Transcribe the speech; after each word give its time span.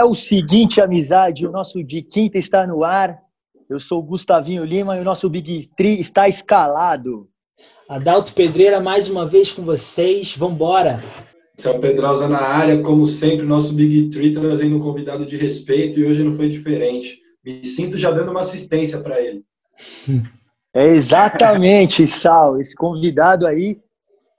É 0.00 0.04
o 0.04 0.14
seguinte, 0.14 0.80
amizade, 0.80 1.46
o 1.46 1.52
nosso 1.52 1.84
de 1.84 2.00
quinta 2.00 2.38
está 2.38 2.66
no 2.66 2.84
ar. 2.84 3.18
Eu 3.68 3.78
sou 3.78 3.98
o 3.98 4.02
Gustavinho 4.02 4.64
Lima 4.64 4.96
e 4.96 5.00
o 5.02 5.04
nosso 5.04 5.28
Big 5.28 5.68
Tree 5.76 6.00
está 6.00 6.26
escalado. 6.26 7.28
Adalto 7.86 8.32
Pedreira, 8.32 8.80
mais 8.80 9.10
uma 9.10 9.26
vez 9.26 9.52
com 9.52 9.60
vocês. 9.60 10.34
Vambora! 10.34 11.02
Esse 11.54 11.68
é 11.68 11.70
o 11.70 11.78
Pedrosa 11.78 12.26
na 12.26 12.40
área, 12.40 12.82
como 12.82 13.04
sempre, 13.04 13.44
nosso 13.44 13.74
Big 13.74 14.08
Tree 14.08 14.32
trazendo 14.32 14.76
um 14.76 14.80
convidado 14.80 15.26
de 15.26 15.36
respeito 15.36 16.00
e 16.00 16.06
hoje 16.06 16.24
não 16.24 16.34
foi 16.34 16.48
diferente. 16.48 17.18
Me 17.44 17.62
sinto 17.66 17.98
já 17.98 18.10
dando 18.10 18.30
uma 18.30 18.40
assistência 18.40 19.00
para 19.00 19.20
ele. 19.20 19.44
É 20.72 20.86
exatamente, 20.86 22.06
Sal. 22.06 22.58
Esse 22.58 22.74
convidado 22.74 23.46
aí 23.46 23.76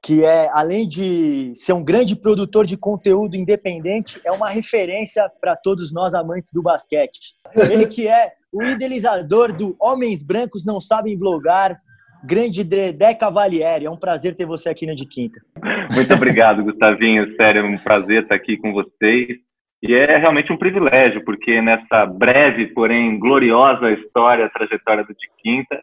que 0.03 0.25
é, 0.25 0.49
além 0.51 0.87
de 0.87 1.53
ser 1.55 1.73
um 1.73 1.83
grande 1.83 2.15
produtor 2.15 2.65
de 2.65 2.75
conteúdo 2.75 3.35
independente, 3.35 4.19
é 4.25 4.31
uma 4.31 4.49
referência 4.49 5.29
para 5.39 5.55
todos 5.55 5.93
nós 5.93 6.15
amantes 6.15 6.51
do 6.51 6.63
basquete. 6.63 7.35
Ele 7.71 7.85
que 7.85 8.07
é 8.07 8.31
o 8.51 8.63
idealizador 8.63 9.53
do 9.53 9.75
Homens 9.79 10.23
Brancos 10.23 10.65
Não 10.65 10.81
Sabem 10.81 11.17
Blogar, 11.17 11.79
grande 12.23 12.63
Dedé 12.63 13.13
Cavalieri. 13.13 13.85
É 13.85 13.91
um 13.91 13.97
prazer 13.97 14.35
ter 14.35 14.45
você 14.45 14.69
aqui 14.69 14.87
no 14.87 14.95
De 14.95 15.05
Quinta. 15.05 15.39
Muito 15.93 16.13
obrigado, 16.13 16.63
Gustavinho. 16.65 17.35
Sério, 17.35 17.61
é 17.61 17.63
um 17.63 17.75
prazer 17.75 18.23
estar 18.23 18.35
aqui 18.35 18.57
com 18.57 18.73
vocês. 18.73 19.37
E 19.83 19.93
é 19.93 20.17
realmente 20.17 20.51
um 20.51 20.57
privilégio, 20.57 21.23
porque 21.23 21.59
nessa 21.61 22.05
breve, 22.05 22.67
porém 22.67 23.17
gloriosa 23.17 23.91
história, 23.91 24.49
trajetória 24.49 25.03
do 25.03 25.13
De 25.13 25.27
Quinta, 25.41 25.81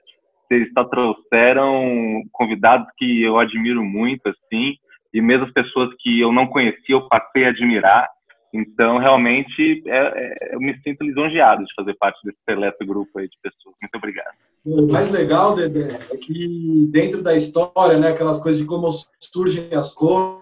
vocês 0.49 0.69
só 0.73 0.85
trouxeram 0.85 2.23
convidados 2.33 2.89
que 2.97 3.23
eu 3.23 3.39
admiro 3.39 3.85
muito, 3.85 4.29
assim, 4.29 4.75
e 5.13 5.21
mesmo 5.21 5.45
as 5.45 5.53
pessoas 5.53 5.91
que 6.01 6.21
eu 6.21 6.33
não 6.33 6.47
conhecia, 6.47 6.95
eu 6.95 7.09
passei 7.09 7.45
a 7.45 7.51
admirar. 7.51 8.09
Então, 8.53 8.97
realmente, 8.97 9.83
é, 9.87 9.99
é, 9.99 10.55
eu 10.55 10.61
me 10.61 10.75
sinto 10.81 11.05
lisonjeado 11.05 11.65
de 11.65 11.75
fazer 11.75 11.95
parte 11.95 12.19
desse 12.25 12.39
seleto 12.49 12.85
grupo 12.87 13.19
aí 13.19 13.29
de 13.29 13.37
pessoas. 13.43 13.75
Muito 13.81 13.95
obrigado. 13.95 14.35
O 14.65 14.91
mais 14.91 15.11
legal, 15.11 15.55
Dedé, 15.55 15.89
é 16.11 16.17
que 16.17 16.89
dentro 16.91 17.23
da 17.23 17.37
história, 17.37 17.99
né, 17.99 18.09
aquelas 18.09 18.43
coisas 18.43 18.61
de 18.61 18.67
como 18.67 18.89
surgem 19.21 19.69
as 19.75 19.95
coisas, 19.95 20.41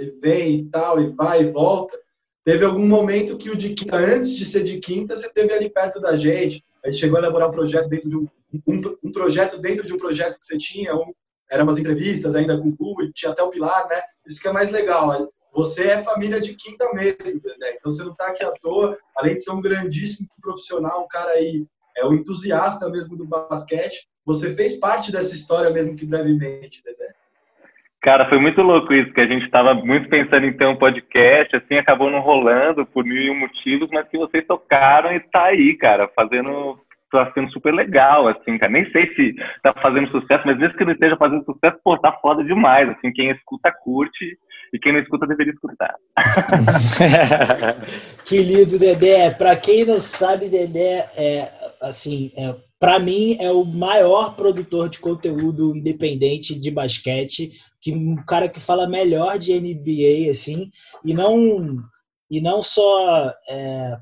e 0.00 0.10
vem 0.20 0.60
e 0.60 0.64
tal, 0.70 1.00
e 1.00 1.10
vai 1.10 1.42
e 1.42 1.50
volta, 1.50 1.96
teve 2.44 2.64
algum 2.64 2.86
momento 2.86 3.36
que 3.36 3.50
o 3.50 3.56
de 3.56 3.74
quinta, 3.74 3.96
antes 3.96 4.34
de 4.34 4.44
ser 4.44 4.64
de 4.64 4.78
quinta, 4.78 5.16
você 5.16 5.32
teve 5.32 5.52
ali 5.52 5.68
perto 5.68 6.00
da 6.00 6.16
gente, 6.16 6.62
a 6.84 6.90
gente 6.90 7.00
chegou 7.00 7.16
a 7.16 7.20
elaborar 7.20 7.48
um 7.48 7.52
projeto 7.52 7.88
dentro 7.88 8.08
de 8.08 8.16
um, 8.16 8.28
um, 8.66 8.96
um 9.02 9.12
projeto 9.12 9.58
dentro 9.58 9.86
de 9.86 9.94
um 9.94 9.98
projeto 9.98 10.38
que 10.38 10.44
você 10.44 10.58
tinha, 10.58 10.94
um, 10.94 11.12
eram 11.50 11.64
umas 11.64 11.78
entrevistas 11.78 12.34
ainda 12.34 12.58
com 12.58 12.68
o 12.68 12.76
público, 12.76 13.12
tinha 13.14 13.32
até 13.32 13.42
o 13.42 13.48
Pilar, 13.48 13.88
né? 13.88 14.02
Isso 14.26 14.40
que 14.40 14.48
é 14.48 14.52
mais 14.52 14.70
legal. 14.70 15.30
Você 15.54 15.84
é 15.84 16.02
família 16.02 16.40
de 16.40 16.54
quinta 16.54 16.92
mesmo, 16.92 17.40
né? 17.58 17.74
Então 17.76 17.90
você 17.90 18.02
não 18.02 18.12
está 18.12 18.28
aqui 18.28 18.44
à 18.44 18.50
toa, 18.52 18.98
além 19.16 19.34
de 19.34 19.42
ser 19.42 19.52
um 19.52 19.60
grandíssimo 19.60 20.28
profissional, 20.42 21.04
um 21.04 21.08
cara 21.08 21.30
aí, 21.30 21.66
é 21.96 22.04
o 22.04 22.10
um 22.10 22.14
entusiasta 22.14 22.88
mesmo 22.90 23.16
do 23.16 23.24
basquete, 23.24 24.08
você 24.26 24.54
fez 24.54 24.78
parte 24.78 25.12
dessa 25.12 25.34
história 25.34 25.70
mesmo 25.70 25.94
que 25.94 26.04
brevemente, 26.04 26.82
Dedé. 26.82 27.14
Cara, 28.04 28.28
foi 28.28 28.38
muito 28.38 28.60
louco 28.60 28.92
isso, 28.92 29.14
que 29.14 29.20
a 29.22 29.26
gente 29.26 29.46
estava 29.46 29.72
muito 29.72 30.10
pensando 30.10 30.44
em 30.44 30.52
ter 30.52 30.66
um 30.66 30.76
podcast, 30.76 31.56
assim, 31.56 31.78
acabou 31.78 32.10
não 32.10 32.20
rolando 32.20 32.84
por 32.84 33.02
mil 33.02 33.16
e 33.16 33.30
um 33.30 33.34
motivos, 33.34 33.88
mas 33.90 34.06
que 34.10 34.18
vocês 34.18 34.46
tocaram 34.46 35.10
e 35.10 35.20
tá 35.20 35.44
aí, 35.44 35.74
cara, 35.74 36.06
fazendo, 36.14 36.78
tá 37.10 37.32
sendo 37.32 37.50
super 37.50 37.72
legal, 37.72 38.28
assim, 38.28 38.58
cara. 38.58 38.70
Nem 38.70 38.84
sei 38.90 39.06
se 39.14 39.34
tá 39.62 39.72
fazendo 39.80 40.10
sucesso, 40.10 40.42
mas 40.44 40.58
mesmo 40.58 40.76
que 40.76 40.84
não 40.84 40.92
esteja 40.92 41.16
fazendo 41.16 41.46
sucesso, 41.46 41.78
pô, 41.82 41.96
tá 41.96 42.12
foda 42.20 42.44
demais, 42.44 42.90
assim, 42.90 43.10
quem 43.10 43.30
escuta, 43.30 43.72
curte, 43.82 44.36
e 44.74 44.78
quem 44.80 44.92
não 44.92 44.98
escuta 44.98 45.24
deveria 45.24 45.52
escutar. 45.52 45.94
que 48.26 48.42
lindo, 48.42 48.76
Dedé. 48.76 49.30
Pra 49.30 49.54
quem 49.54 49.84
não 49.84 50.00
sabe, 50.00 50.48
Dedé 50.48 51.08
é, 51.16 51.48
assim, 51.80 52.32
é, 52.36 52.56
para 52.76 52.98
mim 52.98 53.36
é 53.40 53.52
o 53.52 53.64
maior 53.64 54.34
produtor 54.34 54.88
de 54.88 54.98
conteúdo 54.98 55.76
independente 55.76 56.58
de 56.58 56.72
basquete 56.72 57.52
que 57.80 57.94
um 57.94 58.16
cara 58.26 58.48
que 58.48 58.58
fala 58.58 58.88
melhor 58.88 59.38
de 59.38 59.52
NBA 59.52 60.28
assim 60.28 60.68
e 61.04 61.14
não 61.14 61.76
e 62.28 62.40
não 62.40 62.60
só 62.60 63.32
é, 63.48 63.96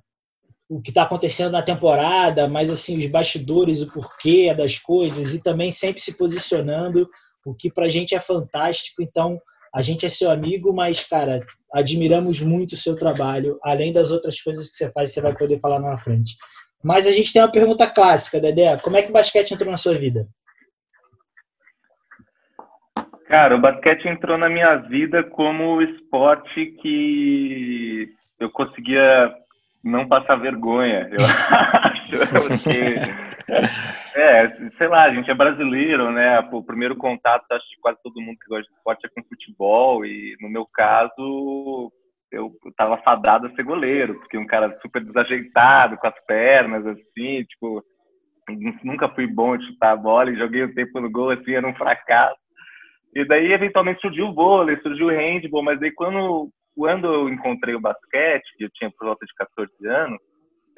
o 0.71 0.81
que 0.81 0.91
está 0.91 1.03
acontecendo 1.03 1.53
na 1.53 1.61
temporada, 1.61 2.49
mas 2.49 2.71
assim 2.71 2.97
os 2.97 3.07
bastidores, 3.07 3.83
o 3.83 3.93
porquê 3.93 4.55
das 4.55 4.79
coisas 4.79 5.35
e 5.35 5.43
também 5.43 5.71
sempre 5.71 6.01
se 6.01 6.17
posicionando, 6.17 7.07
o 7.45 7.55
que 7.55 7.71
para 7.71 7.91
gente 7.91 8.15
é 8.15 8.21
fantástico. 8.21 9.03
Então 9.03 9.39
a 9.75 9.81
gente 9.83 10.05
é 10.05 10.09
seu 10.09 10.31
amigo, 10.31 10.73
mas 10.73 11.05
cara 11.05 11.41
admiramos 11.73 12.41
muito 12.41 12.73
o 12.73 12.77
seu 12.77 12.95
trabalho, 12.95 13.59
além 13.63 13.93
das 13.93 14.11
outras 14.11 14.41
coisas 14.41 14.69
que 14.71 14.77
você 14.77 14.93
faz, 14.93 15.13
você 15.13 15.21
vai 15.21 15.35
poder 15.35 15.59
falar 15.59 15.81
na 15.81 15.97
frente. 15.97 16.37
Mas 16.85 17.07
a 17.07 17.13
gente 17.13 17.33
tem 17.33 17.41
uma 17.41 17.51
pergunta 17.51 17.87
clássica, 17.87 18.41
Dedé. 18.41 18.77
Como 18.79 18.97
é 18.97 19.03
que 19.03 19.11
o 19.11 19.13
basquete 19.13 19.53
entrou 19.53 19.71
na 19.71 19.79
sua 19.79 19.95
vida? 19.95 20.27
Cara, 23.27 23.57
o 23.57 23.61
basquete 23.61 24.09
entrou 24.09 24.37
na 24.37 24.51
minha 24.51 24.77
vida 24.77 25.23
como 25.23 25.81
esporte 25.81 26.67
que 26.83 28.09
eu 28.39 28.51
conseguia 28.51 29.33
não 29.83 30.07
passar 30.07 30.37
vergonha, 30.37 31.09
eu 31.11 31.19
acho. 31.51 32.03
Porque, 32.31 32.97
é, 34.15 34.49
sei 34.77 34.89
lá, 34.89 35.05
a 35.05 35.15
gente 35.15 35.31
é 35.31 35.35
brasileiro, 35.35 36.11
né? 36.13 36.39
O 36.53 36.63
primeiro 36.63 36.97
contato, 36.97 37.45
acho 37.51 37.69
que 37.69 37.81
quase 37.81 37.99
todo 38.03 38.21
mundo 38.21 38.39
que 38.39 38.49
gosta 38.49 38.65
de 38.65 38.77
esporte 38.77 39.07
é 39.07 39.09
com 39.09 39.29
futebol, 39.29 40.05
e 40.05 40.37
no 40.41 40.49
meu 40.49 40.67
caso, 40.73 41.93
eu 42.31 42.53
tava 42.77 42.97
fadado 42.99 43.47
a 43.47 43.51
ser 43.51 43.63
goleiro, 43.63 44.15
porque 44.15 44.39
um 44.39 44.47
cara 44.47 44.71
super 44.81 45.03
desajeitado, 45.03 45.97
com 45.97 46.07
as 46.07 46.25
pernas, 46.27 46.87
assim, 46.87 47.45
tipo, 47.45 47.85
nunca 48.83 49.09
fui 49.09 49.27
bom 49.27 49.57
de 49.57 49.67
chutar 49.67 49.93
a 49.93 49.97
bola 49.97 50.31
e 50.31 50.39
joguei 50.39 50.63
o 50.63 50.75
tempo 50.75 51.01
no 51.01 51.11
gol, 51.11 51.31
assim, 51.31 51.53
era 51.53 51.67
um 51.67 51.75
fracasso. 51.75 52.41
E 53.15 53.25
daí, 53.27 53.53
eventualmente, 53.53 54.01
surgiu 54.01 54.29
o 54.29 54.35
vôlei, 54.35 54.81
surgiu 54.81 55.09
o 55.09 55.11
handball, 55.11 55.63
mas 55.63 55.83
aí 55.83 55.91
quando, 55.91 56.49
quando 56.75 57.07
eu 57.07 57.29
encontrei 57.29 57.75
o 57.75 57.81
basquete, 57.81 58.57
que 58.57 58.65
eu 58.65 58.71
tinha 58.71 58.91
por 58.91 59.07
volta 59.07 59.25
de 59.27 59.35
14 59.35 59.87
anos, 59.87 60.19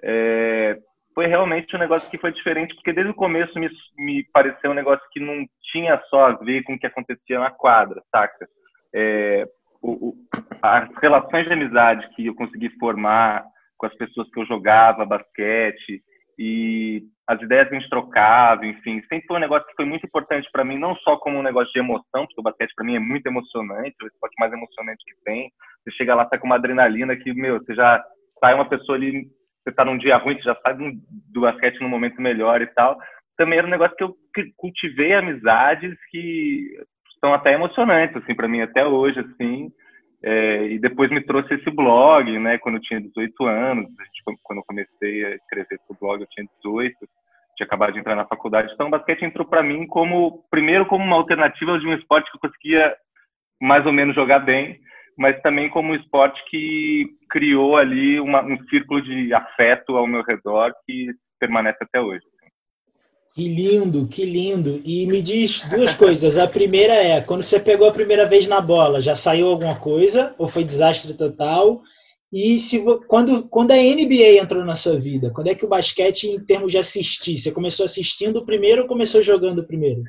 é, 0.02 0.76
foi 1.14 1.26
realmente 1.26 1.74
um 1.74 1.78
negócio 1.78 2.10
que 2.10 2.18
foi 2.18 2.32
diferente, 2.32 2.74
porque 2.74 2.92
desde 2.92 3.12
o 3.12 3.16
começo 3.16 3.58
me, 3.58 3.68
me 3.96 4.24
pareceu 4.32 4.70
um 4.70 4.74
negócio 4.74 5.06
que 5.12 5.20
não 5.20 5.46
tinha 5.72 6.00
só 6.10 6.26
a 6.26 6.32
ver 6.32 6.62
com 6.64 6.74
o 6.74 6.78
que 6.78 6.86
acontecia 6.86 7.38
na 7.38 7.50
quadra, 7.50 8.02
saca? 8.10 8.46
É, 8.94 9.46
o, 9.80 10.08
o, 10.08 10.14
as 10.62 10.88
relações 11.00 11.46
de 11.46 11.52
amizade 11.52 12.08
que 12.14 12.26
eu 12.26 12.34
consegui 12.34 12.70
formar 12.78 13.44
com 13.76 13.86
as 13.86 13.94
pessoas 13.94 14.28
que 14.30 14.40
eu 14.40 14.46
jogava 14.46 15.06
basquete, 15.06 16.00
e 16.38 17.02
as 17.26 17.40
ideias 17.40 17.68
que 17.68 17.76
a 17.76 17.78
gente 17.78 17.88
trocava, 17.88 18.66
enfim, 18.66 19.00
sempre 19.08 19.26
foi 19.26 19.36
um 19.36 19.40
negócio 19.40 19.66
que 19.66 19.76
foi 19.76 19.84
muito 19.84 20.06
importante 20.06 20.48
para 20.52 20.64
mim, 20.64 20.78
não 20.78 20.94
só 20.96 21.16
como 21.16 21.38
um 21.38 21.42
negócio 21.42 21.72
de 21.72 21.78
emoção, 21.78 22.26
porque 22.26 22.40
o 22.40 22.42
basquete 22.42 22.74
para 22.74 22.84
mim 22.84 22.96
é 22.96 23.00
muito 23.00 23.26
emocionante, 23.26 23.94
é 24.00 24.04
o 24.04 24.08
esporte 24.08 24.34
mais 24.38 24.52
emocionante 24.52 25.04
que 25.04 25.14
tem. 25.24 25.52
Você 25.84 25.90
chega 25.92 26.14
lá, 26.14 26.24
tá 26.24 26.38
com 26.38 26.46
uma 26.46 26.56
adrenalina 26.56 27.14
que, 27.14 27.32
meu, 27.34 27.58
você 27.58 27.74
já 27.74 28.02
sai 28.40 28.54
uma 28.54 28.68
pessoa 28.68 28.96
ali, 28.96 29.26
você 29.62 29.74
tá 29.74 29.84
num 29.84 29.98
dia 29.98 30.16
ruim, 30.16 30.36
você 30.36 30.42
já 30.42 30.56
sai 30.56 30.74
do, 30.74 31.40
basquete 31.42 31.80
num 31.80 31.88
momento 31.88 32.20
melhor 32.20 32.62
e 32.62 32.66
tal. 32.66 32.98
Também 33.36 33.58
era 33.58 33.66
um 33.66 33.70
negócio 33.70 33.96
que 33.96 34.04
eu 34.04 34.16
cultivei 34.56 35.12
amizades 35.12 35.94
que 36.10 36.68
são 37.20 37.34
até 37.34 37.52
emocionantes, 37.52 38.16
assim, 38.16 38.34
para 38.34 38.48
mim 38.48 38.62
até 38.62 38.86
hoje, 38.86 39.20
assim. 39.20 39.70
É, 40.22 40.68
e 40.68 40.78
depois 40.78 41.10
me 41.10 41.20
trouxe 41.20 41.52
esse 41.52 41.70
blog, 41.70 42.38
né, 42.38 42.56
quando 42.56 42.76
eu 42.76 42.80
tinha 42.80 42.98
18 42.98 43.44
anos, 43.46 43.90
quando 44.42 44.60
eu 44.60 44.64
comecei 44.66 45.22
a 45.22 45.34
escrever 45.34 45.78
o 45.86 45.94
blog 46.00 46.22
eu 46.22 46.26
tinha 46.28 46.46
18, 46.64 46.96
tinha 47.54 47.66
acabado 47.66 47.92
de 47.92 47.98
entrar 47.98 48.16
na 48.16 48.26
faculdade, 48.26 48.72
então 48.72 48.86
o 48.86 48.90
basquete 48.90 49.22
entrou 49.22 49.46
para 49.46 49.62
mim 49.62 49.86
como, 49.86 50.42
primeiro 50.50 50.86
como 50.86 51.04
uma 51.04 51.16
alternativa 51.16 51.78
de 51.78 51.86
um 51.86 51.92
esporte 51.92 52.30
que 52.30 52.38
eu 52.38 52.40
conseguia 52.40 52.96
mais 53.60 53.84
ou 53.84 53.92
menos 53.92 54.14
jogar 54.14 54.38
bem, 54.38 54.80
mas 55.16 55.40
também 55.42 55.68
como 55.70 55.92
um 55.92 55.96
esporte 55.96 56.40
que 56.50 57.06
criou 57.30 57.76
ali 57.76 58.18
uma, 58.20 58.42
um 58.42 58.58
círculo 58.68 59.02
de 59.02 59.32
afeto 59.32 59.96
ao 59.96 60.06
meu 60.06 60.22
redor 60.22 60.72
que 60.86 61.08
permanece 61.38 61.78
até 61.80 62.00
hoje. 62.00 62.24
Que 63.34 63.48
lindo, 63.48 64.06
que 64.06 64.24
lindo. 64.24 64.80
E 64.84 65.06
me 65.06 65.20
diz 65.20 65.68
duas 65.68 65.94
coisas. 65.96 66.38
A 66.38 66.46
primeira 66.46 66.94
é, 66.94 67.20
quando 67.20 67.42
você 67.42 67.58
pegou 67.58 67.88
a 67.88 67.92
primeira 67.92 68.26
vez 68.26 68.46
na 68.46 68.60
bola, 68.60 69.00
já 69.00 69.14
saiu 69.14 69.48
alguma 69.48 69.74
coisa 69.74 70.34
ou 70.38 70.46
foi 70.46 70.62
desastre 70.62 71.14
total? 71.14 71.82
E 72.32 72.58
se 72.58 72.84
quando 73.08 73.48
quando 73.48 73.72
a 73.72 73.76
NBA 73.76 74.40
entrou 74.40 74.64
na 74.64 74.76
sua 74.76 74.98
vida, 74.98 75.32
quando 75.32 75.48
é 75.48 75.54
que 75.54 75.64
o 75.64 75.68
basquete 75.68 76.28
em 76.28 76.44
termos 76.44 76.70
de 76.70 76.78
assistir, 76.78 77.38
você 77.38 77.50
começou 77.50 77.86
assistindo 77.86 78.46
primeiro 78.46 78.82
ou 78.82 78.88
começou 78.88 79.20
jogando 79.20 79.66
primeiro? 79.66 80.02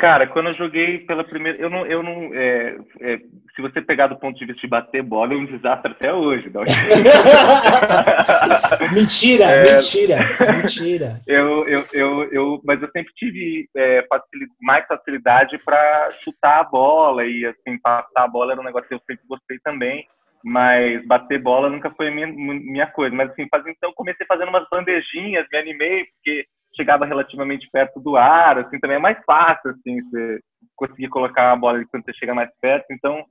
Cara, 0.00 0.26
quando 0.26 0.48
eu 0.48 0.52
joguei 0.52 0.98
pela 0.98 1.24
primeira, 1.24 1.56
eu 1.58 1.70
não, 1.70 1.86
eu 1.86 2.02
não, 2.02 2.34
é, 2.34 2.76
é, 3.00 3.16
se 3.54 3.62
você 3.62 3.80
pegar 3.80 4.08
do 4.08 4.16
ponto 4.16 4.38
de 4.38 4.44
vista 4.44 4.60
de 4.60 4.68
bater 4.68 5.02
bola, 5.02 5.32
é 5.32 5.36
um 5.36 5.46
desastre 5.46 5.92
até 5.92 6.12
hoje. 6.12 6.50
Não? 6.50 6.60
mentira, 8.92 9.44
é, 9.44 9.76
mentira, 9.76 10.18
mentira. 10.54 11.20
Eu, 11.26 11.66
eu, 11.66 11.82
eu, 11.94 12.24
eu, 12.30 12.60
mas 12.62 12.82
eu 12.82 12.90
sempre 12.90 13.10
tive 13.14 13.70
é, 13.74 14.04
facilidade, 14.06 14.52
mais 14.60 14.86
facilidade 14.86 15.56
para 15.64 16.10
chutar 16.22 16.60
a 16.60 16.64
bola 16.64 17.24
e 17.24 17.46
assim 17.46 17.78
passar 17.78 18.06
a 18.16 18.28
bola 18.28 18.52
era 18.52 18.60
um 18.60 18.64
negócio 18.64 18.88
que 18.88 18.94
eu 18.94 19.00
sempre 19.06 19.24
gostei 19.26 19.58
também. 19.64 20.06
Mas 20.44 21.04
bater 21.06 21.42
bola 21.42 21.70
nunca 21.70 21.90
foi 21.90 22.10
minha, 22.10 22.26
minha 22.26 22.86
coisa. 22.86 23.16
Mas 23.16 23.30
assim, 23.30 23.46
faz, 23.50 23.64
então 23.66 23.94
comecei 23.94 24.26
fazendo 24.26 24.48
umas 24.48 24.66
bandejinhas, 24.70 25.46
me 25.50 25.58
animei 25.58 26.04
porque 26.04 26.44
chegava 26.76 27.06
relativamente 27.06 27.68
perto 27.72 27.98
do 28.00 28.16
ar, 28.16 28.58
assim, 28.58 28.78
também 28.78 28.96
é 28.96 29.00
mais 29.00 29.18
fácil, 29.24 29.70
assim, 29.70 30.02
você 30.02 30.40
conseguir 30.76 31.08
colocar 31.08 31.52
a 31.52 31.56
bola 31.56 31.82
quando 31.90 32.04
você 32.04 32.12
chega 32.14 32.34
mais 32.34 32.50
perto. 32.60 32.86
Então, 32.90 33.24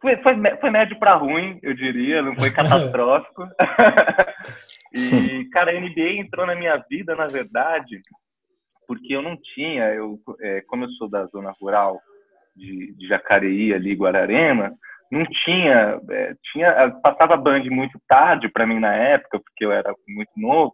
foi, 0.00 0.16
foi, 0.18 0.34
foi 0.60 0.70
médio 0.70 0.98
para 0.98 1.14
ruim, 1.14 1.58
eu 1.62 1.74
diria, 1.74 2.22
não 2.22 2.34
foi 2.34 2.50
catastrófico. 2.52 3.46
e, 4.92 5.44
cara, 5.52 5.70
a 5.70 5.80
NBA 5.80 6.20
entrou 6.20 6.46
na 6.46 6.54
minha 6.54 6.76
vida, 6.88 7.14
na 7.14 7.26
verdade, 7.26 8.00
porque 8.88 9.14
eu 9.14 9.22
não 9.22 9.36
tinha, 9.36 9.84
eu, 9.94 10.18
é, 10.40 10.62
como 10.62 10.84
eu 10.84 10.88
sou 10.90 11.08
da 11.08 11.24
zona 11.26 11.52
rural 11.60 12.00
de, 12.56 12.94
de 12.94 13.06
Jacareí, 13.06 13.74
ali, 13.74 13.94
Guararema, 13.94 14.72
não 15.10 15.24
tinha, 15.26 16.00
é, 16.10 16.34
tinha 16.52 16.90
passava 17.02 17.36
Band 17.36 17.64
muito 17.64 18.00
tarde 18.08 18.48
para 18.48 18.66
mim 18.66 18.78
na 18.78 18.94
época, 18.94 19.40
porque 19.40 19.64
eu 19.64 19.72
era 19.72 19.92
muito 20.08 20.30
novo, 20.36 20.72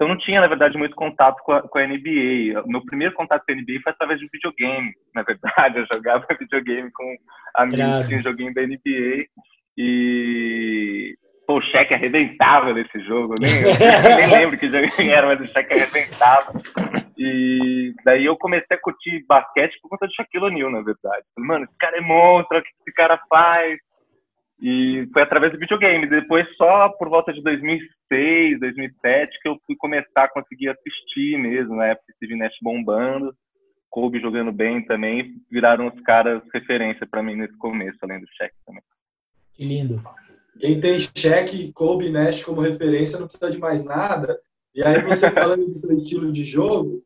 então 0.00 0.08
não 0.08 0.16
tinha, 0.16 0.40
na 0.40 0.46
verdade, 0.46 0.78
muito 0.78 0.96
contato 0.96 1.42
com 1.44 1.52
a, 1.52 1.60
com 1.60 1.78
a 1.78 1.86
NBA. 1.86 2.64
Meu 2.64 2.82
primeiro 2.86 3.12
contato 3.12 3.44
com 3.44 3.52
a 3.52 3.54
NBA 3.54 3.80
foi 3.84 3.92
através 3.92 4.18
de 4.18 4.26
videogame, 4.32 4.94
na 5.14 5.22
verdade. 5.22 5.78
Eu 5.78 5.86
jogava 5.92 6.26
videogame 6.40 6.90
com 6.90 7.16
amigos 7.54 8.06
que 8.06 8.16
joguinho 8.16 8.54
da 8.54 8.62
NBA. 8.62 9.26
E 9.76 11.14
Pô, 11.46 11.58
o 11.58 11.62
cheque 11.62 11.92
arrebentava 11.92 12.72
nesse 12.72 13.00
jogo, 13.00 13.34
nem, 13.40 13.50
nem 13.50 14.30
lembro 14.38 14.56
que 14.56 14.68
jogo 14.68 14.86
era, 15.00 15.26
mas 15.26 15.40
o 15.40 15.52
cheque 15.52 15.74
arrebentava. 15.74 16.52
E 17.18 17.92
daí 18.04 18.24
eu 18.24 18.36
comecei 18.36 18.76
a 18.76 18.80
curtir 18.80 19.24
basquete 19.26 19.76
por 19.82 19.88
conta 19.88 20.06
de 20.06 20.14
Shaquille 20.14 20.44
O'Neal, 20.44 20.70
na 20.70 20.80
verdade. 20.80 21.24
Mano, 21.36 21.64
esse 21.64 21.76
cara 21.76 21.98
é 21.98 22.00
monstro, 22.00 22.56
o 22.56 22.62
que 22.62 22.68
esse 22.68 22.94
cara 22.94 23.20
faz? 23.28 23.80
E 24.60 25.08
foi 25.12 25.22
através 25.22 25.52
do 25.52 25.58
videogame. 25.58 26.06
Depois, 26.06 26.46
só 26.56 26.90
por 26.90 27.08
volta 27.08 27.32
de 27.32 27.42
2006, 27.42 28.60
2007, 28.60 29.38
que 29.40 29.48
eu 29.48 29.58
fui 29.66 29.74
começar 29.76 30.24
a 30.24 30.28
conseguir 30.28 30.68
assistir 30.68 31.38
mesmo. 31.38 31.76
Na 31.76 31.86
época, 31.86 32.12
Steve 32.14 32.36
Nash 32.36 32.56
bombando, 32.60 33.34
Kobe 33.88 34.20
jogando 34.20 34.52
bem 34.52 34.84
também. 34.84 35.34
Viraram 35.50 35.88
os 35.88 36.00
caras 36.02 36.42
referência 36.52 37.06
para 37.06 37.22
mim 37.22 37.36
nesse 37.36 37.56
começo, 37.56 37.98
além 38.02 38.20
do 38.20 38.26
Shaq 38.36 38.54
também. 38.66 38.82
Que 39.54 39.64
lindo. 39.64 40.02
Quem 40.58 40.78
tem 40.78 41.00
Shaq, 41.00 41.72
Kobe 41.72 42.06
e 42.06 42.10
Nash 42.10 42.42
como 42.42 42.60
referência 42.60 43.18
não 43.18 43.26
precisa 43.26 43.50
de 43.50 43.58
mais 43.58 43.82
nada. 43.82 44.38
E 44.74 44.86
aí, 44.86 45.02
você 45.02 45.30
falando 45.30 45.64
do 45.72 45.80
seu 45.80 45.96
estilo 45.96 46.30
de 46.30 46.44
jogo, 46.44 47.02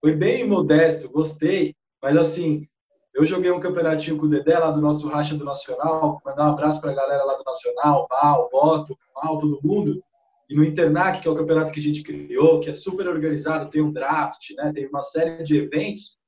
foi 0.00 0.14
bem 0.14 0.46
modesto, 0.46 1.10
gostei. 1.10 1.74
Mas, 2.02 2.16
assim, 2.16 2.68
eu 3.14 3.26
joguei 3.26 3.50
um 3.50 3.60
campeonatinho 3.60 4.16
com 4.16 4.26
o 4.26 4.28
Dedé 4.28 4.58
lá 4.58 4.70
do 4.70 4.80
nosso 4.80 5.08
Racha 5.08 5.36
do 5.36 5.44
Nacional, 5.44 6.20
mandar 6.24 6.46
um 6.46 6.52
abraço 6.52 6.80
para 6.80 6.92
a 6.92 6.94
galera 6.94 7.24
lá 7.24 7.34
do 7.34 7.44
Nacional, 7.44 8.06
Val, 8.08 8.48
Boto, 8.50 8.96
Mal, 9.14 9.38
todo 9.38 9.60
mundo. 9.62 10.02
E 10.48 10.54
no 10.54 10.64
Internac, 10.64 11.20
que 11.20 11.28
é 11.28 11.30
o 11.30 11.36
campeonato 11.36 11.72
que 11.72 11.80
a 11.80 11.82
gente 11.82 12.02
criou, 12.02 12.60
que 12.60 12.70
é 12.70 12.74
super 12.74 13.06
organizado, 13.08 13.70
tem 13.70 13.82
um 13.82 13.92
draft, 13.92 14.50
né, 14.56 14.72
tem 14.74 14.86
uma 14.86 15.02
série 15.02 15.42
de 15.44 15.56
eventos. 15.56 16.18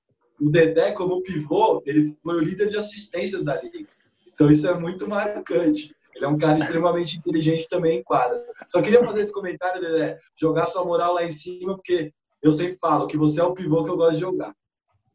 O 0.40 0.50
Dedé, 0.50 0.92
como 0.92 1.22
pivô, 1.22 1.82
ele 1.86 2.16
foi 2.22 2.36
o 2.36 2.40
líder 2.40 2.68
de 2.68 2.76
assistências 2.76 3.44
da 3.44 3.60
liga. 3.60 3.88
Então 4.32 4.50
isso 4.50 4.66
é 4.68 4.74
muito 4.74 5.08
marcante. 5.08 5.94
Ele 6.14 6.24
é 6.24 6.28
um 6.28 6.36
cara 6.38 6.58
extremamente 6.58 7.18
inteligente 7.18 7.68
também 7.68 7.98
em 7.98 8.02
quadra. 8.02 8.44
Só 8.68 8.82
queria 8.82 9.02
fazer 9.02 9.22
esse 9.22 9.32
comentário, 9.32 9.80
Dedé, 9.80 10.18
jogar 10.36 10.66
sua 10.66 10.84
moral 10.84 11.14
lá 11.14 11.24
em 11.24 11.32
cima, 11.32 11.74
porque 11.74 12.12
eu 12.42 12.52
sempre 12.52 12.76
falo 12.76 13.06
que 13.06 13.16
você 13.16 13.40
é 13.40 13.44
o 13.44 13.54
pivô 13.54 13.84
que 13.84 13.90
eu 13.90 13.96
gosto 13.96 14.14
de 14.14 14.20
jogar. 14.20 14.54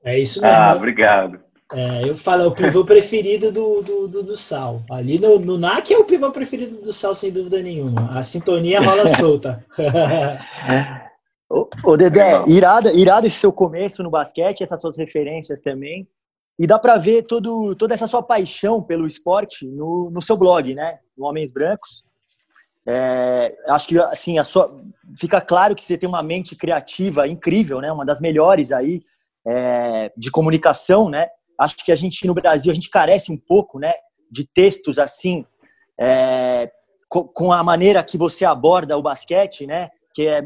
É 0.04 0.18
isso 0.18 0.42
mesmo. 0.42 0.56
Ah, 0.56 0.74
obrigado. 0.76 1.47
É, 1.74 2.08
eu 2.08 2.16
falo, 2.16 2.44
é 2.44 2.48
o 2.48 2.52
pivô 2.52 2.86
preferido 2.86 3.52
do, 3.52 3.82
do, 3.82 4.08
do, 4.08 4.24
do, 4.24 4.38
Sal. 4.38 4.82
Ali 4.90 5.20
no, 5.20 5.38
no 5.38 5.58
NAC 5.58 5.94
é 5.94 5.98
o 5.98 6.06
pivô 6.06 6.32
preferido 6.32 6.82
do 6.82 6.94
Sal, 6.94 7.14
sem 7.14 7.32
dúvida 7.32 7.62
nenhuma. 7.62 8.10
A 8.18 8.24
sintonia 8.24 8.80
rola 8.80 9.06
solta. 9.18 9.66
ô, 11.50 11.68
ô, 11.84 11.98
Dedé, 11.98 12.42
irado, 12.48 12.90
irado 12.98 13.28
esse 13.28 13.38
seu 13.38 13.52
começo 13.52 14.02
no 14.02 14.10
basquete, 14.10 14.64
essas 14.64 14.80
suas 14.80 14.98
referências 14.98 15.60
também. 15.60 16.08
E 16.58 16.66
dá 16.66 16.80
para 16.80 16.98
ver 16.98 17.24
todo, 17.24 17.76
toda 17.76 17.94
essa 17.94 18.08
sua 18.08 18.24
paixão 18.24 18.82
pelo 18.82 19.06
esporte 19.06 19.68
no, 19.68 20.10
no 20.10 20.22
seu 20.22 20.38
blog, 20.38 20.74
né? 20.74 21.00
No 21.18 21.26
Homens 21.26 21.52
Brancos. 21.52 22.04
É, 22.88 23.54
acho 23.68 23.90
que 23.90 24.00
assim, 24.00 24.40
a 24.40 24.46
sua, 24.46 24.74
fica 25.20 25.42
claro 25.42 25.76
que 25.76 25.84
você 25.84 25.98
tem 25.98 26.08
uma 26.08 26.24
mente 26.24 26.56
criativa 26.56 27.28
incrível, 27.28 27.82
né? 27.82 27.92
Uma 27.92 28.06
das 28.06 28.22
melhores 28.22 28.72
aí 28.72 29.02
é, 29.46 30.12
de 30.16 30.32
comunicação, 30.32 31.10
né? 31.10 31.28
Acho 31.58 31.76
que 31.84 31.92
a 31.92 31.96
gente 31.96 32.26
no 32.28 32.34
Brasil 32.34 32.72
a 32.72 32.76
gente 32.76 32.90
carece 32.90 33.32
um 33.32 33.38
pouco, 33.38 33.80
né, 33.80 33.94
de 34.32 34.46
textos 34.46 35.00
assim, 35.00 35.46
é, 36.00 36.70
com 37.10 37.52
a 37.52 37.64
maneira 37.64 38.04
que 38.04 38.18
você 38.18 38.46
aborda 38.46 38.98
o 38.98 39.02
basquete, 39.02 39.66
né, 39.66 39.90
que 40.14 40.28
é 40.28 40.42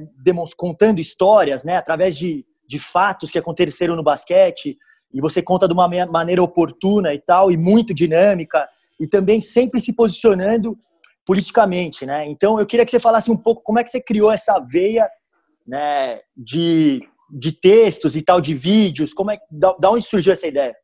contando 0.56 1.00
histórias, 1.00 1.64
né, 1.64 1.78
através 1.78 2.18
de, 2.18 2.46
de 2.68 2.80
fatos 2.80 3.32
que 3.32 3.40
aconteceram 3.40 3.96
no 3.96 4.04
basquete 4.04 4.78
e 5.14 5.20
você 5.20 5.42
conta 5.42 5.68
de 5.68 5.74
uma 5.74 5.90
maneira 6.08 6.42
oportuna 6.42 7.14
e 7.14 7.20
tal 7.20 7.52
e 7.52 7.58
muito 7.58 7.94
dinâmica 7.94 8.68
e 9.00 9.08
também 9.08 9.42
sempre 9.42 9.80
se 9.80 9.94
posicionando 9.94 10.78
politicamente, 11.26 12.06
né? 12.06 12.26
Então 12.28 12.60
eu 12.60 12.66
queria 12.66 12.86
que 12.86 12.92
você 12.92 13.00
falasse 13.00 13.32
um 13.32 13.38
pouco 13.38 13.64
como 13.64 13.80
é 13.80 13.84
que 13.84 13.90
você 13.90 14.02
criou 14.02 14.32
essa 14.32 14.60
veia, 14.60 15.10
né, 15.68 16.20
de, 16.36 17.02
de 17.30 17.52
textos 17.52 18.16
e 18.16 18.22
tal, 18.22 18.42
de 18.42 18.54
vídeos, 18.54 19.14
como 19.14 19.32
é 19.32 19.40
da, 19.50 19.74
da 19.80 19.92
onde 19.92 20.06
surgiu 20.06 20.34
essa 20.34 20.48
ideia? 20.48 20.76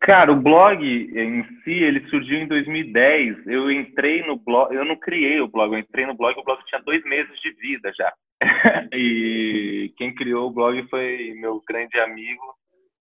Cara, 0.00 0.32
o 0.32 0.40
blog 0.40 0.84
em 0.84 1.44
si, 1.64 1.72
ele 1.72 2.08
surgiu 2.08 2.38
em 2.38 2.46
2010. 2.46 3.46
Eu 3.46 3.70
entrei 3.70 4.24
no 4.26 4.36
blog, 4.36 4.72
eu 4.72 4.84
não 4.84 4.96
criei 4.96 5.40
o 5.40 5.48
blog, 5.48 5.72
eu 5.72 5.78
entrei 5.78 6.06
no 6.06 6.14
blog, 6.14 6.38
o 6.38 6.44
blog 6.44 6.60
tinha 6.66 6.80
dois 6.82 7.02
meses 7.04 7.32
de 7.40 7.50
vida 7.52 7.90
já. 7.96 8.12
e 8.94 9.92
quem 9.96 10.14
criou 10.14 10.48
o 10.48 10.52
blog 10.52 10.86
foi 10.88 11.34
meu 11.40 11.60
grande 11.68 11.98
amigo, 11.98 12.42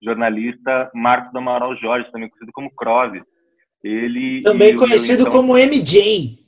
jornalista 0.03 0.89
Marcos 0.93 1.31
do 1.31 1.37
Amaral 1.37 1.75
Jorge, 1.77 2.11
também 2.11 2.29
conhecido 2.29 2.51
como 2.51 2.75
Croves. 2.75 3.23
Ele 3.83 4.41
também 4.41 4.75
conhecido 4.75 5.21
então, 5.21 5.31
como 5.31 5.53
MJ. 5.53 6.39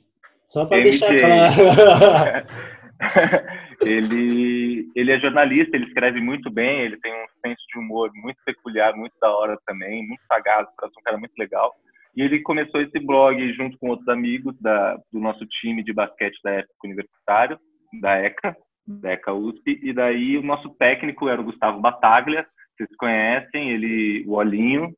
Só 0.48 0.66
para 0.66 0.82
deixar 0.82 1.16
claro. 1.16 2.46
ele, 3.82 4.90
ele 4.94 5.12
é 5.12 5.18
jornalista, 5.18 5.76
ele 5.76 5.86
escreve 5.86 6.20
muito 6.20 6.50
bem, 6.50 6.80
ele 6.80 6.98
tem 7.00 7.12
um 7.12 7.26
senso 7.44 7.62
de 7.72 7.78
humor 7.78 8.10
muito 8.14 8.38
peculiar, 8.44 8.94
muito 8.96 9.14
da 9.20 9.30
hora 9.30 9.58
também, 9.66 10.06
muito 10.06 10.22
sagaz, 10.26 10.66
parece 10.76 10.98
um 10.98 11.02
cara 11.02 11.18
muito 11.18 11.34
legal. 11.38 11.72
E 12.16 12.22
ele 12.22 12.40
começou 12.42 12.80
esse 12.80 12.98
blog 12.98 13.52
junto 13.54 13.78
com 13.78 13.88
outros 13.88 14.08
amigos 14.08 14.54
da, 14.60 14.96
do 15.12 15.20
nosso 15.20 15.46
time 15.46 15.82
de 15.82 15.92
basquete 15.92 16.38
da 16.42 16.50
época 16.52 16.74
universitário, 16.84 17.58
da 18.00 18.16
ECA, 18.18 18.56
da 18.86 19.12
ECA 19.12 19.32
USP, 19.32 19.80
e 19.82 19.92
daí 19.92 20.36
o 20.36 20.42
nosso 20.42 20.68
técnico 20.70 21.28
era 21.28 21.40
o 21.40 21.44
Gustavo 21.44 21.80
Bataglia, 21.80 22.46
vocês 22.76 22.96
conhecem, 22.96 23.70
ele, 23.70 24.24
o 24.26 24.32
Olinho, 24.32 24.90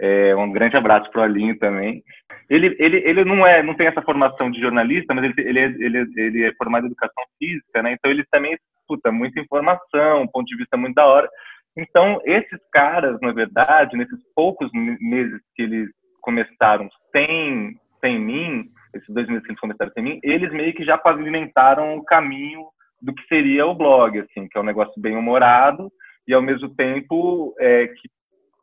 é, 0.00 0.34
um 0.34 0.50
grande 0.50 0.76
abraço 0.76 1.10
para 1.10 1.20
o 1.20 1.24
Alinho 1.24 1.58
também. 1.58 2.02
Ele, 2.50 2.76
ele, 2.78 2.96
ele 2.98 3.24
não 3.24 3.46
é, 3.46 3.62
não 3.62 3.74
tem 3.74 3.86
essa 3.86 4.02
formação 4.02 4.50
de 4.50 4.60
jornalista, 4.60 5.14
mas 5.14 5.24
ele, 5.24 5.34
ele, 5.38 5.58
é, 5.58 5.64
ele, 5.64 6.12
ele 6.16 6.44
é 6.44 6.54
formado 6.54 6.84
em 6.84 6.86
educação 6.86 7.24
física, 7.38 7.82
né? 7.82 7.92
Então 7.92 8.10
ele 8.10 8.24
também 8.30 8.56
escuta 8.80 9.10
muita 9.12 9.40
informação, 9.40 10.22
um 10.22 10.28
ponto 10.28 10.46
de 10.46 10.56
vista 10.56 10.76
muito 10.76 10.94
da 10.94 11.06
hora. 11.06 11.28
Então 11.76 12.20
esses 12.24 12.58
caras, 12.72 13.18
na 13.20 13.32
verdade, 13.32 13.96
nesses 13.96 14.20
poucos 14.34 14.70
meses 14.72 15.40
que 15.54 15.62
eles 15.62 15.88
começaram 16.20 16.88
sem, 17.12 17.78
sem 18.00 18.18
mim, 18.18 18.64
esses 18.94 19.14
dois 19.14 19.26
meses 19.28 19.42
que 19.44 19.50
eles 19.50 19.60
começaram 19.60 19.92
sem 19.92 20.02
mim, 20.02 20.20
eles 20.22 20.52
meio 20.52 20.74
que 20.74 20.84
já 20.84 20.98
pavimentaram 20.98 21.96
o 21.96 22.04
caminho 22.04 22.64
do 23.02 23.14
que 23.14 23.26
seria 23.26 23.66
o 23.66 23.74
blog, 23.74 24.18
assim, 24.18 24.48
que 24.48 24.56
é 24.56 24.60
um 24.60 24.64
negócio 24.64 25.00
bem 25.00 25.16
humorado 25.16 25.90
e 26.26 26.32
ao 26.32 26.42
mesmo 26.42 26.74
tempo 26.74 27.54
é, 27.58 27.88
que 27.88 28.08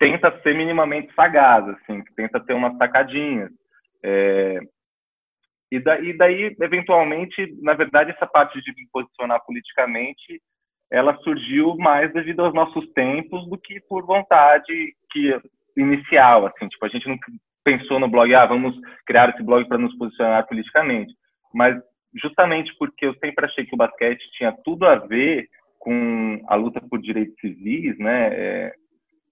tenta 0.02 0.36
ser 0.42 0.56
minimamente 0.56 1.14
sagaz, 1.14 1.64
assim, 1.70 2.04
que 2.04 2.12
tenta 2.16 2.40
ter 2.40 2.56
umas 2.56 2.76
sacadinhas. 2.76 3.52
É, 4.04 4.60
e, 5.72 5.80
daí, 5.80 6.18
daí, 6.18 6.56
eventualmente, 6.60 7.56
na 7.62 7.76
verdade, 7.76 8.10
essa 8.10 8.26
parte 8.26 8.60
de 8.60 8.74
me 8.76 8.88
posicionar 8.92 9.40
politicamente, 9.46 10.42
ela 10.90 11.16
surgiu 11.18 11.78
mais 11.78 12.12
devido 12.14 12.44
aos 12.44 12.52
nossos 12.52 12.92
tempos 12.94 13.48
do 13.48 13.60
que 13.60 13.80
por 13.82 14.04
vontade 14.04 14.96
que 15.12 15.40
inicial, 15.78 16.48
assim, 16.48 16.68
tipo, 16.68 16.84
a 16.84 16.90
gente 16.90 17.08
não 17.08 17.18
pensou 17.64 18.00
no 18.00 18.10
blog, 18.10 18.34
ah, 18.34 18.48
vamos 18.48 18.76
criar 19.06 19.30
esse 19.30 19.44
blog 19.44 19.68
para 19.68 19.78
nos 19.78 19.96
posicionar 20.00 20.48
politicamente, 20.48 21.14
mas 21.54 21.80
justamente 22.16 22.76
porque 22.80 23.06
eu 23.06 23.14
sempre 23.24 23.46
achei 23.46 23.66
que 23.66 23.76
o 23.76 23.78
basquete 23.78 24.26
tinha 24.32 24.52
tudo 24.66 24.86
a 24.88 24.96
ver 24.96 25.48
com 25.78 26.44
a 26.48 26.56
luta 26.56 26.82
por 26.82 27.00
direitos 27.00 27.40
civis, 27.40 27.98
né, 28.00 28.30
é, 28.32 28.74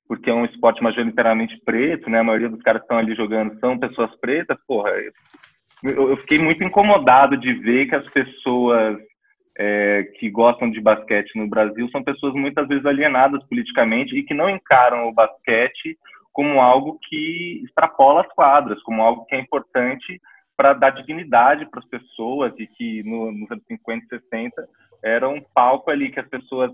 porque 0.09 0.27
é 0.27 0.33
um 0.33 0.43
esporte 0.43 0.81
majoritariamente 0.81 1.55
preto, 1.63 2.09
né? 2.09 2.19
A 2.19 2.23
maioria 2.23 2.49
dos 2.49 2.63
caras 2.63 2.81
que 2.81 2.85
estão 2.85 2.97
ali 2.97 3.13
jogando 3.13 3.57
são 3.59 3.77
pessoas 3.77 4.09
pretas, 4.19 4.57
porra. 4.67 4.89
Eu, 5.83 6.09
eu 6.09 6.17
fiquei 6.17 6.39
muito 6.39 6.63
incomodado 6.63 7.37
de 7.37 7.53
ver 7.53 7.87
que 7.87 7.95
as 7.95 8.11
pessoas 8.11 8.97
é, 9.55 10.03
que 10.17 10.27
gostam 10.31 10.71
de 10.71 10.81
basquete 10.81 11.35
no 11.35 11.47
Brasil 11.47 11.87
são 11.91 12.03
pessoas 12.03 12.33
muitas 12.33 12.67
vezes 12.67 12.85
alienadas 12.87 13.43
politicamente 13.47 14.17
e 14.17 14.23
que 14.23 14.33
não 14.33 14.49
encaram 14.49 15.07
o 15.07 15.13
basquete 15.13 15.95
como 16.33 16.59
algo 16.59 16.97
que 17.07 17.61
extrapola 17.65 18.21
as 18.21 18.27
quadras, 18.33 18.81
como 18.81 19.03
algo 19.03 19.25
que 19.25 19.35
é 19.35 19.39
importante 19.39 20.19
para 20.57 20.73
dar 20.73 20.89
dignidade 20.89 21.69
para 21.69 21.81
as 21.81 21.87
pessoas 21.87 22.51
e 22.57 22.65
que 22.65 23.03
no, 23.03 23.31
nos 23.31 23.51
anos 23.51 23.63
50 23.67 24.05
e 24.05 24.19
60 24.19 24.67
era 25.03 25.29
um 25.29 25.39
palco 25.53 25.91
ali 25.91 26.09
que 26.09 26.19
as 26.19 26.27
pessoas 26.27 26.71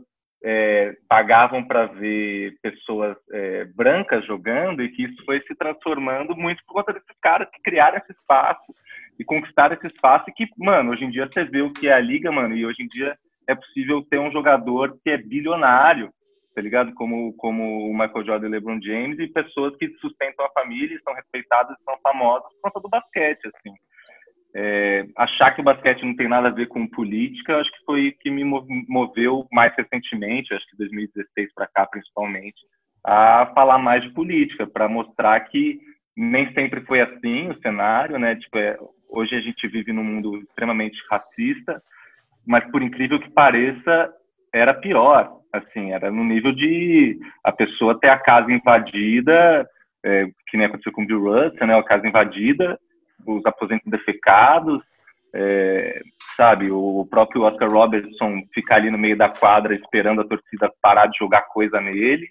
é, 0.47 0.95
pagavam 1.09 1.63
para 1.63 1.87
ver 1.87 2.55
pessoas 2.61 3.17
é, 3.31 3.65
brancas 3.65 4.23
jogando 4.27 4.83
e 4.83 4.89
que 4.89 5.05
isso 5.05 5.25
foi 5.25 5.41
se 5.41 5.55
transformando 5.55 6.35
muito 6.35 6.63
por 6.65 6.75
conta 6.75 6.93
desses 6.93 7.17
caras 7.19 7.49
que 7.49 7.59
criaram 7.63 7.97
esse 7.97 8.11
espaço 8.11 8.71
e 9.17 9.25
conquistar 9.25 9.71
esse 9.71 9.87
espaço 9.87 10.25
e 10.29 10.33
que, 10.33 10.45
mano, 10.55 10.91
hoje 10.91 11.03
em 11.03 11.09
dia 11.09 11.27
você 11.27 11.43
vê 11.43 11.63
o 11.63 11.73
que 11.73 11.87
é 11.87 11.93
a 11.93 11.99
liga, 11.99 12.31
mano, 12.31 12.55
e 12.55 12.63
hoje 12.63 12.83
em 12.83 12.87
dia 12.87 13.17
é 13.47 13.55
possível 13.55 14.05
ter 14.07 14.19
um 14.19 14.31
jogador 14.31 14.95
que 15.03 15.09
é 15.09 15.17
bilionário, 15.17 16.11
tá 16.53 16.61
ligado? 16.61 16.93
Como, 16.93 17.33
como 17.33 17.89
o 17.89 17.93
Michael 17.93 18.25
Jordan 18.25 18.47
e 18.47 18.51
LeBron 18.51 18.79
James 18.83 19.17
e 19.17 19.27
pessoas 19.27 19.75
que 19.77 19.89
sustentam 19.99 20.45
a 20.45 20.61
família, 20.61 20.99
são 21.03 21.15
respeitadas, 21.15 21.75
são 21.83 21.97
famosas 22.03 22.53
por 22.61 22.71
conta 22.71 22.81
do 22.81 22.89
basquete, 22.89 23.47
assim. 23.47 23.73
É, 24.57 25.05
achar 25.17 25.51
que 25.51 25.59
o 25.59 25.63
basquete 25.63 26.05
não 26.05 26.15
tem 26.15 26.29
nada 26.29 26.47
a 26.47 26.51
ver 26.51 26.67
com 26.67 26.87
política, 26.87 27.57
acho 27.57 27.69
que 27.71 27.83
foi 27.85 28.11
que 28.21 28.31
me 28.31 28.45
moveu 28.87 29.45
mais 29.51 29.75
recentemente, 29.75 30.53
acho 30.53 30.65
que 30.69 30.77
2016 30.77 31.53
para 31.53 31.67
cá 31.67 31.85
principalmente, 31.85 32.55
a 33.03 33.51
falar 33.53 33.77
mais 33.77 34.01
de 34.01 34.11
política, 34.11 34.65
para 34.65 34.87
mostrar 34.87 35.37
que 35.41 35.77
nem 36.15 36.53
sempre 36.53 36.79
foi 36.85 37.01
assim 37.01 37.49
o 37.49 37.59
cenário, 37.59 38.17
né? 38.17 38.37
Tipo, 38.37 38.57
é, 38.57 38.77
hoje 39.09 39.35
a 39.35 39.41
gente 39.41 39.67
vive 39.67 39.91
num 39.91 40.05
mundo 40.05 40.37
extremamente 40.37 40.97
racista, 41.11 41.81
mas 42.47 42.63
por 42.71 42.81
incrível 42.81 43.19
que 43.19 43.29
pareça, 43.31 44.09
era 44.53 44.73
pior, 44.73 45.41
assim, 45.51 45.91
era 45.91 46.09
no 46.09 46.23
nível 46.23 46.53
de 46.53 47.19
a 47.43 47.51
pessoa 47.51 47.99
ter 47.99 48.07
a 48.07 48.17
casa 48.17 48.49
invadida, 48.49 49.67
é, 50.05 50.27
que 50.47 50.55
nem 50.55 50.67
aconteceu 50.67 50.93
com 50.93 51.03
o 51.03 51.05
Bill 51.05 51.23
Russell, 51.23 51.67
né? 51.67 51.77
A 51.77 51.83
casa 51.83 52.07
invadida, 52.07 52.79
os 53.25 53.45
aposentos 53.45 53.89
defecados, 53.89 54.81
é, 55.33 56.01
sabe, 56.35 56.71
o 56.71 57.05
próprio 57.09 57.43
Oscar 57.43 57.69
Robertson 57.69 58.39
ficar 58.53 58.77
ali 58.77 58.89
no 58.89 58.97
meio 58.97 59.17
da 59.17 59.29
quadra 59.29 59.75
esperando 59.75 60.21
a 60.21 60.27
torcida 60.27 60.71
parar 60.81 61.07
de 61.07 61.17
jogar 61.17 61.43
coisa 61.43 61.81
nele, 61.81 62.27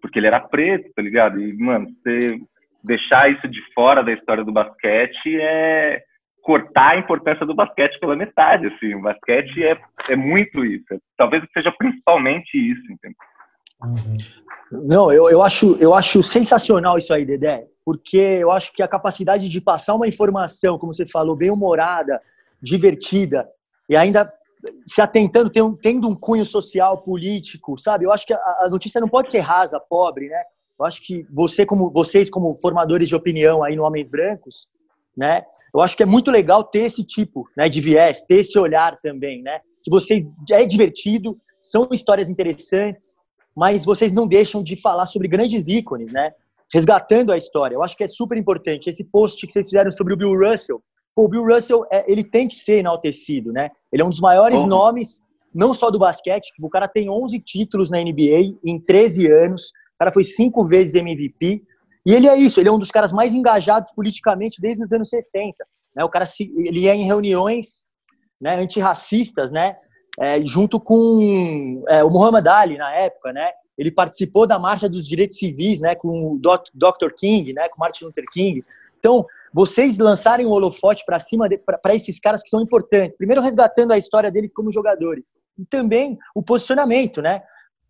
porque 0.00 0.18
ele 0.18 0.26
era 0.26 0.40
preto, 0.40 0.90
tá 0.94 1.02
ligado? 1.02 1.40
E, 1.40 1.52
mano, 1.56 1.88
você 1.88 2.38
deixar 2.82 3.30
isso 3.30 3.46
de 3.48 3.60
fora 3.74 4.02
da 4.02 4.12
história 4.12 4.44
do 4.44 4.52
basquete 4.52 5.38
é 5.40 6.02
cortar 6.42 6.92
a 6.92 6.98
importância 6.98 7.44
do 7.44 7.54
basquete 7.54 7.98
pela 7.98 8.14
metade, 8.14 8.68
assim. 8.68 8.94
O 8.94 9.02
basquete 9.02 9.64
é, 9.64 9.76
é 10.08 10.16
muito 10.16 10.64
isso. 10.64 10.84
Talvez 11.16 11.42
seja 11.52 11.72
principalmente 11.76 12.54
isso, 12.54 12.84
entendeu? 12.84 13.18
Uhum. 13.82 14.86
Não, 14.86 15.12
eu, 15.12 15.28
eu, 15.28 15.42
acho, 15.42 15.76
eu 15.80 15.92
acho 15.92 16.22
sensacional 16.22 16.96
isso 16.96 17.12
aí, 17.12 17.26
Dedé, 17.26 17.64
porque 17.86 18.18
eu 18.18 18.50
acho 18.50 18.72
que 18.72 18.82
a 18.82 18.88
capacidade 18.88 19.48
de 19.48 19.60
passar 19.60 19.94
uma 19.94 20.08
informação, 20.08 20.76
como 20.76 20.92
você 20.92 21.06
falou, 21.06 21.36
bem 21.36 21.52
humorada, 21.52 22.20
divertida, 22.60 23.48
e 23.88 23.94
ainda 23.96 24.28
se 24.84 25.00
atentando, 25.00 25.48
tendo 25.80 26.08
um 26.08 26.16
cunho 26.16 26.44
social, 26.44 27.00
político, 27.02 27.78
sabe? 27.78 28.04
Eu 28.04 28.10
acho 28.10 28.26
que 28.26 28.34
a, 28.34 28.66
notícia 28.68 29.00
não 29.00 29.08
pode 29.08 29.30
ser 29.30 29.38
rasa, 29.38 29.78
pobre, 29.78 30.28
né? 30.28 30.42
Eu 30.80 30.84
acho 30.84 31.00
que 31.06 31.24
você, 31.32 31.64
como 31.64 31.88
vocês, 31.88 32.28
como 32.28 32.56
formadores 32.56 33.06
de 33.06 33.14
opinião 33.14 33.62
aí 33.62 33.76
no 33.76 33.84
Homens 33.84 34.10
Brancos, 34.10 34.66
né? 35.16 35.44
Eu 35.72 35.80
acho 35.80 35.96
que 35.96 36.02
é 36.02 36.06
muito 36.06 36.28
legal 36.28 36.64
ter 36.64 36.80
esse 36.80 37.04
tipo, 37.04 37.48
né, 37.56 37.68
de 37.68 37.80
viés, 37.80 38.22
ter 38.22 38.40
esse 38.40 38.58
olhar 38.58 38.98
também, 39.00 39.42
né? 39.42 39.60
Que 39.84 39.90
você 39.92 40.26
é 40.50 40.66
divertido, 40.66 41.36
são 41.62 41.86
histórias 41.92 42.28
interessantes, 42.28 43.16
mas 43.54 43.84
vocês 43.84 44.10
não 44.10 44.26
deixam 44.26 44.60
de 44.60 44.74
falar 44.74 45.06
sobre 45.06 45.28
grandes 45.28 45.68
ícones, 45.68 46.12
né? 46.12 46.32
Resgatando 46.72 47.32
a 47.32 47.36
história. 47.36 47.74
Eu 47.74 47.82
acho 47.82 47.96
que 47.96 48.04
é 48.04 48.08
super 48.08 48.36
importante 48.36 48.90
esse 48.90 49.04
post 49.04 49.46
que 49.46 49.52
vocês 49.52 49.68
fizeram 49.68 49.90
sobre 49.90 50.14
o 50.14 50.16
Bill 50.16 50.34
Russell. 50.34 50.82
O 51.16 51.28
Bill 51.28 51.44
Russell, 51.44 51.86
é, 51.90 52.10
ele 52.10 52.22
tem 52.22 52.46
que 52.46 52.54
ser 52.54 52.78
enaltecido, 52.78 53.52
né? 53.52 53.70
Ele 53.92 54.02
é 54.02 54.04
um 54.04 54.10
dos 54.10 54.20
maiores 54.20 54.64
nomes, 54.64 55.22
não 55.54 55.72
só 55.72 55.90
do 55.90 55.98
basquete, 55.98 56.52
o 56.60 56.68
cara 56.68 56.86
tem 56.86 57.08
11 57.08 57.40
títulos 57.40 57.88
na 57.88 57.98
NBA 57.98 58.58
em 58.62 58.78
13 58.78 59.26
anos, 59.26 59.68
o 59.94 59.98
cara 59.98 60.12
foi 60.12 60.24
cinco 60.24 60.66
vezes 60.66 60.94
MVP. 60.94 61.62
E 62.04 62.14
ele 62.14 62.28
é 62.28 62.36
isso, 62.36 62.60
ele 62.60 62.68
é 62.68 62.72
um 62.72 62.78
dos 62.78 62.90
caras 62.90 63.12
mais 63.12 63.32
engajados 63.32 63.90
politicamente 63.92 64.60
desde 64.60 64.84
os 64.84 64.92
anos 64.92 65.08
60. 65.08 65.56
Né? 65.94 66.04
O 66.04 66.10
cara 66.10 66.26
se, 66.26 66.52
ele 66.58 66.80
ia 66.80 66.94
em 66.94 67.04
reuniões 67.04 67.86
né, 68.40 68.56
antirracistas, 68.56 69.50
né? 69.50 69.76
É, 70.18 70.40
junto 70.46 70.80
com 70.80 71.82
é, 71.88 72.02
o 72.02 72.10
Muhammad 72.10 72.46
Ali 72.46 72.78
na 72.78 72.90
época, 72.94 73.32
né? 73.32 73.50
Ele 73.76 73.90
participou 73.90 74.46
da 74.46 74.58
marcha 74.58 74.88
dos 74.88 75.06
direitos 75.06 75.38
civis, 75.38 75.80
né? 75.80 75.94
Com 75.94 76.08
o 76.08 76.38
Dr. 76.38 77.12
King, 77.16 77.52
né? 77.52 77.68
Com 77.68 77.80
Martin 77.80 78.04
Luther 78.04 78.24
King. 78.32 78.64
Então, 78.98 79.24
vocês 79.52 79.98
lançarem 79.98 80.46
o 80.46 80.50
holofote 80.50 81.04
para 81.04 81.18
cima 81.18 81.48
para 81.82 81.94
esses 81.94 82.18
caras 82.18 82.42
que 82.42 82.48
são 82.48 82.60
importantes. 82.60 83.16
Primeiro, 83.16 83.42
resgatando 83.42 83.92
a 83.92 83.98
história 83.98 84.30
deles 84.30 84.52
como 84.52 84.72
jogadores. 84.72 85.32
E 85.58 85.64
também 85.64 86.18
o 86.34 86.42
posicionamento, 86.42 87.22
né? 87.22 87.42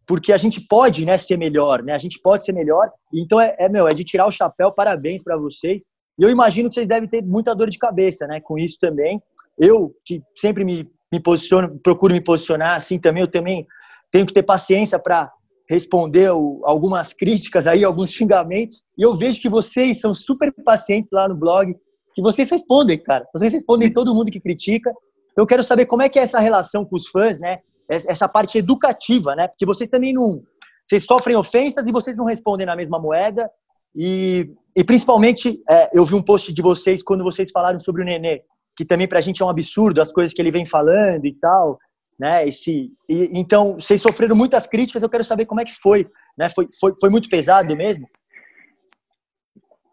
porque 0.06 0.32
a 0.32 0.36
gente 0.36 0.60
pode 0.60 1.04
né, 1.04 1.18
ser 1.18 1.36
melhor, 1.36 1.82
né? 1.82 1.92
A 1.92 1.98
gente 1.98 2.20
pode 2.20 2.44
ser 2.44 2.52
melhor. 2.52 2.90
Então 3.12 3.40
é, 3.40 3.56
é 3.58 3.68
meu, 3.68 3.88
é 3.88 3.92
de 3.92 4.04
tirar 4.04 4.26
o 4.26 4.32
chapéu. 4.32 4.70
Parabéns 4.70 5.22
para 5.22 5.36
vocês. 5.36 5.88
E 6.18 6.22
eu 6.22 6.30
imagino 6.30 6.68
que 6.68 6.76
vocês 6.76 6.86
devem 6.86 7.08
ter 7.08 7.22
muita 7.22 7.54
dor 7.54 7.68
de 7.68 7.76
cabeça, 7.76 8.26
né? 8.26 8.40
Com 8.40 8.56
isso 8.56 8.78
também. 8.80 9.20
Eu 9.58 9.92
que 10.04 10.22
sempre 10.34 10.64
me, 10.64 10.88
me 11.12 11.20
posiciono, 11.20 11.72
procuro 11.82 12.14
me 12.14 12.20
posicionar 12.20 12.76
assim 12.76 13.00
também. 13.00 13.22
Eu 13.22 13.30
também 13.30 13.66
tenho 14.10 14.24
que 14.24 14.32
ter 14.32 14.44
paciência 14.44 14.98
para 14.98 15.32
responder 15.68 16.28
algumas 16.28 17.12
críticas 17.12 17.66
aí, 17.66 17.84
alguns 17.84 18.10
xingamentos. 18.10 18.82
E 18.96 19.02
eu 19.02 19.14
vejo 19.14 19.40
que 19.40 19.48
vocês 19.48 20.00
são 20.00 20.14
super 20.14 20.52
pacientes 20.64 21.10
lá 21.12 21.28
no 21.28 21.34
blog, 21.34 21.74
que 22.14 22.22
vocês 22.22 22.50
respondem, 22.50 22.98
cara. 22.98 23.26
Vocês 23.34 23.52
respondem 23.52 23.92
todo 23.92 24.14
mundo 24.14 24.30
que 24.30 24.40
critica. 24.40 24.92
Eu 25.36 25.46
quero 25.46 25.62
saber 25.62 25.86
como 25.86 26.02
é 26.02 26.08
que 26.08 26.18
é 26.18 26.22
essa 26.22 26.40
relação 26.40 26.84
com 26.84 26.96
os 26.96 27.08
fãs, 27.08 27.38
né? 27.38 27.58
essa 27.88 28.28
parte 28.28 28.58
educativa, 28.58 29.34
né? 29.36 29.48
Porque 29.48 29.66
vocês 29.66 29.88
também 29.88 30.12
não. 30.12 30.42
Vocês 30.86 31.04
sofrem 31.04 31.36
ofensas 31.36 31.86
e 31.86 31.92
vocês 31.92 32.16
não 32.16 32.24
respondem 32.24 32.66
na 32.66 32.76
mesma 32.76 32.98
moeda. 32.98 33.50
E, 33.94 34.50
e 34.74 34.84
principalmente, 34.84 35.60
é, 35.68 35.90
eu 35.96 36.04
vi 36.04 36.14
um 36.14 36.22
post 36.22 36.52
de 36.52 36.62
vocês 36.62 37.02
quando 37.02 37.24
vocês 37.24 37.50
falaram 37.50 37.78
sobre 37.78 38.02
o 38.02 38.04
Nenê, 38.04 38.42
que 38.76 38.84
também 38.84 39.08
para 39.08 39.18
a 39.18 39.22
gente 39.22 39.42
é 39.42 39.44
um 39.44 39.48
absurdo 39.48 40.00
as 40.00 40.12
coisas 40.12 40.34
que 40.34 40.42
ele 40.42 40.50
vem 40.50 40.66
falando 40.66 41.24
e 41.24 41.34
tal. 41.34 41.78
Né? 42.18 42.48
Esse, 42.48 42.90
e, 43.08 43.30
então, 43.38 43.74
vocês 43.74 44.00
sofreram 44.00 44.34
muitas 44.34 44.66
críticas, 44.66 45.02
eu 45.02 45.10
quero 45.10 45.24
saber 45.24 45.46
como 45.46 45.60
é 45.60 45.64
que 45.64 45.74
foi. 45.74 46.06
Né? 46.36 46.48
Foi, 46.48 46.68
foi, 46.80 46.92
foi 46.98 47.10
muito 47.10 47.28
pesado 47.28 47.76
mesmo? 47.76 48.08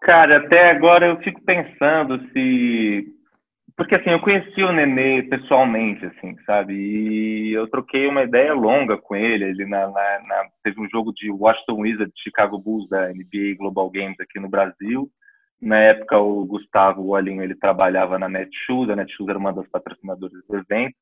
Cara, 0.01 0.38
até 0.38 0.72
agora 0.72 1.06
eu 1.06 1.18
fico 1.22 1.42
pensando 1.42 2.20
se 2.32 3.13
porque 3.75 3.96
assim, 3.96 4.12
eu 4.12 4.20
conheci 4.20 4.62
o 4.62 4.72
Nenê 4.72 5.24
pessoalmente, 5.24 6.06
assim, 6.06 6.36
sabe? 6.46 6.74
E 6.75 7.53
eu 7.53 7.68
troquei 7.68 8.06
uma 8.06 8.22
ideia 8.22 8.53
longa 8.53 8.98
com 8.98 9.15
ele. 9.15 9.46
Ele 9.46 9.65
na, 9.65 9.88
na, 9.88 10.20
na, 10.27 10.46
teve 10.63 10.80
um 10.80 10.88
jogo 10.89 11.12
de 11.13 11.32
Washington 11.32 11.82
Wizards, 11.82 12.13
Chicago 12.22 12.60
Bulls 12.60 12.88
da 12.89 13.08
NBA 13.08 13.58
Global 13.58 13.89
Games 13.89 14.20
aqui 14.20 14.39
no 14.39 14.48
Brasil. 14.48 15.10
Na 15.60 15.80
época, 15.80 16.20
o 16.20 16.46
Gustavo 16.46 17.08
Olinho, 17.08 17.42
ele 17.42 17.56
trabalhava 17.56 18.20
na 18.20 18.30
Netshoes. 18.30 18.89
A 18.92 18.96
Netshoes 18.96 19.30
era 19.30 19.39
uma 19.39 19.51
das 19.53 19.68
patrocinadoras 19.70 20.38
do 20.48 20.56
evento. 20.56 20.96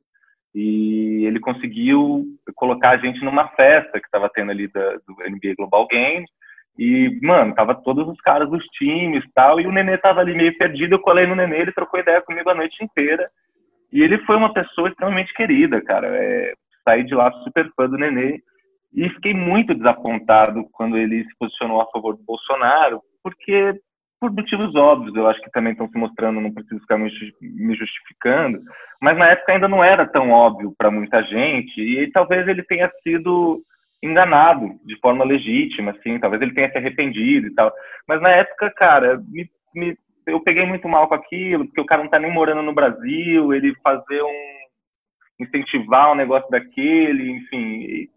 E 0.53 1.25
ele 1.25 1.39
conseguiu 1.39 2.25
colocar 2.55 2.91
a 2.91 2.98
gente 2.98 3.24
numa 3.24 3.48
festa 3.50 4.00
que 4.00 4.05
estava 4.05 4.29
tendo 4.29 4.51
ali 4.51 4.67
da, 4.67 4.93
do 5.08 5.15
NBA 5.29 5.55
Global 5.58 5.88
Games. 5.88 6.29
E, 6.77 7.20
mano, 7.22 7.53
tava 7.53 7.75
todos 7.75 8.08
os 8.08 8.20
caras 8.22 8.50
dos 8.50 8.63
times 8.67 9.24
tal, 9.34 9.60
e 9.60 9.67
o 9.67 9.72
Nenê 9.72 9.98
tava 9.98 10.22
ali 10.22 10.34
meio 10.34 10.58
perdido, 10.58 10.96
eu 10.96 11.00
colei 11.00 11.27
no 11.27 11.36
Nenê, 11.36 11.62
ele 11.62 11.72
trocou 11.72 12.00
ideia 12.00 12.22
comigo 12.22 12.50
a 12.50 12.55
noite 12.55 12.84
inteira. 12.84 13.29
E 13.91 14.01
ele 14.01 14.17
foi 14.20 14.38
uma 14.38 14.53
pessoa 14.53 14.89
extremamente 14.89 15.34
querida, 15.34 15.81
cara. 15.81 16.08
É, 16.08 16.53
saí 16.84 17.03
de 17.03 17.13
lá 17.13 17.31
super 17.43 17.70
fã 17.75 17.88
do 17.88 17.98
Nenê. 17.98 18.41
E 18.93 19.10
fiquei 19.10 19.34
muito 19.34 19.74
desapontado 19.74 20.65
quando 20.72 20.98
ele 20.98 21.24
se 21.24 21.38
posicionou 21.38 21.81
a 21.81 21.89
favor 21.91 22.15
do 22.15 22.24
Bolsonaro, 22.24 23.01
porque, 23.24 23.74
por 24.22 24.32
motivos 24.32 24.75
óbvios, 24.75 25.16
eu 25.16 25.28
acho 25.28 25.42
que 25.42 25.50
também 25.50 25.72
estão 25.72 25.90
se 25.90 25.98
mostrando, 25.98 26.40
não 26.40 26.54
preciso 26.54 26.80
ficar 26.80 26.96
me 26.96 27.75
justificando, 27.75 28.60
mas 29.01 29.18
na 29.18 29.30
época 29.30 29.51
ainda 29.51 29.68
não 29.68 29.84
era 29.84 30.06
tão 30.06 30.30
óbvio 30.30 30.75
para 30.78 30.92
muita 30.92 31.24
gente, 31.24 31.82
e 31.82 32.10
talvez 32.12 32.48
ele 32.48 32.62
tenha 32.62 32.88
sido 33.01 33.60
enganado 34.01 34.80
de 34.86 34.96
forma 35.00 35.25
legítima, 35.25 35.90
assim, 35.92 36.20
talvez 36.20 36.40
ele 36.40 36.54
tenha 36.54 36.72
se 36.72 36.78
arrependido 36.78 37.48
e 37.48 37.56
tal. 37.56 37.74
Mas 38.08 38.22
na 38.22 38.30
época, 38.30 38.70
cara, 38.70 39.20
me, 39.28 39.50
me, 39.74 39.98
eu 40.28 40.40
peguei 40.40 40.68
muito 40.68 40.88
mal 40.88 41.08
com 41.08 41.16
aquilo, 41.16 41.66
porque 41.66 41.82
o 41.82 41.86
cara 41.86 42.04
não 42.04 42.10
tá 42.10 42.20
nem 42.20 42.32
morando 42.32 42.62
no 42.62 42.74
Brasil, 42.74 43.51
ele 43.51 43.74
fazer 43.84 44.22
um 44.22 44.51
incentivar 45.40 46.12
um 46.12 46.16
negócio 46.16 46.48
daquele, 46.51 47.32
enfim. 47.32 48.08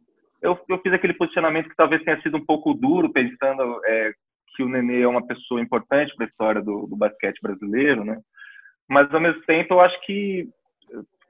eu, 0.42 0.58
eu 0.68 0.78
fiz 0.80 0.92
aquele 0.92 1.14
posicionamento 1.14 1.70
que 1.70 1.76
talvez 1.76 2.02
tenha 2.02 2.20
sido 2.20 2.36
um 2.36 2.44
pouco 2.44 2.74
duro, 2.74 3.10
pensando 3.10 3.80
é, 3.86 4.12
que 4.54 4.62
o 4.62 4.68
Nenê 4.68 5.02
é 5.02 5.08
uma 5.08 5.26
pessoa 5.26 5.60
importante 5.60 6.14
para 6.14 6.26
a 6.26 6.28
história 6.28 6.62
do, 6.62 6.86
do, 6.86 6.96
basquete 6.96 7.40
brasileiro, 7.42 8.04
né? 8.04 8.18
Mas 8.88 9.12
ao 9.12 9.20
mesmo 9.20 9.42
tempo 9.42 9.74
eu 9.74 9.80
acho 9.80 10.00
que 10.02 10.48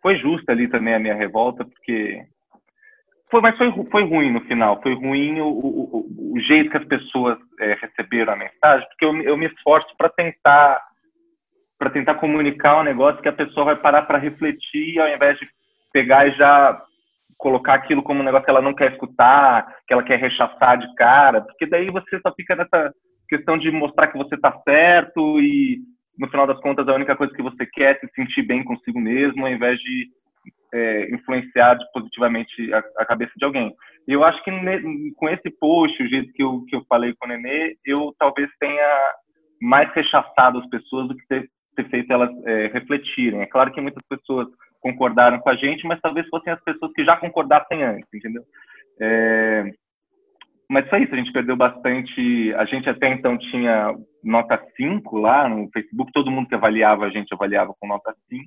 foi 0.03 0.17
justa 0.19 0.53
ali 0.53 0.69
também 0.69 0.95
a 0.95 0.99
minha 0.99 1.15
revolta, 1.15 1.65
porque 1.65 2.23
foi, 3.31 3.41
mas 3.41 3.57
foi, 3.57 3.73
foi 3.91 4.05
ruim 4.05 4.31
no 4.31 4.43
final, 4.43 4.81
foi 4.83 4.95
ruim 4.95 5.41
o, 5.41 5.49
o, 5.49 6.35
o 6.35 6.41
jeito 6.41 6.71
que 6.71 6.77
as 6.77 6.85
pessoas 6.85 7.39
é, 7.59 7.75
receberam 7.75 8.33
a 8.33 8.37
mensagem, 8.37 8.87
porque 8.89 9.05
eu, 9.05 9.17
eu 9.23 9.37
me 9.37 9.47
esforço 9.47 9.89
para 9.97 10.09
tentar 10.09 10.81
para 11.79 11.91
tentar 11.91 12.15
comunicar 12.15 12.79
um 12.79 12.85
negócio 12.85 13.21
que 13.21 13.29
a 13.29 13.33
pessoa 13.33 13.67
vai 13.67 13.77
parar 13.77 14.03
para 14.03 14.17
refletir 14.17 15.01
ao 15.01 15.09
invés 15.09 15.39
de 15.39 15.49
pegar 15.93 16.27
e 16.27 16.33
já 16.33 16.81
colocar 17.37 17.75
aquilo 17.75 18.03
como 18.03 18.21
um 18.21 18.23
negócio 18.23 18.45
que 18.45 18.51
ela 18.51 18.63
não 18.63 18.75
quer 18.75 18.93
escutar, 18.93 19.67
que 19.87 19.93
ela 19.93 20.03
quer 20.03 20.19
rechaçar 20.19 20.79
de 20.79 20.95
cara, 20.95 21.41
porque 21.41 21.67
daí 21.67 21.91
você 21.91 22.19
só 22.21 22.33
fica 22.35 22.55
nessa 22.55 22.93
questão 23.29 23.59
de 23.59 23.71
mostrar 23.71 24.09
que 24.09 24.19
você 24.19 24.35
está 24.35 24.53
certo 24.63 25.41
e 25.41 25.81
no 26.19 26.29
final 26.29 26.47
das 26.47 26.61
contas 26.61 26.89
a 26.89 26.95
única 26.95 27.17
coisa 27.17 27.33
que 27.33 27.43
você 27.43 27.67
quer 27.67 27.97
é 27.97 27.99
se 27.99 28.15
sentir 28.15 28.43
bem 28.43 28.63
consigo 28.63 29.01
mesmo, 29.01 29.45
ao 29.45 29.53
invés 29.53 29.79
de 29.81 30.09
é, 30.73 31.15
influenciar 31.15 31.79
positivamente 31.93 32.73
a, 32.73 32.83
a, 32.99 33.05
cabeça 33.05 33.33
de 33.37 33.45
alguém. 33.45 33.73
Eu 34.07 34.25
acho 34.25 34.43
que 34.43 34.51
ne, 34.51 35.13
com 35.15 35.29
esse 35.29 35.51
post, 35.59 36.03
o 36.03 36.07
jeito 36.07 36.33
que 36.33 36.43
eu, 36.43 36.65
que 36.69 36.77
eu 36.77 36.85
falei 36.89 37.15
com 37.15 37.27
o 37.27 37.29
Nenê, 37.29 37.77
eu 37.87 38.15
talvez 38.19 38.51
tenha 38.59 39.15
mais 39.61 39.93
rechaçado 39.95 40.59
as 40.59 40.69
pessoas 40.69 41.09
do 41.09 41.17
que 41.17 41.27
ter, 41.27 41.49
ter 41.77 41.89
feito 41.89 42.13
elas 42.13 42.31
é, 42.45 42.67
refletirem. 42.69 43.41
É 43.41 43.47
claro 43.47 43.73
que 43.73 43.81
muitas 43.81 44.03
pessoas 44.09 44.49
concordaram 44.81 45.39
com 45.39 45.49
a 45.49 45.57
gente, 45.57 45.87
mas 45.87 46.01
talvez 46.01 46.29
fossem 46.29 46.53
as 46.53 46.63
pessoas 46.63 46.93
que 46.93 47.05
já 47.05 47.17
concordassem 47.17 47.83
antes, 47.83 48.09
entendeu? 48.13 48.43
É, 49.01 49.73
mas 50.69 50.89
foi 50.89 51.03
isso, 51.03 51.15
a 51.15 51.19
gente 51.19 51.33
perdeu 51.33 51.57
bastante. 51.57 52.55
A 52.55 52.65
gente 52.65 52.89
até 52.89 53.09
então 53.09 53.37
tinha 53.39 53.95
nota 54.23 54.61
5 54.77 55.19
lá 55.19 55.49
no 55.49 55.69
Facebook, 55.73 56.13
todo 56.13 56.31
mundo 56.31 56.49
que 56.49 56.55
avaliava 56.55 57.05
a 57.05 57.11
gente 57.11 57.33
avaliava 57.33 57.75
com 57.79 57.87
nota 57.87 58.15
5. 58.29 58.45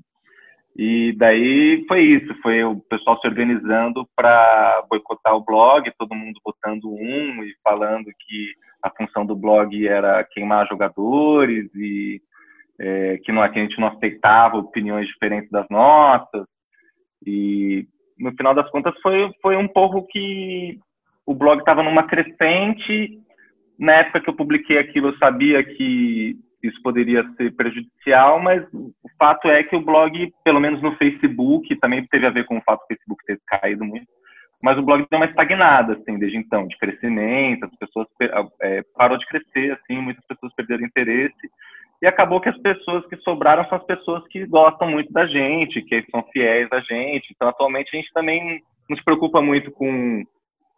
E 0.75 1.13
daí 1.17 1.83
foi 1.87 2.01
isso, 2.01 2.35
foi 2.41 2.63
o 2.63 2.79
pessoal 2.81 3.19
se 3.19 3.27
organizando 3.27 4.07
para 4.15 4.85
boicotar 4.87 5.35
o 5.35 5.43
blog, 5.43 5.91
todo 5.97 6.13
mundo 6.13 6.39
votando 6.45 6.91
um 6.91 7.43
e 7.43 7.55
falando 7.63 8.05
que 8.05 8.51
a 8.83 8.91
função 8.91 9.25
do 9.25 9.35
blog 9.35 9.87
era 9.87 10.23
queimar 10.23 10.67
jogadores 10.67 11.67
e 11.73 12.21
é, 12.79 13.17
que, 13.23 13.31
não, 13.31 13.41
que 13.51 13.59
a 13.59 13.61
gente 13.63 13.79
não 13.79 13.87
aceitava 13.87 14.57
opiniões 14.57 15.07
diferentes 15.07 15.49
das 15.49 15.67
nossas. 15.69 16.45
E 17.25 17.87
no 18.19 18.31
final 18.33 18.53
das 18.53 18.69
contas 18.69 18.93
foi, 19.01 19.31
foi 19.41 19.57
um 19.57 19.67
pouco 19.67 20.05
que 20.05 20.79
o 21.27 21.35
blog 21.35 21.59
estava 21.59 21.83
numa 21.83 22.03
crescente. 22.03 23.19
Na 23.77 23.93
época 23.95 24.21
que 24.21 24.29
eu 24.29 24.35
publiquei 24.35 24.79
aquilo, 24.79 25.09
eu 25.09 25.17
sabia 25.17 25.63
que 25.63 26.35
isso 26.63 26.81
poderia 26.81 27.23
ser 27.35 27.55
prejudicial, 27.55 28.39
mas 28.41 28.63
o 28.73 29.09
fato 29.19 29.47
é 29.47 29.61
que 29.61 29.75
o 29.75 29.81
blog, 29.81 30.33
pelo 30.43 30.59
menos 30.59 30.81
no 30.81 30.95
Facebook, 30.95 31.75
também 31.75 32.03
teve 32.07 32.25
a 32.25 32.31
ver 32.31 32.45
com 32.45 32.57
o 32.57 32.61
fato 32.61 32.81
do 32.81 32.87
Facebook 32.87 33.23
ter 33.25 33.39
caído 33.45 33.85
muito, 33.85 34.07
mas 34.63 34.77
o 34.77 34.81
blog 34.81 35.05
deu 35.09 35.19
uma 35.19 35.27
estagnada, 35.27 35.93
assim, 35.93 36.17
desde 36.17 36.37
então, 36.37 36.67
de 36.67 36.75
crescimento, 36.77 37.65
as 37.65 37.75
pessoas 37.75 38.07
é, 38.61 38.81
parou 38.95 39.17
de 39.17 39.27
crescer, 39.27 39.73
assim, 39.73 40.01
muitas 40.01 40.25
pessoas 40.25 40.53
perderam 40.55 40.85
interesse, 40.85 41.47
e 42.01 42.07
acabou 42.07 42.41
que 42.41 42.49
as 42.49 42.57
pessoas 42.57 43.05
que 43.07 43.17
sobraram 43.17 43.67
são 43.67 43.77
as 43.77 43.85
pessoas 43.85 44.27
que 44.27 44.45
gostam 44.47 44.89
muito 44.89 45.11
da 45.13 45.27
gente, 45.27 45.81
que 45.83 46.05
são 46.11 46.23
fiéis 46.31 46.67
a 46.71 46.79
gente. 46.79 47.33
Então, 47.35 47.47
atualmente, 47.47 47.89
a 47.91 47.97
gente 47.97 48.11
também 48.13 48.61
não 48.87 48.95
se 48.95 49.03
preocupa 49.03 49.41
muito 49.41 49.71
com, 49.71 50.23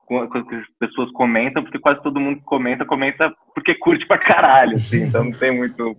com 0.09 0.27
que 0.27 0.55
as 0.55 0.67
pessoas 0.79 1.11
comentam, 1.11 1.61
porque 1.61 1.77
quase 1.77 2.01
todo 2.01 2.19
mundo 2.19 2.39
que 2.39 2.45
comenta, 2.45 2.83
comenta 2.83 3.31
porque 3.53 3.75
curte 3.75 4.07
pra 4.07 4.17
caralho, 4.17 4.75
assim. 4.75 5.05
Então, 5.07 5.23
não 5.23 5.31
tem 5.31 5.55
muito 5.55 5.95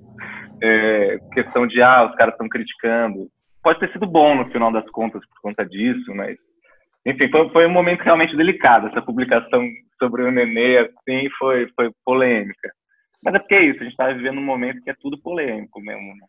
é, 0.61 1.19
questão 1.33 1.67
de, 1.67 1.81
ah, 1.81 2.07
os 2.11 2.17
caras 2.17 2.35
estão 2.35 2.49
criticando. 2.49 3.29
Pode 3.63 3.79
ter 3.79 3.93
sido 3.93 4.07
bom 4.07 4.35
no 4.35 4.51
final 4.51 4.73
das 4.73 4.89
contas 4.91 5.23
por 5.27 5.41
conta 5.41 5.65
disso, 5.65 6.13
mas... 6.15 6.37
Enfim, 7.07 7.31
foi, 7.31 7.49
foi 7.51 7.67
um 7.67 7.71
momento 7.73 8.03
realmente 8.03 8.37
delicado. 8.37 8.89
Essa 8.89 9.01
publicação 9.01 9.67
sobre 9.99 10.23
o 10.23 10.31
Nenê, 10.31 10.79
assim, 10.79 11.29
foi, 11.39 11.69
foi 11.75 11.91
polêmica. 12.05 12.71
Mas 13.23 13.35
é 13.35 13.39
porque 13.39 13.55
é 13.55 13.65
isso, 13.65 13.81
a 13.81 13.85
gente 13.85 13.93
está 13.93 14.13
vivendo 14.13 14.39
um 14.39 14.45
momento 14.45 14.83
que 14.83 14.91
é 14.91 14.95
tudo 15.01 15.21
polêmico 15.21 15.81
mesmo. 15.81 16.15
Né? 16.15 16.27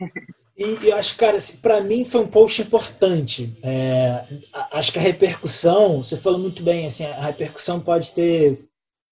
E 0.56 0.88
eu 0.88 0.96
acho, 0.96 1.16
cara, 1.16 1.38
assim, 1.38 1.56
para 1.58 1.80
mim 1.80 2.04
foi 2.04 2.20
um 2.20 2.26
post 2.26 2.60
importante. 2.60 3.56
É, 3.62 4.24
acho 4.72 4.92
que 4.92 4.98
a 4.98 5.02
repercussão, 5.02 6.02
você 6.02 6.16
falou 6.16 6.38
muito 6.38 6.62
bem, 6.62 6.86
assim, 6.86 7.04
a 7.04 7.26
repercussão 7.26 7.80
pode 7.80 8.10
ter. 8.10 8.58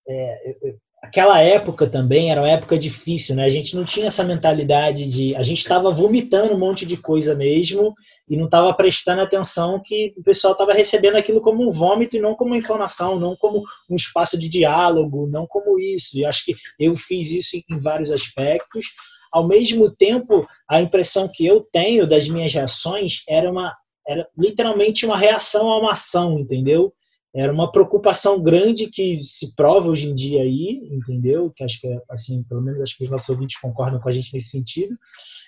É, 0.07 0.55
aquela 1.03 1.41
época 1.41 1.89
também 1.89 2.31
era 2.31 2.43
uma 2.43 2.51
época 2.51 2.79
difícil, 2.79 3.35
né? 3.35 3.45
A 3.45 3.49
gente 3.49 3.75
não 3.75 3.85
tinha 3.85 4.09
essa 4.09 4.23
mentalidade 4.23 5.09
de. 5.09 5.35
A 5.35 5.43
gente 5.43 5.59
estava 5.59 5.91
vomitando 5.91 6.55
um 6.55 6.59
monte 6.59 6.85
de 6.85 6.99
coisa 6.99 7.35
mesmo 7.35 7.95
e 8.29 8.37
não 8.37 8.45
estava 8.45 8.73
prestando 8.75 9.23
atenção 9.23 9.81
que 9.83 10.13
o 10.19 10.23
pessoal 10.23 10.53
estava 10.53 10.73
recebendo 10.73 11.17
aquilo 11.17 11.41
como 11.41 11.67
um 11.67 11.71
vômito 11.71 12.17
e 12.17 12.21
não 12.21 12.35
como 12.35 12.55
informação, 12.55 13.19
não 13.19 13.35
como 13.37 13.63
um 13.91 13.95
espaço 13.95 14.39
de 14.39 14.49
diálogo, 14.51 15.27
não 15.27 15.47
como 15.47 15.81
isso. 15.81 16.19
E 16.19 16.25
acho 16.25 16.45
que 16.45 16.55
eu 16.79 16.95
fiz 16.95 17.33
isso 17.33 17.57
em 17.57 17.79
vários 17.79 18.11
aspectos. 18.11 18.85
Ao 19.33 19.47
mesmo 19.47 19.91
tempo, 19.91 20.47
a 20.69 20.81
impressão 20.81 21.29
que 21.33 21.47
eu 21.47 21.61
tenho 21.73 22.07
das 22.07 22.29
minhas 22.29 22.53
reações 22.53 23.23
era 23.29 23.51
uma 23.51 23.77
era 24.09 24.27
literalmente 24.37 25.07
uma 25.07 25.17
reação 25.17 25.71
a 25.71 25.79
uma 25.79 25.93
ação, 25.93 26.39
entendeu? 26.39 26.93
era 27.35 27.53
uma 27.53 27.71
preocupação 27.71 28.43
grande 28.43 28.89
que 28.89 29.23
se 29.23 29.55
prova 29.55 29.89
hoje 29.89 30.09
em 30.09 30.15
dia 30.15 30.43
aí, 30.43 30.81
entendeu? 30.91 31.53
Que 31.55 31.63
acho 31.63 31.81
que, 31.81 31.89
assim, 32.11 32.43
pelo 32.43 32.61
menos 32.61 32.81
acho 32.81 32.97
que 32.97 33.05
os 33.05 33.11
nossos 33.11 33.29
ouvintes 33.29 33.61
concordam 33.61 34.01
com 34.01 34.09
a 34.09 34.13
gente 34.13 34.35
nesse 34.35 34.51
sentido. 34.51 34.97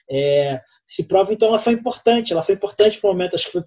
É, 0.08 0.60
se 0.86 1.04
prova, 1.08 1.32
então, 1.32 1.48
ela 1.48 1.58
foi 1.58 1.72
importante. 1.72 2.32
Ela 2.32 2.42
foi 2.42 2.54
importante 2.54 3.00
para 3.00 3.10
o 3.10 3.12
momento. 3.12 3.34
Acho 3.34 3.46
que 3.46 3.52
foi, 3.52 3.64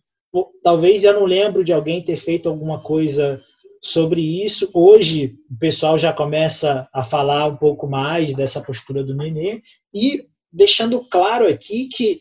talvez 0.64 1.04
eu 1.04 1.14
não 1.14 1.26
lembro 1.26 1.64
de 1.64 1.74
alguém 1.74 2.02
ter 2.02 2.16
feito 2.16 2.48
alguma 2.48 2.82
coisa 2.82 3.42
sobre 3.86 4.20
isso. 4.44 4.68
Hoje, 4.74 5.36
o 5.48 5.60
pessoal 5.60 5.96
já 5.96 6.12
começa 6.12 6.90
a 6.92 7.04
falar 7.04 7.46
um 7.46 7.56
pouco 7.56 7.88
mais 7.88 8.34
dessa 8.34 8.60
postura 8.60 9.04
do 9.04 9.16
Nenê 9.16 9.62
e 9.94 10.24
deixando 10.52 11.08
claro 11.08 11.48
aqui 11.48 11.88
que 11.88 12.20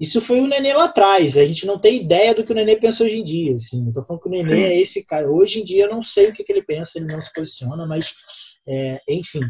isso 0.00 0.22
foi 0.22 0.40
o 0.40 0.46
Nenê 0.46 0.72
lá 0.72 0.86
atrás. 0.86 1.36
A 1.36 1.44
gente 1.44 1.66
não 1.66 1.78
tem 1.78 2.00
ideia 2.00 2.34
do 2.34 2.42
que 2.42 2.50
o 2.50 2.54
Nenê 2.54 2.76
pensa 2.76 3.04
hoje 3.04 3.18
em 3.18 3.24
dia. 3.24 3.56
Assim. 3.56 3.92
Tô 3.92 4.02
falando 4.02 4.22
que 4.22 4.28
o 4.28 4.32
Nenê 4.32 4.62
é 4.62 4.80
esse 4.80 5.04
cara. 5.04 5.30
Hoje 5.30 5.60
em 5.60 5.64
dia 5.64 5.84
eu 5.84 5.90
não 5.90 6.00
sei 6.00 6.30
o 6.30 6.32
que, 6.32 6.42
que 6.42 6.50
ele 6.50 6.62
pensa, 6.62 6.98
ele 6.98 7.12
não 7.12 7.20
se 7.20 7.30
posiciona, 7.30 7.86
mas 7.86 8.14
é, 8.66 8.98
enfim. 9.06 9.40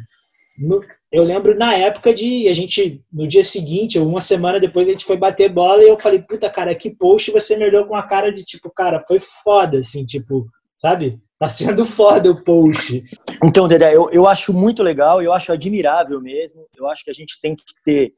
No, 0.58 0.84
eu 1.12 1.22
lembro 1.22 1.56
na 1.56 1.74
época 1.74 2.12
de 2.12 2.48
a 2.48 2.54
gente, 2.54 3.04
no 3.12 3.28
dia 3.28 3.44
seguinte, 3.44 4.00
ou 4.00 4.08
uma 4.08 4.20
semana 4.20 4.58
depois, 4.58 4.88
a 4.88 4.92
gente 4.92 5.04
foi 5.04 5.16
bater 5.16 5.48
bola 5.48 5.84
e 5.84 5.88
eu 5.88 5.96
falei, 5.96 6.20
puta, 6.22 6.50
cara, 6.50 6.74
que 6.74 6.90
post 6.96 7.30
você 7.30 7.56
me 7.56 7.66
olhou 7.66 7.86
com 7.86 7.94
a 7.94 8.02
cara 8.02 8.32
de 8.32 8.42
tipo, 8.42 8.68
cara, 8.68 9.04
foi 9.06 9.20
foda, 9.20 9.78
assim, 9.78 10.04
tipo, 10.04 10.48
sabe? 10.76 11.20
Tá 11.38 11.48
sendo 11.48 11.84
foda 11.86 12.30
o 12.30 12.44
post. 12.44 13.02
Então, 13.42 13.66
Dedé, 13.66 13.94
eu, 13.94 14.10
eu 14.10 14.28
acho 14.28 14.52
muito 14.52 14.82
legal, 14.82 15.22
eu 15.22 15.32
acho 15.32 15.52
admirável 15.52 16.20
mesmo. 16.20 16.66
Eu 16.76 16.88
acho 16.88 17.02
que 17.02 17.10
a 17.10 17.14
gente 17.14 17.40
tem 17.40 17.56
que 17.56 17.64
ter 17.82 18.12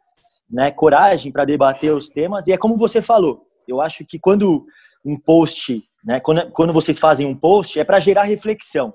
né, 0.50 0.70
coragem 0.70 1.30
para 1.30 1.44
debater 1.44 1.94
os 1.94 2.08
temas. 2.08 2.46
E 2.46 2.52
é 2.52 2.58
como 2.58 2.76
você 2.76 3.00
falou, 3.00 3.46
eu 3.66 3.80
acho 3.80 4.04
que 4.04 4.18
quando 4.18 4.66
um 5.04 5.18
post, 5.18 5.82
né, 6.04 6.20
quando, 6.20 6.50
quando 6.50 6.72
vocês 6.72 6.98
fazem 6.98 7.26
um 7.26 7.34
post, 7.34 7.78
é 7.78 7.84
para 7.84 8.00
gerar 8.00 8.24
reflexão, 8.24 8.92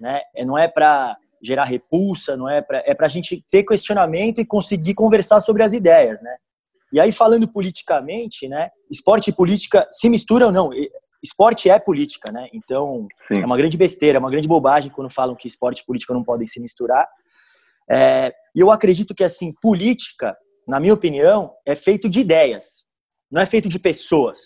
né? 0.00 0.20
É, 0.34 0.44
não 0.44 0.56
é 0.56 0.68
para 0.68 1.16
gerar 1.42 1.64
repulsa, 1.64 2.36
não 2.36 2.48
é 2.48 2.60
para 2.60 2.78
é 2.78 2.94
a 2.98 3.08
gente 3.08 3.42
ter 3.50 3.62
questionamento 3.62 4.40
e 4.40 4.44
conseguir 4.44 4.94
conversar 4.94 5.40
sobre 5.40 5.62
as 5.62 5.72
ideias, 5.72 6.20
né? 6.22 6.36
E 6.92 7.00
aí 7.00 7.12
falando 7.12 7.50
politicamente, 7.50 8.48
né? 8.48 8.68
Esporte 8.90 9.30
e 9.30 9.32
política 9.32 9.86
se 9.90 10.08
misturam 10.08 10.50
não? 10.50 10.70
Esporte 11.22 11.68
é 11.68 11.78
política, 11.78 12.32
né? 12.32 12.48
Então 12.52 13.06
Sim. 13.28 13.42
é 13.42 13.46
uma 13.46 13.56
grande 13.56 13.76
besteira, 13.76 14.18
é 14.18 14.20
uma 14.20 14.30
grande 14.30 14.48
bobagem 14.48 14.90
quando 14.90 15.10
falam 15.10 15.36
que 15.36 15.48
esporte 15.48 15.80
e 15.80 15.86
política 15.86 16.14
não 16.14 16.24
podem 16.24 16.46
se 16.46 16.60
misturar. 16.60 17.06
É, 17.90 18.32
e 18.54 18.60
eu 18.60 18.70
acredito 18.70 19.14
que 19.14 19.24
assim 19.24 19.52
política 19.60 20.36
na 20.70 20.78
minha 20.78 20.94
opinião, 20.94 21.52
é 21.66 21.74
feito 21.74 22.08
de 22.08 22.20
ideias, 22.20 22.84
não 23.30 23.42
é 23.42 23.46
feito 23.46 23.68
de 23.68 23.78
pessoas. 23.78 24.38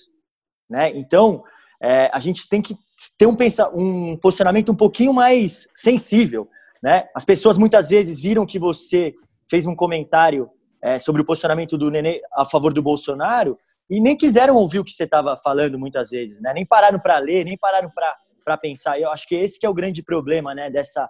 Né? 0.68 0.90
Então, 0.96 1.44
é, 1.80 2.10
a 2.12 2.18
gente 2.18 2.48
tem 2.48 2.62
que 2.62 2.74
ter 3.18 3.26
um, 3.26 3.36
um 3.74 4.16
posicionamento 4.16 4.72
um 4.72 4.74
pouquinho 4.74 5.12
mais 5.12 5.68
sensível. 5.74 6.48
Né? 6.82 7.06
As 7.14 7.24
pessoas 7.24 7.58
muitas 7.58 7.90
vezes 7.90 8.20
viram 8.20 8.46
que 8.46 8.58
você 8.58 9.12
fez 9.48 9.66
um 9.66 9.76
comentário 9.76 10.50
é, 10.82 10.98
sobre 10.98 11.20
o 11.20 11.24
posicionamento 11.24 11.76
do 11.76 11.90
Nenê 11.90 12.22
a 12.32 12.46
favor 12.46 12.72
do 12.72 12.82
Bolsonaro 12.82 13.58
e 13.88 14.00
nem 14.00 14.16
quiseram 14.16 14.56
ouvir 14.56 14.78
o 14.78 14.84
que 14.84 14.92
você 14.92 15.04
estava 15.04 15.36
falando 15.36 15.78
muitas 15.78 16.10
vezes, 16.10 16.40
né? 16.40 16.52
nem 16.54 16.64
pararam 16.64 16.98
para 16.98 17.18
ler, 17.18 17.44
nem 17.44 17.56
pararam 17.56 17.90
para 18.44 18.56
pensar. 18.56 18.98
Eu 18.98 19.10
acho 19.10 19.28
que 19.28 19.34
esse 19.34 19.58
que 19.58 19.66
é 19.66 19.68
o 19.68 19.74
grande 19.74 20.02
problema 20.02 20.54
né, 20.54 20.70
dessa 20.70 21.08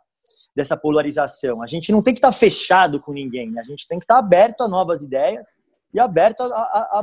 dessa 0.54 0.76
polarização. 0.76 1.62
A 1.62 1.66
gente 1.66 1.92
não 1.92 2.02
tem 2.02 2.14
que 2.14 2.18
estar 2.18 2.32
tá 2.32 2.36
fechado 2.36 3.00
com 3.00 3.12
ninguém, 3.12 3.50
né? 3.50 3.60
a 3.60 3.64
gente 3.64 3.86
tem 3.86 3.98
que 3.98 4.04
estar 4.04 4.14
tá 4.14 4.20
aberto 4.20 4.62
a 4.62 4.68
novas 4.68 5.02
ideias 5.02 5.60
e 5.92 6.00
aberto 6.00 6.42
a, 6.42 6.46
a, 6.46 7.02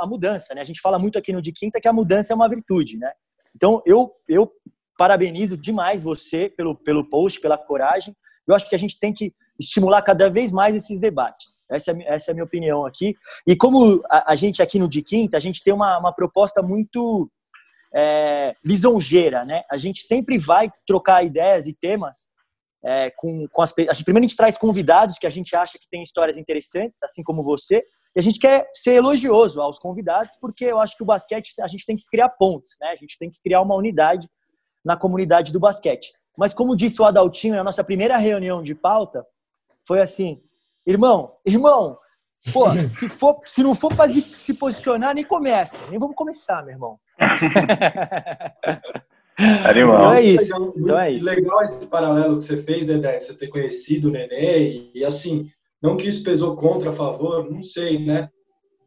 a, 0.00 0.06
mudança. 0.06 0.54
Né? 0.54 0.60
A 0.60 0.64
gente 0.64 0.80
fala 0.80 0.98
muito 0.98 1.18
aqui 1.18 1.32
no 1.32 1.40
De 1.40 1.52
Quinta 1.52 1.80
que 1.80 1.88
a 1.88 1.92
mudança 1.92 2.32
é 2.32 2.36
uma 2.36 2.48
virtude. 2.48 2.98
Né? 2.98 3.10
Então, 3.54 3.82
eu, 3.86 4.10
eu 4.28 4.50
parabenizo 4.98 5.56
demais 5.56 6.02
você 6.02 6.48
pelo, 6.48 6.74
pelo 6.74 7.08
post, 7.08 7.40
pela 7.40 7.56
coragem. 7.56 8.14
Eu 8.46 8.54
acho 8.54 8.68
que 8.68 8.74
a 8.74 8.78
gente 8.78 8.98
tem 8.98 9.12
que 9.12 9.34
estimular 9.58 10.02
cada 10.02 10.28
vez 10.28 10.52
mais 10.52 10.74
esses 10.76 11.00
debates. 11.00 11.55
Essa 11.70 11.92
é, 11.92 12.14
essa 12.14 12.30
é 12.30 12.32
a 12.32 12.34
minha 12.34 12.44
opinião 12.44 12.84
aqui. 12.84 13.14
E 13.46 13.56
como 13.56 14.02
a, 14.10 14.32
a 14.32 14.34
gente 14.34 14.62
aqui 14.62 14.78
no 14.78 14.88
De 14.88 15.02
Quinta, 15.02 15.36
a 15.36 15.40
gente 15.40 15.62
tem 15.62 15.72
uma, 15.72 15.98
uma 15.98 16.12
proposta 16.12 16.62
muito 16.62 17.30
é, 17.94 18.54
lisonjeira, 18.64 19.44
né? 19.44 19.62
A 19.70 19.76
gente 19.76 20.02
sempre 20.02 20.38
vai 20.38 20.70
trocar 20.86 21.24
ideias 21.24 21.66
e 21.66 21.72
temas 21.72 22.28
é, 22.84 23.10
com, 23.16 23.48
com 23.50 23.62
as 23.62 23.74
gente, 23.76 24.04
Primeiro 24.04 24.24
a 24.24 24.28
gente 24.28 24.36
traz 24.36 24.56
convidados 24.56 25.18
que 25.18 25.26
a 25.26 25.30
gente 25.30 25.56
acha 25.56 25.78
que 25.78 25.88
tem 25.90 26.02
histórias 26.02 26.38
interessantes, 26.38 27.02
assim 27.02 27.22
como 27.22 27.42
você, 27.42 27.82
e 28.14 28.20
a 28.20 28.22
gente 28.22 28.38
quer 28.38 28.68
ser 28.72 28.94
elogioso 28.94 29.60
aos 29.60 29.78
convidados, 29.78 30.32
porque 30.40 30.64
eu 30.64 30.80
acho 30.80 30.96
que 30.96 31.02
o 31.02 31.06
basquete 31.06 31.52
a 31.60 31.66
gente 31.66 31.84
tem 31.84 31.96
que 31.96 32.06
criar 32.06 32.28
pontes, 32.30 32.76
né? 32.80 32.88
A 32.88 32.94
gente 32.94 33.18
tem 33.18 33.30
que 33.30 33.40
criar 33.42 33.60
uma 33.60 33.74
unidade 33.74 34.28
na 34.84 34.96
comunidade 34.96 35.52
do 35.52 35.58
basquete. 35.58 36.12
Mas 36.38 36.54
como 36.54 36.76
disse 36.76 37.02
o 37.02 37.04
Adaltinho 37.04 37.56
na 37.56 37.64
nossa 37.64 37.82
primeira 37.82 38.16
reunião 38.18 38.62
de 38.62 38.74
pauta, 38.74 39.26
foi 39.86 40.00
assim, 40.00 40.38
irmão, 40.86 41.32
irmão, 41.44 41.96
pô, 42.52 42.70
se, 42.88 43.08
for, 43.08 43.38
se 43.44 43.62
não 43.62 43.74
for 43.74 43.94
para 43.94 44.12
se 44.12 44.54
posicionar, 44.54 45.14
nem 45.14 45.24
começa. 45.24 45.76
Nem 45.90 45.98
vamos 45.98 46.16
começar, 46.16 46.62
meu 46.62 46.74
irmão. 46.74 46.98
Animal. 49.68 49.98
Então 49.98 50.12
é 50.14 50.22
isso. 50.22 50.52
Legal, 50.54 50.74
então 50.76 50.98
é 50.98 51.12
isso. 51.12 51.24
legal 51.24 51.64
esse 51.64 51.88
paralelo 51.88 52.38
que 52.38 52.44
você 52.44 52.56
fez, 52.62 52.86
Dedé, 52.86 53.20
você 53.20 53.34
ter 53.34 53.48
conhecido 53.48 54.08
o 54.08 54.10
Nenê 54.10 54.62
e, 54.62 54.90
e, 54.94 55.04
assim, 55.04 55.50
não 55.82 55.96
que 55.96 56.08
isso 56.08 56.24
pesou 56.24 56.56
contra, 56.56 56.90
a 56.90 56.92
favor, 56.92 57.50
não 57.50 57.62
sei, 57.62 58.04
né? 58.04 58.30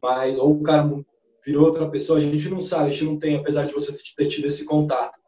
Mas, 0.02 0.36
ou 0.36 0.52
o 0.52 0.62
cara 0.62 0.90
virou 1.46 1.66
outra 1.66 1.88
pessoa, 1.88 2.18
a 2.18 2.22
gente 2.22 2.48
não 2.48 2.60
sabe, 2.60 2.88
a 2.88 2.90
gente 2.90 3.04
não 3.04 3.18
tem, 3.18 3.36
apesar 3.36 3.66
de 3.66 3.72
você 3.72 3.96
ter 4.16 4.26
tido 4.26 4.46
esse 4.46 4.64
contato. 4.64 5.20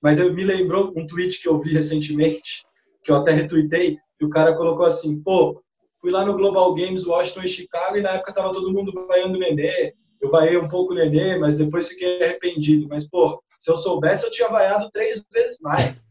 Mas 0.00 0.18
eu 0.18 0.32
me 0.32 0.44
lembrou 0.44 0.92
um 0.96 1.06
tweet 1.06 1.40
que 1.42 1.48
eu 1.48 1.58
vi 1.58 1.72
recentemente, 1.72 2.64
que 3.02 3.10
eu 3.10 3.16
até 3.16 3.32
retuitei, 3.32 3.98
que 4.16 4.24
o 4.24 4.30
cara 4.30 4.54
colocou 4.54 4.86
assim, 4.86 5.20
pô, 5.20 5.60
fui 6.00 6.10
lá 6.10 6.24
no 6.24 6.34
Global 6.34 6.74
Games 6.74 7.06
Washington 7.06 7.42
e 7.42 7.48
Chicago 7.48 7.96
e 7.96 8.02
na 8.02 8.10
época 8.10 8.32
tava 8.32 8.52
todo 8.52 8.72
mundo 8.72 8.92
vaiando 9.06 9.36
o 9.36 9.40
Nenê, 9.40 9.94
eu 10.20 10.30
vaiei 10.30 10.56
um 10.56 10.68
pouco 10.68 10.92
o 10.92 10.96
Nenê, 10.96 11.38
mas 11.38 11.56
depois 11.56 11.88
fiquei 11.88 12.22
arrependido. 12.22 12.88
Mas, 12.88 13.08
pô, 13.08 13.42
se 13.58 13.70
eu 13.70 13.76
soubesse, 13.76 14.24
eu 14.24 14.30
tinha 14.30 14.48
vaiado 14.48 14.90
três 14.90 15.22
vezes 15.32 15.58
mais. 15.60 16.06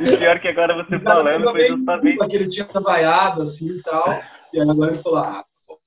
e 0.00 0.16
pior 0.18 0.40
que 0.40 0.48
agora 0.48 0.74
você 0.74 0.98
falando 1.04 1.50
foi 1.50 1.68
justamente... 1.68 2.28
Que 2.28 2.36
ele 2.36 2.48
tinha 2.50 2.66
vaiado, 2.66 3.42
assim, 3.42 3.68
e 3.68 3.82
tal, 3.82 4.22
e 4.52 4.60
agora 4.60 4.92
ele 4.92 5.02
falou, 5.02 5.18
ah, 5.18 5.44
pô, 5.66 5.78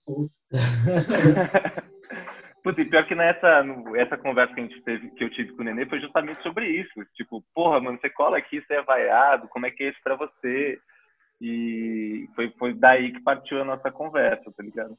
Putz, 2.61 2.77
e 2.77 2.85
pior 2.85 3.05
que 3.05 3.15
nessa 3.15 3.63
essa 3.95 4.17
conversa 4.17 4.53
que, 4.53 4.59
a 4.59 4.63
gente 4.63 4.81
teve, 4.81 5.09
que 5.11 5.23
eu 5.23 5.29
tive 5.29 5.53
com 5.53 5.61
o 5.61 5.65
Nenê 5.65 5.85
foi 5.85 5.99
justamente 5.99 6.43
sobre 6.43 6.67
isso. 6.67 6.91
Tipo, 7.15 7.41
porra, 7.55 7.79
mano, 7.79 7.97
você 7.99 8.09
cola 8.09 8.37
aqui, 8.37 8.61
você 8.61 8.73
é 8.75 8.83
vaiado, 8.83 9.47
como 9.47 9.65
é 9.65 9.71
que 9.71 9.83
é 9.83 9.89
isso 9.89 9.99
pra 10.03 10.15
você? 10.15 10.77
E 11.41 12.27
foi, 12.35 12.51
foi 12.57 12.73
daí 12.73 13.13
que 13.13 13.21
partiu 13.21 13.61
a 13.61 13.65
nossa 13.65 13.89
conversa, 13.91 14.51
tá 14.55 14.63
ligado? 14.63 14.93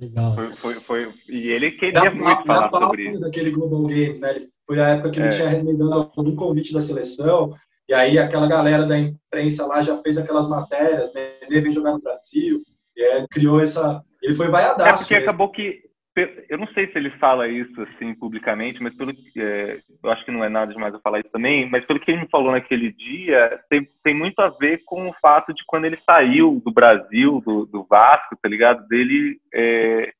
Legal. 0.00 0.34
Foi, 0.34 0.52
foi, 0.52 0.74
foi, 0.74 1.12
e 1.28 1.48
ele 1.48 1.70
queria 1.70 2.10
muito 2.10 2.44
falar 2.44 2.70
sobre 2.70 3.10
isso. 3.10 3.20
daquele 3.20 3.50
Global 3.50 3.82
Games, 3.82 4.20
né? 4.20 4.46
Foi 4.66 4.80
a 4.80 4.88
época 4.88 5.10
que 5.10 5.20
ele 5.20 5.28
é. 5.28 5.30
tinha 5.30 5.48
remendado 5.48 6.10
algum 6.16 6.34
convite 6.34 6.72
da 6.72 6.80
seleção, 6.80 7.54
e 7.88 7.92
aí 7.92 8.18
aquela 8.18 8.46
galera 8.46 8.86
da 8.86 8.98
imprensa 8.98 9.66
lá 9.66 9.82
já 9.82 9.96
fez 9.98 10.16
aquelas 10.16 10.48
matérias, 10.48 11.12
né? 11.12 11.32
Ele 11.42 11.60
veio 11.60 11.74
jogar 11.74 11.92
no 11.92 12.00
Brasil, 12.00 12.58
e 12.96 13.02
aí 13.02 13.26
criou 13.28 13.60
essa... 13.60 14.02
Ele 14.22 14.34
foi 14.34 14.48
vaiadaço. 14.48 14.88
É 14.88 14.96
porque 14.96 15.14
acabou 15.14 15.50
que 15.50 15.82
eu 16.14 16.58
não 16.58 16.66
sei 16.68 16.86
se 16.86 16.98
ele 16.98 17.10
fala 17.12 17.48
isso 17.48 17.80
assim 17.82 18.14
publicamente, 18.14 18.82
mas 18.82 18.94
pelo 18.94 19.12
é, 19.36 19.78
eu 20.02 20.10
acho 20.10 20.24
que 20.24 20.30
não 20.30 20.44
é 20.44 20.48
nada 20.48 20.72
demais 20.72 20.92
eu 20.92 21.00
falar 21.00 21.20
isso 21.20 21.30
também, 21.30 21.68
mas 21.70 21.86
pelo 21.86 21.98
que 21.98 22.10
ele 22.10 22.20
me 22.20 22.28
falou 22.28 22.52
naquele 22.52 22.92
dia, 22.92 23.58
tem, 23.70 23.80
tem 24.04 24.14
muito 24.14 24.38
a 24.40 24.50
ver 24.50 24.82
com 24.84 25.08
o 25.08 25.14
fato 25.14 25.54
de 25.54 25.62
quando 25.66 25.86
ele 25.86 25.96
saiu 25.96 26.60
do 26.62 26.70
Brasil, 26.70 27.42
do, 27.44 27.64
do 27.64 27.84
Vasco, 27.84 28.36
tá 28.40 28.48
ligado? 28.48 28.86
Dele, 28.88 29.38
é, 29.54 30.12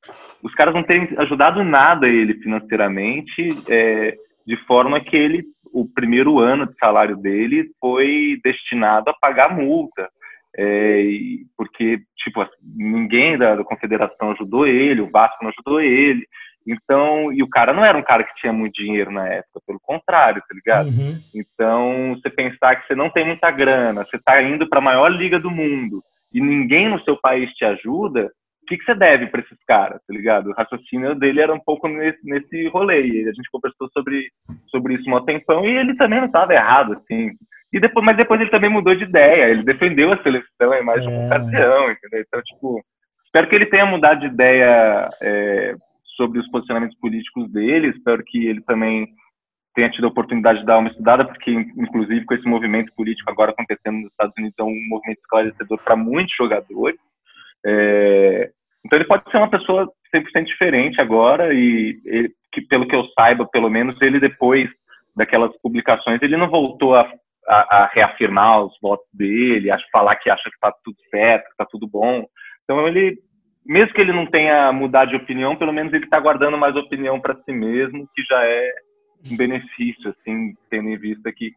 os 0.43 0.55
caras 0.55 0.75
não 0.75 0.83
terem 0.83 1.09
ajudado 1.19 1.63
nada 1.63 2.09
ele 2.09 2.35
financeiramente, 2.35 3.49
é, 3.69 4.17
de 4.47 4.57
forma 4.65 4.99
que 4.99 5.15
ele, 5.15 5.45
o 5.75 5.87
primeiro 5.87 6.39
ano 6.39 6.67
de 6.67 6.75
salário 6.79 7.19
dele 7.19 7.71
foi 7.79 8.41
destinado 8.43 9.11
a 9.11 9.15
pagar 9.15 9.55
multa. 9.55 10.09
É, 10.57 11.03
porque, 11.57 12.01
tipo, 12.17 12.47
ninguém 12.77 13.38
da, 13.38 13.55
da, 13.55 13.65
confederação 13.65 14.33
ajudou 14.33 14.67
ele, 14.67 15.01
o 15.01 15.11
Vasco 15.11 15.43
não 15.43 15.51
ajudou 15.51 15.81
ele. 15.81 16.27
Então, 16.67 17.33
e 17.33 17.43
o 17.43 17.49
cara 17.49 17.73
não 17.73 17.85
era 17.85 17.97
um 17.97 18.03
cara 18.03 18.23
que 18.23 18.35
tinha 18.37 18.53
muito 18.53 18.75
dinheiro 18.75 19.11
na 19.11 19.27
época, 19.27 19.61
pelo 19.67 19.81
contrário, 19.81 20.43
tá 20.47 20.55
ligado? 20.55 20.88
Uhum. 20.88 21.19
Então, 21.35 22.15
você 22.15 22.31
pensar 22.31 22.77
que 22.77 22.87
você 22.87 22.95
não 22.95 23.11
tem 23.11 23.27
muita 23.27 23.51
grana, 23.51 24.05
você 24.05 24.19
tá 24.23 24.41
indo 24.43 24.69
para 24.69 24.79
a 24.79 24.83
maior 24.83 25.09
liga 25.09 25.41
do 25.41 25.51
mundo 25.51 26.01
e 26.33 26.41
ninguém 26.41 26.88
no 26.88 27.01
seu 27.03 27.17
país 27.17 27.51
te 27.53 27.65
ajuda, 27.65 28.31
o 28.62 28.67
que, 28.67 28.79
que 28.79 28.85
você 28.85 28.95
deve 28.95 29.27
para 29.27 29.41
esses 29.41 29.59
caras, 29.67 30.01
tá 30.07 30.15
ligado? 30.15 30.51
O 30.51 30.55
raciocínio 30.55 31.15
dele 31.15 31.41
era 31.41 31.53
um 31.53 31.61
pouco 31.61 31.88
nesse, 31.88 32.21
nesse 32.25 32.69
rolê. 32.69 33.07
E 33.07 33.29
a 33.29 33.33
gente 33.33 33.51
conversou 33.51 33.88
sobre, 33.93 34.31
sobre 34.69 34.95
isso 34.95 35.11
um 35.11 35.25
tempão 35.25 35.67
e 35.67 35.77
ele 35.77 35.97
também 35.97 36.21
não 36.21 36.27
estava 36.27 36.55
errado, 36.55 36.95
assim. 36.95 37.33
E 37.73 37.81
depois, 37.81 38.05
mas 38.05 38.17
depois 38.17 38.41
ele 38.41 38.51
também 38.51 38.69
mudou 38.69 38.95
de 38.95 39.05
ideia, 39.05 39.49
ele 39.49 39.63
defendeu 39.63 40.13
a 40.13 40.23
seleção 40.23 40.75
em 40.75 40.85
mais 40.85 41.03
de 41.03 41.09
uma 41.09 41.23
é. 41.23 41.27
ocasião, 41.27 41.91
entendeu? 41.91 42.21
Então, 42.21 42.43
tipo, 42.43 42.85
espero 43.25 43.49
que 43.49 43.55
ele 43.55 43.67
tenha 43.67 43.87
mudado 43.87 44.21
de 44.21 44.27
ideia 44.27 45.09
é, 45.23 45.75
sobre 46.17 46.39
os 46.39 46.49
posicionamentos 46.51 46.99
políticos 46.99 47.51
dele, 47.51 47.89
espero 47.89 48.23
que 48.25 48.47
ele 48.47 48.61
também 48.63 49.09
tenha 49.75 49.91
tido 49.91 50.05
a 50.05 50.09
oportunidade 50.09 50.61
de 50.61 50.67
dar 50.67 50.79
uma 50.79 50.91
estudada, 50.91 51.25
porque, 51.25 51.51
inclusive, 51.51 52.27
com 52.27 52.35
esse 52.35 52.47
movimento 52.47 52.95
político 52.95 53.31
agora 53.31 53.53
acontecendo 53.53 53.97
nos 53.97 54.11
Estados 54.11 54.35
Unidos, 54.37 54.59
é 54.59 54.63
um 54.63 54.89
movimento 54.89 55.21
esclarecedor 55.21 55.83
para 55.83 55.97
muitos 55.97 56.37
jogadores. 56.37 57.01
É, 57.65 58.51
então, 58.85 58.99
ele 58.99 59.09
pode 59.09 59.31
ser 59.31 59.39
uma 59.39 59.49
pessoa 59.49 59.91
100% 60.15 60.45
diferente 60.45 61.01
agora, 61.01 61.55
e, 61.55 61.97
e 62.05 62.31
que, 62.53 62.61
pelo 62.61 62.87
que 62.87 62.95
eu 62.95 63.07
saiba, 63.19 63.47
pelo 63.47 63.71
menos, 63.71 64.01
ele 64.03 64.21
depois 64.21 64.69
daquelas 65.17 65.57
publicações, 65.63 66.21
ele 66.21 66.37
não 66.37 66.49
voltou 66.49 66.95
a 66.95 67.11
a, 67.47 67.83
a, 67.83 67.87
reafirmar 67.87 68.65
os 68.65 68.79
votos 68.81 69.07
dele, 69.13 69.71
a 69.71 69.79
falar 69.91 70.17
que 70.17 70.31
acha 70.31 70.45
que 70.45 70.55
está 70.55 70.73
tudo 70.85 70.97
certo, 71.11 71.45
que 71.45 71.51
está 71.53 71.65
tudo 71.65 71.87
bom. 71.87 72.25
Então 72.65 72.87
ele, 72.87 73.19
mesmo 73.65 73.93
que 73.93 74.01
ele 74.01 74.13
não 74.13 74.27
tenha 74.27 74.73
mudado 74.73 75.11
de 75.11 75.17
opinião, 75.17 75.57
pelo 75.57 75.73
menos 75.73 75.93
ele 75.93 76.05
está 76.05 76.19
guardando 76.21 76.59
mais 76.59 76.77
opinião 76.77 77.21
para 77.21 77.37
si 77.37 77.53
mesmo, 77.53 78.09
que 78.15 78.23
já 78.23 78.45
é 78.45 78.73
um 79.31 79.37
benefício, 79.37 80.11
assim, 80.11 80.55
tendo 80.71 80.89
em 80.89 80.99
vista 80.99 81.33
que 81.33 81.53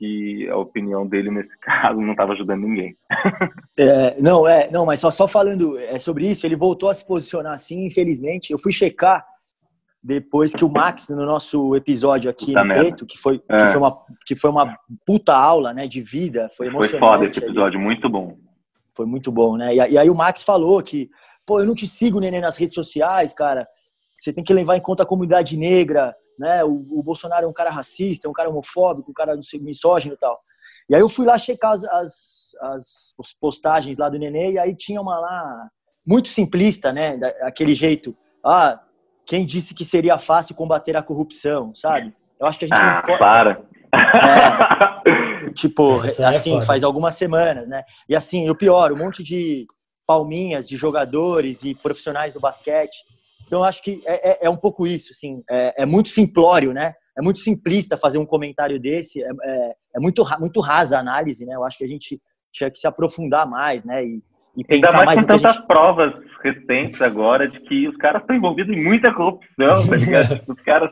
que 0.00 0.48
a 0.48 0.56
opinião 0.56 1.06
dele 1.06 1.30
nesse 1.30 1.56
caso 1.60 2.00
não 2.00 2.12
estava 2.12 2.32
ajudando 2.32 2.62
ninguém. 2.62 2.94
É, 3.78 4.20
não, 4.20 4.46
é, 4.46 4.70
não, 4.70 4.84
mas 4.84 5.00
só, 5.00 5.10
só 5.10 5.26
falando 5.26 5.78
é, 5.78 5.98
sobre 5.98 6.28
isso, 6.28 6.44
ele 6.44 6.54
voltou 6.54 6.90
a 6.90 6.94
se 6.94 7.06
posicionar 7.06 7.54
assim, 7.54 7.86
infelizmente. 7.86 8.50
Eu 8.50 8.58
fui 8.58 8.72
checar 8.72 9.24
depois 10.02 10.52
que 10.52 10.64
o 10.64 10.68
Max, 10.68 11.08
no 11.10 11.26
nosso 11.26 11.76
episódio 11.76 12.30
aqui 12.30 12.46
puta 12.46 12.64
no 12.64 12.74
Preto, 12.74 13.06
que 13.06 13.18
foi, 13.18 13.42
é. 13.48 13.56
que, 13.58 13.68
foi 13.68 13.78
uma, 13.78 14.04
que 14.26 14.36
foi 14.36 14.50
uma 14.50 14.78
puta 15.04 15.34
aula 15.34 15.74
né, 15.74 15.86
de 15.86 16.00
vida, 16.00 16.48
foi 16.56 16.68
emocionante. 16.68 16.98
Foi 16.98 17.08
foda 17.08 17.26
esse 17.26 17.38
episódio, 17.38 17.78
muito 17.78 18.08
bom. 18.08 18.36
Foi 18.94 19.04
muito 19.04 19.30
bom, 19.30 19.56
né? 19.56 19.74
E, 19.74 19.76
e, 19.76 19.98
aí 19.98 20.08
o 20.08 20.14
Max 20.14 20.42
falou 20.42 20.82
que, 20.82 21.10
pô, 21.46 21.60
eu 21.60 21.66
não 21.66 21.74
te 21.74 21.86
sigo, 21.86 22.18
Nenê, 22.18 22.40
nas 22.40 22.56
redes 22.56 22.74
sociais, 22.74 23.32
cara. 23.32 23.66
Você 24.16 24.32
tem 24.32 24.44
que 24.44 24.52
levar 24.52 24.76
em 24.76 24.80
conta 24.80 25.02
a 25.02 25.06
comunidade 25.06 25.56
negra, 25.56 26.14
né? 26.38 26.64
O, 26.64 26.86
o 26.98 27.02
Bolsonaro 27.02 27.44
é 27.44 27.48
um 27.48 27.52
cara 27.52 27.70
racista, 27.70 28.26
é 28.26 28.30
um 28.30 28.34
cara 28.34 28.48
homofóbico, 28.48 29.10
um 29.10 29.14
cara 29.14 29.34
misógino 29.60 30.14
e 30.14 30.18
tal. 30.18 30.38
E 30.88 30.94
aí 30.94 31.00
eu 31.00 31.08
fui 31.08 31.24
lá 31.24 31.38
checar 31.38 31.72
as, 31.72 31.84
as, 31.84 32.54
as 32.62 33.32
postagens 33.38 33.96
lá 33.98 34.08
do 34.08 34.18
Nenê 34.18 34.52
e 34.52 34.58
aí 34.58 34.74
tinha 34.74 35.00
uma 35.00 35.18
lá 35.18 35.68
muito 36.06 36.28
simplista, 36.28 36.92
né? 36.92 37.16
Daquele 37.16 37.74
jeito. 37.74 38.16
Ah, 38.44 38.80
quem 39.30 39.46
disse 39.46 39.76
que 39.76 39.84
seria 39.84 40.18
fácil 40.18 40.56
combater 40.56 40.96
a 40.96 41.02
corrupção, 41.04 41.72
sabe? 41.72 42.12
Eu 42.40 42.48
acho 42.48 42.58
que 42.58 42.64
a 42.64 42.68
gente 42.68 42.80
ah, 42.80 42.94
não 42.96 43.02
pode... 43.02 43.18
para. 43.20 43.62
É, 45.46 45.50
tipo, 45.54 46.04
é 46.04 46.24
assim, 46.24 46.60
faz 46.62 46.82
algumas 46.82 47.14
semanas, 47.14 47.68
né? 47.68 47.84
E 48.08 48.16
assim, 48.16 48.50
o 48.50 48.56
pior, 48.56 48.90
um 48.90 48.96
monte 48.96 49.22
de 49.22 49.68
palminhas 50.04 50.68
de 50.68 50.76
jogadores 50.76 51.62
e 51.62 51.76
profissionais 51.76 52.32
do 52.32 52.40
basquete. 52.40 52.96
Então, 53.46 53.60
eu 53.60 53.64
acho 53.64 53.84
que 53.84 54.00
é, 54.04 54.30
é, 54.30 54.46
é 54.46 54.50
um 54.50 54.56
pouco 54.56 54.84
isso, 54.84 55.12
assim, 55.12 55.44
é, 55.48 55.82
é, 55.82 55.86
muito 55.86 56.08
simplório, 56.08 56.72
né? 56.72 56.94
É 57.16 57.22
muito 57.22 57.38
simplista 57.38 57.96
fazer 57.96 58.18
um 58.18 58.26
comentário 58.26 58.80
desse, 58.80 59.22
é, 59.22 59.28
é, 59.28 59.74
é 59.94 60.00
muito, 60.00 60.26
muito 60.40 60.60
rasa 60.60 60.96
a 60.96 61.00
análise, 61.00 61.46
né? 61.46 61.54
Eu 61.54 61.62
acho 61.62 61.78
que 61.78 61.84
a 61.84 61.88
gente 61.88 62.20
tinha 62.52 62.68
que 62.68 62.78
se 62.80 62.86
aprofundar 62.88 63.48
mais, 63.48 63.84
né? 63.84 64.04
E, 64.04 64.20
e 64.56 64.64
pensar 64.64 64.88
Ainda 64.88 65.04
mais, 65.04 65.06
mais 65.06 65.20
com 65.20 65.26
tantas 65.26 65.54
gente... 65.54 65.66
provas 65.68 66.14
recentes 66.42 67.00
agora 67.02 67.48
de 67.48 67.60
que 67.60 67.88
os 67.88 67.96
caras 67.96 68.22
estão 68.22 68.36
envolvidos 68.36 68.74
em 68.74 68.82
muita 68.82 69.12
corrupção, 69.12 69.86
tá 69.88 69.96
ligado? 69.96 70.40
os 70.48 70.62
caras 70.62 70.90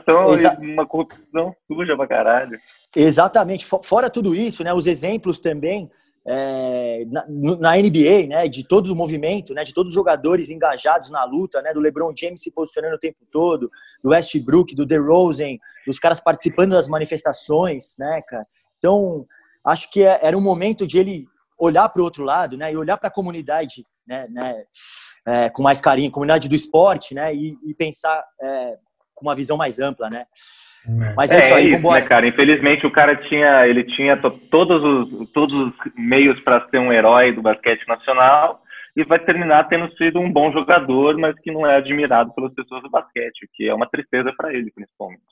em 0.60 0.72
uma 0.72 0.86
corrupção 0.86 1.54
suja 1.66 1.96
pra 1.96 2.06
caralho. 2.06 2.58
Exatamente. 2.94 3.66
Fora 3.82 4.10
tudo 4.10 4.34
isso, 4.34 4.62
né? 4.62 4.72
Os 4.72 4.86
exemplos 4.86 5.38
também 5.38 5.90
é, 6.26 7.04
na, 7.06 7.24
na, 7.58 7.76
NBA, 7.76 8.26
né? 8.28 8.48
De 8.48 8.62
todo 8.62 8.92
o 8.92 8.96
movimento, 8.96 9.54
né? 9.54 9.64
De 9.64 9.72
todos 9.72 9.90
os 9.90 9.94
jogadores 9.94 10.50
engajados 10.50 11.10
na 11.10 11.24
luta, 11.24 11.62
né? 11.62 11.72
Do 11.72 11.80
LeBron 11.80 12.12
James 12.16 12.42
se 12.42 12.52
posicionando 12.52 12.96
o 12.96 12.98
tempo 12.98 13.18
todo, 13.32 13.70
do 14.02 14.10
Westbrook, 14.10 14.74
do 14.74 14.86
DeRozan, 14.86 15.56
os 15.86 15.98
caras 15.98 16.20
participando 16.20 16.72
das 16.72 16.88
manifestações, 16.88 17.96
né, 17.98 18.22
cara? 18.28 18.44
Então, 18.78 19.24
acho 19.64 19.90
que 19.90 20.02
é, 20.02 20.20
era 20.22 20.36
um 20.36 20.40
momento 20.40 20.86
de 20.86 20.98
ele 20.98 21.26
olhar 21.58 21.88
para 21.88 22.00
o 22.00 22.04
outro 22.04 22.22
lado, 22.22 22.56
né, 22.56 22.72
e 22.72 22.76
olhar 22.76 22.96
para 22.96 23.08
a 23.08 23.12
comunidade, 23.12 23.84
né, 24.06 24.28
né 24.30 24.64
é, 25.28 25.50
com 25.50 25.62
mais 25.62 25.80
carinho, 25.80 26.10
comunidade 26.10 26.48
do 26.48 26.54
esporte, 26.54 27.14
né, 27.14 27.34
e, 27.34 27.56
e 27.66 27.74
pensar 27.74 28.24
é, 28.40 28.72
com 29.14 29.26
uma 29.26 29.34
visão 29.34 29.56
mais 29.56 29.78
ampla, 29.78 30.08
né. 30.10 30.24
É. 30.86 31.14
Mas 31.14 31.30
é, 31.30 31.34
é 31.34 31.38
isso 31.38 31.54
aí, 31.54 31.74
isso, 31.74 31.90
né, 31.90 32.00
cara? 32.02 32.26
Infelizmente 32.26 32.86
o 32.86 32.90
cara 32.90 33.14
tinha, 33.14 33.66
ele 33.66 33.84
tinha 33.84 34.16
todos 34.50 34.82
os, 34.82 35.30
todos 35.32 35.52
os 35.52 35.72
meios 35.96 36.40
para 36.40 36.66
ser 36.68 36.78
um 36.78 36.92
herói 36.92 37.32
do 37.32 37.42
basquete 37.42 37.86
nacional 37.86 38.58
e 38.96 39.04
vai 39.04 39.18
terminar 39.18 39.64
tendo 39.64 39.92
sido 39.96 40.18
um 40.18 40.32
bom 40.32 40.50
jogador, 40.50 41.18
mas 41.18 41.38
que 41.40 41.52
não 41.52 41.66
é 41.66 41.76
admirado 41.76 42.32
pelas 42.32 42.54
pessoas 42.54 42.82
do 42.82 42.90
basquete, 42.90 43.44
o 43.44 43.48
que 43.52 43.68
é 43.68 43.74
uma 43.74 43.88
tristeza 43.88 44.32
para 44.34 44.52
ele, 44.54 44.70
principalmente. 44.70 45.22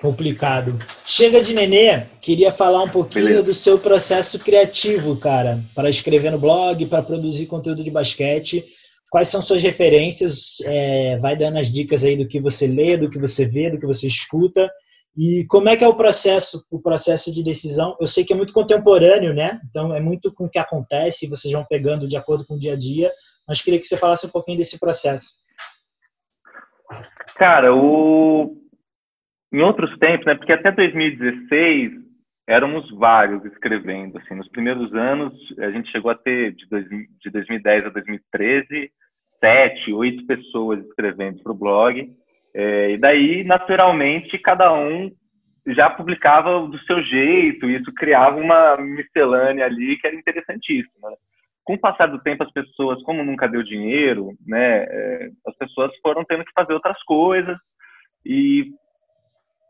Complicado. 0.00 0.78
Chega 1.06 1.40
de 1.40 1.54
Nenê, 1.54 2.06
queria 2.20 2.52
falar 2.52 2.82
um 2.82 2.88
pouquinho 2.88 3.24
Beleza. 3.24 3.42
do 3.42 3.54
seu 3.54 3.78
processo 3.78 4.38
criativo, 4.38 5.16
cara, 5.16 5.58
para 5.74 5.88
escrever 5.88 6.30
no 6.30 6.38
blog, 6.38 6.84
para 6.86 7.02
produzir 7.02 7.46
conteúdo 7.46 7.82
de 7.82 7.90
basquete. 7.90 8.64
Quais 9.10 9.28
são 9.28 9.40
suas 9.40 9.62
referências? 9.62 10.58
É, 10.64 11.18
vai 11.18 11.34
dando 11.34 11.58
as 11.58 11.72
dicas 11.72 12.04
aí 12.04 12.16
do 12.16 12.28
que 12.28 12.40
você 12.40 12.66
lê, 12.66 12.98
do 12.98 13.08
que 13.08 13.18
você 13.18 13.46
vê, 13.46 13.70
do 13.70 13.80
que 13.80 13.86
você 13.86 14.06
escuta. 14.06 14.70
E 15.16 15.46
como 15.48 15.70
é 15.70 15.76
que 15.76 15.84
é 15.84 15.88
o 15.88 15.96
processo, 15.96 16.62
o 16.70 16.78
processo 16.78 17.32
de 17.32 17.42
decisão? 17.42 17.96
Eu 17.98 18.06
sei 18.06 18.22
que 18.22 18.34
é 18.34 18.36
muito 18.36 18.52
contemporâneo, 18.52 19.32
né? 19.32 19.58
Então 19.70 19.94
é 19.94 20.00
muito 20.00 20.30
com 20.30 20.44
o 20.44 20.50
que 20.50 20.58
acontece, 20.58 21.26
vocês 21.26 21.52
vão 21.54 21.64
pegando 21.64 22.06
de 22.06 22.18
acordo 22.18 22.44
com 22.46 22.56
o 22.56 22.58
dia 22.58 22.74
a 22.74 22.76
dia. 22.76 23.10
Mas 23.48 23.62
queria 23.62 23.80
que 23.80 23.86
você 23.86 23.96
falasse 23.96 24.26
um 24.26 24.30
pouquinho 24.30 24.58
desse 24.58 24.78
processo. 24.78 25.28
Cara, 27.36 27.74
o... 27.74 28.65
em 29.56 29.62
outros 29.62 29.96
tempos, 29.98 30.26
né? 30.26 30.34
Porque 30.34 30.52
até 30.52 30.70
2016 30.70 31.92
éramos 32.46 32.90
vários 32.90 33.44
escrevendo. 33.46 34.18
Assim, 34.18 34.34
nos 34.34 34.48
primeiros 34.48 34.92
anos 34.94 35.32
a 35.58 35.70
gente 35.70 35.90
chegou 35.90 36.10
a 36.10 36.14
ter 36.14 36.52
de, 36.52 36.68
dois, 36.68 36.86
de 36.88 37.30
2010 37.30 37.84
a 37.84 37.88
2013 37.88 38.90
sete, 39.40 39.92
oito 39.92 40.26
pessoas 40.26 40.84
escrevendo 40.84 41.42
para 41.42 41.52
o 41.52 41.56
blog. 41.56 42.10
É, 42.54 42.92
e 42.92 42.98
daí, 42.98 43.44
naturalmente, 43.44 44.38
cada 44.38 44.72
um 44.72 45.10
já 45.68 45.90
publicava 45.90 46.66
do 46.66 46.78
seu 46.80 47.02
jeito, 47.02 47.68
e 47.68 47.76
isso 47.76 47.92
criava 47.92 48.36
uma 48.36 48.76
miscelânea 48.76 49.64
ali 49.64 49.96
que 49.98 50.06
era 50.06 50.16
interessantíssima. 50.16 51.08
Com 51.64 51.74
o 51.74 51.78
passar 51.78 52.06
do 52.06 52.20
tempo, 52.20 52.44
as 52.44 52.52
pessoas, 52.52 53.02
como 53.02 53.24
nunca 53.24 53.48
deu 53.48 53.62
dinheiro, 53.62 54.32
né, 54.46 54.84
é, 54.84 55.28
as 55.46 55.56
pessoas 55.56 55.90
foram 56.00 56.24
tendo 56.24 56.44
que 56.44 56.52
fazer 56.54 56.72
outras 56.72 57.02
coisas, 57.02 57.58
e 58.24 58.70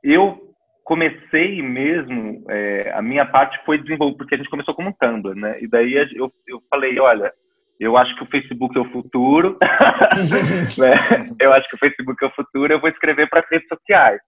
eu 0.02 0.38
comecei 0.84 1.60
mesmo, 1.62 2.44
é, 2.48 2.92
a 2.94 3.02
minha 3.02 3.26
parte 3.26 3.58
foi 3.64 3.78
desenvolver, 3.78 4.16
porque 4.16 4.34
a 4.34 4.38
gente 4.38 4.50
começou 4.50 4.74
como 4.74 4.90
um 4.90 4.92
Tumblr, 4.92 5.34
né, 5.34 5.58
e 5.60 5.68
daí 5.68 5.94
eu, 5.94 6.30
eu 6.46 6.58
falei, 6.70 6.98
olha, 7.00 7.32
eu 7.78 7.96
acho 7.96 8.14
que 8.16 8.22
o 8.22 8.26
Facebook 8.26 8.76
é 8.76 8.80
o 8.80 8.90
futuro. 8.90 9.58
né? 10.78 11.30
Eu 11.38 11.52
acho 11.52 11.68
que 11.68 11.74
o 11.74 11.78
Facebook 11.78 12.24
é 12.24 12.28
o 12.28 12.34
futuro. 12.34 12.72
Eu 12.72 12.80
vou 12.80 12.88
escrever 12.88 13.28
para 13.28 13.40
as 13.40 13.50
redes 13.50 13.68
sociais. 13.68 14.20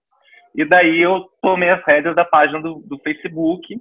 E 0.55 0.65
daí 0.65 1.01
eu 1.01 1.25
tomei 1.41 1.71
as 1.71 1.83
rédeas 1.85 2.15
da 2.15 2.25
página 2.25 2.61
do, 2.61 2.83
do 2.87 2.99
Facebook. 2.99 3.75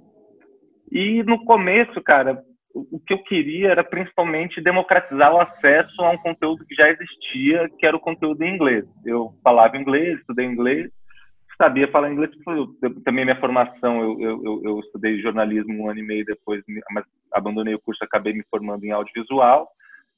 E 0.90 1.22
no 1.24 1.44
começo, 1.44 2.00
cara, 2.02 2.42
o 2.74 2.98
que 3.00 3.12
eu 3.12 3.22
queria 3.24 3.70
era 3.70 3.84
principalmente 3.84 4.60
democratizar 4.60 5.34
o 5.34 5.40
acesso 5.40 6.02
a 6.02 6.10
um 6.10 6.18
conteúdo 6.18 6.64
que 6.64 6.74
já 6.74 6.88
existia, 6.88 7.68
que 7.78 7.86
era 7.86 7.96
o 7.96 8.00
conteúdo 8.00 8.42
em 8.42 8.54
inglês. 8.54 8.84
Eu 9.04 9.34
falava 9.42 9.76
inglês, 9.76 10.18
estudei 10.18 10.46
inglês, 10.46 10.90
sabia 11.58 11.90
falar 11.90 12.10
inglês, 12.10 12.30
eu, 12.46 13.02
também 13.02 13.24
minha 13.24 13.38
formação, 13.38 14.00
eu, 14.00 14.22
eu, 14.22 14.62
eu, 14.64 14.80
estudei 14.80 15.20
jornalismo 15.20 15.74
um 15.74 15.90
ano 15.90 15.98
e 15.98 16.02
meio 16.02 16.24
depois, 16.24 16.62
mas 16.92 17.04
abandonei 17.32 17.74
o 17.74 17.80
curso, 17.80 18.02
acabei 18.04 18.32
me 18.32 18.44
formando 18.48 18.84
em 18.84 18.92
audiovisual. 18.92 19.66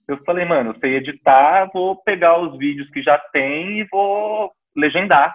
Eu 0.07 0.19
falei, 0.19 0.45
mano, 0.45 0.71
eu 0.71 0.75
sei 0.77 0.97
editar, 0.97 1.71
vou 1.73 1.97
pegar 2.03 2.39
os 2.39 2.59
vídeos 2.59 2.91
que 2.91 3.03
já 3.03 3.19
tem 3.33 3.81
e 3.81 3.87
vou 3.91 4.51
legendar. 4.77 5.35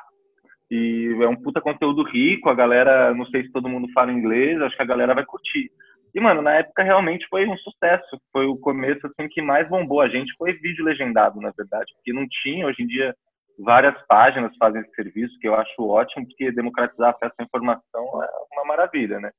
E 0.70 1.16
é 1.22 1.28
um 1.28 1.36
puta 1.36 1.60
conteúdo 1.60 2.04
rico, 2.04 2.50
a 2.50 2.54
galera, 2.54 3.14
não 3.14 3.26
sei 3.26 3.44
se 3.44 3.52
todo 3.52 3.70
mundo 3.70 3.92
fala 3.94 4.12
inglês, 4.12 4.62
acho 4.62 4.76
que 4.76 4.82
a 4.84 4.88
galera 4.88 5.14
vai 5.14 5.26
curtir. 5.26 5.72
E, 6.14 6.20
mano, 6.20 6.42
na 6.42 6.54
época 6.54 6.82
realmente 6.82 7.28
foi 7.30 7.46
um 7.46 7.58
sucesso. 7.58 8.20
Foi 8.32 8.46
o 8.46 8.58
começo, 8.58 9.06
assim, 9.06 9.28
que 9.28 9.42
mais 9.42 9.68
bombou 9.68 10.00
a 10.00 10.08
gente. 10.08 10.34
Foi 10.38 10.54
vídeo 10.54 10.86
legendado, 10.86 11.42
na 11.42 11.52
verdade, 11.52 11.92
porque 11.96 12.14
não 12.14 12.26
tinha. 12.42 12.66
Hoje 12.66 12.84
em 12.84 12.88
dia, 12.88 13.14
várias 13.60 13.96
páginas 14.08 14.56
fazem 14.58 14.82
esse 14.82 14.94
serviço, 14.96 15.38
que 15.40 15.48
eu 15.48 15.56
acho 15.56 15.88
ótimo, 15.88 16.26
porque 16.26 16.52
democratizar 16.52 17.10
acesso 17.10 17.36
à 17.40 17.44
informação 17.44 18.24
é 18.24 18.28
uma 18.54 18.66
maravilha, 18.66 19.20
né? 19.20 19.32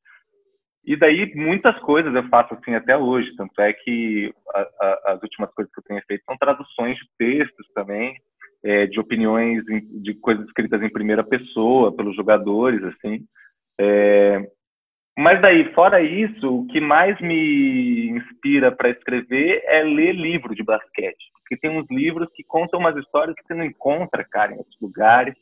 E 0.85 0.96
daí 0.96 1.35
muitas 1.35 1.76
coisas 1.81 2.14
eu 2.14 2.29
faço 2.29 2.55
assim 2.55 2.74
até 2.74 2.96
hoje, 2.96 3.35
tanto 3.37 3.61
é 3.61 3.72
que 3.72 4.33
a, 4.55 4.61
a, 4.61 5.12
as 5.14 5.22
últimas 5.22 5.52
coisas 5.52 5.72
que 5.72 5.81
eu 5.81 5.85
tenho 5.85 6.02
feito 6.07 6.22
são 6.24 6.37
traduções 6.38 6.96
de 6.96 7.05
textos 7.18 7.66
também, 7.74 8.14
é, 8.64 8.87
de 8.87 9.00
opiniões, 9.00 9.64
de 9.64 10.14
coisas 10.20 10.46
escritas 10.46 10.81
em 10.83 10.92
primeira 10.92 11.24
pessoa 11.24 11.94
pelos 11.94 12.14
jogadores, 12.14 12.83
assim. 12.85 13.24
É, 13.81 14.48
mas 15.18 15.40
daí, 15.40 15.72
fora 15.72 16.00
isso, 16.02 16.61
o 16.61 16.66
que 16.66 16.79
mais 16.79 17.18
me 17.20 18.11
inspira 18.11 18.70
para 18.70 18.90
escrever 18.90 19.62
é 19.64 19.83
ler 19.83 20.12
livro 20.12 20.55
de 20.55 20.62
basquete. 20.62 21.24
Porque 21.46 21.56
tem 21.56 21.70
uns 21.70 21.88
livros 21.88 22.28
que 22.32 22.42
contam 22.42 22.80
umas 22.80 22.96
histórias 22.96 23.37
que 23.37 23.46
você 23.46 23.54
não 23.54 23.64
encontra, 23.64 24.24
cara, 24.24 24.52
em 24.52 24.59
outros 24.59 24.76
lugares. 24.82 25.37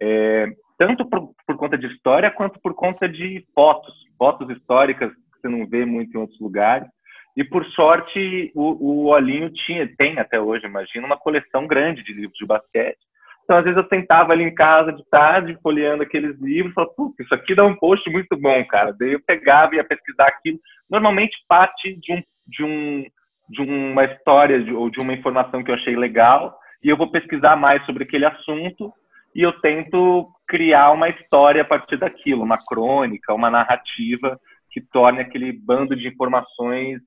É, 0.00 0.52
tanto 0.76 1.08
por, 1.08 1.34
por, 1.46 1.56
conta 1.56 1.78
de 1.78 1.86
história, 1.86 2.30
quanto 2.30 2.60
por 2.60 2.74
conta 2.74 3.08
de 3.08 3.44
fotos. 3.54 3.94
Fotos 4.18 4.50
históricas 4.50 5.10
que 5.10 5.40
você 5.40 5.48
não 5.48 5.66
vê 5.66 5.86
muito 5.86 6.14
em 6.14 6.20
outros 6.20 6.38
lugares. 6.38 6.86
E, 7.34 7.42
por 7.42 7.64
sorte, 7.66 8.52
o, 8.54 9.04
o 9.04 9.06
Olinho 9.06 9.50
tinha, 9.50 9.88
tem 9.96 10.18
até 10.18 10.38
hoje, 10.38 10.66
imagina, 10.66 11.06
uma 11.06 11.16
coleção 11.16 11.66
grande 11.66 12.02
de 12.02 12.12
livros 12.12 12.36
de 12.36 12.44
basquete. 12.44 12.98
Então, 13.44 13.56
às 13.56 13.64
vezes, 13.64 13.78
eu 13.78 13.88
sentava 13.88 14.32
ali 14.32 14.44
em 14.44 14.54
casa 14.54 14.92
de 14.92 15.02
tarde, 15.08 15.58
folheando 15.62 16.02
aqueles 16.02 16.38
livros, 16.38 16.74
falava, 16.74 16.92
putz, 16.94 17.18
isso 17.20 17.34
aqui 17.34 17.54
dá 17.54 17.64
um 17.64 17.76
post 17.76 18.10
muito 18.10 18.36
bom, 18.36 18.62
cara. 18.66 18.92
Daí 18.92 19.14
eu 19.14 19.22
pegava 19.26 19.74
e 19.74 19.76
ia 19.78 19.84
pesquisar 19.84 20.26
aquilo. 20.26 20.58
Normalmente 20.90 21.38
parte 21.48 21.98
de, 21.98 22.12
um, 22.12 22.22
de, 22.46 22.64
um, 22.64 23.06
de 23.48 23.62
uma 23.62 24.04
história 24.04 24.62
de, 24.62 24.72
ou 24.72 24.88
de 24.88 25.00
uma 25.00 25.12
informação 25.12 25.62
que 25.62 25.70
eu 25.70 25.74
achei 25.74 25.96
legal, 25.96 26.58
e 26.82 26.88
eu 26.88 26.96
vou 26.96 27.10
pesquisar 27.10 27.56
mais 27.56 27.84
sobre 27.86 28.04
aquele 28.04 28.24
assunto, 28.24 28.92
e 29.34 29.42
eu 29.42 29.52
tento 29.60 30.28
criar 30.46 30.92
uma 30.92 31.08
história 31.08 31.62
a 31.62 31.64
partir 31.64 31.96
daquilo, 31.96 32.42
uma 32.42 32.56
crônica, 32.56 33.34
uma 33.34 33.50
narrativa 33.50 34.38
que 34.70 34.80
torne 34.80 35.20
aquele 35.20 35.52
bando 35.52 35.96
de 35.96 36.08
informações 36.08 37.00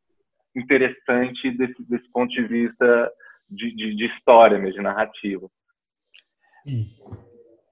interessante 0.55 1.51
desse, 1.51 1.83
desse 1.87 2.09
ponto 2.11 2.29
de 2.29 2.43
vista 2.43 3.11
de, 3.49 3.75
de, 3.75 3.95
de 3.95 4.05
história 4.05 4.57
mesmo, 4.57 4.77
de 4.77 4.81
narrativa. 4.81 5.47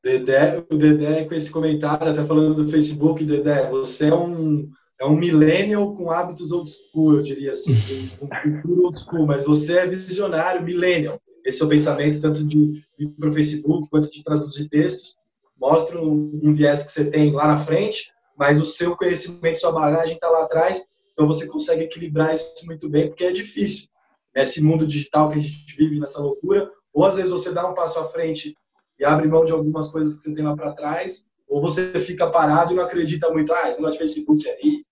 Dedé, 0.04 0.64
o 0.72 0.76
Dedé, 0.76 1.26
com 1.26 1.36
esse 1.36 1.52
comentário, 1.52 2.12
até 2.12 2.24
falando 2.24 2.56
do 2.56 2.72
Facebook, 2.72 3.24
Dedé, 3.24 3.70
você 3.70 4.10
é 4.10 4.16
um, 4.16 4.70
é 5.00 5.06
um 5.06 5.16
millennial 5.16 5.96
com 5.96 6.12
hábitos 6.12 6.52
old 6.52 6.70
school, 6.70 7.16
eu 7.16 7.24
diria 7.24 7.54
assim, 7.54 7.74
com 8.20 8.28
cultura 8.62 8.82
old 8.82 9.00
school, 9.00 9.26
mas 9.26 9.46
você 9.46 9.78
é 9.78 9.88
visionário, 9.88 10.62
millennial. 10.62 11.20
Esse 11.46 11.62
é 11.62 11.66
o 11.66 11.70
pensamento 11.70 12.22
tanto 12.22 12.44
de 12.44 12.84
ir 13.00 13.08
para 13.18 13.30
o 13.30 13.32
Facebook 13.32 13.90
quanto 13.90 14.12
de 14.12 14.24
traduzir 14.24 14.68
textos. 14.68 15.16
Mostra 15.58 16.00
um, 16.02 16.40
um 16.44 16.54
viés 16.54 16.84
que 16.84 16.92
você 16.92 17.06
tem 17.06 17.32
lá 17.32 17.48
na 17.48 17.58
frente, 17.58 18.12
mas 18.38 18.62
o 18.62 18.66
seu 18.66 18.96
conhecimento, 18.96 19.60
sua 19.60 19.72
bagagem 19.72 20.16
está 20.16 20.30
lá 20.30 20.44
atrás, 20.44 20.86
então 21.14 21.26
você 21.26 21.48
consegue 21.48 21.84
equilibrar 21.84 22.34
isso 22.34 22.66
muito 22.66 22.90
bem, 22.90 23.08
porque 23.08 23.24
é 23.24 23.32
difícil. 23.32 23.88
Esse 24.36 24.62
mundo 24.62 24.86
digital 24.86 25.30
que 25.30 25.40
a 25.40 25.42
gente 25.42 25.76
vive 25.78 26.00
nessa 26.00 26.20
loucura, 26.20 26.70
ou 26.94 27.06
às 27.06 27.16
vezes 27.16 27.32
você 27.32 27.52
dá 27.52 27.70
um 27.70 27.74
passo 27.74 28.00
à 28.00 28.06
frente 28.06 28.56
e 29.00 29.06
abre 29.06 29.28
mão 29.28 29.46
de 29.46 29.52
algumas 29.52 29.88
coisas 29.88 30.16
que 30.16 30.24
você 30.24 30.36
tem 30.36 30.44
lá 30.44 30.56
para 30.56 30.74
trás, 30.74 31.26
ou 31.48 31.62
você 31.62 31.92
fica 32.02 32.30
parado 32.30 32.74
e 32.74 32.76
não 32.76 32.84
acredita 32.84 33.30
muito, 33.32 33.54
ah, 33.54 33.68
esse 33.68 33.80
negócio 33.80 33.94
de 33.94 34.06
Facebook 34.06 34.48
aí, 34.48 34.84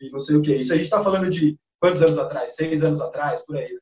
e 0.00 0.10
não 0.10 0.18
sei 0.18 0.36
o 0.36 0.42
que. 0.42 0.54
Isso 0.54 0.72
a 0.72 0.76
gente 0.76 0.84
está 0.84 1.02
falando 1.02 1.30
de 1.30 1.56
quantos 1.80 2.02
anos 2.02 2.18
atrás? 2.18 2.54
Seis 2.54 2.84
anos 2.84 3.00
atrás, 3.00 3.40
por 3.44 3.56
aí. 3.56 3.78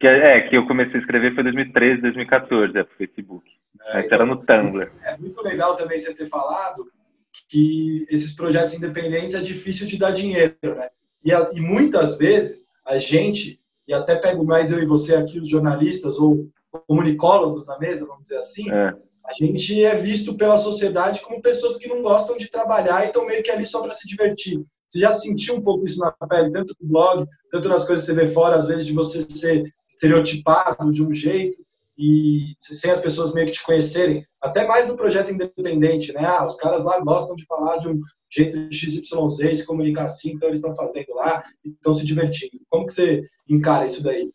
Que, 0.00 0.06
é, 0.06 0.40
que 0.42 0.56
eu 0.56 0.66
comecei 0.66 0.96
a 0.96 0.98
escrever 0.98 1.34
foi 1.34 1.42
2013, 1.42 2.02
2014, 2.02 2.78
é, 2.78 2.84
pro 2.84 2.96
Facebook. 2.96 3.48
É, 3.86 4.00
então, 4.00 4.16
era 4.16 4.26
no 4.26 4.36
Tumblr. 4.36 4.90
É 5.04 5.16
muito 5.16 5.42
legal 5.42 5.76
também 5.76 5.98
você 5.98 6.14
ter 6.14 6.28
falado 6.28 6.86
que 7.48 8.06
esses 8.08 8.32
projetos 8.32 8.74
independentes 8.74 9.34
é 9.34 9.40
difícil 9.40 9.86
de 9.86 9.98
dar 9.98 10.12
dinheiro, 10.12 10.56
né? 10.62 10.88
E, 11.24 11.30
e 11.30 11.60
muitas 11.60 12.16
vezes 12.16 12.66
a 12.86 12.96
gente, 12.98 13.58
e 13.86 13.92
até 13.92 14.14
pego 14.16 14.44
mais 14.44 14.70
eu 14.70 14.80
e 14.80 14.86
você 14.86 15.14
aqui, 15.14 15.38
os 15.38 15.48
jornalistas, 15.48 16.16
ou 16.18 16.48
comunicólogos 16.86 17.66
na 17.66 17.78
mesa, 17.78 18.06
vamos 18.06 18.24
dizer 18.24 18.38
assim, 18.38 18.70
é. 18.70 18.94
a 19.24 19.32
gente 19.38 19.84
é 19.84 19.96
visto 19.96 20.36
pela 20.36 20.56
sociedade 20.56 21.22
como 21.22 21.42
pessoas 21.42 21.76
que 21.76 21.88
não 21.88 22.02
gostam 22.02 22.36
de 22.36 22.50
trabalhar 22.50 23.04
e 23.04 23.08
estão 23.08 23.26
meio 23.26 23.42
que 23.42 23.50
ali 23.50 23.64
só 23.64 23.82
para 23.82 23.94
se 23.94 24.06
divertir. 24.06 24.62
Você 24.88 25.00
já 25.00 25.12
sentiu 25.12 25.54
um 25.56 25.62
pouco 25.62 25.84
isso 25.84 26.00
na 26.00 26.10
pele, 26.26 26.50
tanto 26.50 26.74
no 26.80 26.88
blog, 26.88 27.26
tanto 27.50 27.68
nas 27.68 27.86
coisas 27.86 28.06
que 28.06 28.12
você 28.12 28.20
vê 28.20 28.32
fora, 28.32 28.56
às 28.56 28.66
vezes 28.66 28.86
de 28.86 28.92
você 28.92 29.20
ser 29.22 29.64
estereotipado 29.88 30.90
de 30.92 31.02
um 31.02 31.14
jeito. 31.14 31.58
e 32.00 32.54
sem 32.60 32.92
as 32.92 33.00
pessoas 33.00 33.34
meio 33.34 33.48
que 33.48 33.54
te 33.54 33.62
conhecerem, 33.64 34.24
até 34.40 34.64
mais 34.64 34.86
no 34.86 34.96
projeto 34.96 35.32
independente, 35.32 36.12
né? 36.12 36.24
Ah, 36.24 36.46
os 36.46 36.54
caras 36.54 36.84
lá 36.84 37.00
gostam 37.00 37.34
de 37.34 37.44
falar 37.44 37.78
de 37.78 37.88
um 37.88 38.00
jeito 38.30 38.56
XYZ, 38.72 39.58
se 39.58 39.66
comunicar 39.66 40.04
assim, 40.04 40.30
então 40.30 40.48
eles 40.48 40.60
estão 40.60 40.76
fazendo 40.76 41.12
lá 41.14 41.42
estão 41.64 41.92
se 41.92 42.06
divertindo. 42.06 42.62
Como 42.70 42.86
que 42.86 42.92
você 42.92 43.24
encara 43.48 43.84
isso 43.84 44.00
daí? 44.00 44.30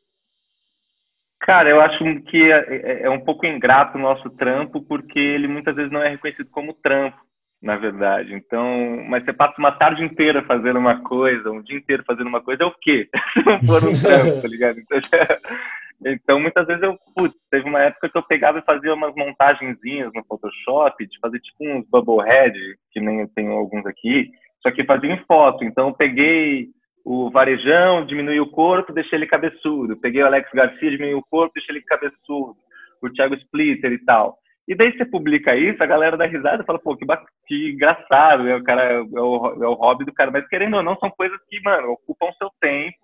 Cara, 1.39 1.69
eu 1.69 1.81
acho 1.81 1.99
que 2.23 2.51
é, 2.51 2.57
é, 2.69 3.03
é 3.03 3.09
um 3.09 3.19
pouco 3.19 3.45
ingrato 3.45 3.97
o 3.97 4.01
nosso 4.01 4.29
trampo, 4.29 4.81
porque 4.81 5.19
ele 5.19 5.47
muitas 5.47 5.75
vezes 5.75 5.91
não 5.91 6.01
é 6.01 6.09
reconhecido 6.09 6.49
como 6.49 6.73
trampo, 6.73 7.17
na 7.63 7.77
verdade. 7.77 8.33
Então, 8.35 9.01
mas 9.07 9.23
você 9.23 9.31
passa 9.31 9.55
uma 9.57 9.71
tarde 9.71 10.03
inteira 10.03 10.43
fazendo 10.43 10.77
uma 10.77 11.01
coisa, 11.01 11.49
um 11.49 11.61
dia 11.61 11.77
inteiro 11.77 12.03
fazendo 12.05 12.27
uma 12.27 12.41
coisa, 12.41 12.63
é 12.63 12.65
o 12.65 12.75
quê? 12.81 13.09
Se 13.33 13.45
não 13.45 13.57
for 13.63 13.81
um 13.87 13.93
trampo, 13.93 14.41
tá 14.41 14.47
ligado? 14.49 14.77
Então, 14.79 14.99
então, 16.05 16.39
muitas 16.41 16.67
vezes 16.67 16.83
eu, 16.83 16.93
putz, 17.15 17.33
teve 17.49 17.67
uma 17.67 17.79
época 17.79 18.09
que 18.09 18.17
eu 18.17 18.23
pegava 18.23 18.59
e 18.59 18.63
fazia 18.63 18.93
umas 18.93 19.15
montagenzinhas 19.15 20.11
no 20.13 20.25
Photoshop, 20.25 21.07
de 21.07 21.17
fazer 21.19 21.39
tipo 21.39 21.65
uns 21.65 21.87
bubblehead, 21.89 22.53
que 22.91 22.99
nem 22.99 23.21
eu 23.21 23.29
tenho 23.33 23.53
alguns 23.53 23.85
aqui, 23.85 24.29
só 24.61 24.69
que 24.69 24.83
fazia 24.83 25.13
em 25.13 25.23
foto. 25.25 25.63
Então, 25.63 25.87
eu 25.87 25.93
peguei 25.93 26.67
o 27.05 27.31
Varejão, 27.31 28.05
diminui 28.05 28.41
o 28.41 28.51
corpo, 28.51 28.91
deixei 28.91 29.17
ele 29.17 29.25
cabeçudo. 29.25 29.95
Peguei 29.95 30.21
o 30.21 30.25
Alex 30.25 30.49
Garcia, 30.53 30.91
diminui 30.91 31.15
o 31.15 31.23
corpo, 31.29 31.53
deixei 31.55 31.75
ele 31.75 31.85
cabeçudo. 31.85 32.57
O 33.01 33.09
Thiago 33.09 33.35
Splitter 33.35 33.91
e 33.93 33.99
tal. 33.99 34.37
E 34.67 34.75
daí 34.75 34.95
você 34.95 35.05
publica 35.05 35.55
isso, 35.55 35.83
a 35.83 35.85
galera 35.85 36.15
dá 36.15 36.25
risada 36.25 36.63
e 36.63 36.65
fala, 36.65 36.79
pô, 36.79 36.95
que, 36.95 37.05
que 37.47 37.71
engraçado, 37.71 38.43
né? 38.43 38.55
o 38.55 38.63
cara 38.63 38.83
é 38.83 38.99
o, 39.01 39.63
é 39.63 39.67
o 39.67 39.73
hobby 39.73 40.05
do 40.05 40.13
cara. 40.13 40.31
Mas 40.31 40.47
querendo 40.47 40.77
ou 40.77 40.83
não, 40.83 40.95
são 40.97 41.11
coisas 41.11 41.37
que, 41.49 41.61
mano, 41.61 41.91
ocupam 41.91 42.31
seu 42.37 42.49
tempo 42.61 42.97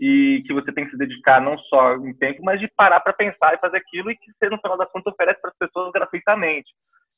e 0.00 0.42
que 0.46 0.54
você 0.54 0.72
tem 0.72 0.84
que 0.84 0.92
se 0.92 0.98
dedicar 0.98 1.40
não 1.40 1.58
só 1.58 1.96
em 1.96 2.14
tempo, 2.14 2.42
mas 2.44 2.60
de 2.60 2.68
parar 2.76 3.00
para 3.00 3.12
pensar 3.12 3.54
e 3.54 3.58
fazer 3.58 3.78
aquilo 3.78 4.10
e 4.10 4.16
que 4.16 4.32
você, 4.32 4.48
no 4.48 4.58
final 4.58 4.78
das 4.78 4.90
contas, 4.90 5.12
oferece 5.12 5.40
para 5.40 5.50
as 5.50 5.58
pessoas 5.58 5.90
gratuitamente. 5.92 6.70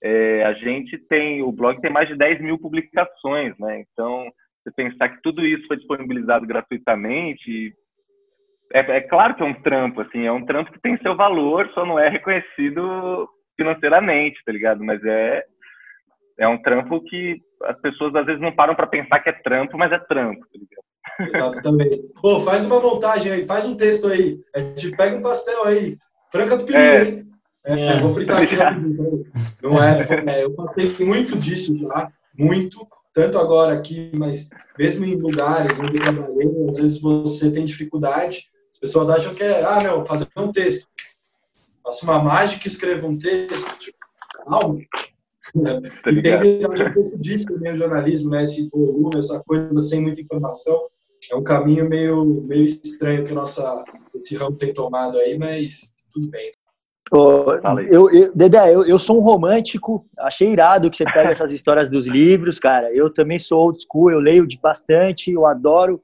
É, 0.02 0.42
a 0.44 0.52
gente 0.55 0.98
tem, 1.07 1.42
o 1.42 1.52
blog 1.52 1.81
tem 1.81 1.92
mais 1.92 2.09
de 2.09 2.16
10 2.16 2.40
mil 2.40 2.59
publicações, 2.59 3.57
né? 3.59 3.85
Então, 3.92 4.26
você 4.64 4.72
pensar 4.74 5.11
que 5.11 5.22
tudo 5.22 5.44
isso 5.46 5.66
foi 5.66 5.76
disponibilizado 5.76 6.46
gratuitamente, 6.46 7.72
é, 8.72 8.81
é, 8.81 9.00
claro 9.02 9.35
que 9.35 9.42
é 9.42 9.46
um 9.46 9.55
trampo, 9.62 10.00
assim, 10.00 10.24
é 10.24 10.33
um 10.33 10.44
trampo 10.46 10.72
que 10.72 10.81
tem 10.81 10.96
seu 10.98 11.14
valor, 11.14 11.70
só 11.74 11.85
não 11.85 11.98
é 11.98 12.09
reconhecido 12.09 13.28
financeiramente, 13.57 14.43
tá 14.45 14.53
ligado? 14.53 14.85
Mas 14.85 15.03
é, 15.05 15.45
é 16.38 16.49
um 16.49 16.61
trampo 16.61 17.03
que 17.05 17.41
as 17.65 17.81
pessoas 17.81 18.15
às 18.15 18.27
vezes 18.27 18.41
não 18.41 18.55
param 18.55 18.75
para 18.75 18.87
pensar 18.87 19.21
que 19.21 19.29
é 19.29 19.33
trampo, 19.33 19.79
mas 19.79 19.93
é 19.93 19.99
trampo, 19.99 20.41
tá 20.41 20.59
ligado? 20.59 20.83
Exatamente. 21.21 22.03
Pô, 22.21 22.41
faz 22.41 22.65
uma 22.65 22.81
montagem 22.81 23.33
aí, 23.33 23.47
faz 23.47 23.67
um 23.67 23.77
texto 23.77 24.09
aí. 24.09 24.41
A 24.55 24.61
gente 24.61 24.97
pega 24.97 25.17
um 25.17 25.23
pastel 25.23 25.65
aí. 25.65 25.97
Franca 26.31 26.57
do 26.57 26.65
Peru, 26.65 26.79
é. 26.79 27.05
hein? 27.05 27.27
É, 27.67 27.81
é. 27.81 27.97
Vou 27.99 28.15
fritar 28.15 28.43
aqui. 28.43 28.57
Não 29.62 29.83
é, 29.83 30.07
é, 30.27 30.45
eu 30.45 30.55
passei 30.55 31.07
muito 31.07 31.38
disso 31.38 31.77
já, 31.79 32.11
muito 32.37 32.87
tanto 33.15 33.38
agora 33.38 33.75
aqui, 33.75 34.11
mas 34.15 34.49
mesmo 34.79 35.05
em 35.05 35.15
lugares 35.17 35.79
onde 35.81 35.99
eu 35.99 36.03
trabalhei, 36.03 36.49
às 36.71 36.79
vezes 36.79 37.01
você 37.01 37.51
tem 37.51 37.65
dificuldade, 37.65 38.51
as 38.73 38.79
pessoas 38.79 39.11
acham 39.11 39.35
que 39.35 39.43
é, 39.43 39.62
ah, 39.62 39.79
não, 39.83 40.07
fazer 40.07 40.27
um 40.37 40.51
texto. 40.51 40.87
Faço 41.83 42.05
uma 42.05 42.23
mágica 42.23 42.66
e 42.66 42.71
escrevo 42.71 43.09
um 43.09 43.18
texto, 43.18 43.79
tipo, 43.79 43.99
calma. 44.45 44.79
Tá 46.03 46.11
e 46.11 46.23
tem 46.23 46.64
um 46.64 46.95
pouco 46.95 47.18
disso 47.18 47.47
também 47.47 47.73
o 47.73 47.77
jornalismo, 47.77 48.31
né? 48.31 48.42
Esse 48.45 48.68
volume, 48.71 49.18
essa 49.18 49.42
coisa 49.47 49.81
sem 49.81 50.01
muita 50.01 50.21
informação. 50.21 50.81
É 51.31 51.37
um 51.37 51.42
caminho 51.42 51.88
meio, 51.88 52.25
meio 52.42 52.64
estranho 52.64 53.25
que 53.25 53.33
nossa, 53.33 53.85
esse 54.14 54.37
ramo 54.37 54.57
tem 54.57 54.73
tomado 54.73 55.18
aí, 55.18 55.38
mas 55.38 55.92
tudo 56.12 56.29
bem. 56.29 56.53
Oh, 57.14 57.53
eu, 57.90 58.11
eu, 58.11 58.35
Dedé, 58.35 58.75
eu, 58.75 58.87
eu 58.87 58.99
sou 58.99 59.18
um 59.18 59.23
romântico, 59.23 60.03
achei 60.18 60.51
irado 60.51 60.90
que 60.90 60.97
você 60.97 61.05
pega 61.05 61.29
essas 61.31 61.53
histórias 61.53 61.88
dos 61.88 62.07
livros, 62.07 62.59
cara. 62.59 62.90
Eu 62.95 63.12
também 63.12 63.38
sou 63.38 63.66
old 63.66 63.79
school, 63.83 64.11
eu 64.11 64.18
leio 64.18 64.47
de 64.47 64.59
bastante, 64.59 65.31
eu 65.31 65.45
adoro, 65.45 66.01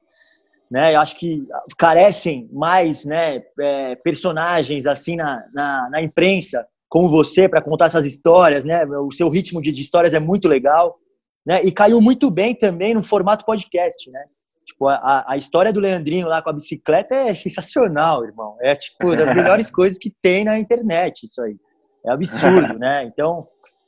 né? 0.69 0.95
Eu 0.95 0.99
acho 0.99 1.17
que 1.17 1.47
carecem 1.77 2.49
mais, 2.51 3.03
né, 3.05 3.41
é, 3.59 3.95
personagens 3.95 4.85
assim 4.85 5.15
na, 5.15 5.43
na, 5.53 5.89
na 5.89 6.01
imprensa, 6.01 6.65
como 6.87 7.09
você, 7.09 7.47
para 7.47 7.61
contar 7.61 7.85
essas 7.85 8.05
histórias, 8.05 8.63
né? 8.63 8.83
O 8.85 9.11
seu 9.11 9.29
ritmo 9.29 9.61
de, 9.61 9.71
de 9.71 9.81
histórias 9.81 10.13
é 10.13 10.19
muito 10.19 10.47
legal, 10.47 10.97
né? 11.45 11.61
E 11.63 11.71
caiu 11.71 12.01
muito 12.01 12.31
bem 12.31 12.55
também 12.55 12.93
no 12.93 13.03
formato 13.03 13.45
podcast, 13.45 14.09
né? 14.09 14.23
Tipo, 14.65 14.87
a, 14.87 15.25
a 15.27 15.37
história 15.37 15.73
do 15.73 15.79
Leandrinho 15.79 16.27
lá 16.27 16.41
com 16.41 16.49
a 16.49 16.53
bicicleta 16.53 17.15
é 17.15 17.33
sensacional, 17.33 18.23
irmão. 18.23 18.55
É, 18.61 18.75
tipo, 18.75 19.15
das 19.15 19.29
melhores 19.35 19.69
coisas 19.69 19.97
que 19.97 20.11
tem 20.21 20.43
na 20.43 20.59
internet, 20.59 21.25
isso 21.25 21.41
aí. 21.41 21.55
É 22.05 22.11
absurdo, 22.11 22.77
né? 22.79 23.03
Então, 23.03 23.45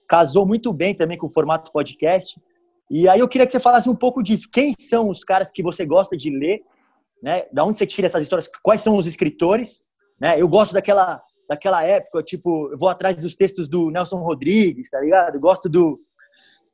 casou 0.07 0.45
muito 0.45 0.73
bem 0.73 0.93
também 0.93 1.17
com 1.17 1.27
o 1.27 1.33
formato 1.33 1.71
podcast. 1.71 2.39
E 2.89 3.07
aí 3.07 3.19
eu 3.19 3.27
queria 3.27 3.45
que 3.47 3.53
você 3.53 3.59
falasse 3.59 3.89
um 3.89 3.95
pouco 3.95 4.21
de 4.21 4.37
quem 4.49 4.73
são 4.77 5.09
os 5.09 5.23
caras 5.23 5.49
que 5.51 5.63
você 5.63 5.85
gosta 5.85 6.17
de 6.17 6.29
ler, 6.29 6.61
né? 7.21 7.43
Da 7.51 7.63
onde 7.63 7.77
você 7.77 7.86
tira 7.86 8.07
essas 8.07 8.23
histórias? 8.23 8.49
Quais 8.63 8.81
são 8.81 8.95
os 8.97 9.05
escritores? 9.05 9.84
Né? 10.19 10.41
Eu 10.41 10.47
gosto 10.47 10.73
daquela 10.73 11.21
daquela 11.49 11.84
época, 11.84 12.23
tipo, 12.23 12.69
eu 12.71 12.77
vou 12.77 12.88
atrás 12.88 13.17
dos 13.17 13.36
textos 13.36 13.67
do 13.67 13.91
Nelson 13.91 14.19
Rodrigues, 14.19 14.89
tá 14.89 15.01
ligado? 15.01 15.36
Eu 15.36 15.41
gosto 15.41 15.67
do 15.67 15.99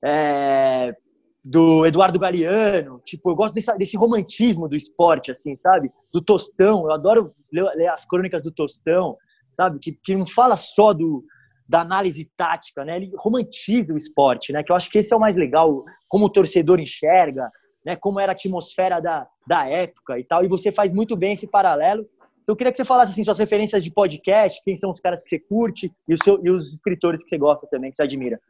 é, 0.05 0.95
do 1.43 1.83
Eduardo 1.85 2.19
Galeano, 2.19 3.01
tipo, 3.03 3.31
eu 3.31 3.35
gosto 3.35 3.55
desse, 3.55 3.75
desse, 3.75 3.97
romantismo 3.97 4.67
do 4.67 4.75
esporte, 4.75 5.31
assim, 5.31 5.55
sabe? 5.55 5.89
Do 6.13 6.21
Tostão, 6.21 6.83
eu 6.83 6.91
adoro 6.91 7.31
ler, 7.51 7.87
as 7.87 8.05
crônicas 8.05 8.43
do 8.43 8.51
Tostão, 8.51 9.17
sabe? 9.51 9.79
Que, 9.79 9.93
que 9.93 10.13
não 10.13 10.25
fala 10.25 10.55
só 10.55 10.93
do, 10.93 11.23
da 11.67 11.81
análise 11.81 12.29
tática, 12.35 12.85
né? 12.85 12.97
Ele 12.97 13.11
romantiza 13.17 13.93
o 13.93 13.97
esporte, 13.97 14.53
né? 14.53 14.61
Que 14.61 14.71
eu 14.71 14.75
acho 14.75 14.91
que 14.91 14.99
esse 14.99 15.13
é 15.13 15.17
o 15.17 15.19
mais 15.19 15.35
legal, 15.35 15.83
como 16.07 16.25
o 16.25 16.29
torcedor 16.29 16.79
enxerga, 16.79 17.49
né? 17.87 17.95
Como 17.95 18.19
era 18.19 18.33
a 18.33 18.35
atmosfera 18.35 18.99
da, 18.99 19.25
da 19.47 19.65
época 19.65 20.19
e 20.19 20.23
tal. 20.25 20.43
E 20.43 20.49
você 20.49 20.73
faz 20.73 20.91
muito 20.91 21.15
bem 21.15 21.31
esse 21.31 21.47
paralelo. 21.47 22.05
Então, 22.43 22.51
eu 22.51 22.55
queria 22.57 22.69
que 22.69 22.77
você 22.77 22.83
falasse, 22.83 23.13
assim, 23.13 23.23
suas 23.23 23.39
referências 23.39 23.81
de 23.81 23.89
podcast, 23.89 24.61
quem 24.61 24.75
são 24.75 24.91
os 24.91 24.99
caras 24.99 25.23
que 25.23 25.29
você 25.29 25.39
curte 25.39 25.89
e, 26.05 26.13
o 26.13 26.17
seu, 26.21 26.37
e 26.43 26.49
os 26.49 26.73
escritores 26.73 27.23
que 27.23 27.29
você 27.29 27.37
gosta 27.37 27.65
também, 27.71 27.89
que 27.89 27.95
você 27.95 28.03
admira. 28.03 28.41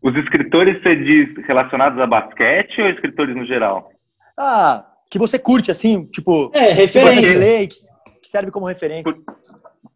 Os 0.00 0.14
escritores 0.14 0.80
você 0.80 0.94
diz 0.94 1.36
relacionados 1.46 1.98
a 1.98 2.06
basquete 2.06 2.80
ou 2.80 2.88
escritores 2.88 3.34
no 3.34 3.44
geral? 3.44 3.90
Ah, 4.38 4.86
que 5.10 5.18
você 5.18 5.36
curte, 5.36 5.72
assim, 5.72 6.06
tipo. 6.06 6.52
É, 6.54 6.70
referência. 6.70 7.66
Que, 8.22 8.28
serve 8.28 8.52
como 8.52 8.66
referência. 8.66 9.12
Por, 9.12 9.24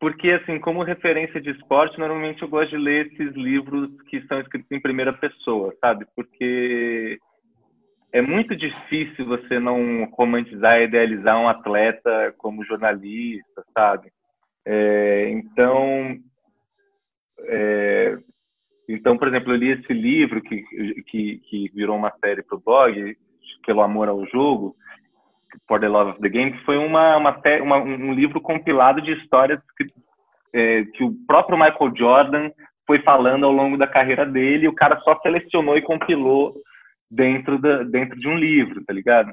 porque, 0.00 0.30
assim, 0.32 0.58
como 0.58 0.82
referência 0.82 1.40
de 1.40 1.50
esporte, 1.50 1.96
normalmente 1.96 2.42
eu 2.42 2.48
gosto 2.48 2.70
de 2.70 2.76
ler 2.76 3.06
esses 3.06 3.34
livros 3.36 3.88
que 4.10 4.20
são 4.26 4.40
escritos 4.40 4.70
em 4.72 4.80
primeira 4.80 5.12
pessoa, 5.12 5.72
sabe? 5.80 6.04
Porque 6.16 7.20
é 8.14 8.22
muito 8.22 8.54
difícil 8.54 9.26
você 9.26 9.58
não 9.58 10.04
romantizar 10.12 10.78
e 10.78 10.84
idealizar 10.84 11.36
um 11.36 11.48
atleta 11.48 12.32
como 12.38 12.64
jornalista, 12.64 13.64
sabe? 13.76 14.08
É, 14.64 15.30
então, 15.30 16.16
é, 17.48 18.16
então, 18.88 19.18
por 19.18 19.26
exemplo, 19.26 19.52
eu 19.52 19.56
li 19.56 19.72
esse 19.72 19.92
livro 19.92 20.40
que, 20.40 20.62
que, 21.08 21.38
que 21.38 21.70
virou 21.74 21.96
uma 21.96 22.12
série 22.24 22.40
para 22.44 22.56
o 22.56 22.62
blog, 22.64 23.16
Pelo 23.66 23.82
Amor 23.82 24.08
ao 24.08 24.24
Jogo, 24.28 24.76
For 25.66 25.80
the 25.80 25.88
Love 25.88 26.12
of 26.12 26.20
the 26.20 26.28
Game, 26.28 26.52
que 26.52 26.64
foi 26.64 26.78
uma, 26.78 27.16
uma, 27.16 27.42
uma 27.62 27.78
um 27.78 28.12
livro 28.12 28.40
compilado 28.40 29.02
de 29.02 29.10
histórias 29.10 29.60
que, 29.76 29.86
é, 30.52 30.84
que 30.84 31.02
o 31.02 31.12
próprio 31.26 31.58
Michael 31.58 31.96
Jordan 31.96 32.50
foi 32.86 33.00
falando 33.00 33.44
ao 33.44 33.50
longo 33.50 33.76
da 33.76 33.88
carreira 33.88 34.24
dele, 34.24 34.66
e 34.66 34.68
o 34.68 34.74
cara 34.74 35.00
só 35.00 35.18
selecionou 35.18 35.76
e 35.76 35.82
compilou 35.82 36.54
dentro, 37.14 37.58
da, 37.58 37.82
dentro 37.82 38.18
de 38.18 38.28
um 38.28 38.36
livro, 38.36 38.84
tá 38.84 38.92
ligado? 38.92 39.32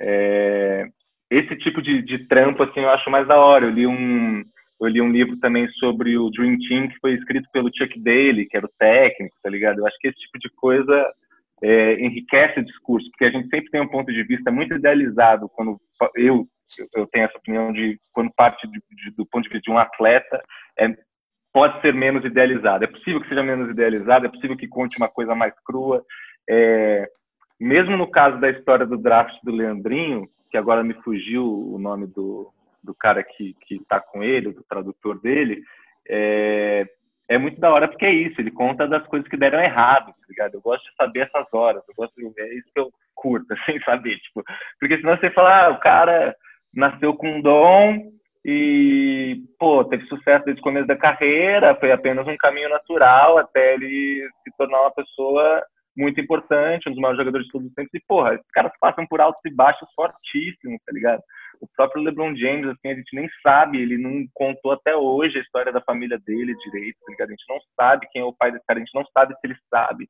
É, 0.00 0.86
esse 1.30 1.56
tipo 1.56 1.80
de, 1.80 2.02
de 2.02 2.26
trampo, 2.26 2.62
assim, 2.62 2.80
eu 2.80 2.90
acho 2.90 3.10
mais 3.10 3.26
da 3.26 3.38
hora. 3.38 3.66
Eu 3.66 3.70
li 3.70 3.86
um, 3.86 4.42
eu 4.80 4.88
li 4.88 5.00
um 5.00 5.10
livro 5.10 5.38
também 5.38 5.68
sobre 5.72 6.18
o 6.18 6.30
Dream 6.30 6.58
Team, 6.68 6.88
que 6.88 6.98
foi 7.00 7.14
escrito 7.14 7.48
pelo 7.52 7.70
Chuck 7.74 8.02
Daly, 8.02 8.46
que 8.46 8.56
era 8.56 8.66
o 8.66 8.72
técnico, 8.78 9.36
tá 9.42 9.48
ligado? 9.48 9.78
Eu 9.78 9.86
acho 9.86 9.96
que 9.98 10.08
esse 10.08 10.18
tipo 10.18 10.38
de 10.38 10.50
coisa 10.56 11.12
é, 11.62 11.94
enriquece 12.00 12.60
o 12.60 12.64
discurso, 12.64 13.08
porque 13.10 13.24
a 13.24 13.30
gente 13.30 13.48
sempre 13.48 13.70
tem 13.70 13.80
um 13.80 13.88
ponto 13.88 14.12
de 14.12 14.22
vista 14.24 14.50
muito 14.50 14.74
idealizado 14.74 15.48
quando 15.48 15.78
eu 16.16 16.46
eu 16.96 17.06
tenho 17.06 17.26
essa 17.26 17.36
opinião 17.36 17.70
de 17.70 17.98
quando 18.12 18.32
parte 18.34 18.66
de, 18.66 18.80
de, 18.90 19.10
do 19.14 19.26
ponto 19.26 19.44
de 19.44 19.50
vista 19.50 19.62
de 19.62 19.70
um 19.70 19.78
atleta 19.78 20.42
é, 20.78 20.88
pode 21.52 21.80
ser 21.82 21.92
menos 21.92 22.24
idealizado. 22.24 22.84
É 22.84 22.86
possível 22.86 23.20
que 23.20 23.28
seja 23.28 23.42
menos 23.42 23.70
idealizado, 23.70 24.26
é 24.26 24.30
possível 24.30 24.56
que 24.56 24.68
conte 24.68 24.96
uma 24.96 25.08
coisa 25.08 25.34
mais 25.34 25.52
crua. 25.64 26.02
É, 26.48 27.06
mesmo 27.62 27.96
no 27.96 28.10
caso 28.10 28.40
da 28.40 28.50
história 28.50 28.84
do 28.84 28.98
draft 28.98 29.38
do 29.44 29.52
Leandrinho, 29.52 30.24
que 30.50 30.56
agora 30.56 30.82
me 30.82 30.94
fugiu 30.94 31.44
o 31.44 31.78
nome 31.78 32.06
do, 32.08 32.52
do 32.82 32.92
cara 32.92 33.22
que 33.22 33.54
que 33.66 33.76
está 33.76 34.00
com 34.00 34.22
ele, 34.22 34.52
do 34.52 34.64
tradutor 34.64 35.20
dele, 35.20 35.62
é, 36.08 36.84
é 37.28 37.38
muito 37.38 37.60
da 37.60 37.72
hora 37.72 37.86
porque 37.86 38.04
é 38.04 38.12
isso, 38.12 38.40
ele 38.40 38.50
conta 38.50 38.86
das 38.88 39.06
coisas 39.06 39.28
que 39.28 39.36
deram 39.36 39.60
errado, 39.60 40.06
tá 40.06 40.26
ligado? 40.28 40.54
Eu 40.54 40.60
gosto 40.60 40.84
de 40.84 40.96
saber 40.96 41.20
essas 41.20 41.54
horas, 41.54 41.82
eu 41.88 41.94
gosto 41.94 42.14
de, 42.16 42.40
é 42.40 42.54
isso 42.54 42.68
que 42.74 42.80
eu 42.80 42.90
curto, 43.14 43.54
sem 43.64 43.80
saber, 43.82 44.16
tipo, 44.18 44.42
porque 44.80 44.96
senão 44.96 45.16
você 45.16 45.30
fala, 45.30 45.66
ah, 45.66 45.70
o 45.70 45.78
cara 45.78 46.34
nasceu 46.74 47.14
com 47.14 47.36
um 47.36 47.40
dom 47.40 48.10
e, 48.44 49.40
pô, 49.56 49.84
teve 49.84 50.04
sucesso 50.06 50.44
desde 50.44 50.60
o 50.60 50.64
começo 50.64 50.88
da 50.88 50.96
carreira, 50.96 51.76
foi 51.76 51.92
apenas 51.92 52.26
um 52.26 52.36
caminho 52.36 52.68
natural 52.68 53.38
até 53.38 53.74
ele 53.74 54.28
se 54.42 54.56
tornar 54.58 54.80
uma 54.80 54.90
pessoa 54.90 55.62
muito 55.96 56.20
importante, 56.20 56.88
um 56.88 56.92
dos 56.92 57.00
maiores 57.00 57.18
jogadores 57.18 57.46
de 57.46 57.52
todos 57.52 57.68
os 57.68 57.74
tempos. 57.74 57.92
E, 57.94 58.00
porra, 58.06 58.34
esses 58.34 58.50
caras 58.52 58.72
passam 58.80 59.06
por 59.06 59.20
altos 59.20 59.40
e 59.44 59.54
baixos 59.54 59.88
fortíssimos, 59.94 60.80
tá 60.84 60.92
ligado? 60.92 61.22
O 61.60 61.66
próprio 61.76 62.02
LeBron 62.02 62.34
James, 62.34 62.66
assim, 62.66 62.88
a 62.88 62.94
gente 62.94 63.14
nem 63.14 63.28
sabe, 63.42 63.80
ele 63.80 63.96
não 63.96 64.26
contou 64.34 64.72
até 64.72 64.96
hoje 64.96 65.38
a 65.38 65.42
história 65.42 65.72
da 65.72 65.80
família 65.80 66.18
dele 66.26 66.54
direito, 66.56 66.98
tá 67.04 67.12
ligado? 67.12 67.28
A 67.28 67.32
gente 67.32 67.44
não 67.48 67.58
sabe 67.76 68.08
quem 68.10 68.22
é 68.22 68.24
o 68.24 68.34
pai 68.34 68.50
desse 68.50 68.64
cara, 68.66 68.78
a 68.78 68.84
gente 68.84 68.94
não 68.94 69.04
sabe 69.14 69.34
se 69.34 69.46
ele 69.46 69.56
sabe 69.70 70.08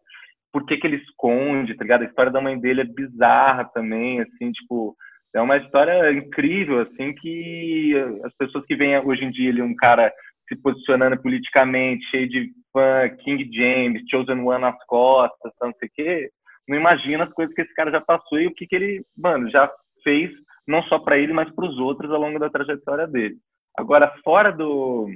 por 0.53 0.67
que, 0.67 0.77
que 0.77 0.87
ele 0.87 0.97
esconde, 0.97 1.75
tá 1.75 1.83
ligado? 1.83 2.03
A 2.03 2.07
história 2.07 2.31
da 2.31 2.41
mãe 2.41 2.61
dele 2.61 2.83
é 2.83 2.85
bizarra 2.85 3.65
também, 3.65 4.21
assim, 4.21 4.53
tipo, 4.53 4.95
é 5.35 5.41
uma 5.41 5.57
história 5.57 6.13
incrível, 6.13 6.81
assim, 6.81 7.15
que 7.15 7.95
as 8.23 8.37
pessoas 8.37 8.65
que 8.67 8.77
veem 8.77 8.99
hoje 8.99 9.25
em 9.25 9.31
dia 9.31 9.49
ele 9.49 9.63
um 9.63 9.75
cara 9.75 10.13
se 10.49 10.61
posicionando 10.63 11.21
politicamente, 11.21 12.09
cheio 12.11 12.29
de 12.29 12.51
fã, 12.73 13.09
King 13.23 13.49
James, 13.53 14.03
Chosen 14.11 14.41
One 14.41 14.61
nas 14.61 14.85
costas, 14.87 15.53
não 15.61 15.73
sei 15.79 15.89
o 15.89 15.93
quê, 15.95 16.31
não 16.69 16.77
imagina 16.77 17.25
as 17.25 17.33
coisas 17.33 17.55
que 17.55 17.63
esse 17.63 17.75
cara 17.75 17.91
já 17.91 18.01
passou 18.01 18.39
e 18.41 18.47
o 18.47 18.55
que, 18.55 18.67
que 18.67 18.77
ele, 18.77 19.03
mano, 19.17 19.49
já 19.51 19.71
fez, 20.03 20.31
não 20.67 20.83
só 20.85 20.99
para 20.99 21.19
ele, 21.19 21.33
mas 21.33 21.51
para 21.55 21.67
os 21.67 21.79
outros 21.79 22.11
ao 22.11 22.21
longo 22.21 22.39
da 22.39 22.51
trajetória 22.51 23.07
dele. 23.07 23.37
Agora, 23.77 24.13
fora 24.23 24.53
do. 24.53 25.09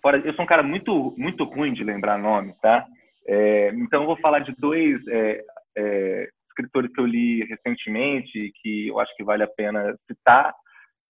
Fora, 0.00 0.18
eu 0.18 0.34
sou 0.34 0.44
um 0.44 0.48
cara 0.48 0.62
muito, 0.62 1.14
muito 1.16 1.44
ruim 1.44 1.72
de 1.72 1.84
lembrar 1.84 2.18
nome, 2.18 2.52
tá? 2.60 2.86
É, 3.26 3.68
então, 3.74 4.02
eu 4.02 4.06
vou 4.06 4.16
falar 4.16 4.40
de 4.40 4.52
dois 4.58 5.00
é, 5.08 5.42
é, 5.76 6.28
escritores 6.48 6.92
que 6.92 7.00
eu 7.00 7.06
li 7.06 7.44
recentemente, 7.44 8.52
que 8.60 8.88
eu 8.88 8.98
acho 9.00 9.14
que 9.16 9.24
vale 9.24 9.42
a 9.42 9.48
pena 9.48 9.96
citar, 10.06 10.52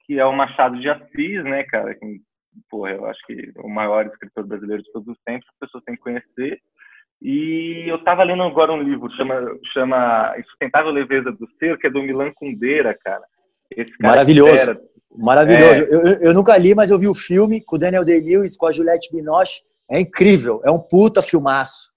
que 0.05 0.19
é 0.19 0.25
o 0.25 0.33
Machado 0.33 0.79
de 0.79 0.89
Assis, 0.89 1.43
né, 1.45 1.65
cara? 1.65 1.95
Que, 1.95 2.21
porra, 2.71 2.91
eu 2.91 3.07
acho 3.07 3.21
que 3.27 3.53
o 3.57 3.69
maior 3.69 4.07
escritor 4.07 4.47
brasileiro 4.47 4.83
de 4.83 4.93
todos 4.93 5.09
os 5.09 5.19
tempos, 5.25 5.47
as 5.49 5.59
pessoas 5.59 5.85
têm 5.85 5.97
que 5.97 6.03
conhecer. 6.03 6.61
E 7.21 7.85
eu 7.87 7.97
estava 7.97 8.25
lendo 8.25 8.43
agora 8.43 8.73
um 8.73 8.83
livro, 8.83 9.11
chama, 9.13 9.35
chama 9.73 10.35
Insustentável 10.39 10.91
Leveza 10.91 11.31
do 11.31 11.49
Ser, 11.59 11.79
que 11.79 11.87
é 11.87 11.91
do 11.91 12.03
Milan 12.03 12.33
Kundera, 12.35 12.97
cara. 13.01 13.23
Esse 13.71 13.97
cara 13.99 14.15
Maravilhoso. 14.15 14.57
Era... 14.57 14.81
Maravilhoso. 15.17 15.83
É... 15.83 15.95
Eu, 15.95 16.03
eu, 16.21 16.35
nunca 16.35 16.57
li, 16.57 16.75
mas 16.75 16.91
eu 16.91 16.99
vi 16.99 17.07
o 17.07 17.15
filme 17.15 17.61
com 17.61 17.77
o 17.77 17.79
Daniel 17.79 18.05
Day-Lewis, 18.05 18.57
com 18.57 18.67
a 18.67 18.73
Juliette 18.73 19.15
Binoche. 19.15 19.61
É 19.89 20.01
incrível. 20.01 20.61
É 20.65 20.71
um 20.71 20.81
puta 20.81 21.23
filmaço. 21.23 21.93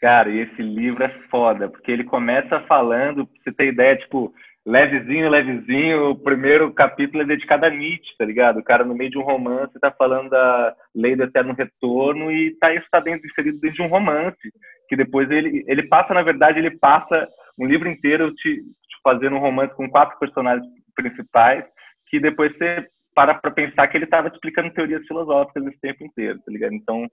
Cara, 0.00 0.28
e 0.30 0.40
esse 0.40 0.60
livro 0.60 1.04
é 1.04 1.08
foda, 1.30 1.68
porque 1.68 1.90
ele 1.90 2.04
começa 2.04 2.60
falando, 2.60 3.26
pra 3.26 3.42
você 3.42 3.52
ter 3.52 3.68
ideia, 3.68 3.96
tipo, 3.96 4.32
levezinho, 4.64 5.28
levezinho, 5.28 6.10
o 6.10 6.18
primeiro 6.18 6.72
capítulo 6.72 7.22
é 7.22 7.26
dedicado 7.26 7.66
a 7.66 7.70
Nietzsche, 7.70 8.16
tá 8.16 8.24
ligado? 8.24 8.60
O 8.60 8.64
cara 8.64 8.84
no 8.84 8.94
meio 8.94 9.10
de 9.10 9.18
um 9.18 9.22
romance 9.22 9.78
tá 9.80 9.90
falando 9.90 10.30
da 10.30 10.74
lei 10.94 11.16
do 11.16 11.24
eterno 11.24 11.54
retorno 11.54 12.30
e 12.30 12.56
tá 12.58 12.72
isso 12.72 12.86
tá 12.90 13.00
dentro, 13.00 13.26
inserido 13.26 13.58
dentro 13.60 13.76
de 13.76 13.82
um 13.82 13.88
romance, 13.88 14.52
que 14.88 14.96
depois 14.96 15.30
ele, 15.30 15.64
ele 15.66 15.82
passa, 15.88 16.14
na 16.14 16.22
verdade, 16.22 16.58
ele 16.58 16.78
passa 16.78 17.28
um 17.58 17.66
livro 17.66 17.88
inteiro 17.88 18.32
te, 18.34 18.56
te 18.56 18.96
fazendo 19.02 19.36
um 19.36 19.40
romance 19.40 19.74
com 19.74 19.90
quatro 19.90 20.18
personagens 20.18 20.66
principais, 20.94 21.64
que 22.08 22.20
depois 22.20 22.56
você 22.56 22.86
para 23.14 23.34
pra 23.34 23.50
pensar 23.50 23.86
que 23.88 23.96
ele 23.96 24.06
tava 24.06 24.30
te 24.30 24.34
explicando 24.34 24.72
teorias 24.72 25.06
filosóficas 25.06 25.66
esse 25.66 25.80
tempo 25.80 26.04
inteiro, 26.04 26.38
tá 26.38 26.50
ligado? 26.50 26.72
Então, 26.72 27.06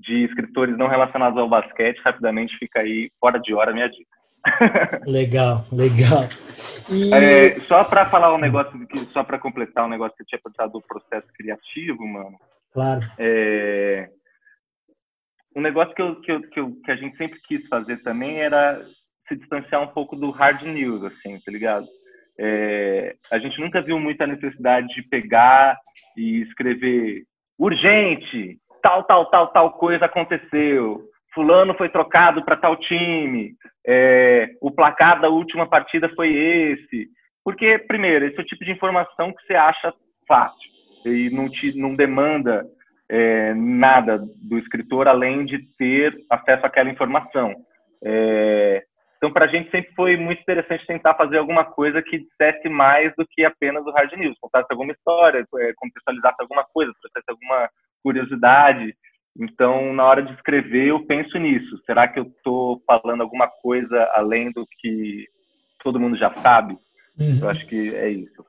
de 0.00 0.24
escritores 0.24 0.76
não 0.76 0.88
relacionados 0.88 1.38
ao 1.38 1.48
basquete, 1.48 2.00
rapidamente 2.04 2.56
fica 2.58 2.80
aí 2.80 3.10
fora 3.20 3.38
de 3.38 3.54
hora 3.54 3.70
a 3.70 3.74
minha 3.74 3.88
dica. 3.88 4.15
Legal, 5.06 5.64
legal. 5.72 6.24
E... 6.90 7.12
É, 7.12 7.60
só 7.60 7.84
para 7.84 8.06
falar 8.06 8.34
um 8.34 8.38
negócio, 8.38 8.72
só 9.12 9.24
para 9.24 9.38
completar 9.38 9.84
um 9.84 9.90
negócio 9.90 10.16
que 10.16 10.22
eu 10.22 10.26
tinha 10.26 10.40
perguntado 10.40 10.72
do 10.72 10.82
processo 10.82 11.26
criativo, 11.34 12.06
mano. 12.06 12.36
Claro. 12.72 13.00
É, 13.18 14.08
um 15.56 15.60
negócio 15.60 15.94
que, 15.94 16.02
eu, 16.02 16.20
que, 16.20 16.30
eu, 16.30 16.40
que, 16.42 16.60
eu, 16.60 16.76
que 16.84 16.90
a 16.90 16.96
gente 16.96 17.16
sempre 17.16 17.40
quis 17.40 17.66
fazer 17.68 18.02
também 18.02 18.38
era 18.38 18.80
se 19.26 19.36
distanciar 19.36 19.82
um 19.82 19.88
pouco 19.88 20.14
do 20.14 20.30
hard 20.30 20.62
news, 20.62 21.02
assim, 21.02 21.40
tá 21.40 21.50
ligado? 21.50 21.86
É, 22.38 23.16
a 23.32 23.38
gente 23.38 23.58
nunca 23.58 23.80
viu 23.80 23.98
muita 23.98 24.26
necessidade 24.26 24.86
de 24.88 25.02
pegar 25.02 25.78
e 26.16 26.42
escrever 26.42 27.24
urgente, 27.58 28.58
tal, 28.82 29.04
tal, 29.04 29.30
tal, 29.30 29.48
tal 29.48 29.72
coisa 29.72 30.04
aconteceu, 30.04 31.02
fulano 31.36 31.74
foi 31.74 31.90
trocado 31.90 32.42
para 32.42 32.56
tal 32.56 32.76
time, 32.76 33.54
é, 33.86 34.48
o 34.60 34.72
placar 34.72 35.20
da 35.20 35.28
última 35.28 35.68
partida 35.68 36.08
foi 36.16 36.34
esse. 36.34 37.08
Porque, 37.44 37.78
primeiro, 37.78 38.24
esse 38.24 38.36
é 38.38 38.40
o 38.40 38.46
tipo 38.46 38.64
de 38.64 38.72
informação 38.72 39.32
que 39.32 39.46
você 39.46 39.54
acha 39.54 39.94
fácil 40.26 40.68
e 41.04 41.30
não, 41.30 41.48
te, 41.48 41.78
não 41.78 41.94
demanda 41.94 42.66
é, 43.08 43.54
nada 43.54 44.18
do 44.18 44.58
escritor 44.58 45.06
além 45.06 45.44
de 45.44 45.58
ter 45.76 46.16
acesso 46.28 46.66
àquela 46.66 46.90
informação. 46.90 47.54
É, 48.04 48.82
então, 49.16 49.32
para 49.32 49.44
a 49.44 49.48
gente 49.48 49.70
sempre 49.70 49.92
foi 49.94 50.16
muito 50.16 50.40
interessante 50.40 50.86
tentar 50.86 51.14
fazer 51.14 51.38
alguma 51.38 51.64
coisa 51.64 52.02
que 52.02 52.18
dissesse 52.18 52.68
mais 52.68 53.14
do 53.16 53.26
que 53.30 53.44
apenas 53.44 53.84
o 53.86 53.90
hard 53.90 54.12
news, 54.14 54.36
contasse 54.40 54.66
alguma 54.70 54.92
história, 54.92 55.46
é, 55.58 55.72
contextualizasse 55.76 56.36
alguma 56.40 56.64
coisa, 56.72 56.92
trouxesse 57.00 57.30
alguma 57.30 57.68
curiosidade. 58.02 58.94
Então, 59.38 59.92
na 59.92 60.04
hora 60.04 60.22
de 60.22 60.32
escrever, 60.32 60.88
eu 60.88 61.04
penso 61.06 61.38
nisso. 61.38 61.78
Será 61.84 62.08
que 62.08 62.18
eu 62.18 62.24
estou 62.24 62.82
falando 62.86 63.20
alguma 63.20 63.48
coisa 63.48 64.10
além 64.14 64.50
do 64.50 64.66
que 64.80 65.26
todo 65.82 66.00
mundo 66.00 66.16
já 66.16 66.32
sabe? 66.42 66.74
Uhum. 67.18 67.38
Eu 67.42 67.48
acho 67.48 67.66
que 67.66 67.94
é 67.94 68.10
isso. 68.10 68.44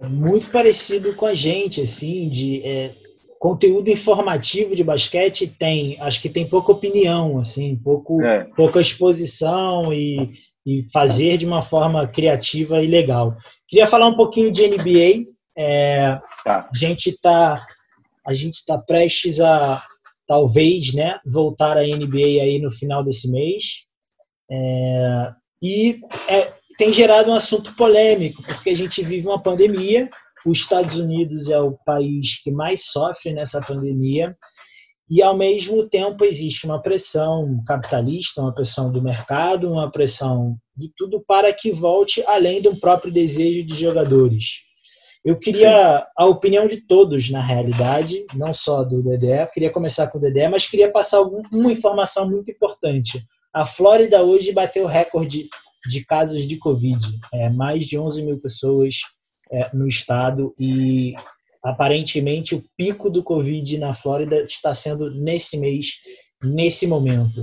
É 0.00 0.08
muito 0.08 0.50
parecido 0.50 1.14
com 1.14 1.26
a 1.26 1.34
gente, 1.34 1.80
assim, 1.80 2.28
de 2.28 2.62
é, 2.64 2.90
conteúdo 3.38 3.90
informativo 3.90 4.76
de 4.76 4.84
basquete 4.84 5.46
tem, 5.46 5.98
acho 6.00 6.20
que 6.20 6.28
tem 6.28 6.48
pouca 6.48 6.72
opinião, 6.72 7.38
assim, 7.38 7.76
pouco, 7.76 8.22
é. 8.22 8.44
pouca 8.56 8.80
exposição 8.80 9.92
e, 9.92 10.26
e 10.66 10.84
fazer 10.92 11.38
de 11.38 11.46
uma 11.46 11.62
forma 11.62 12.06
criativa 12.06 12.82
e 12.82 12.86
legal. 12.86 13.36
Queria 13.68 13.86
falar 13.86 14.06
um 14.08 14.16
pouquinho 14.16 14.50
de 14.52 14.68
NBA. 14.68 15.26
É, 15.56 16.18
tá. 16.44 16.68
A 16.72 16.78
gente 16.78 17.10
está 17.10 17.62
a 18.30 18.34
gente 18.34 18.54
está 18.54 18.78
prestes 18.78 19.40
a, 19.40 19.82
talvez, 20.26 20.94
né, 20.94 21.18
voltar 21.26 21.76
à 21.76 21.82
NBA 21.82 22.40
aí 22.40 22.60
no 22.60 22.70
final 22.70 23.02
desse 23.02 23.28
mês. 23.28 23.84
É, 24.48 25.32
e 25.60 26.00
é, 26.28 26.54
tem 26.78 26.92
gerado 26.92 27.30
um 27.30 27.34
assunto 27.34 27.74
polêmico, 27.74 28.42
porque 28.44 28.70
a 28.70 28.76
gente 28.76 29.02
vive 29.02 29.26
uma 29.26 29.42
pandemia, 29.42 30.08
os 30.46 30.58
Estados 30.58 30.96
Unidos 30.96 31.50
é 31.50 31.58
o 31.58 31.76
país 31.84 32.40
que 32.42 32.52
mais 32.52 32.86
sofre 32.86 33.32
nessa 33.32 33.60
pandemia, 33.60 34.36
e 35.10 35.20
ao 35.20 35.36
mesmo 35.36 35.88
tempo 35.88 36.24
existe 36.24 36.64
uma 36.66 36.80
pressão 36.80 37.60
capitalista, 37.66 38.40
uma 38.40 38.54
pressão 38.54 38.92
do 38.92 39.02
mercado, 39.02 39.68
uma 39.68 39.90
pressão 39.90 40.56
de 40.76 40.88
tudo 40.96 41.22
para 41.26 41.52
que 41.52 41.72
volte 41.72 42.22
além 42.28 42.62
do 42.62 42.78
próprio 42.78 43.12
desejo 43.12 43.66
de 43.66 43.74
jogadores. 43.74 44.69
Eu 45.24 45.38
queria 45.38 46.06
a 46.16 46.24
opinião 46.24 46.66
de 46.66 46.80
todos, 46.86 47.30
na 47.30 47.42
realidade, 47.42 48.24
não 48.34 48.54
só 48.54 48.82
do 48.84 49.02
Dedé. 49.02 49.46
queria 49.46 49.70
começar 49.70 50.06
com 50.06 50.16
o 50.16 50.20
Dedé, 50.20 50.48
mas 50.48 50.66
queria 50.66 50.90
passar 50.90 51.20
uma 51.20 51.70
informação 51.70 52.28
muito 52.28 52.50
importante. 52.50 53.22
A 53.52 53.66
Flórida 53.66 54.22
hoje 54.22 54.52
bateu 54.52 54.86
recorde 54.86 55.48
de 55.88 56.04
casos 56.06 56.46
de 56.46 56.56
Covid. 56.56 56.98
É, 57.34 57.50
mais 57.50 57.86
de 57.86 57.98
11 57.98 58.22
mil 58.24 58.40
pessoas 58.40 58.96
é, 59.50 59.74
no 59.74 59.86
estado 59.86 60.54
e 60.58 61.14
aparentemente 61.62 62.54
o 62.54 62.64
pico 62.76 63.10
do 63.10 63.22
Covid 63.22 63.76
na 63.76 63.92
Flórida 63.92 64.42
está 64.44 64.74
sendo 64.74 65.10
nesse 65.10 65.58
mês, 65.58 65.96
nesse 66.42 66.86
momento. 66.86 67.42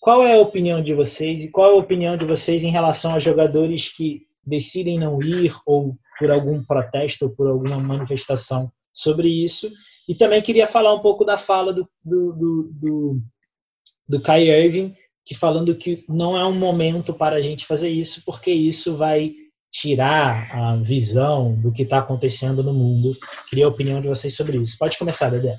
Qual 0.00 0.22
é 0.22 0.34
a 0.34 0.40
opinião 0.40 0.82
de 0.82 0.94
vocês 0.94 1.44
e 1.44 1.50
qual 1.50 1.72
é 1.72 1.74
a 1.74 1.80
opinião 1.80 2.16
de 2.16 2.26
vocês 2.26 2.64
em 2.64 2.70
relação 2.70 3.14
a 3.14 3.18
jogadores 3.18 3.88
que 3.88 4.26
decidem 4.44 4.98
não 4.98 5.22
ir 5.22 5.54
ou 5.66 5.96
por 6.18 6.30
algum 6.30 6.64
protesto 6.64 7.26
ou 7.26 7.30
por 7.30 7.46
alguma 7.46 7.78
manifestação 7.78 8.70
sobre 8.92 9.28
isso. 9.28 9.70
E 10.08 10.14
também 10.14 10.42
queria 10.42 10.66
falar 10.66 10.94
um 10.94 11.00
pouco 11.00 11.24
da 11.24 11.38
fala 11.38 11.72
do, 11.72 11.88
do, 12.04 12.32
do, 12.32 12.70
do, 12.72 13.20
do 14.08 14.20
Kai 14.20 14.48
Irving, 14.48 14.94
que 15.24 15.34
falando 15.34 15.76
que 15.76 16.04
não 16.08 16.36
é 16.36 16.44
um 16.44 16.54
momento 16.54 17.12
para 17.12 17.36
a 17.36 17.42
gente 17.42 17.66
fazer 17.66 17.90
isso, 17.90 18.22
porque 18.24 18.50
isso 18.50 18.96
vai 18.96 19.32
tirar 19.70 20.50
a 20.50 20.76
visão 20.76 21.54
do 21.60 21.72
que 21.72 21.82
está 21.82 21.98
acontecendo 21.98 22.62
no 22.62 22.72
mundo. 22.72 23.10
Queria 23.48 23.66
a 23.66 23.68
opinião 23.68 24.00
de 24.00 24.08
vocês 24.08 24.34
sobre 24.34 24.56
isso. 24.56 24.78
Pode 24.78 24.98
começar, 24.98 25.28
Dedé. 25.28 25.54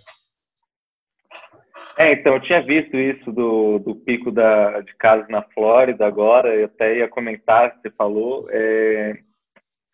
É, 1.99 2.13
então, 2.13 2.33
eu 2.33 2.41
tinha 2.41 2.61
visto 2.61 2.95
isso 2.95 3.31
do, 3.31 3.77
do 3.79 3.93
pico 3.93 4.31
da, 4.31 4.79
de 4.79 4.95
casos 4.95 5.27
na 5.29 5.41
Flórida 5.41 6.07
agora, 6.07 6.55
eu 6.55 6.65
até 6.65 6.97
ia 6.97 7.09
comentar, 7.09 7.75
você 7.75 7.91
falou. 7.91 8.47
É, 8.49 9.17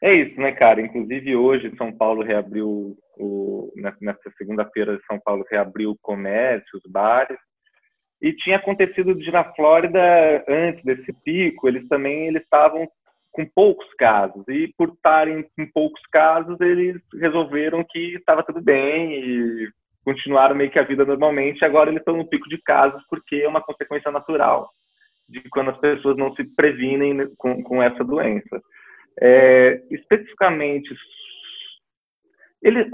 é 0.05 0.15
isso, 0.15 0.39
né, 0.39 0.51
cara? 0.51 0.81
Inclusive 0.81 1.35
hoje 1.35 1.75
São 1.77 1.91
Paulo 1.91 2.23
reabriu 2.23 2.95
o 3.17 3.71
nessa 3.75 4.31
segunda-feira 4.37 4.99
São 5.07 5.19
Paulo 5.19 5.45
reabriu 5.49 5.91
o 5.91 5.97
comércio, 6.01 6.77
os 6.77 6.91
bares. 6.91 7.37
E 8.21 8.33
tinha 8.33 8.57
acontecido 8.57 9.13
de 9.15 9.31
na 9.31 9.43
Flórida 9.43 9.99
antes 10.47 10.83
desse 10.83 11.11
pico, 11.23 11.67
eles 11.67 11.87
também 11.87 12.27
eles 12.27 12.43
estavam 12.43 12.87
com 13.31 13.45
poucos 13.53 13.91
casos. 13.95 14.43
E 14.47 14.73
por 14.77 14.89
estarem 14.89 15.43
com 15.57 15.65
poucos 15.73 16.01
casos, 16.11 16.59
eles 16.61 17.01
resolveram 17.19 17.83
que 17.83 18.15
estava 18.15 18.43
tudo 18.43 18.61
bem 18.61 19.13
e 19.13 19.69
continuaram 20.03 20.55
meio 20.55 20.71
que 20.71 20.79
a 20.79 20.83
vida 20.83 21.03
normalmente. 21.03 21.65
Agora 21.65 21.89
eles 21.89 22.01
estão 22.01 22.15
no 22.15 22.27
pico 22.27 22.47
de 22.47 22.57
casos 22.61 23.03
porque 23.09 23.37
é 23.37 23.47
uma 23.47 23.61
consequência 23.61 24.11
natural 24.11 24.69
de 25.27 25.41
quando 25.49 25.71
as 25.71 25.77
pessoas 25.79 26.15
não 26.15 26.33
se 26.35 26.43
previnem 26.55 27.27
com, 27.37 27.61
com 27.63 27.81
essa 27.81 28.03
doença. 28.03 28.61
É, 29.21 29.81
especificamente, 29.91 30.93
ele, 32.61 32.89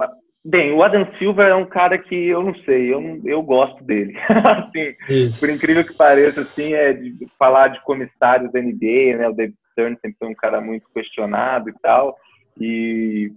bem, 0.45 0.74
o 0.74 0.84
Adam 0.84 1.07
Silva 1.17 1.45
é 1.45 1.55
um 1.55 1.65
cara 1.65 1.97
que 1.97 2.15
eu 2.15 2.43
não 2.43 2.53
sei, 2.63 2.93
eu, 2.93 3.22
eu 3.26 3.41
gosto 3.41 3.84
dele. 3.84 4.15
assim, 4.30 5.39
por 5.39 5.49
incrível 5.49 5.86
que 5.86 5.95
pareça, 5.95 6.41
assim, 6.41 6.74
é 6.74 6.93
de 6.93 7.28
falar 7.39 7.69
de 7.69 7.82
comissários 7.84 8.51
da 8.51 8.61
NBA, 8.61 9.17
né? 9.17 9.30
O 9.30 9.34
David 9.34 9.57
Stern 9.72 9.97
sempre 10.01 10.17
foi 10.19 10.28
um 10.28 10.36
cara 10.36 10.61
muito 10.61 10.88
questionado 10.93 11.69
e 11.69 11.74
tal. 11.82 12.17
E 12.59 13.32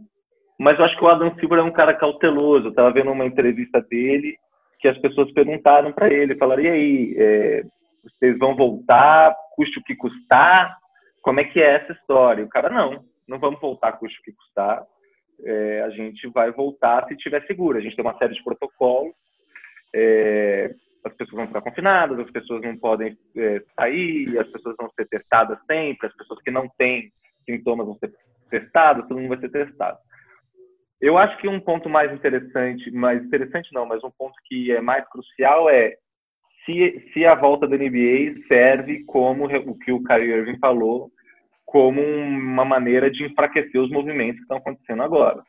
mas 0.58 0.78
eu 0.78 0.84
acho 0.84 0.96
que 0.96 1.04
o 1.04 1.08
Adam 1.08 1.34
Silver 1.34 1.58
é 1.58 1.62
um 1.62 1.72
cara 1.72 1.94
cauteloso. 1.94 2.66
Eu 2.66 2.70
estava 2.70 2.92
vendo 2.92 3.10
uma 3.10 3.26
entrevista 3.26 3.80
dele 3.80 4.36
que 4.78 4.88
as 4.88 4.98
pessoas 4.98 5.32
perguntaram 5.32 5.92
para 5.92 6.12
ele, 6.12 6.36
falaram, 6.36 6.62
e 6.62 6.68
aí, 6.68 7.14
é, 7.16 7.62
vocês 8.02 8.38
vão 8.38 8.54
voltar, 8.54 9.34
custe 9.56 9.78
o 9.78 9.82
que 9.82 9.96
custar? 9.96 10.76
Como 11.24 11.40
é 11.40 11.44
que 11.44 11.58
é 11.58 11.76
essa 11.76 11.92
história? 11.92 12.44
o 12.44 12.48
cara, 12.50 12.68
não, 12.68 13.02
não 13.26 13.38
vamos 13.38 13.58
voltar, 13.58 13.92
custe 13.92 14.20
o 14.20 14.22
que 14.22 14.32
custar. 14.32 14.84
É, 15.42 15.82
a 15.82 15.88
gente 15.88 16.28
vai 16.28 16.52
voltar 16.52 17.06
se 17.08 17.14
estiver 17.14 17.44
seguro. 17.46 17.78
A 17.78 17.80
gente 17.80 17.96
tem 17.96 18.04
uma 18.04 18.16
série 18.18 18.34
de 18.34 18.44
protocolos. 18.44 19.14
É, 19.94 20.70
as 21.02 21.16
pessoas 21.16 21.36
vão 21.36 21.46
ficar 21.46 21.62
confinadas, 21.62 22.18
as 22.18 22.30
pessoas 22.30 22.60
não 22.60 22.76
podem 22.76 23.16
é, 23.36 23.62
sair, 23.74 24.38
as 24.38 24.50
pessoas 24.50 24.76
vão 24.78 24.90
ser 24.90 25.06
testadas 25.06 25.58
sempre, 25.66 26.08
as 26.08 26.14
pessoas 26.14 26.42
que 26.42 26.50
não 26.50 26.68
têm 26.76 27.08
sintomas 27.46 27.86
vão 27.86 27.96
ser 27.96 28.12
testadas, 28.50 29.08
todo 29.08 29.18
mundo 29.18 29.30
vai 29.30 29.38
ser 29.38 29.50
testado. 29.50 29.98
Eu 31.00 31.16
acho 31.16 31.38
que 31.38 31.48
um 31.48 31.60
ponto 31.60 31.88
mais 31.88 32.12
interessante, 32.12 32.90
mais 32.90 33.24
interessante 33.24 33.72
não, 33.72 33.86
mas 33.86 34.04
um 34.04 34.10
ponto 34.10 34.34
que 34.44 34.72
é 34.72 34.80
mais 34.80 35.08
crucial 35.08 35.70
é 35.70 35.96
se, 36.64 37.10
se 37.12 37.24
a 37.24 37.34
volta 37.34 37.66
da 37.66 37.76
NBA 37.76 38.46
serve 38.48 39.04
como 39.04 39.44
o 39.44 39.78
que 39.78 39.92
o 39.92 40.02
Kyrie 40.02 40.30
Irving 40.30 40.58
falou, 40.58 41.10
como 41.64 42.00
uma 42.00 42.64
maneira 42.64 43.10
de 43.10 43.24
enfraquecer 43.24 43.80
os 43.80 43.90
movimentos 43.90 44.36
que 44.36 44.42
estão 44.42 44.58
acontecendo 44.58 45.02
agora. 45.02 45.42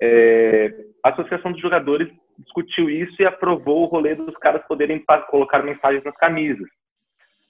É, 0.00 0.72
a 1.04 1.10
Associação 1.10 1.52
dos 1.52 1.60
Jogadores 1.60 2.08
discutiu 2.38 2.90
isso 2.90 3.20
e 3.20 3.26
aprovou 3.26 3.82
o 3.82 3.86
rolê 3.86 4.14
dos 4.14 4.36
caras 4.36 4.66
poderem 4.66 5.02
colocar 5.30 5.62
mensagens 5.62 6.02
nas 6.02 6.16
camisas. 6.16 6.68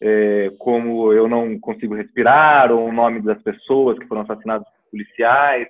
É, 0.00 0.48
como 0.58 1.12
eu 1.12 1.28
não 1.28 1.58
consigo 1.60 1.94
respirar, 1.94 2.72
ou 2.72 2.88
o 2.88 2.92
nome 2.92 3.22
das 3.22 3.40
pessoas 3.42 3.98
que 3.98 4.06
foram 4.06 4.22
assassinadas 4.22 4.66
policiais. 4.90 5.68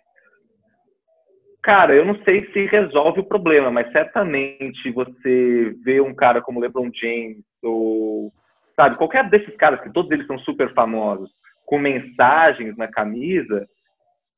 Cara, 1.63 1.95
eu 1.95 2.05
não 2.05 2.17
sei 2.25 2.51
se 2.53 2.65
resolve 2.67 3.21
o 3.21 3.29
problema, 3.29 3.71
mas 3.71 3.93
certamente 3.93 4.91
você 4.91 5.77
vê 5.85 6.01
um 6.01 6.15
cara 6.15 6.41
como 6.41 6.59
LeBron 6.59 6.91
James 6.93 7.45
ou 7.63 8.31
sabe 8.75 8.97
qualquer 8.97 9.29
desses 9.29 9.55
caras 9.57 9.81
que 9.83 9.93
todos 9.93 10.11
eles 10.11 10.27
são 10.27 10.39
super 10.39 10.73
famosos 10.73 11.31
com 11.73 11.79
mensagens 11.79 12.77
na 12.77 12.87
camisa, 12.87 13.65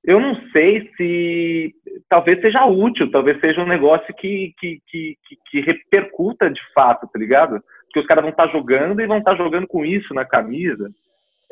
eu 0.05 0.21
não 0.21 0.37
sei 0.53 0.89
se 0.97 1.75
talvez 2.09 2.41
seja 2.41 2.65
útil, 2.65 3.11
talvez 3.11 3.41
seja 3.41 3.61
um 3.61 3.67
negócio 3.67 4.15
que, 4.15 4.55
que, 4.57 4.81
que, 4.87 5.17
que 5.51 5.61
repercuta 5.61 6.49
de 6.49 6.61
fato, 6.73 7.09
tá 7.13 7.19
ligado? 7.19 7.61
Porque 7.87 7.99
os 7.99 8.07
caras 8.07 8.23
vão 8.23 8.31
estar 8.31 8.47
tá 8.47 8.53
jogando 8.53 9.01
e 9.01 9.07
vão 9.09 9.19
estar 9.19 9.33
tá 9.33 9.37
jogando 9.37 9.67
com 9.67 9.85
isso 9.85 10.15
na 10.15 10.25
camisa. 10.25 10.87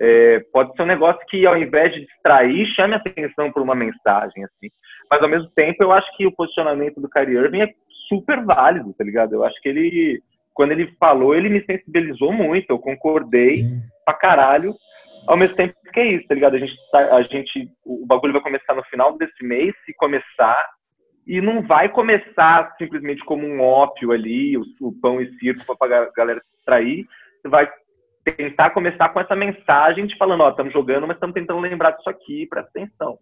É, 0.01 0.39
pode 0.53 0.72
ser 0.76 0.83
um 0.83 0.87
negócio 0.87 1.20
que, 1.28 1.45
ao 1.47 1.57
invés 1.57 1.93
de 1.93 2.07
distrair, 2.07 2.64
chame 2.76 2.95
atenção 2.95 3.51
por 3.51 3.61
uma 3.61 3.74
mensagem, 3.74 4.45
assim. 4.45 4.68
Mas, 5.11 5.20
ao 5.20 5.28
mesmo 5.28 5.51
tempo, 5.51 5.83
eu 5.83 5.91
acho 5.91 6.16
que 6.16 6.24
o 6.24 6.33
posicionamento 6.33 7.01
do 7.01 7.11
Kyrie 7.11 7.39
Irving 7.39 7.62
é 7.62 7.74
super 8.09 8.45
válido, 8.45 8.95
tá 8.97 9.03
ligado? 9.03 9.33
Eu 9.33 9.43
acho 9.43 9.61
que 9.61 9.68
ele, 9.68 10.22
quando 10.55 10.72
ele 10.72 10.94
falou, 10.98 11.34
ele 11.34 11.48
me 11.48 11.64
sensibilizou 11.64 12.32
muito, 12.32 12.70
eu 12.70 12.78
concordei 12.78 13.59
Sim. 13.59 13.80
pra 14.05 14.14
caralho 14.14 14.72
ao 15.26 15.36
mesmo 15.36 15.57
tempo 15.57 15.74
que 15.92 16.00
é 16.00 16.07
isso, 16.07 16.26
tá 16.26 16.34
ligado? 16.34 16.55
A 16.55 16.59
gente, 16.59 16.74
tá, 16.90 17.16
a 17.16 17.22
gente, 17.22 17.68
o 17.84 18.07
bagulho 18.07 18.32
vai 18.32 18.42
começar 18.42 18.74
no 18.74 18.82
final 18.84 19.16
desse 19.18 19.44
mês, 19.46 19.74
se 19.84 19.92
começar, 19.94 20.66
e 21.26 21.40
não 21.40 21.62
vai 21.62 21.88
começar 21.88 22.74
simplesmente 22.78 23.22
como 23.24 23.46
um 23.46 23.61
ópio 23.61 24.11
ali, 24.11 24.57
o, 24.57 24.62
o 24.80 24.92
pão 25.00 25.20
e 25.20 25.30
circo 25.38 25.76
para 25.76 25.98
a 25.98 26.11
galera 26.16 26.40
se 26.40 26.53
distrair. 26.57 27.07
Você 27.40 27.48
vai 27.48 27.70
tentar 28.24 28.70
começar 28.70 29.11
com 29.11 29.20
essa 29.20 29.36
mensagem 29.36 30.07
de 30.07 30.16
falando, 30.16 30.42
ó, 30.42 30.50
estamos 30.50 30.72
jogando, 30.72 31.07
mas 31.07 31.16
estamos 31.16 31.34
tentando 31.34 31.61
lembrar 31.61 31.92
disso 31.92 32.09
aqui, 32.09 32.46
presta 32.46 32.70
atenção. 32.70 33.18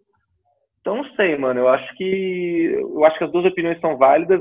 Então, 0.80 0.96
não 0.96 1.04
sei, 1.14 1.36
mano. 1.36 1.60
Eu 1.60 1.68
acho 1.68 1.94
que 1.96 2.72
eu 2.78 3.04
acho 3.04 3.18
que 3.18 3.24
as 3.24 3.32
duas 3.32 3.44
opiniões 3.44 3.80
são 3.80 3.98
válidas. 3.98 4.40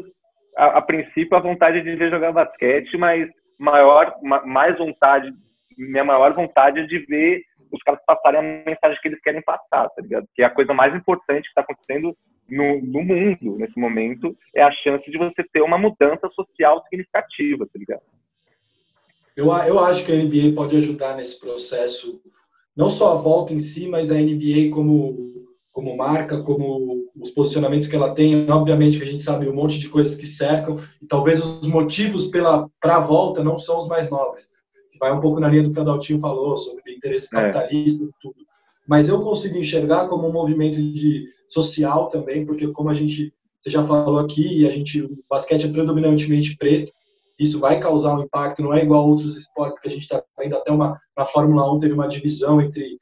A, 0.58 0.78
a 0.78 0.82
princípio, 0.82 1.36
a 1.38 1.41
vontade 1.41 1.82
de 1.82 1.95
ver 1.95 2.10
jogar 2.10 2.32
basquete, 2.32 2.97
mas 2.97 3.30
maior, 3.60 4.16
ma, 4.22 4.45
mais 4.45 4.78
vontade, 4.78 5.32
minha 5.78 6.04
maior 6.04 6.34
vontade 6.34 6.80
é 6.80 6.86
de 6.86 7.00
ver 7.00 7.43
os 7.72 7.82
caras 7.84 8.02
passarem 8.06 8.39
a 8.39 8.43
mensagem 8.43 9.00
que 9.02 9.08
eles 9.08 9.22
querem 9.22 9.41
passar, 9.41 9.89
tá 9.89 10.02
ligado? 10.02 10.28
Que 10.34 10.41
é 10.41 10.45
a 10.45 10.50
coisa 10.50 10.74
mais 10.74 10.93
importante 10.95 11.43
que 11.43 11.50
está 11.50 11.62
acontecendo 11.62 12.16
no, 12.50 12.82
no, 12.82 13.04
mundo 13.04 13.58
nesse 13.58 13.80
momento 13.80 14.36
é 14.56 14.64
a 14.64 14.72
chance 14.72 15.10
de 15.10 15.18
você 15.18 15.43
ter 15.54 15.62
uma 15.62 15.78
mudança 15.78 16.28
social 16.34 16.82
significativa, 16.84 17.66
tá 17.66 17.78
ligado? 17.78 18.02
Eu, 19.36 19.45
eu 19.68 19.80
acho 19.80 20.04
que 20.06 20.12
a 20.12 20.16
NBA 20.16 20.56
pode 20.56 20.76
ajudar 20.76 21.16
nesse 21.16 21.39
processo, 21.39 22.20
não 22.76 22.89
só 22.89 23.14
a 23.14 23.22
volta 23.22 23.54
em 23.54 23.60
si, 23.60 23.88
mas 23.88 24.12
a 24.12 24.16
NBA 24.16 24.72
como, 24.74 25.16
como 25.80 25.98
marca, 25.98 26.42
como 26.42 27.06
os 27.20 27.32
posicionamentos 27.32 27.88
que 27.88 27.96
ela 27.96 28.14
tem. 28.14 28.50
Obviamente 28.50 28.98
que 28.98 29.04
a 29.04 29.08
gente 29.08 29.24
sabe 29.24 29.48
um 29.48 29.56
monte 29.56 29.80
de 29.80 29.90
coisas 29.90 30.16
que 30.16 30.28
cercam, 30.28 30.78
e 31.02 31.08
talvez 31.08 31.44
os 31.44 31.68
motivos 31.68 32.28
para 32.28 32.96
a 32.96 33.00
volta 33.00 33.44
não 33.44 33.58
são 33.58 33.78
os 33.78 33.88
mais 33.88 34.10
nobres 34.10 34.50
vai 35.00 35.14
um 35.14 35.22
pouco 35.22 35.40
na 35.40 35.48
linha 35.48 35.64
do 35.64 35.72
que 35.72 35.80
o 35.80 35.82
Adaltinho 35.82 36.20
falou, 36.20 36.58
sobre 36.58 36.94
interesse 36.94 37.28
é. 37.36 37.40
capitalista 37.40 38.04
e 38.04 38.10
tudo. 38.22 38.36
Mas 38.88 39.08
eu 39.08 39.22
consigo 39.22 39.58
enxergar 39.58 40.08
como 40.08 40.28
um 40.28 40.32
movimento 40.32 40.76
de 40.76 41.26
social 41.48 42.10
também, 42.10 42.46
porque 42.46 42.68
como 42.68 42.90
a 42.90 42.94
gente 42.94 43.34
você 43.62 43.72
já 43.72 43.84
falou 43.84 44.20
aqui, 44.20 44.66
a 44.66 44.72
gente, 44.72 45.02
o 45.02 45.10
basquete 45.30 45.66
é 45.66 45.72
predominantemente 45.72 46.56
preto, 46.56 46.94
isso 47.38 47.60
vai 47.60 47.78
causar 47.78 48.18
um 48.18 48.24
impacto, 48.24 48.62
não 48.62 48.74
é 48.74 48.82
igual 48.82 49.04
a 49.04 49.06
outros 49.06 49.36
esportes 49.36 49.82
que 49.82 49.90
a 49.90 49.92
gente 49.92 50.04
está 50.04 50.24
vendo, 50.38 50.56
até 50.56 50.72
uma, 50.72 50.98
na 51.16 51.26
Fórmula 51.26 51.70
1 51.74 51.80
teve 51.80 51.94
uma 51.94 52.08
divisão 52.08 52.62
entre 52.62 52.98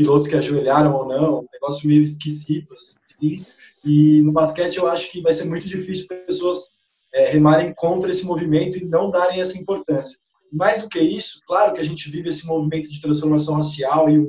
pilotos 0.00 0.26
que 0.26 0.36
ajoelharam 0.36 0.94
ou 0.94 1.06
não, 1.06 1.40
um 1.40 1.46
negócio 1.52 1.86
meio 1.86 2.02
esquisito, 2.02 2.72
assim, 2.72 3.44
e 3.84 4.22
no 4.22 4.32
basquete 4.32 4.78
eu 4.78 4.88
acho 4.88 5.10
que 5.10 5.20
vai 5.20 5.32
ser 5.34 5.44
muito 5.44 5.68
difícil 5.68 6.06
pessoas 6.08 6.70
é, 7.12 7.30
remarem 7.30 7.74
contra 7.74 8.10
esse 8.10 8.24
movimento 8.24 8.78
e 8.78 8.84
não 8.84 9.10
darem 9.10 9.40
essa 9.40 9.58
importância 9.58 10.18
mais 10.52 10.82
do 10.82 10.88
que 10.88 11.00
isso, 11.00 11.40
claro 11.46 11.72
que 11.72 11.80
a 11.80 11.84
gente 11.84 12.10
vive 12.10 12.28
esse 12.28 12.46
movimento 12.46 12.90
de 12.90 13.00
transformação 13.00 13.56
racial 13.56 14.10
e 14.10 14.18
um, 14.18 14.28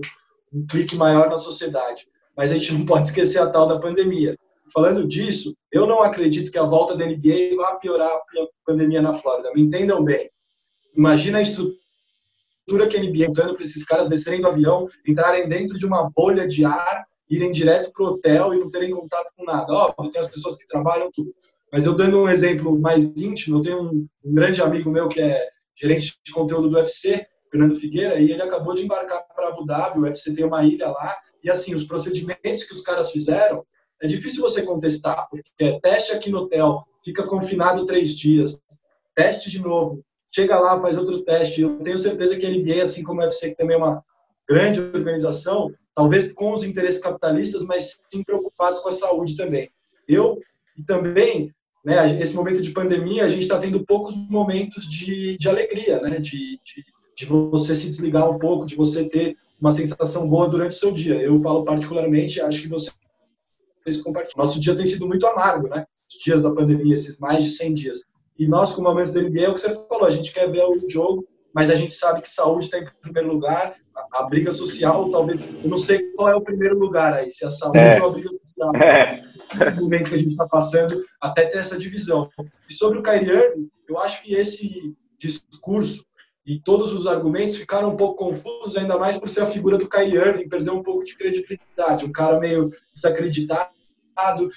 um 0.54 0.66
clique 0.68 0.96
maior 0.96 1.30
na 1.30 1.38
sociedade, 1.38 2.06
mas 2.36 2.52
a 2.52 2.58
gente 2.58 2.74
não 2.74 2.86
pode 2.86 3.08
esquecer 3.08 3.40
a 3.40 3.50
tal 3.50 3.68
da 3.68 3.80
pandemia. 3.80 4.38
Falando 4.74 5.08
disso, 5.08 5.56
eu 5.72 5.86
não 5.88 6.02
acredito 6.02 6.52
que 6.52 6.58
a 6.58 6.64
volta 6.64 6.96
da 6.96 7.06
NBA 7.06 7.56
vá 7.58 7.76
piorar 7.76 8.10
a 8.10 8.22
pandemia 8.66 9.02
na 9.02 9.14
Flórida. 9.14 9.52
Me 9.54 9.62
entendam 9.62 10.04
bem. 10.04 10.30
Imagina 10.96 11.40
a 11.40 11.42
estrutura 11.42 11.81
que 12.66 12.98
a 12.98 13.02
NBA 13.02 13.34
dando 13.34 13.56
para 13.56 13.64
esses 13.64 13.84
caras 13.84 14.10
descerem 14.10 14.42
do 14.42 14.48
avião, 14.48 14.88
entrarem 15.08 15.48
dentro 15.48 15.78
de 15.78 15.86
uma 15.86 16.10
bolha 16.10 16.48
de 16.48 16.64
ar, 16.64 17.06
irem 17.30 17.52
direto 17.52 17.92
para 17.92 18.04
o 18.04 18.08
hotel 18.08 18.54
e 18.54 18.60
não 18.60 18.70
terem 18.70 18.92
contato 18.92 19.32
com 19.36 19.44
nada. 19.46 19.72
Óbvio, 19.72 20.12
tem 20.12 20.22
as 20.22 20.30
pessoas 20.30 20.58
que 20.58 20.68
trabalham 20.68 21.10
tudo. 21.12 21.34
Mas 21.72 21.86
eu 21.86 21.96
dando 21.96 22.20
um 22.20 22.30
exemplo 22.30 22.78
mais 22.78 23.06
íntimo, 23.18 23.58
eu 23.58 23.62
tenho 23.62 23.82
um, 23.84 24.08
um 24.26 24.34
grande 24.34 24.62
amigo 24.62 24.92
meu 24.92 25.08
que 25.08 25.22
é 25.22 25.48
gerente 25.76 26.20
de 26.24 26.32
conteúdo 26.34 26.70
do 26.70 26.76
UFC, 26.76 27.26
Fernando 27.50 27.76
Figueira, 27.76 28.20
e 28.20 28.32
ele 28.32 28.42
acabou 28.42 28.76
de 28.76 28.84
embarcar 28.84 29.26
para 29.36 29.50
Abu 29.50 29.66
Dhabi, 29.66 30.00
o 30.00 30.04
UFC 30.04 30.34
tem 30.34 30.46
uma 30.46 30.64
ilha 30.64 30.90
lá, 30.90 31.18
e 31.44 31.50
assim, 31.50 31.74
os 31.74 31.86
procedimentos 31.86 32.64
que 32.64 32.74
os 32.74 32.82
caras 32.82 33.12
fizeram, 33.12 33.66
é 34.02 34.08
difícil 34.08 34.42
você 34.42 34.64
contestar, 34.64 35.28
porque 35.30 35.52
é 35.60 35.80
teste 35.80 36.12
aqui 36.12 36.30
no 36.30 36.40
hotel, 36.40 36.84
fica 37.04 37.24
confinado 37.24 37.86
três 37.86 38.12
dias, 38.12 38.62
teste 39.16 39.50
de 39.50 39.60
novo, 39.60 40.04
chega 40.34 40.60
lá, 40.60 40.80
faz 40.82 40.98
outro 40.98 41.24
teste. 41.24 41.62
Eu 41.62 41.78
tenho 41.80 42.00
certeza 42.00 42.38
que 42.38 42.46
a 42.46 42.50
NBA, 42.50 42.84
assim 42.84 43.04
como 43.04 43.22
o 43.22 43.24
UFC, 43.24 43.50
que 43.50 43.58
também 43.58 43.76
é 43.76 43.78
uma 43.78 44.04
grande 44.48 44.80
organização, 44.80 45.72
talvez 45.96 46.32
com 46.34 46.54
os 46.54 46.64
interesses 46.64 47.02
capitalistas, 47.02 47.64
mas 47.64 48.02
sim 48.12 48.24
preocupados 48.24 48.80
com 48.80 48.90
a 48.90 48.94
saúde 48.94 49.36
também. 49.36 49.70
Eu 50.08 50.40
e 50.78 50.84
também 50.84 51.54
né, 51.84 52.20
esse 52.20 52.36
momento 52.36 52.62
de 52.62 52.72
pandemia, 52.72 53.26
a 53.26 53.30
gente 53.30 53.42
está 53.42 53.60
tendo 53.60 53.86
poucos 53.86 54.16
momentos 54.30 54.86
de, 54.86 55.38
de 55.38 55.50
alegria, 55.50 56.00
né, 56.02 56.20
de, 56.20 56.60
de, 56.64 56.86
de, 57.18 57.26
você 57.26 57.76
se 57.76 57.90
desligar 57.90 58.30
um 58.30 58.38
pouco, 58.38 58.66
de 58.66 58.76
você 58.76 59.08
ter 59.10 59.36
uma 59.60 59.72
sensação 59.72 60.28
boa 60.28 60.48
durante 60.48 60.72
o 60.72 60.80
seu 60.80 60.92
dia. 60.92 61.16
Eu 61.16 61.42
falo 61.42 61.64
particularmente, 61.64 62.40
acho 62.40 62.62
que 62.62 62.68
vocês 62.68 62.96
compartilham. 64.04 64.38
Nosso 64.38 64.60
dia 64.60 64.76
tem 64.76 64.86
sido 64.86 65.08
muito 65.08 65.26
amargo, 65.26 65.68
né? 65.68 65.86
Os 66.08 66.24
dias 66.24 66.42
da 66.42 66.52
pandemia, 66.52 66.94
esses 66.94 67.20
mais 67.20 67.44
de 67.44 67.50
100 67.52 67.74
dias. 67.74 68.00
E 68.42 68.48
nós, 68.48 68.72
como 68.72 68.88
amantes 68.88 69.14
da 69.14 69.22
NBA, 69.22 69.42
é 69.42 69.50
o 69.50 69.54
que 69.54 69.62
você 69.62 69.72
falou, 69.88 70.08
a 70.08 70.10
gente 70.10 70.34
quer 70.34 70.50
ver 70.50 70.64
o 70.64 70.90
jogo, 70.90 71.24
mas 71.54 71.70
a 71.70 71.76
gente 71.76 71.94
sabe 71.94 72.24
que 72.24 72.28
saúde 72.28 72.66
está 72.66 72.80
em 72.80 72.88
primeiro 73.00 73.32
lugar, 73.32 73.76
a, 73.96 74.24
a, 74.24 74.24
briga 74.24 74.52
social, 74.52 75.12
talvez, 75.12 75.40
eu 75.64 75.70
não 75.70 75.78
sei 75.78 76.12
qual 76.14 76.28
é 76.28 76.36
o 76.36 76.42
primeiro 76.42 76.76
lugar 76.76 77.14
aí, 77.14 77.30
se 77.30 77.46
a 77.46 77.52
saúde 77.52 77.78
é. 77.78 78.02
ou 78.02 78.10
a 78.10 78.14
briga 78.14 78.30
social. 78.32 78.76
É. 78.78 79.22
No 79.76 79.84
momento 79.84 80.10
que 80.10 80.16
a 80.16 80.18
gente 80.18 80.32
está 80.32 80.48
passando, 80.48 80.98
até 81.22 81.46
ter 81.46 81.60
essa 81.60 81.78
divisão. 81.78 82.32
E 82.68 82.74
sobre 82.74 82.98
o 82.98 83.04
Kyrie 83.04 83.30
Irving, 83.30 83.70
eu 83.88 84.00
acho 84.00 84.24
que 84.24 84.34
esse 84.34 84.92
discurso 85.20 86.04
e 86.44 86.60
todos 86.60 86.96
os 86.96 87.06
argumentos 87.06 87.58
ficaram 87.58 87.90
um 87.90 87.96
pouco 87.96 88.26
confusos, 88.26 88.76
ainda 88.76 88.98
mais 88.98 89.20
por 89.20 89.30
ser 89.30 89.42
a 89.42 89.46
figura 89.46 89.78
do 89.78 89.88
Kyrie 89.88 90.16
Irving, 90.16 90.50
perdeu 90.50 90.74
um 90.74 90.82
pouco 90.82 91.06
de 91.06 91.16
credibilidade, 91.16 92.06
um 92.06 92.12
cara 92.12 92.40
meio 92.40 92.72
desacreditado, 92.92 93.70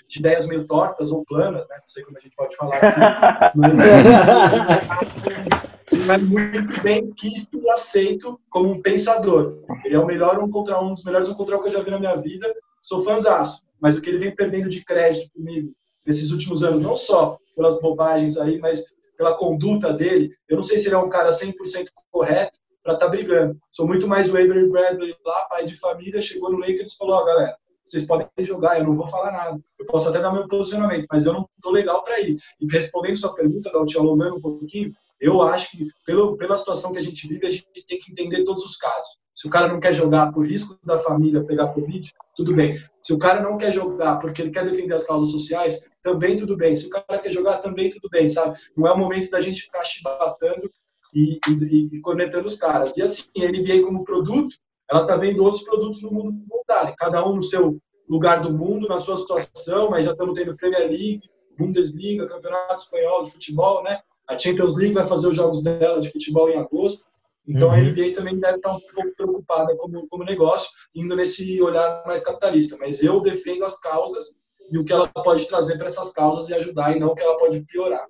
de 0.08 0.18
ideias 0.18 0.46
meio 0.46 0.66
tortas 0.66 1.12
ou 1.12 1.24
planas, 1.24 1.66
né? 1.68 1.76
não 1.76 1.88
sei 1.88 2.04
como 2.04 2.16
a 2.16 2.20
gente 2.20 2.36
pode 2.36 2.56
falar 2.56 2.76
aqui, 2.76 3.00
mas, 3.56 3.72
mas 6.06 6.22
muito 6.22 6.80
bem 6.82 7.10
quisto 7.12 7.60
e 7.60 7.70
aceito 7.70 8.40
como 8.50 8.70
um 8.70 8.82
pensador. 8.82 9.62
Ele 9.84 9.94
é 9.94 9.98
o 9.98 10.06
melhor 10.06 10.38
um 10.38 10.50
contra 10.50 10.80
um, 10.80 10.94
dos 10.94 11.04
melhores 11.04 11.28
um 11.28 11.34
contra 11.34 11.56
um 11.56 11.62
que 11.62 11.68
eu 11.68 11.72
já 11.72 11.82
vi 11.82 11.90
na 11.90 11.98
minha 11.98 12.16
vida, 12.16 12.52
sou 12.82 13.04
fãzaço, 13.04 13.66
mas 13.80 13.96
o 13.96 14.00
que 14.00 14.10
ele 14.10 14.18
vem 14.18 14.34
perdendo 14.34 14.68
de 14.68 14.84
crédito 14.84 15.30
comigo 15.32 15.70
nesses 16.06 16.30
últimos 16.30 16.62
anos, 16.62 16.80
não 16.80 16.96
só 16.96 17.38
pelas 17.56 17.80
bobagens 17.80 18.36
aí, 18.36 18.58
mas 18.58 18.84
pela 19.16 19.34
conduta 19.34 19.92
dele, 19.92 20.34
eu 20.48 20.56
não 20.56 20.62
sei 20.62 20.78
se 20.78 20.88
ele 20.88 20.96
é 20.96 20.98
um 20.98 21.08
cara 21.08 21.30
100% 21.30 21.54
correto 22.10 22.58
para 22.82 22.94
estar 22.94 23.06
tá 23.06 23.10
brigando. 23.10 23.58
Sou 23.72 23.86
muito 23.86 24.06
mais 24.06 24.28
o 24.28 24.36
Avery 24.36 24.68
Bradley 24.68 25.14
lá, 25.24 25.46
pai 25.48 25.64
de 25.64 25.78
família, 25.78 26.20
chegou 26.20 26.52
no 26.52 26.58
Lakers 26.58 26.92
e 26.92 26.96
falou, 26.96 27.16
ó, 27.16 27.22
oh, 27.22 27.24
galera, 27.24 27.56
vocês 27.84 28.06
podem 28.06 28.26
jogar, 28.40 28.78
eu 28.78 28.84
não 28.84 28.96
vou 28.96 29.06
falar 29.06 29.32
nada. 29.32 29.60
Eu 29.78 29.86
posso 29.86 30.08
até 30.08 30.20
dar 30.20 30.32
meu 30.32 30.48
posicionamento, 30.48 31.06
mas 31.10 31.26
eu 31.26 31.32
não 31.32 31.48
estou 31.56 31.72
legal 31.72 32.02
para 32.02 32.20
ir. 32.20 32.36
E 32.60 32.66
respondendo 32.66 33.16
sua 33.16 33.34
pergunta, 33.34 33.70
te 33.86 33.98
alongando 33.98 34.36
um 34.36 34.40
pouquinho, 34.40 34.92
eu 35.20 35.42
acho 35.42 35.70
que 35.70 35.88
pelo, 36.04 36.36
pela 36.36 36.56
situação 36.56 36.92
que 36.92 36.98
a 36.98 37.02
gente 37.02 37.26
vive, 37.28 37.46
a 37.46 37.50
gente 37.50 37.66
tem 37.86 37.98
que 37.98 38.12
entender 38.12 38.44
todos 38.44 38.64
os 38.64 38.76
casos. 38.76 39.18
Se 39.34 39.48
o 39.48 39.50
cara 39.50 39.68
não 39.68 39.80
quer 39.80 39.92
jogar 39.92 40.32
por 40.32 40.46
risco 40.46 40.78
da 40.84 40.98
família 40.98 41.44
pegar 41.44 41.68
Covid, 41.68 42.12
tudo 42.36 42.54
bem. 42.54 42.78
Se 43.02 43.12
o 43.12 43.18
cara 43.18 43.42
não 43.42 43.58
quer 43.58 43.72
jogar 43.72 44.16
porque 44.16 44.40
ele 44.40 44.50
quer 44.50 44.64
defender 44.64 44.94
as 44.94 45.04
causas 45.04 45.30
sociais, 45.30 45.80
também 46.02 46.36
tudo 46.36 46.56
bem. 46.56 46.76
Se 46.76 46.86
o 46.86 46.90
cara 46.90 47.18
quer 47.18 47.32
jogar, 47.32 47.58
também 47.58 47.90
tudo 47.90 48.08
bem, 48.08 48.28
sabe? 48.28 48.58
Não 48.76 48.86
é 48.86 48.92
o 48.92 48.98
momento 48.98 49.30
da 49.30 49.40
gente 49.40 49.62
ficar 49.62 49.84
chibatando 49.84 50.70
e, 51.12 51.38
e, 51.48 51.96
e 51.96 52.00
conectando 52.00 52.46
os 52.46 52.56
caras. 52.56 52.96
E 52.96 53.02
assim, 53.02 53.24
a 53.38 53.48
NBA 53.48 53.82
como 53.84 54.04
produto, 54.04 54.56
ela 54.90 55.02
está 55.02 55.16
vendo 55.16 55.42
outros 55.44 55.62
produtos 55.62 56.02
no 56.02 56.10
mundo 56.10 56.44
voltarem, 56.48 56.94
cada 56.96 57.26
um 57.26 57.36
no 57.36 57.42
seu 57.42 57.78
lugar 58.08 58.40
do 58.40 58.52
mundo, 58.52 58.88
na 58.88 58.98
sua 58.98 59.16
situação, 59.16 59.90
mas 59.90 60.04
já 60.04 60.12
estamos 60.12 60.38
tendo 60.38 60.56
Premier 60.56 60.88
League, 60.88 61.22
Bundesliga, 61.58 62.28
Campeonato 62.28 62.82
Espanhol 62.82 63.24
de 63.24 63.32
Futebol, 63.32 63.82
né? 63.82 64.00
A 64.28 64.38
Champions 64.38 64.76
League 64.76 64.94
vai 64.94 65.06
fazer 65.06 65.28
os 65.28 65.36
jogos 65.36 65.62
dela 65.62 66.00
de 66.00 66.10
futebol 66.10 66.48
em 66.50 66.58
agosto. 66.58 67.04
Então 67.46 67.68
uhum. 67.68 67.74
a 67.74 67.78
NBA 67.78 68.14
também 68.14 68.38
deve 68.38 68.56
estar 68.56 68.70
um 68.70 68.80
pouco 68.80 69.12
preocupada 69.14 69.76
como, 69.76 70.06
como 70.08 70.24
negócio, 70.24 70.70
indo 70.94 71.14
nesse 71.14 71.60
olhar 71.60 72.02
mais 72.06 72.22
capitalista. 72.22 72.76
Mas 72.78 73.02
eu 73.02 73.20
defendo 73.20 73.64
as 73.64 73.78
causas 73.78 74.24
e 74.72 74.78
o 74.78 74.84
que 74.84 74.92
ela 74.92 75.06
pode 75.08 75.46
trazer 75.46 75.76
para 75.76 75.88
essas 75.88 76.10
causas 76.10 76.48
e 76.48 76.54
ajudar, 76.54 76.96
e 76.96 77.00
não 77.00 77.08
o 77.08 77.14
que 77.14 77.22
ela 77.22 77.36
pode 77.36 77.60
piorar. 77.66 78.06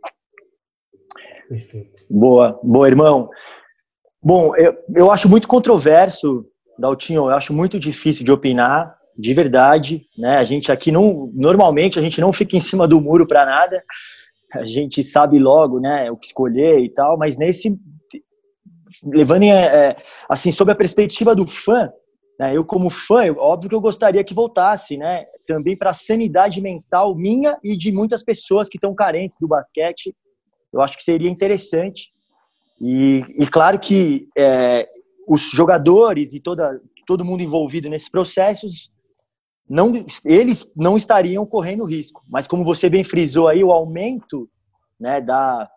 Boa, 2.09 2.59
boa, 2.63 2.87
irmão. 2.87 3.29
Bom, 4.23 4.55
eu, 4.57 4.75
eu 4.95 5.11
acho 5.11 5.29
muito 5.29 5.49
controverso, 5.49 6.47
Daltinho, 6.79 7.23
eu 7.23 7.31
acho 7.31 7.53
muito 7.53 7.79
difícil 7.79 8.25
de 8.25 8.33
opinar, 8.33 8.97
de 9.17 9.33
verdade, 9.33 10.03
né? 10.19 10.39
A 10.39 10.45
gente 10.45 10.73
aqui 10.73 10.91
não, 10.91 11.31
normalmente 11.35 11.99
a 11.99 12.03
gente 12.03 12.21
não 12.21 12.33
fica 12.33 12.57
em 12.57 12.61
cima 12.61 12.89
do 12.89 13.01
muro 13.01 13.27
para 13.27 13.47
nada, 13.47 13.83
a 14.53 14.65
gente 14.65 15.03
sabe 15.03 15.39
logo, 15.39 15.81
né, 15.81 16.11
o 16.11 16.17
que 16.17 16.27
escolher 16.27 16.79
e 16.81 16.89
tal, 16.89 17.19
mas 17.19 17.37
nesse 17.37 17.79
levando 19.03 19.43
em, 19.43 19.53
é, 19.53 19.97
assim, 20.29 20.53
sob 20.53 20.71
a 20.71 20.77
perspectiva 20.77 21.35
do 21.35 21.47
fã, 21.47 21.91
né, 22.39 22.57
eu 22.57 22.65
como 22.65 22.89
fã, 22.89 23.33
óbvio 23.37 23.69
que 23.69 23.75
eu 23.75 23.81
gostaria 23.81 24.25
que 24.25 24.35
voltasse, 24.35 24.97
né, 24.97 25.25
também 25.47 25.77
para 25.77 25.91
a 25.91 25.95
sanidade 25.95 26.61
mental 26.61 27.15
minha 27.15 27.59
e 27.63 27.77
de 27.77 27.93
muitas 27.93 28.23
pessoas 28.23 28.69
que 28.69 28.77
estão 28.77 28.95
carentes 28.95 29.39
do 29.41 29.49
basquete, 29.49 30.15
eu 30.73 30.81
acho 30.81 30.97
que 30.97 31.05
seria 31.05 31.31
interessante. 31.31 32.11
E, 32.81 33.25
e 33.39 33.47
claro 33.47 33.79
que 33.79 34.29
é, 34.37 34.89
os 35.27 35.51
jogadores 35.51 36.33
e 36.33 36.41
toda, 36.41 36.81
todo 37.07 37.25
mundo 37.25 37.43
envolvido 37.43 37.89
nesses 37.89 38.09
processos, 38.09 38.91
não, 39.69 40.05
eles 40.25 40.67
não 40.77 40.97
estariam 40.97 41.47
correndo 41.47 41.85
risco. 41.85 42.23
Mas 42.29 42.47
como 42.47 42.65
você 42.65 42.89
bem 42.89 43.05
frisou 43.05 43.49
aí, 43.49 43.65
o 43.65 43.73
aumento 43.73 44.49
né, 45.01 45.21
da, 45.21 45.69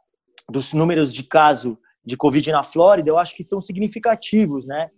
dos 0.50 0.74
números 0.74 1.14
de 1.14 1.24
caso 1.24 1.78
de 2.06 2.16
Covid 2.16 2.52
na 2.52 2.64
Flórida, 2.64 3.10
eu 3.10 3.18
acho 3.18 3.36
que 3.36 3.43
são 3.43 3.62
significativos, 3.62 4.66
né? 4.66 4.89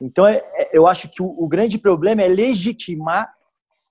Então, 0.00 0.26
é, 0.26 0.42
é, 0.54 0.70
eu 0.72 0.86
acho 0.86 1.08
que 1.08 1.22
o, 1.22 1.26
o, 1.26 1.48
grande 1.48 1.78
problema 1.78 2.22
é 2.22 2.28
legitimar 2.28 3.32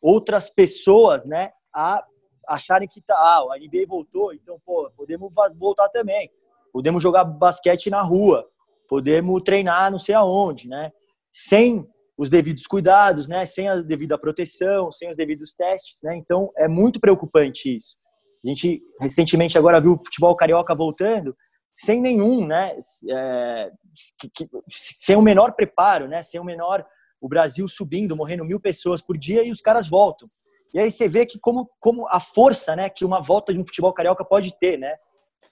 outras 0.02 0.50
pessoas, 0.50 1.26
né, 1.26 1.50
a 1.74 2.04
acharem 2.48 2.88
que 2.88 3.02
tá, 3.02 3.16
ah, 3.16 3.54
a 3.54 3.58
NBA 3.58 3.88
voltou, 3.88 4.34
então, 4.34 4.60
pô, 4.64 4.90
podemos 4.96 5.34
voltar 5.58 5.90
também. 5.90 6.30
Podemos 6.72 7.02
jogar 7.02 7.24
basquete 7.24 7.90
na 7.90 8.02
rua, 8.02 8.48
podemos 8.88 9.42
treinar 9.44 9.92
não 9.92 10.00
sei 10.00 10.16
aonde, 10.16 10.68
né? 10.68 10.92
Sem 11.32 11.86
os 12.18 12.30
devidos 12.30 12.66
cuidados, 12.66 13.28
né? 13.28 13.46
Sem 13.46 13.68
a 13.68 13.76
devida 13.82 14.18
proteção, 14.18 14.92
sem 14.92 15.10
os 15.10 15.18
devidos 15.18 15.54
testes, 15.54 16.00
né? 16.04 16.16
Então, 16.18 16.52
é 16.58 16.68
muito 16.68 17.00
preocupante 17.00 17.76
isso. 17.76 17.96
A 18.44 18.48
gente 18.48 18.82
recentemente 19.02 19.58
agora 19.58 19.82
viu 19.82 19.94
o 19.94 19.98
futebol 19.98 20.36
carioca 20.36 20.76
voltando 20.76 21.36
sem 21.76 22.00
nenhum, 22.00 22.48
né, 22.48 22.74
é, 23.10 23.72
que, 24.18 24.30
que, 24.30 24.50
sem 24.72 25.18
o 25.18 25.22
menor 25.22 25.52
preparo, 25.54 26.08
né, 26.08 26.24
sem 26.24 26.40
o 26.40 26.44
menor, 26.44 26.86
o 27.20 27.28
Brasil 27.28 27.68
subindo, 27.68 28.16
morrendo 28.16 28.46
mil 28.46 28.62
pessoas 28.62 29.02
por 29.02 29.18
dia 29.18 29.44
e 29.44 29.52
os 29.52 29.60
caras 29.60 29.90
voltam. 29.90 30.30
E 30.74 30.80
aí 30.80 30.90
você 30.90 31.10
vê 31.10 31.26
que 31.26 31.38
como, 31.38 31.70
como 31.80 32.08
a 32.08 32.20
força, 32.20 32.76
né, 32.78 32.90
que 32.90 33.04
uma 33.04 33.22
volta 33.22 33.54
de 33.54 33.60
um 33.60 33.66
futebol 33.66 33.94
carioca 33.94 34.24
pode 34.24 34.58
ter, 34.58 34.78
né, 34.80 34.96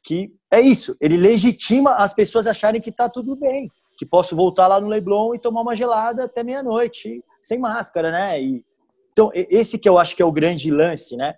que 0.04 0.32
é 0.52 0.60
isso, 0.60 0.96
ele 1.00 1.18
legitima 1.18 1.96
as 1.96 2.14
pessoas 2.14 2.46
acharem 2.46 2.82
que 2.82 2.92
tá 2.92 3.10
tudo 3.10 3.36
bem, 3.36 3.70
que 3.98 4.06
posso 4.06 4.36
voltar 4.36 4.68
lá 4.68 4.80
no 4.80 4.88
Leblon 4.88 5.34
e 5.34 5.40
tomar 5.40 5.62
uma 5.62 5.76
gelada 5.76 6.26
até 6.26 6.44
meia-noite, 6.44 7.24
sem 7.42 7.58
máscara, 7.58 8.12
né, 8.12 8.42
e, 8.42 8.64
então 9.12 9.32
esse 9.34 9.78
que 9.78 9.88
eu 9.88 9.98
acho 9.98 10.16
que 10.16 10.22
é 10.22 10.26
o 10.26 10.32
grande 10.32 10.70
lance, 10.70 11.16
né, 11.16 11.34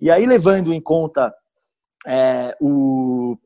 e 0.00 0.10
aí 0.10 0.26
levando 0.26 0.72
em 0.72 0.80
conta 0.80 1.34
é, 2.06 2.56
o 2.60 3.36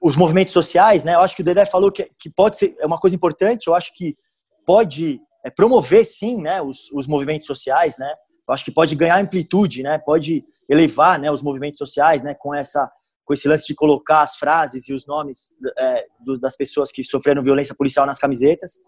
os 0.00 0.16
movimentos 0.16 0.52
sociais, 0.52 1.04
né? 1.04 1.14
Eu 1.14 1.20
acho 1.20 1.34
que 1.34 1.42
o 1.42 1.44
Dedé 1.44 1.64
falou 1.66 1.90
que, 1.90 2.08
que 2.18 2.30
pode 2.30 2.56
ser 2.56 2.76
é 2.78 2.86
uma 2.86 2.98
coisa 2.98 3.16
importante. 3.16 3.66
Eu 3.66 3.74
acho 3.74 3.92
que 3.94 4.16
pode 4.64 5.20
é, 5.44 5.50
promover, 5.50 6.04
sim, 6.04 6.40
né? 6.40 6.62
Os, 6.62 6.90
os 6.92 7.06
movimentos 7.06 7.46
sociais, 7.46 7.96
né? 7.98 8.12
Eu 8.46 8.54
acho 8.54 8.64
que 8.64 8.70
pode 8.70 8.94
ganhar 8.94 9.20
amplitude, 9.20 9.82
né? 9.82 9.98
Pode 9.98 10.44
elevar, 10.68 11.18
né? 11.18 11.30
Os 11.30 11.42
movimentos 11.42 11.78
sociais, 11.78 12.22
né? 12.22 12.34
Com 12.34 12.54
essa 12.54 12.90
com 13.28 13.34
esse 13.34 13.46
lance 13.46 13.66
de 13.66 13.74
colocar 13.74 14.22
as 14.22 14.36
frases 14.36 14.88
e 14.88 14.94
os 14.94 15.06
nomes 15.06 15.54
é, 15.76 16.06
do, 16.24 16.38
das 16.38 16.56
pessoas 16.56 16.90
que 16.90 17.04
sofreram 17.04 17.42
violência 17.42 17.74
policial 17.74 18.06
nas 18.06 18.18
camisetas, 18.18 18.80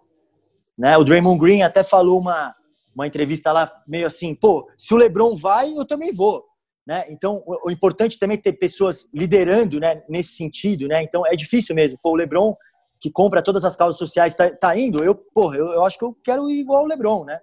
né? 0.78 0.96
O 0.96 1.04
Draymond 1.04 1.38
Green 1.38 1.60
até 1.60 1.84
falou 1.84 2.18
uma 2.18 2.54
uma 2.94 3.06
entrevista 3.06 3.52
lá 3.52 3.70
meio 3.86 4.06
assim, 4.06 4.34
pô, 4.34 4.68
se 4.76 4.92
o 4.92 4.96
LeBron 4.96 5.36
vai, 5.36 5.72
eu 5.72 5.84
também 5.86 6.12
vou. 6.12 6.44
Né? 6.86 7.06
Então, 7.08 7.42
o, 7.46 7.68
o 7.68 7.70
importante 7.70 8.18
também 8.18 8.36
é 8.36 8.40
ter 8.40 8.54
pessoas 8.54 9.06
liderando 9.14 9.78
né, 9.78 10.02
nesse 10.08 10.34
sentido. 10.34 10.88
Né? 10.88 11.02
Então, 11.02 11.24
é 11.26 11.36
difícil 11.36 11.74
mesmo. 11.74 11.98
Pô, 12.02 12.10
o 12.10 12.16
LeBron, 12.16 12.56
que 13.00 13.10
compra 13.10 13.42
todas 13.42 13.64
as 13.64 13.76
causas 13.76 13.98
sociais, 13.98 14.32
está 14.32 14.50
tá 14.50 14.76
indo. 14.76 15.04
Eu, 15.04 15.14
porra, 15.14 15.56
eu, 15.56 15.66
eu, 15.72 15.84
acho 15.84 15.96
que 15.96 16.04
eu 16.04 16.16
quero 16.24 16.50
ir 16.50 16.60
igual 16.60 16.84
o 16.84 16.88
LeBron. 16.88 17.24
Né? 17.24 17.38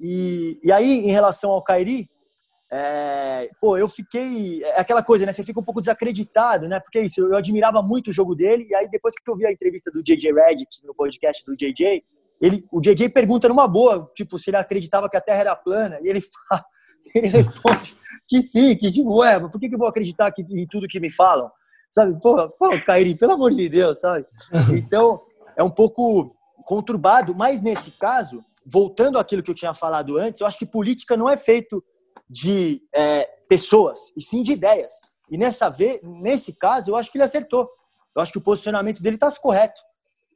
E, 0.00 0.58
e 0.64 0.72
aí, 0.72 1.06
em 1.06 1.10
relação 1.10 1.50
ao 1.50 1.62
Kairi, 1.62 2.08
é, 2.72 3.50
pô, 3.60 3.76
eu 3.76 3.88
fiquei. 3.88 4.62
É 4.64 4.80
aquela 4.80 5.02
coisa, 5.02 5.24
né? 5.24 5.32
Você 5.32 5.44
fica 5.44 5.60
um 5.60 5.64
pouco 5.64 5.80
desacreditado, 5.80 6.68
né? 6.68 6.80
Porque 6.80 6.98
é 6.98 7.04
isso, 7.04 7.20
eu 7.20 7.36
admirava 7.36 7.82
muito 7.82 8.08
o 8.08 8.12
jogo 8.12 8.34
dele. 8.34 8.66
E 8.68 8.74
aí, 8.74 8.88
depois 8.88 9.14
que 9.14 9.30
eu 9.30 9.36
vi 9.36 9.46
a 9.46 9.52
entrevista 9.52 9.90
do 9.90 10.02
JJ 10.02 10.32
Redick 10.32 10.84
no 10.84 10.94
podcast 10.94 11.44
do 11.44 11.56
JJ, 11.56 12.02
ele, 12.40 12.64
o 12.72 12.80
JJ 12.80 13.08
pergunta 13.10 13.48
numa 13.48 13.68
boa, 13.68 14.10
tipo, 14.14 14.38
se 14.38 14.50
ele 14.50 14.56
acreditava 14.56 15.08
que 15.08 15.16
a 15.16 15.20
Terra 15.20 15.40
era 15.40 15.56
plana. 15.56 15.98
E 16.02 16.08
ele 16.08 16.20
fala, 16.48 16.64
ele 17.14 17.28
responde 17.28 17.96
que 18.26 18.42
sim, 18.42 18.76
que 18.76 18.90
tipo, 18.90 19.18
ué, 19.20 19.38
por 19.38 19.60
que, 19.60 19.68
que 19.68 19.74
eu 19.74 19.78
vou 19.78 19.88
acreditar 19.88 20.32
que, 20.32 20.42
em 20.42 20.66
tudo 20.66 20.88
que 20.88 20.98
me 20.98 21.10
falam? 21.10 21.50
Sabe, 21.92 22.18
porra, 22.20 22.48
pô, 22.58 22.70
Kairi, 22.84 23.14
pelo 23.14 23.32
amor 23.32 23.52
de 23.52 23.68
Deus, 23.68 24.00
sabe? 24.00 24.26
Então, 24.76 25.20
é 25.56 25.62
um 25.62 25.70
pouco 25.70 26.34
conturbado, 26.64 27.34
mas 27.34 27.60
nesse 27.60 27.92
caso, 27.92 28.42
voltando 28.66 29.18
àquilo 29.18 29.42
que 29.42 29.50
eu 29.50 29.54
tinha 29.54 29.74
falado 29.74 30.18
antes, 30.18 30.40
eu 30.40 30.46
acho 30.46 30.58
que 30.58 30.66
política 30.66 31.16
não 31.16 31.28
é 31.28 31.36
feito 31.36 31.84
de 32.28 32.82
é, 32.94 33.24
pessoas, 33.48 34.00
e 34.16 34.22
sim 34.22 34.42
de 34.42 34.52
ideias. 34.52 34.92
E 35.30 35.38
nessa 35.38 35.68
vez, 35.68 36.00
nesse 36.02 36.52
caso, 36.52 36.90
eu 36.90 36.96
acho 36.96 37.10
que 37.10 37.18
ele 37.18 37.24
acertou. 37.24 37.68
Eu 38.14 38.22
acho 38.22 38.32
que 38.32 38.38
o 38.38 38.42
posicionamento 38.42 39.02
dele 39.02 39.16
está 39.16 39.30
correto. 39.32 39.80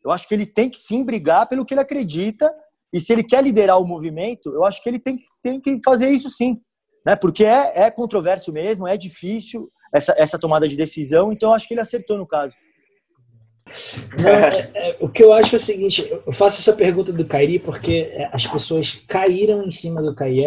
Eu 0.04 0.10
acho 0.10 0.26
que 0.26 0.34
ele 0.34 0.46
tem 0.46 0.70
que 0.70 0.78
sim 0.78 1.04
brigar 1.04 1.48
pelo 1.48 1.64
que 1.64 1.74
ele 1.74 1.80
acredita 1.80 2.52
e 2.92 3.00
se 3.00 3.12
ele 3.12 3.22
quer 3.22 3.42
liderar 3.42 3.78
o 3.78 3.86
movimento, 3.86 4.52
eu 4.52 4.64
acho 4.64 4.82
que 4.82 4.88
ele 4.88 4.98
tem, 4.98 5.18
tem 5.42 5.60
que 5.60 5.78
fazer 5.84 6.08
isso 6.10 6.30
sim. 6.30 6.54
Né? 7.04 7.14
Porque 7.16 7.44
é, 7.44 7.72
é 7.82 7.90
controverso 7.90 8.52
mesmo, 8.52 8.86
é 8.86 8.96
difícil 8.96 9.68
essa, 9.94 10.14
essa 10.16 10.38
tomada 10.38 10.68
de 10.68 10.76
decisão, 10.76 11.32
então 11.32 11.50
eu 11.50 11.54
acho 11.54 11.68
que 11.68 11.74
ele 11.74 11.80
acertou 11.80 12.16
no 12.16 12.26
caso. 12.26 12.54
Não, 14.18 14.30
é, 14.30 14.70
é, 14.74 14.96
o 15.00 15.10
que 15.10 15.22
eu 15.22 15.32
acho 15.32 15.56
é 15.56 15.58
o 15.58 15.60
seguinte, 15.60 16.08
eu 16.10 16.32
faço 16.32 16.60
essa 16.60 16.72
pergunta 16.72 17.12
do 17.12 17.26
Kairi 17.26 17.58
porque 17.58 18.10
é, 18.10 18.30
as 18.32 18.46
pessoas 18.46 18.94
caíram 19.06 19.62
em 19.62 19.70
cima 19.70 20.02
do 20.02 20.14
Kairi 20.14 20.46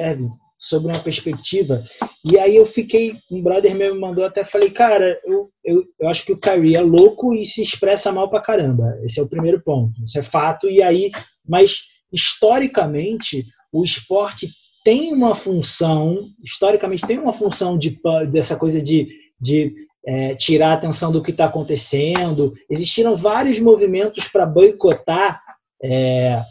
sobre 0.63 0.91
uma 0.91 0.99
perspectiva, 0.99 1.83
e 2.23 2.37
aí 2.37 2.55
eu 2.55 2.65
fiquei, 2.65 3.15
um 3.31 3.41
brother 3.41 3.73
meu 3.75 3.95
me 3.95 3.99
mandou 3.99 4.23
até, 4.23 4.43
falei, 4.43 4.69
cara, 4.69 5.17
eu, 5.25 5.49
eu, 5.65 5.83
eu 5.99 6.07
acho 6.07 6.23
que 6.23 6.33
o 6.33 6.39
Kyrie 6.39 6.75
é 6.75 6.81
louco 6.81 7.33
e 7.33 7.43
se 7.45 7.63
expressa 7.63 8.11
mal 8.11 8.29
pra 8.29 8.41
caramba, 8.41 8.95
esse 9.03 9.19
é 9.19 9.23
o 9.23 9.29
primeiro 9.29 9.61
ponto, 9.63 9.93
isso 10.03 10.19
é 10.19 10.21
fato, 10.21 10.69
e 10.69 10.83
aí, 10.83 11.09
mas 11.47 11.79
historicamente, 12.13 13.43
o 13.73 13.83
esporte 13.83 14.47
tem 14.83 15.13
uma 15.13 15.33
função, 15.33 16.19
historicamente 16.43 17.07
tem 17.07 17.17
uma 17.17 17.33
função 17.33 17.77
de, 17.77 17.99
dessa 18.29 18.55
coisa 18.55 18.81
de, 18.81 19.07
de 19.39 19.73
é, 20.05 20.35
tirar 20.35 20.69
a 20.69 20.73
atenção 20.73 21.11
do 21.11 21.21
que 21.21 21.31
está 21.31 21.45
acontecendo. 21.45 22.51
Existiram 22.69 23.15
vários 23.15 23.59
movimentos 23.59 24.27
para 24.27 24.45
boicotar, 24.45 25.41
é, 25.83 26.41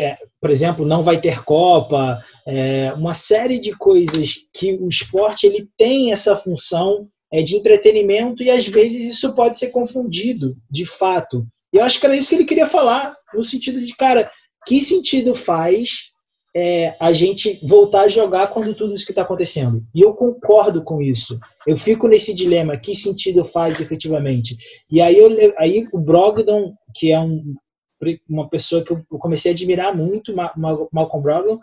é, 0.00 0.18
por 0.46 0.52
exemplo, 0.52 0.86
não 0.86 1.02
vai 1.02 1.20
ter 1.20 1.42
Copa, 1.42 2.20
é, 2.46 2.92
uma 2.92 3.14
série 3.14 3.58
de 3.58 3.72
coisas 3.72 4.34
que 4.54 4.74
o 4.74 4.86
esporte 4.86 5.44
ele 5.44 5.68
tem 5.76 6.12
essa 6.12 6.36
função 6.36 7.08
é, 7.32 7.42
de 7.42 7.56
entretenimento 7.56 8.44
e 8.44 8.48
às 8.48 8.64
vezes 8.64 9.12
isso 9.12 9.34
pode 9.34 9.58
ser 9.58 9.70
confundido, 9.70 10.54
de 10.70 10.86
fato. 10.86 11.44
E 11.74 11.78
eu 11.78 11.82
acho 11.82 11.98
que 11.98 12.06
era 12.06 12.16
isso 12.16 12.28
que 12.28 12.36
ele 12.36 12.44
queria 12.44 12.68
falar, 12.68 13.12
no 13.34 13.42
sentido 13.42 13.80
de, 13.80 13.92
cara, 13.96 14.30
que 14.64 14.80
sentido 14.80 15.34
faz 15.34 16.12
é, 16.54 16.94
a 17.00 17.12
gente 17.12 17.58
voltar 17.66 18.02
a 18.02 18.08
jogar 18.08 18.46
quando 18.46 18.72
tudo 18.72 18.94
isso 18.94 19.04
que 19.04 19.10
está 19.10 19.22
acontecendo. 19.22 19.82
E 19.92 20.00
eu 20.00 20.14
concordo 20.14 20.84
com 20.84 21.02
isso. 21.02 21.36
Eu 21.66 21.76
fico 21.76 22.06
nesse 22.06 22.32
dilema, 22.32 22.78
que 22.78 22.94
sentido 22.94 23.44
faz 23.44 23.80
efetivamente? 23.80 24.56
E 24.88 25.00
aí, 25.00 25.18
eu, 25.18 25.28
aí 25.58 25.88
o 25.92 25.98
Brogdon, 25.98 26.72
que 26.94 27.10
é 27.10 27.18
um, 27.18 27.42
uma 28.28 28.48
pessoa 28.48 28.84
que 28.84 28.92
eu 28.92 29.04
comecei 29.18 29.52
a 29.52 29.54
admirar 29.54 29.96
muito, 29.96 30.34
Malcolm 30.34 31.22
Brogdon, 31.22 31.58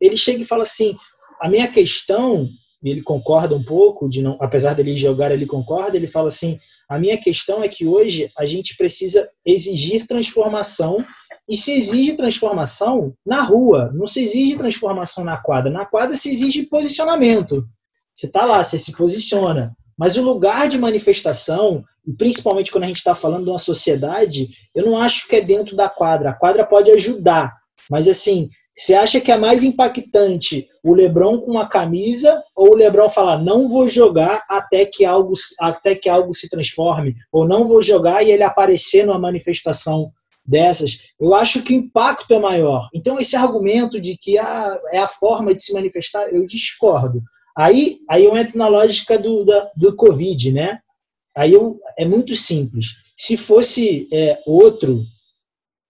ele 0.00 0.16
chega 0.16 0.42
e 0.42 0.46
fala 0.46 0.62
assim, 0.62 0.96
a 1.40 1.48
minha 1.48 1.68
questão, 1.68 2.48
e 2.82 2.90
ele 2.90 3.02
concorda 3.02 3.54
um 3.54 3.64
pouco, 3.64 4.08
de 4.08 4.22
não, 4.22 4.36
apesar 4.40 4.74
dele 4.74 4.96
jogar, 4.96 5.30
ele 5.30 5.46
concorda, 5.46 5.96
ele 5.96 6.06
fala 6.06 6.28
assim, 6.28 6.58
a 6.88 6.98
minha 6.98 7.16
questão 7.16 7.62
é 7.62 7.68
que 7.68 7.86
hoje 7.86 8.30
a 8.38 8.46
gente 8.46 8.76
precisa 8.76 9.28
exigir 9.44 10.06
transformação 10.06 11.04
e 11.48 11.56
se 11.56 11.72
exige 11.72 12.14
transformação 12.14 13.14
na 13.24 13.42
rua, 13.42 13.92
não 13.94 14.06
se 14.06 14.22
exige 14.22 14.56
transformação 14.56 15.24
na 15.24 15.36
quadra. 15.36 15.70
Na 15.70 15.86
quadra 15.86 16.16
se 16.16 16.28
exige 16.28 16.66
posicionamento. 16.66 17.66
Você 18.14 18.26
está 18.26 18.44
lá, 18.44 18.62
você 18.62 18.78
se 18.78 18.92
posiciona. 18.92 19.76
Mas 19.96 20.16
o 20.16 20.22
lugar 20.22 20.68
de 20.68 20.78
manifestação, 20.78 21.84
principalmente 22.14 22.70
quando 22.70 22.84
a 22.84 22.86
gente 22.88 22.98
está 22.98 23.14
falando 23.14 23.44
de 23.44 23.50
uma 23.50 23.58
sociedade, 23.58 24.48
eu 24.74 24.84
não 24.84 24.98
acho 24.98 25.26
que 25.28 25.36
é 25.36 25.40
dentro 25.40 25.74
da 25.76 25.88
quadra. 25.88 26.30
A 26.30 26.34
quadra 26.34 26.64
pode 26.64 26.90
ajudar. 26.90 27.54
Mas 27.90 28.08
assim, 28.08 28.48
você 28.72 28.94
acha 28.94 29.20
que 29.20 29.30
é 29.30 29.38
mais 29.38 29.62
impactante 29.62 30.66
o 30.82 30.94
Lebron 30.94 31.40
com 31.40 31.52
uma 31.52 31.68
camisa 31.68 32.42
ou 32.54 32.70
o 32.70 32.74
Lebron 32.74 33.08
falar 33.08 33.38
não 33.38 33.68
vou 33.68 33.88
jogar 33.88 34.44
até 34.48 34.84
que 34.84 35.04
algo 35.04 35.34
até 35.60 35.94
que 35.94 36.08
algo 36.08 36.34
se 36.34 36.48
transforme 36.48 37.14
ou 37.32 37.46
não 37.46 37.66
vou 37.66 37.82
jogar 37.82 38.22
e 38.22 38.30
ele 38.30 38.42
aparecer 38.42 39.06
numa 39.06 39.18
manifestação 39.18 40.12
dessas, 40.46 40.98
eu 41.20 41.34
acho 41.34 41.62
que 41.62 41.72
o 41.72 41.76
impacto 41.76 42.32
é 42.32 42.38
maior. 42.38 42.88
Então, 42.94 43.18
esse 43.18 43.34
argumento 43.34 44.00
de 44.00 44.16
que 44.16 44.38
ah, 44.38 44.80
é 44.92 44.98
a 44.98 45.08
forma 45.08 45.54
de 45.54 45.62
se 45.62 45.72
manifestar, 45.72 46.22
eu 46.32 46.46
discordo. 46.46 47.20
Aí, 47.56 47.98
aí 48.08 48.24
eu 48.24 48.36
entro 48.36 48.58
na 48.58 48.68
lógica 48.68 49.18
do, 49.18 49.44
da, 49.44 49.70
do 49.76 49.96
Covid, 49.96 50.52
né? 50.52 50.78
Aí 51.36 51.52
eu, 51.52 51.78
é 51.98 52.04
muito 52.04 52.34
simples. 52.34 52.96
Se 53.16 53.36
fosse 53.36 54.08
é, 54.12 54.38
outro 54.46 55.00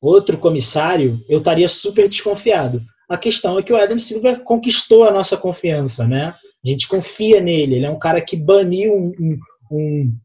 outro 0.00 0.38
comissário, 0.38 1.20
eu 1.28 1.38
estaria 1.38 1.68
super 1.68 2.08
desconfiado. 2.08 2.80
A 3.08 3.16
questão 3.16 3.58
é 3.58 3.62
que 3.62 3.72
o 3.72 3.76
Adam 3.76 3.98
Silver 3.98 4.42
conquistou 4.42 5.04
a 5.04 5.10
nossa 5.10 5.36
confiança, 5.36 6.06
né? 6.06 6.34
A 6.64 6.68
gente 6.68 6.88
confia 6.88 7.40
nele. 7.40 7.76
Ele 7.76 7.86
é 7.86 7.90
um 7.90 7.98
cara 7.98 8.20
que 8.20 8.36
baniu 8.36 8.94
um, 8.94 9.38
um, 9.70 10.18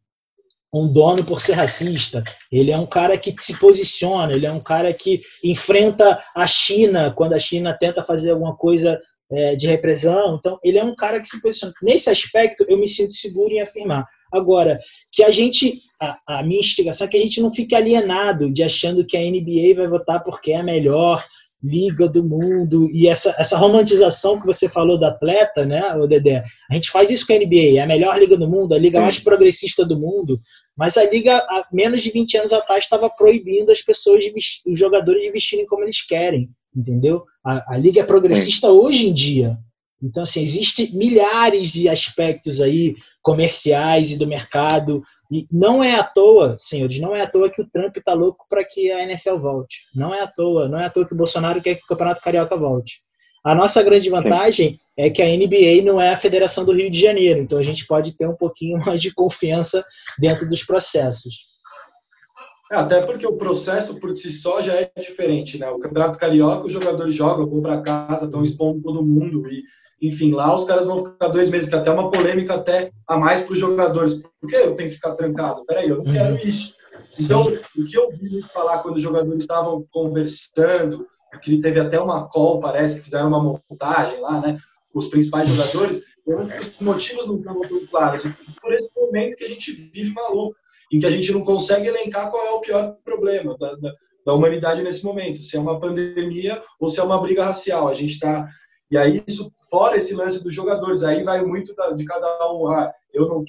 um 0.74 0.92
dono 0.92 1.24
por 1.24 1.42
ser 1.42 1.54
racista. 1.54 2.24
Ele 2.52 2.72
é 2.72 2.78
um 2.78 2.88
cara 2.88 3.18
que 3.18 3.36
se 3.40 3.58
posiciona, 3.60 4.34
ele 4.34 4.46
é 4.46 4.52
um 4.52 4.60
cara 4.60 4.94
que 4.94 5.22
enfrenta 5.44 6.22
a 6.36 6.48
China 6.48 7.12
quando 7.12 7.34
a 7.34 7.40
China 7.40 7.78
tenta 7.80 8.04
fazer 8.04 8.32
alguma 8.32 8.56
coisa 8.56 9.00
é, 9.32 9.56
de 9.56 9.68
repressão. 9.68 10.38
Então, 10.38 10.60
ele 10.64 10.80
é 10.80 10.84
um 10.84 10.96
cara 10.96 11.20
que 11.22 11.28
se 11.28 11.40
posiciona. 11.42 11.74
Nesse 11.84 12.10
aspecto, 12.10 12.66
eu 12.68 12.78
me 12.78 12.88
sinto 12.88 13.14
seguro 13.14 13.54
em 13.54 13.62
afirmar. 13.62 14.06
Agora, 14.32 14.80
que 15.12 15.24
a 15.24 15.32
gente, 15.32 15.80
a, 16.00 16.40
a 16.40 16.44
minha 16.44 16.62
instigação 16.62 17.08
é 17.08 17.10
que 17.10 17.18
a 17.18 17.22
gente 17.22 17.42
não 17.42 17.54
fique 17.54 17.76
alienado 17.76 18.52
de 18.52 18.64
achando 18.64 19.06
que 19.06 19.18
a 19.18 19.22
NBA 19.22 19.76
vai 19.76 19.88
votar 19.88 20.24
porque 20.24 20.52
é 20.52 20.58
a 20.58 20.64
melhor, 20.64 21.24
liga 21.64 22.10
do 22.10 22.24
mundo 22.24 22.90
e 22.92 23.08
essa, 23.08 23.36
essa 23.38 23.58
romantização 23.58 24.40
que 24.40 24.46
você 24.46 24.68
falou 24.68 25.00
da 25.00 25.10
atleta, 25.10 25.66
né, 25.66 25.94
o 25.96 26.08
Dedé? 26.08 26.44
A 26.70 26.74
gente 26.74 26.90
faz 26.90 27.10
isso 27.10 27.26
com 27.28 27.34
a 27.34 27.38
NBA, 27.38 27.78
é 27.78 27.80
a 27.80 27.88
melhor 27.88 28.18
liga 28.18 28.36
do 28.36 28.50
mundo, 28.50 28.74
a 28.74 28.80
liga 28.80 29.00
mais 29.00 29.20
progressista 29.20 29.86
do 29.86 30.00
mundo, 30.00 30.40
mas 30.78 30.98
a 30.98 31.04
liga 31.04 31.38
há 31.38 31.68
menos 31.72 32.02
de 32.02 32.10
20 32.10 32.38
anos 32.38 32.54
atrás 32.54 32.84
estava 32.84 33.10
proibindo 33.10 33.72
as 33.72 33.82
pessoas, 33.82 34.24
de 34.24 34.32
vestir, 34.32 34.72
os 34.72 34.80
jogadores 34.80 35.22
de 35.22 35.32
vestirem 35.32 35.66
como 35.68 35.84
eles 35.84 36.02
querem, 36.02 36.50
entendeu? 36.76 37.24
A, 37.46 37.76
a 37.76 37.78
liga 37.78 38.02
é 38.02 38.04
progressista 38.04 38.70
hoje 38.70 39.08
em 39.08 39.14
dia. 39.14 39.58
Então, 40.02 40.24
assim, 40.24 40.42
existem 40.42 40.92
milhares 40.94 41.72
de 41.72 41.88
aspectos 41.88 42.60
aí 42.60 42.96
comerciais 43.22 44.10
e 44.10 44.18
do 44.18 44.26
mercado. 44.26 45.02
E 45.32 45.46
não 45.52 45.84
é 45.84 45.96
à 45.96 46.04
toa, 46.04 46.56
senhores, 46.58 47.00
não 47.00 47.16
é 47.16 47.22
à 47.22 47.28
toa 47.28 47.52
que 47.52 47.62
o 47.62 47.70
Trump 47.70 47.96
está 47.96 48.14
louco 48.14 48.46
para 48.50 48.64
que 48.66 48.92
a 48.92 49.04
NFL 49.04 49.38
volte. 49.38 49.78
Não 49.96 50.14
é 50.14 50.22
à 50.22 50.28
toa. 50.28 50.68
Não 50.68 50.80
é 50.80 50.86
à 50.86 50.90
toa 50.90 51.08
que 51.08 51.14
o 51.14 51.18
Bolsonaro 51.18 51.62
quer 51.62 51.76
que 51.76 51.84
o 51.84 51.88
Campeonato 51.88 52.22
Carioca 52.22 52.58
volte. 52.58 52.96
A 53.44 53.56
nossa 53.56 53.82
grande 53.84 54.10
vantagem 54.10 54.72
Sim. 54.72 54.80
é 54.98 55.10
que 55.10 55.22
a 55.22 55.26
NBA 55.26 55.84
não 55.84 56.00
é 56.00 56.10
a 56.10 56.18
Federação 56.18 56.64
do 56.66 56.74
Rio 56.74 56.90
de 56.90 57.00
Janeiro. 57.00 57.40
Então, 57.40 57.60
a 57.60 57.64
gente 57.64 57.86
pode 57.86 58.16
ter 58.18 58.28
um 58.28 58.36
pouquinho 58.36 58.80
mais 58.86 59.02
de 59.02 59.14
confiança 59.14 59.84
dentro 60.20 60.50
dos 60.50 60.64
processos. 60.64 61.52
É, 62.72 62.76
até 62.76 63.02
porque 63.02 63.28
o 63.28 63.36
processo 63.36 64.00
por 64.00 64.16
si 64.16 64.32
só 64.32 64.62
já 64.62 64.74
é 64.76 64.90
diferente, 64.98 65.60
né? 65.60 65.70
O 65.70 65.80
Campeonato 65.80 66.18
Carioca, 66.18 66.66
os 66.66 66.72
jogadores 66.72 67.14
jogam, 67.14 67.46
vão 67.46 67.62
para 67.62 67.82
casa, 67.82 68.26
estão 68.26 68.42
expondo 68.42 68.82
todo 68.82 69.06
mundo 69.06 69.46
e 69.52 69.64
enfim, 70.02 70.34
lá 70.34 70.54
os 70.56 70.64
caras 70.64 70.88
vão 70.88 71.06
ficar 71.06 71.28
dois 71.28 71.50
meses, 71.50 71.70
que 71.70 71.76
até 71.76 71.92
uma 71.92 72.10
polêmica 72.10 72.56
até 72.56 72.92
a 73.08 73.18
mais 73.18 73.42
para 73.42 73.54
os 73.54 73.60
jogadores. 73.60 74.24
Por 74.40 74.50
que 74.50 74.56
eu 74.56 74.76
tenho 74.76 74.90
que 74.90 74.96
ficar 74.96 75.14
trancado? 75.14 75.64
Peraí, 75.66 75.90
eu 75.90 75.98
não 75.98 76.06
uhum. 76.06 76.12
quero 76.12 76.48
isso. 76.48 76.74
Então, 77.20 77.44
o 77.44 77.86
que 77.86 77.98
eu 77.98 78.10
vi 78.12 78.42
falar 78.42 78.80
quando 78.80 78.96
os 78.96 79.02
jogadores 79.02 79.44
estavam 79.44 79.86
conversando, 79.92 81.06
que 81.42 81.60
teve 81.60 81.80
até 81.80 82.00
uma 82.00 82.28
call, 82.30 82.60
parece, 82.60 82.96
que 82.96 83.04
fizeram 83.04 83.28
uma 83.28 83.62
montagem 83.70 84.20
lá, 84.22 84.40
né? 84.42 84.58
Os 84.94 85.08
principais 85.08 85.48
jogadores, 85.48 86.04
os 86.26 86.80
motivos 86.80 87.28
não 87.28 87.38
estão 87.38 87.54
muito 87.54 87.88
claros. 87.88 88.24
Por 88.62 88.74
esse 88.74 88.90
momento 88.96 89.38
que 89.38 89.44
a 89.44 89.50
gente 89.50 89.72
vive 89.94 90.14
maluco, 90.14 90.56
em 90.92 91.00
que 91.00 91.06
a 91.06 91.12
gente 91.12 91.32
não 91.32 91.44
consegue 91.44 91.88
elencar 91.88 92.30
qual 92.32 92.46
é 92.46 92.52
o 92.52 92.62
pior 92.62 92.98
problema 93.04 93.56
da, 93.58 93.76
da, 93.76 93.94
da 94.26 94.34
humanidade 94.34 94.84
nesse 94.84 95.04
momento, 95.04 95.44
se 95.44 95.56
é 95.56 95.60
uma 95.60 95.80
pandemia 95.80 96.62
ou 96.80 96.90
se 96.90 97.00
é 97.00 97.04
uma 97.04 97.22
briga 97.22 97.46
racial. 97.46 97.88
A 97.88 97.94
gente 97.94 98.14
está 98.14 98.48
e 98.92 98.98
aí, 98.98 99.24
isso, 99.26 99.50
fora 99.72 99.96
esse 99.96 100.14
lance 100.14 100.44
dos 100.44 100.54
jogadores, 100.54 101.02
aí 101.02 101.24
vai 101.24 101.42
muito 101.42 101.74
de 101.96 102.06
cada 102.06 102.54
um. 102.54 102.68
Ah, 102.68 102.94
eu 103.14 103.28
não 103.30 103.44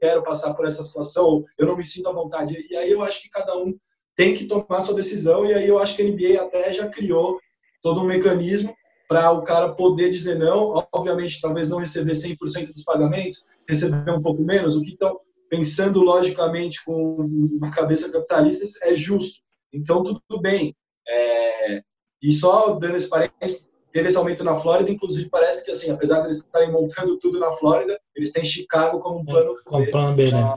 quero 0.00 0.22
passar 0.22 0.54
por 0.54 0.66
essa 0.66 0.82
situação, 0.82 1.44
eu 1.58 1.66
não 1.66 1.76
me 1.76 1.84
sinto 1.84 2.08
à 2.08 2.12
vontade. 2.12 2.66
E 2.70 2.74
aí 2.74 2.90
eu 2.90 3.02
acho 3.02 3.22
que 3.22 3.28
cada 3.28 3.56
um 3.58 3.76
tem 4.16 4.32
que 4.32 4.46
tomar 4.46 4.80
sua 4.80 4.94
decisão. 4.94 5.44
E 5.44 5.52
aí 5.52 5.68
eu 5.68 5.78
acho 5.78 5.94
que 5.94 6.02
a 6.02 6.06
NBA 6.06 6.42
até 6.42 6.72
já 6.72 6.88
criou 6.88 7.38
todo 7.82 8.00
um 8.00 8.06
mecanismo 8.06 8.74
para 9.06 9.30
o 9.30 9.42
cara 9.42 9.74
poder 9.74 10.08
dizer 10.08 10.38
não. 10.38 10.82
Obviamente, 10.92 11.40
talvez 11.40 11.68
não 11.68 11.78
receber 11.78 12.12
100% 12.12 12.72
dos 12.72 12.82
pagamentos, 12.82 13.44
receber 13.68 14.10
um 14.10 14.22
pouco 14.22 14.42
menos. 14.42 14.76
O 14.76 14.80
que 14.80 14.92
estão 14.92 15.18
pensando 15.50 16.00
logicamente 16.00 16.82
com 16.84 17.16
uma 17.60 17.70
cabeça 17.70 18.10
capitalista 18.10 18.64
é 18.82 18.94
justo. 18.94 19.40
Então, 19.72 20.02
tudo 20.02 20.40
bem. 20.40 20.74
É... 21.06 21.82
E 22.22 22.32
só 22.32 22.72
dando 22.72 22.96
esse 22.96 23.08
parênteses, 23.08 23.70
teve 23.96 24.08
esse 24.08 24.18
aumento 24.18 24.44
na 24.44 24.56
Flórida, 24.56 24.90
inclusive 24.90 25.30
parece 25.30 25.64
que, 25.64 25.70
assim, 25.70 25.90
apesar 25.90 26.20
de 26.20 26.26
eles 26.26 26.36
estarem 26.36 26.70
montando 26.70 27.16
tudo 27.18 27.40
na 27.40 27.52
Flórida, 27.52 27.98
eles 28.14 28.30
têm 28.30 28.44
Chicago 28.44 29.00
como 29.00 29.20
um 29.20 29.24
plano 29.24 29.54
B. 29.54 29.86
plano 29.90 30.14
B, 30.14 30.30
né? 30.30 30.54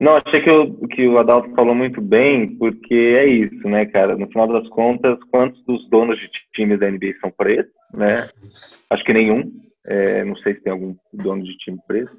Não, 0.00 0.16
achei 0.16 0.40
que 0.40 0.50
o, 0.50 0.88
que 0.88 1.06
o 1.06 1.18
Adalto 1.18 1.54
falou 1.54 1.74
muito 1.74 2.00
bem, 2.00 2.56
porque 2.56 2.94
é 2.94 3.26
isso, 3.26 3.68
né, 3.68 3.84
cara? 3.84 4.16
No 4.16 4.26
final 4.28 4.48
das 4.48 4.66
contas, 4.70 5.18
quantos 5.30 5.62
dos 5.66 5.86
donos 5.90 6.18
de 6.18 6.30
times 6.54 6.80
da 6.80 6.90
NBA 6.90 7.12
são 7.20 7.30
presos, 7.30 7.70
né? 7.92 8.26
Acho 8.88 9.04
que 9.04 9.12
nenhum. 9.12 9.52
É, 9.86 10.24
não 10.24 10.36
sei 10.36 10.54
se 10.54 10.62
tem 10.62 10.72
algum 10.72 10.94
dono 11.12 11.44
de 11.44 11.56
time 11.58 11.78
preso. 11.86 12.10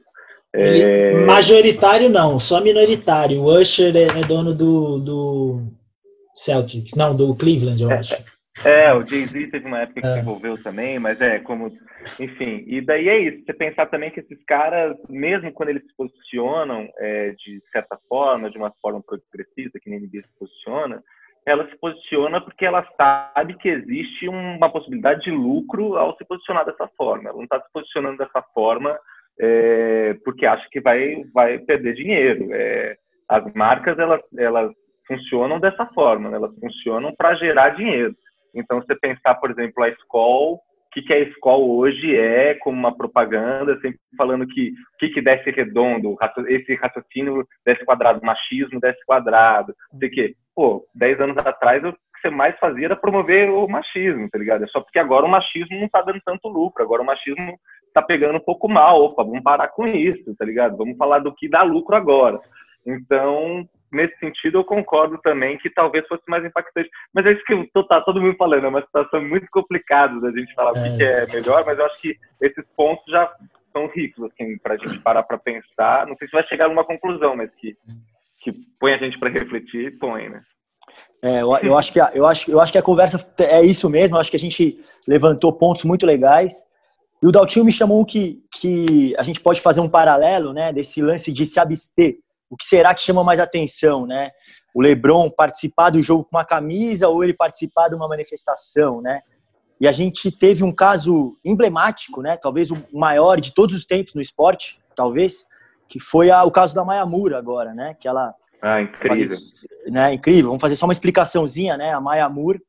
É... 0.54 1.26
Majoritário 1.26 2.10
não, 2.10 2.40
só 2.40 2.62
minoritário. 2.62 3.42
O 3.42 3.60
Usher 3.60 3.96
é, 3.96 4.04
é 4.04 4.24
dono 4.28 4.54
do, 4.54 5.00
do 5.00 5.62
Celtics, 6.34 6.94
não, 6.96 7.16
do 7.16 7.36
Cleveland, 7.36 7.82
eu 7.82 7.92
é, 7.92 7.98
acho. 7.98 8.14
É, 8.14 8.24
o 8.94 9.06
Jay-Z 9.06 9.48
teve 9.52 9.66
uma 9.66 9.82
época 9.82 10.02
que 10.02 10.08
é. 10.08 10.14
se 10.14 10.20
envolveu 10.20 10.62
também, 10.62 11.00
mas 11.00 11.22
é 11.22 11.40
como. 11.40 11.68
Enfim, 12.20 12.64
e 12.68 12.82
daí 12.82 13.08
é 13.08 13.20
isso. 13.20 13.46
Você 13.46 13.54
pensar 13.54 13.86
também 13.86 14.12
que 14.12 14.20
esses 14.20 14.44
caras, 14.46 14.98
mesmo 15.08 15.52
quando 15.54 15.70
eles 15.70 15.84
se 15.84 15.96
posicionam 15.96 16.88
é, 16.98 17.32
de 17.32 17.60
certa 17.72 17.98
forma, 18.08 18.50
de 18.50 18.58
uma 18.58 18.72
forma 18.82 19.02
progressista, 19.02 19.80
que 19.80 19.90
nem 19.90 20.00
NBA 20.00 20.24
se 20.24 20.40
posiciona, 20.40 21.02
ela 21.46 21.68
se 21.70 21.78
posiciona 21.78 22.42
porque 22.42 22.66
ela 22.66 22.86
sabe 22.98 23.56
que 23.56 23.70
existe 23.70 24.28
uma 24.28 24.70
possibilidade 24.70 25.22
de 25.22 25.32
lucro 25.32 25.96
ao 25.96 26.16
se 26.18 26.26
posicionar 26.26 26.66
dessa 26.66 26.88
forma. 26.98 27.30
Ela 27.30 27.38
não 27.38 27.44
está 27.44 27.62
se 27.62 27.72
posicionando 27.72 28.18
dessa 28.18 28.42
forma 28.54 28.98
é, 29.40 30.16
porque 30.26 30.46
acha 30.46 30.68
que 30.70 30.82
vai, 30.82 31.24
vai 31.34 31.60
perder 31.60 31.94
dinheiro. 31.94 32.54
É, 32.54 32.96
as 33.30 33.54
marcas, 33.54 33.98
elas, 33.98 34.22
elas 34.38 34.72
funcionam 35.08 35.60
dessa 35.60 35.86
forma, 35.88 36.30
né? 36.30 36.38
elas 36.38 36.58
funcionam 36.60 37.14
para 37.16 37.36
gerar 37.36 37.70
dinheiro. 37.70 38.14
Então, 38.54 38.82
você 38.82 38.96
pensar, 38.96 39.36
por 39.36 39.52
exemplo, 39.52 39.84
a 39.84 39.90
escola, 39.90 40.58
o 40.90 40.92
que, 40.92 41.04
que 41.04 41.14
a 41.14 41.20
escola 41.20 41.64
hoje 41.64 42.16
é 42.16 42.56
como 42.56 42.78
uma 42.78 42.96
propaganda, 42.96 43.80
sempre 43.80 44.00
falando 44.18 44.48
que 44.48 44.72
o 44.72 44.98
que, 44.98 45.10
que 45.10 45.22
desce 45.22 45.52
redondo, 45.52 46.18
esse 46.48 46.74
raciocínio 46.76 47.48
desce 47.64 47.86
quadrado, 47.86 48.26
machismo 48.26 48.80
desce 48.80 49.06
quadrado, 49.06 49.74
não 49.94 50.00
sei 50.00 50.10
o 50.10 50.12
quê. 50.12 50.36
Pô, 50.56 50.84
10 50.96 51.22
anos 51.22 51.38
atrás, 51.38 51.84
o 51.84 51.94
que 51.94 52.00
você 52.22 52.30
mais 52.30 52.58
fazia 52.58 52.88
era 52.88 52.96
promover 52.96 53.50
o 53.52 53.68
machismo, 53.68 54.28
tá 54.30 54.40
ligado? 54.40 54.64
É 54.64 54.68
só 54.68 54.82
porque 54.82 54.98
agora 54.98 55.26
o 55.26 55.30
machismo 55.30 55.80
não 55.80 55.88
tá 55.88 56.02
dando 56.02 56.20
tanto 56.26 56.48
lucro, 56.50 56.84
agora 56.84 57.04
o 57.04 57.06
machismo 57.06 57.58
tá 57.94 58.02
pegando 58.02 58.38
um 58.38 58.44
pouco 58.44 58.68
mal, 58.68 59.02
opa, 59.02 59.24
vamos 59.24 59.44
parar 59.44 59.68
com 59.70 59.88
isso, 59.88 60.36
tá 60.36 60.44
ligado? 60.44 60.76
Vamos 60.76 60.98
falar 60.98 61.20
do 61.20 61.34
que 61.34 61.48
dá 61.48 61.62
lucro 61.62 61.96
agora. 61.96 62.40
Então, 62.86 63.68
nesse 63.92 64.18
sentido, 64.20 64.60
eu 64.60 64.64
concordo 64.64 65.18
também 65.20 65.58
que 65.58 65.70
talvez 65.70 66.08
fosse 66.08 66.24
mais 66.28 66.44
impactante. 66.46 66.90
Mas 67.14 67.26
é 67.26 67.34
isso 67.34 67.44
que 67.44 67.70
tô, 67.74 67.84
tá 67.84 68.02
todo 68.02 68.22
mundo 68.22 68.36
falando, 68.38 68.66
é 68.66 68.70
uma 68.70 68.82
situação 68.82 69.22
muito 69.22 69.48
complicada 69.52 70.20
da 70.20 70.32
gente 70.32 70.54
falar 70.54 70.74
é. 70.76 70.80
o 70.80 70.98
que 70.98 71.04
é 71.04 71.28
melhor, 71.28 71.64
mas 71.66 71.78
eu 71.78 71.86
acho 71.86 71.98
que 72.02 72.16
esses 72.42 72.66
pontos 72.76 73.06
já 73.08 73.32
são 73.72 73.88
ricos, 73.88 74.24
assim, 74.26 74.58
para 74.58 74.76
a 74.76 74.78
gente 74.78 75.00
parar 75.00 75.24
para 75.24 75.38
pensar. 75.38 76.08
Não 76.08 76.16
sei 76.18 76.28
se 76.28 76.34
vai 76.34 76.46
chegar 76.48 76.66
a 76.66 76.70
uma 76.70 76.84
conclusão, 76.84 77.36
mas 77.36 77.50
que, 77.56 77.76
que 78.42 78.52
põe 78.80 78.94
a 78.94 78.98
gente 78.98 79.20
para 79.20 79.30
refletir, 79.30 79.98
põe, 80.00 80.30
né? 80.30 80.42
É, 81.22 81.42
eu, 81.42 81.56
eu, 81.58 81.78
acho 81.78 81.94
que 81.94 82.00
a, 82.00 82.12
eu, 82.14 82.26
acho, 82.26 82.50
eu 82.50 82.60
acho 82.60 82.72
que 82.72 82.78
a 82.78 82.84
conversa 82.84 83.20
é 83.40 83.64
isso 83.64 83.90
mesmo. 83.90 84.16
Eu 84.16 84.20
acho 84.20 84.32
que 84.32 84.38
a 84.38 84.40
gente 84.40 84.80
levantou 85.08 85.54
pontos 85.54 85.84
muito 85.84 86.06
legais. 86.06 86.66
E 87.22 87.28
o 87.28 87.32
Daltinho 87.32 87.66
me 87.66 87.72
chamou 87.72 88.06
que, 88.06 88.42
que 88.60 89.14
a 89.18 89.24
gente 89.24 89.42
pode 89.42 89.62
fazer 89.62 89.82
um 89.82 89.90
paralelo 89.90 90.54
né, 90.54 90.72
desse 90.72 91.02
lance 91.02 91.32
de 91.32 91.46
se 91.46 91.60
abster 91.60 92.18
o 92.50 92.58
que 92.58 92.66
será 92.66 92.94
que 92.94 93.02
chama 93.02 93.24
mais 93.24 93.40
atenção, 93.40 94.08
né? 94.08 94.32
O 94.74 94.82
LeBron 94.82 95.30
participar 95.30 95.92
do 95.92 96.02
jogo 96.02 96.24
com 96.24 96.36
uma 96.36 96.46
camisa 96.46 97.08
ou 97.08 97.24
ele 97.24 97.34
participar 97.34 97.90
de 97.90 97.96
uma 97.96 98.08
manifestação, 98.08 99.02
né? 99.02 99.22
E 99.80 99.88
a 99.88 99.92
gente 99.92 100.32
teve 100.32 100.64
um 100.64 100.74
caso 100.74 101.38
emblemático, 101.46 102.22
né? 102.22 102.38
Talvez 102.38 102.72
o 102.72 102.78
maior 102.92 103.40
de 103.40 103.54
todos 103.54 103.76
os 103.76 103.86
tempos 103.86 104.14
no 104.14 104.22
esporte, 104.22 104.80
talvez, 104.96 105.46
que 105.88 106.00
foi 106.00 106.32
a, 106.32 106.44
o 106.44 106.52
caso 106.52 106.76
da 106.76 106.84
Maya 106.84 107.06
Moore 107.06 107.36
agora, 107.36 107.74
né? 107.74 107.96
Que 108.00 108.08
ela 108.08 108.34
ah, 108.62 108.82
incrível. 108.82 109.28
Fazer, 109.28 109.68
né, 109.88 110.14
incrível. 110.14 110.50
Vamos 110.50 110.62
fazer 110.62 110.76
só 110.76 110.86
uma 110.86 110.94
explicaçãozinha, 110.94 111.78
né? 111.78 111.94
A 111.94 112.02
Maya 112.02 112.28
Moore, 112.28 112.62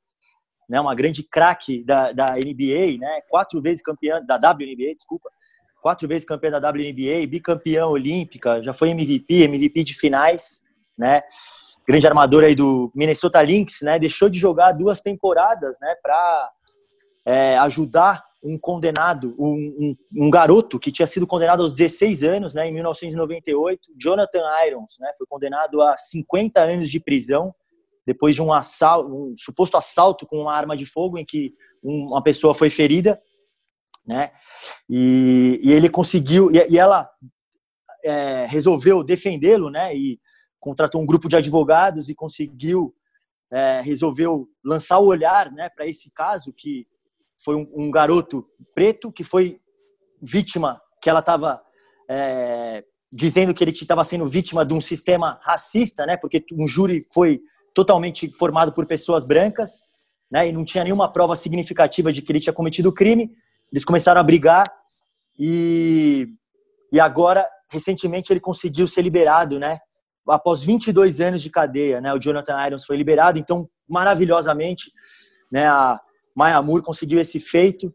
né, 0.68 0.80
uma 0.80 0.94
grande 0.94 1.24
craque 1.24 1.82
da, 1.82 2.12
da 2.12 2.36
NBA, 2.36 2.98
né? 2.98 3.22
Quatro 3.28 3.60
vezes 3.60 3.82
campeã 3.82 4.22
da 4.24 4.36
WNBA, 4.36 4.94
desculpa 4.94 5.30
quatro 5.80 6.06
vezes 6.06 6.26
campeã 6.26 6.50
da 6.50 6.58
WNBA, 6.58 7.26
bicampeã 7.28 7.86
olímpica, 7.86 8.62
já 8.62 8.72
foi 8.72 8.90
MVP, 8.90 9.42
MVP 9.44 9.84
de 9.84 9.94
finais, 9.94 10.60
né? 10.98 11.22
Grande 11.86 12.06
armador 12.06 12.44
aí 12.44 12.54
do 12.54 12.92
Minnesota 12.94 13.42
Lynx, 13.42 13.80
né? 13.82 13.98
Deixou 13.98 14.28
de 14.28 14.38
jogar 14.38 14.72
duas 14.72 15.00
temporadas, 15.00 15.78
né? 15.80 15.94
Para 16.02 16.50
é, 17.26 17.58
ajudar 17.58 18.22
um 18.42 18.58
condenado, 18.58 19.34
um, 19.38 19.94
um, 20.16 20.24
um, 20.24 20.30
garoto 20.30 20.78
que 20.78 20.90
tinha 20.90 21.06
sido 21.06 21.26
condenado 21.26 21.62
aos 21.62 21.74
16 21.74 22.22
anos, 22.22 22.54
né? 22.54 22.68
Em 22.68 22.72
1998, 22.72 23.80
Jonathan 23.98 24.42
Irons, 24.66 24.96
né? 25.00 25.10
Foi 25.18 25.26
condenado 25.26 25.82
a 25.82 25.96
50 25.96 26.60
anos 26.60 26.90
de 26.90 27.00
prisão 27.00 27.54
depois 28.06 28.34
de 28.34 28.42
um 28.42 28.52
assalto, 28.52 29.14
um 29.14 29.34
suposto 29.36 29.76
assalto 29.76 30.26
com 30.26 30.40
uma 30.42 30.54
arma 30.54 30.76
de 30.76 30.86
fogo 30.86 31.18
em 31.18 31.24
que 31.24 31.52
uma 31.82 32.22
pessoa 32.22 32.54
foi 32.54 32.70
ferida 32.70 33.18
né? 34.06 34.30
E, 34.88 35.60
e 35.62 35.72
ele 35.72 35.88
conseguiu, 35.88 36.50
e, 36.50 36.66
e 36.70 36.78
ela 36.78 37.08
é, 38.04 38.46
resolveu 38.46 39.04
defendê-lo, 39.04 39.70
né? 39.70 39.94
E 39.94 40.20
contratou 40.58 41.00
um 41.00 41.06
grupo 41.06 41.28
de 41.28 41.36
advogados 41.36 42.08
e 42.08 42.14
conseguiu, 42.14 42.94
é, 43.50 43.80
resolveu 43.82 44.48
lançar 44.64 44.98
o 44.98 45.06
olhar, 45.06 45.50
né? 45.52 45.68
Para 45.70 45.86
esse 45.86 46.10
caso 46.10 46.52
que 46.52 46.86
foi 47.42 47.56
um, 47.56 47.70
um, 47.74 47.90
garoto 47.90 48.46
preto 48.74 49.10
que 49.10 49.24
foi 49.24 49.60
vítima, 50.22 50.80
que 51.00 51.08
ela 51.08 51.20
estava 51.20 51.62
é, 52.08 52.84
dizendo 53.10 53.54
que 53.54 53.64
ele 53.64 53.70
estava 53.70 54.04
sendo 54.04 54.26
vítima 54.26 54.64
de 54.64 54.74
um 54.74 54.80
sistema 54.80 55.40
racista, 55.42 56.04
né? 56.04 56.16
Porque 56.16 56.44
um 56.52 56.68
júri 56.68 57.06
foi 57.12 57.40
totalmente 57.74 58.30
formado 58.32 58.72
por 58.72 58.86
pessoas 58.86 59.24
brancas, 59.24 59.80
né? 60.30 60.48
E 60.48 60.52
não 60.52 60.64
tinha 60.64 60.84
nenhuma 60.84 61.10
prova 61.10 61.34
significativa 61.34 62.12
de 62.12 62.22
que 62.22 62.30
ele 62.30 62.40
tinha 62.40 62.52
cometido 62.52 62.92
crime. 62.92 63.30
Eles 63.72 63.84
começaram 63.84 64.20
a 64.20 64.24
brigar 64.24 64.70
e, 65.38 66.28
e 66.92 67.00
agora, 67.00 67.48
recentemente, 67.70 68.32
ele 68.32 68.40
conseguiu 68.40 68.86
ser 68.86 69.02
liberado, 69.02 69.58
né? 69.58 69.78
Após 70.28 70.62
22 70.62 71.20
anos 71.20 71.42
de 71.42 71.50
cadeia, 71.50 72.00
né? 72.00 72.12
O 72.12 72.18
Jonathan 72.18 72.66
Irons 72.66 72.84
foi 72.84 72.96
liberado, 72.96 73.38
então, 73.38 73.68
maravilhosamente, 73.88 74.90
né? 75.50 75.66
A 75.66 75.98
Maya 76.34 76.60
Moore 76.60 76.82
conseguiu 76.82 77.20
esse 77.20 77.40
feito. 77.40 77.92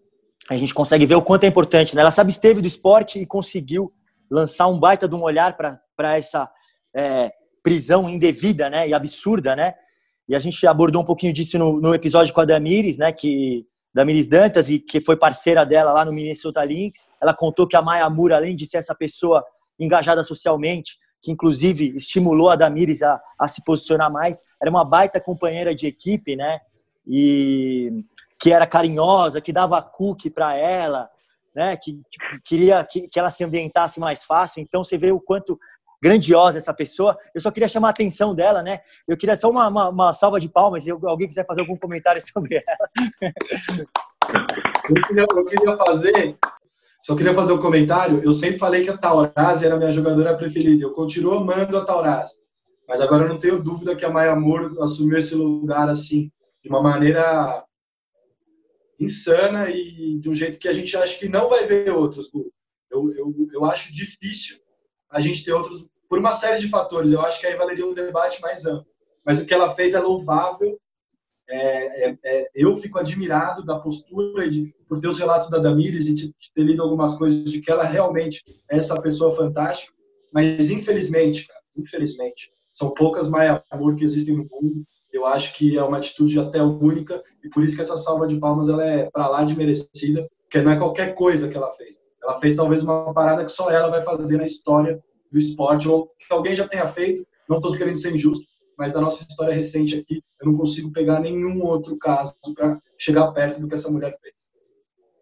A 0.50 0.58
gente 0.58 0.74
consegue 0.74 1.06
ver 1.06 1.16
o 1.16 1.22
quanto 1.22 1.44
é 1.44 1.48
importante, 1.48 1.96
né? 1.96 2.02
Ela 2.02 2.12
sabe 2.12 2.32
esteve 2.32 2.62
do 2.62 2.68
esporte 2.68 3.20
e 3.20 3.26
conseguiu 3.26 3.94
lançar 4.30 4.68
um 4.68 4.80
baita 4.80 5.08
de 5.08 5.16
um 5.16 5.22
olhar 5.22 5.56
para 5.56 6.16
essa 6.16 6.50
é, 6.96 7.32
prisão 7.62 8.10
indevida, 8.10 8.70
né? 8.70 8.88
E 8.88 8.94
absurda, 8.94 9.56
né? 9.56 9.76
E 10.28 10.36
a 10.36 10.40
gente 10.40 10.66
abordou 10.66 11.04
um 11.04 11.06
pouquinho 11.06 11.34
disso 11.34 11.60
no, 11.60 11.80
no 11.80 11.94
episódio 11.94 12.34
com 12.34 12.42
a 12.42 12.46
Damires, 12.46 12.98
né? 12.98 13.12
Que 13.12 13.66
da 13.96 14.04
Miris 14.04 14.28
Dantas 14.28 14.70
e 14.70 14.78
que 14.78 15.00
foi 15.00 15.16
parceira 15.16 15.66
dela 15.66 15.94
lá 15.94 16.04
no 16.04 16.12
Minnesota 16.12 16.62
Lynx. 16.66 17.10
Ela 17.22 17.34
contou 17.34 17.66
que 17.66 17.78
a 17.78 17.82
Maya 17.82 18.10
Moore, 18.10 18.34
além 18.34 18.54
de 18.54 18.68
ser 18.68 18.76
essa 18.76 18.94
pessoa 18.94 19.42
engajada 19.80 20.22
socialmente, 20.22 20.98
que 21.22 21.32
inclusive 21.32 21.96
estimulou 21.96 22.50
a 22.50 22.58
Damiris 22.58 23.02
a, 23.02 23.22
a 23.40 23.48
se 23.48 23.64
posicionar 23.64 24.12
mais, 24.12 24.44
era 24.62 24.70
uma 24.70 24.84
baita 24.84 25.22
companheira 25.22 25.74
de 25.74 25.88
equipe, 25.88 26.36
né? 26.36 26.60
E 27.08 28.04
que 28.38 28.52
era 28.52 28.68
carinhosa, 28.68 29.40
que 29.40 29.54
dava 29.54 29.82
cookie 29.82 30.30
para 30.30 30.58
ela, 30.58 31.10
né? 31.56 31.78
Que 31.78 31.94
tipo, 31.94 32.42
queria 32.44 32.84
que, 32.84 33.08
que 33.08 33.18
ela 33.18 33.30
se 33.30 33.46
ambientasse 33.46 33.98
mais 33.98 34.26
fácil. 34.26 34.62
Então 34.62 34.84
você 34.84 34.98
vê 34.98 35.14
o 35.14 35.22
quanto 35.22 35.58
grandiosa 36.02 36.58
essa 36.58 36.74
pessoa. 36.74 37.18
Eu 37.34 37.42
só 37.42 37.52
queria 37.52 37.68
chamar 37.68 37.90
a 37.90 37.92
atenção 37.92 38.34
dela, 38.36 38.62
né? 38.62 38.80
Eu 39.08 39.18
queria 39.18 39.36
só 39.36 39.50
uma, 39.50 39.68
uma, 39.68 39.90
uma 39.90 40.14
salva 40.14 40.40
de 40.40 40.50
palmas, 40.50 40.84
se 40.84 40.92
alguém 40.92 41.28
quiser 41.28 41.46
fazer 41.46 41.62
algum 41.62 41.78
comentário 41.78 42.22
sobre 42.26 42.64
ela. 42.66 42.90
Eu 44.90 45.02
queria, 45.08 45.26
eu 45.30 45.46
queria 45.46 45.78
fazer, 45.78 46.38
só 47.02 47.16
queria 47.16 47.34
fazer 47.34 47.54
um 47.54 47.60
comentário. 47.60 48.22
Eu 48.24 48.34
sempre 48.34 48.58
falei 48.58 48.84
que 48.84 48.90
a 48.90 48.98
Taurasi 48.98 49.66
era 49.66 49.76
a 49.76 49.78
minha 49.78 49.92
jogadora 49.92 50.38
preferida. 50.38 50.84
Eu 50.84 50.92
continuo 50.92 51.34
amando 51.34 51.78
a 51.78 51.86
Taurasi. 51.86 52.36
Mas 52.88 53.02
agora 53.02 53.24
eu 53.24 53.30
não 53.30 53.40
tenho 53.40 53.64
dúvida 53.64 53.96
que 53.96 54.06
a 54.06 54.10
Maia 54.10 54.36
Moore 54.36 54.78
assumiu 54.80 55.18
esse 55.18 55.34
lugar 55.34 55.90
assim, 55.90 56.32
de 56.64 56.70
uma 56.70 56.82
maneira 56.82 57.64
insana 59.00 59.70
e 59.70 60.20
de 60.20 60.30
um 60.30 60.36
jeito 60.36 60.60
que 60.60 60.68
a 60.68 60.74
gente 60.74 60.96
acha 60.96 61.18
que 61.18 61.28
não 61.28 61.50
vai 61.50 61.66
ver 61.66 61.92
outros. 61.92 62.30
Eu, 62.92 63.12
eu, 63.12 63.36
eu 63.52 63.66
acho 63.66 63.94
difícil 63.94 64.65
a 65.16 65.22
gente 65.22 65.46
ter 65.46 65.54
outros 65.54 65.88
por 66.10 66.20
uma 66.20 66.34
série 66.34 66.60
de 66.60 66.68
fatores. 66.68 67.12
Eu 67.12 67.22
acho 67.22 67.40
que 67.40 67.48
aí 67.48 67.56
valeria 67.56 67.86
um 67.86 67.94
debate 67.94 68.42
mais 68.42 68.66
amplo. 68.66 68.86
Mas 69.26 69.40
o 69.40 69.46
que 69.46 69.54
ela 69.54 69.74
fez 69.74 69.96
é 69.96 70.00
louvável. 70.00 70.78
É, 71.48 72.10
é, 72.10 72.18
é, 72.26 72.50
eu 72.54 72.76
fico 72.76 73.00
admirado 73.00 73.64
da 73.64 73.80
postura 73.80 74.46
e 74.46 74.50
de, 74.50 74.76
por 74.90 75.00
ter 75.00 75.08
os 75.08 75.18
relatos 75.18 75.50
da 75.50 75.58
Damires 75.58 76.08
e 76.08 76.14
de, 76.14 76.28
de, 76.28 76.54
ter 76.54 76.64
lido 76.64 76.82
algumas 76.82 77.16
coisas 77.16 77.50
de 77.50 77.62
que 77.62 77.72
ela 77.72 77.84
realmente 77.84 78.42
é 78.70 78.78
essa 78.78 79.02
pessoa 79.02 79.32
fantástica. 79.32 79.94
Mas 80.34 80.70
infelizmente, 80.70 81.48
cara, 81.48 81.62
infelizmente, 81.78 82.52
são 82.74 82.94
poucas 82.94 83.30
Maia 83.30 83.64
Amor 83.72 83.96
que 83.96 84.04
existem 84.04 84.36
no 84.36 84.44
mundo. 84.52 84.84
Eu 85.14 85.26
acho 85.26 85.54
que 85.54 85.78
é 85.78 85.84
uma 85.84 85.98
atitude 85.98 86.38
até 86.38 86.62
única 86.62 87.24
e 87.42 87.50
por 87.50 87.64
isso 87.64 87.76
que 87.76 87.82
essa 87.82 87.96
salva 87.96 88.28
de 88.28 88.38
palmas 88.38 88.68
ela 88.68 88.84
é 88.84 89.10
para 89.10 89.30
lá 89.30 89.46
de 89.46 89.56
merecida, 89.56 90.28
porque 90.42 90.62
não 90.62 90.72
é 90.72 90.78
qualquer 90.78 91.14
coisa 91.14 91.48
que 91.48 91.56
ela 91.56 91.72
fez. 91.74 92.05
Ela 92.26 92.40
fez 92.40 92.56
talvez 92.56 92.84
uma 92.84 93.14
parada 93.14 93.46
que 93.46 93.52
só 93.52 93.70
ela 93.70 93.90
vai 93.90 94.02
fazer 94.02 94.38
na 94.38 94.46
história 94.46 95.00
do 95.32 95.38
esporte, 95.38 95.88
ou 95.88 96.08
que 96.18 96.34
alguém 96.34 96.56
já 96.56 96.68
tenha 96.68 96.88
feito. 96.88 97.24
Não 97.48 97.58
estou 97.58 97.78
querendo 97.78 97.98
ser 97.98 98.16
injusto, 98.16 98.44
mas 98.78 98.94
da 98.94 99.00
nossa 99.00 99.22
história 99.22 99.54
recente 99.54 99.96
aqui, 99.96 100.20
eu 100.42 100.52
não 100.52 100.58
consigo 100.58 100.92
pegar 100.92 101.20
nenhum 101.20 101.64
outro 101.64 101.96
caso 101.98 102.34
para 102.56 102.80
chegar 102.98 103.32
perto 103.32 103.62
do 103.62 103.68
que 103.68 103.76
essa 103.76 103.92
mulher 103.92 104.18
fez. 104.20 104.34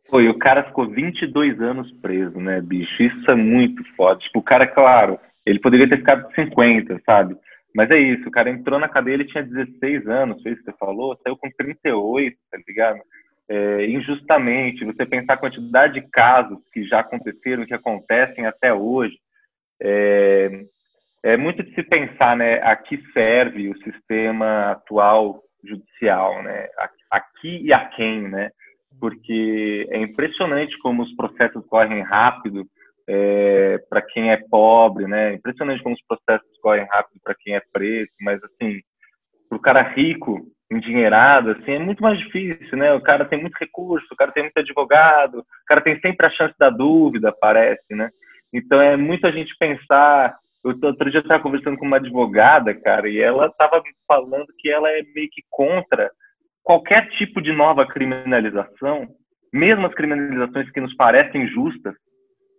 Foi, 0.09 0.29
o 0.29 0.37
cara 0.37 0.63
ficou 0.63 0.89
22 0.89 1.59
anos 1.59 1.91
preso, 2.01 2.39
né, 2.39 2.61
bicho? 2.61 3.03
Isso 3.03 3.29
é 3.29 3.35
muito 3.35 3.83
foda. 3.95 4.19
Tipo, 4.19 4.39
o 4.39 4.43
cara, 4.43 4.65
claro, 4.65 5.19
ele 5.45 5.59
poderia 5.59 5.89
ter 5.89 5.97
ficado 5.97 6.33
50, 6.33 7.01
sabe? 7.05 7.35
Mas 7.75 7.89
é 7.89 7.97
isso, 7.97 8.27
o 8.27 8.31
cara 8.31 8.49
entrou 8.49 8.79
na 8.79 8.87
cadeia, 8.87 9.15
ele 9.15 9.25
tinha 9.25 9.43
16 9.43 10.07
anos, 10.07 10.41
foi 10.41 10.51
isso 10.51 10.63
que 10.63 10.71
você 10.71 10.77
falou, 10.77 11.17
saiu 11.23 11.35
com 11.35 11.49
38, 11.57 12.37
tá 12.51 12.59
ligado? 12.67 12.99
É, 13.49 13.85
injustamente, 13.87 14.85
você 14.85 15.05
pensar 15.05 15.33
a 15.33 15.37
quantidade 15.37 15.95
de 15.95 16.09
casos 16.09 16.59
que 16.71 16.83
já 16.85 17.01
aconteceram, 17.01 17.65
que 17.65 17.73
acontecem 17.73 18.45
até 18.45 18.73
hoje, 18.73 19.17
é, 19.81 20.49
é 21.23 21.37
muito 21.37 21.61
de 21.63 21.73
se 21.73 21.83
pensar, 21.83 22.37
né, 22.37 22.61
a 22.61 22.75
que 22.75 23.01
serve 23.11 23.69
o 23.69 23.77
sistema 23.83 24.71
atual 24.71 25.41
judicial, 25.63 26.41
né, 26.43 26.67
aqui 27.09 27.65
e 27.65 27.73
a 27.73 27.85
quem, 27.85 28.29
né, 28.29 28.49
porque 28.99 29.87
é 29.89 29.97
impressionante 29.97 30.77
como 30.79 31.03
os 31.03 31.13
processos 31.15 31.65
correm 31.67 32.01
rápido 32.01 32.65
é, 33.07 33.77
para 33.89 34.01
quem 34.01 34.31
é 34.31 34.37
pobre, 34.49 35.05
né, 35.05 35.33
impressionante 35.33 35.83
como 35.83 35.95
os 35.95 36.05
processos 36.05 36.57
correm 36.61 36.85
rápido 36.85 37.19
para 37.21 37.35
quem 37.35 37.55
é 37.55 37.61
preto, 37.71 38.11
mas 38.21 38.41
assim, 38.43 38.81
para 39.49 39.57
o 39.57 39.61
cara 39.61 39.81
rico, 39.81 40.41
endinheirado, 40.77 41.51
assim, 41.51 41.73
é 41.73 41.79
muito 41.79 42.01
mais 42.01 42.17
difícil, 42.19 42.77
né, 42.77 42.93
o 42.93 43.01
cara 43.01 43.25
tem 43.25 43.39
muito 43.39 43.55
recurso, 43.59 44.07
o 44.11 44.15
cara 44.15 44.31
tem 44.31 44.43
muito 44.43 44.57
advogado, 44.57 45.39
o 45.39 45.65
cara 45.67 45.81
tem 45.81 45.99
sempre 45.99 46.25
a 46.25 46.29
chance 46.29 46.53
da 46.57 46.69
dúvida, 46.69 47.33
parece, 47.39 47.95
né, 47.95 48.09
então 48.53 48.81
é 48.81 48.95
muito 48.95 49.25
a 49.27 49.31
gente 49.31 49.55
pensar 49.57 50.33
eu, 50.63 50.77
outro 50.81 51.11
dia 51.11 51.19
estava 51.19 51.43
conversando 51.43 51.77
com 51.77 51.85
uma 51.85 51.97
advogada, 51.97 52.73
cara, 52.73 53.09
e 53.09 53.19
ela 53.19 53.47
estava 53.47 53.81
falando 54.07 54.47
que 54.57 54.69
ela 54.69 54.89
é 54.89 55.01
meio 55.13 55.29
que 55.29 55.43
contra 55.49 56.09
qualquer 56.63 57.09
tipo 57.09 57.41
de 57.41 57.51
nova 57.51 57.85
criminalização, 57.85 59.07
mesmo 59.51 59.85
as 59.85 59.93
criminalizações 59.93 60.71
que 60.71 60.79
nos 60.79 60.95
parecem 60.95 61.47
justas. 61.49 61.93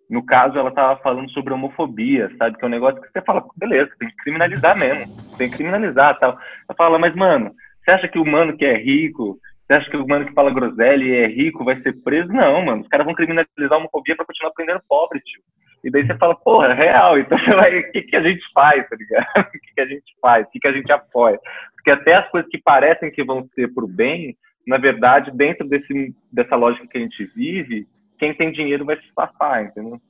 No 0.08 0.24
caso, 0.24 0.58
ela 0.58 0.68
estava 0.68 1.00
falando 1.00 1.30
sobre 1.30 1.54
homofobia, 1.54 2.30
sabe? 2.36 2.58
Que 2.58 2.64
é 2.64 2.68
um 2.68 2.70
negócio 2.70 3.00
que 3.00 3.10
você 3.10 3.22
fala, 3.22 3.42
beleza, 3.56 3.90
tem 3.98 4.08
que 4.08 4.16
criminalizar 4.16 4.76
mesmo, 4.76 5.06
tem 5.38 5.48
que 5.48 5.56
criminalizar 5.56 6.18
tal. 6.18 6.32
Ela 6.32 6.76
fala, 6.76 6.98
mas, 6.98 7.14
mano, 7.14 7.54
você 7.84 7.90
acha 7.90 8.08
que 8.08 8.18
o 8.18 8.24
mano 8.24 8.56
que 8.56 8.64
é 8.64 8.76
rico, 8.76 9.38
você 9.66 9.74
acha 9.74 9.90
que 9.90 9.96
o 9.96 10.06
mano 10.06 10.26
que 10.26 10.32
fala 10.32 10.52
groselha 10.52 11.04
e 11.04 11.14
é 11.16 11.26
rico 11.26 11.64
vai 11.64 11.76
ser 11.76 11.92
preso? 12.02 12.32
Não, 12.32 12.64
mano. 12.64 12.82
Os 12.82 12.88
caras 12.88 13.04
vão 13.04 13.14
criminalizar 13.14 13.72
a 13.72 13.76
homofobia 13.76 14.16
para 14.16 14.26
continuar 14.26 14.52
prendendo 14.52 14.80
pobre, 14.88 15.20
tio. 15.20 15.42
E 15.82 15.90
daí 15.90 16.06
você 16.06 16.16
fala, 16.16 16.34
porra, 16.34 16.68
é 16.68 16.74
real, 16.74 17.18
então 17.18 17.36
você 17.38 17.54
vai, 17.54 17.78
o 17.78 17.92
que, 17.92 18.02
que 18.02 18.16
a 18.16 18.22
gente 18.22 18.42
faz, 18.54 18.88
tá 18.88 18.96
ligado? 18.96 19.26
O 19.48 19.50
que, 19.50 19.74
que 19.74 19.80
a 19.80 19.86
gente 19.86 20.14
faz? 20.20 20.46
O 20.46 20.50
que, 20.50 20.58
que 20.58 20.68
a 20.68 20.72
gente 20.72 20.92
apoia? 20.92 21.38
Porque 21.74 21.90
até 21.90 22.14
as 22.14 22.28
coisas 22.30 22.50
que 22.50 22.58
parecem 22.58 23.10
que 23.10 23.22
vão 23.22 23.46
ser 23.54 23.68
por 23.74 23.86
bem, 23.86 24.36
na 24.66 24.78
verdade, 24.78 25.30
dentro 25.30 25.68
desse, 25.68 26.14
dessa 26.32 26.56
lógica 26.56 26.86
que 26.86 26.96
a 26.96 27.00
gente 27.00 27.24
vive, 27.36 27.86
quem 28.18 28.32
tem 28.32 28.50
dinheiro 28.50 28.84
vai 28.84 28.96
se 28.96 29.06
safar, 29.14 29.64
entendeu? 29.64 30.00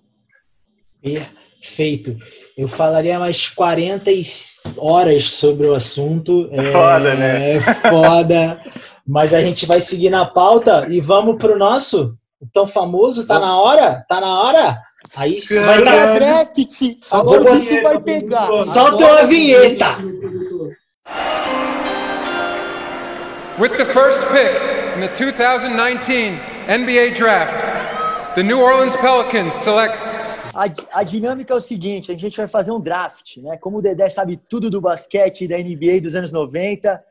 Perfeito. 1.65 2.15
Eu 2.59 2.69
falaria 2.69 3.19
mais 3.19 3.49
40 3.49 4.11
horas 4.77 5.31
sobre 5.31 5.67
o 5.67 5.75
assunto. 5.75 6.49
É 6.53 6.71
foda, 6.71 7.15
né? 7.15 7.57
É 7.57 7.61
foda. 7.89 8.59
Mas 9.07 9.33
a 9.33 9.41
gente 9.41 9.65
vai 9.65 9.81
seguir 9.81 10.11
na 10.11 10.27
pauta 10.27 10.87
e 10.91 11.01
vamos 11.01 11.37
pro 11.37 11.59
nosso 11.59 12.17
tão 12.53 12.67
famoso. 12.67 13.27
Tá 13.27 13.41
na 13.41 13.59
hora? 13.59 14.05
Tá 14.07 14.21
na 14.21 14.43
hora? 14.43 14.79
Aí 15.17 15.41
vai 15.41 15.83
dar 15.83 16.15
draft. 16.15 16.59
Agora 17.11 17.43
o 17.43 17.59
bicho 17.59 17.83
vai 17.83 18.01
pegar. 18.01 18.63
Solta 18.63 19.07
uma 19.07 19.27
vinheta. 19.27 19.97
With 23.59 23.77
the 23.79 23.87
first 23.87 24.21
pick 24.33 24.53
in 24.97 25.01
the 25.01 25.09
2019 25.09 26.39
NBA 26.69 27.15
Draft, 27.17 28.35
the 28.35 28.43
New 28.43 28.61
Orleans 28.61 28.97
Pelicans 28.97 29.55
select 29.55 30.14
a, 30.55 31.01
a, 31.01 31.03
dinâmica 31.03 31.55
é 31.55 31.57
o 31.57 31.61
seguinte: 31.61 32.13
a 32.13 32.17
gente 32.17 32.37
vai 32.37 32.49
fazer 32.49 32.71
um 32.73 32.81
draft, 32.81 33.37
né? 33.39 33.57
Como 33.59 33.79
o 33.79 33.83
Dedé 33.83 34.09
sabe 34.09 34.37
tudo 34.49 34.71
do 34.71 34.81
basquete 34.81 35.49
da 35.49 35.59
NBA 35.59 36.01
dos 36.03 36.15
anos 36.15 36.33
90, 36.33 37.03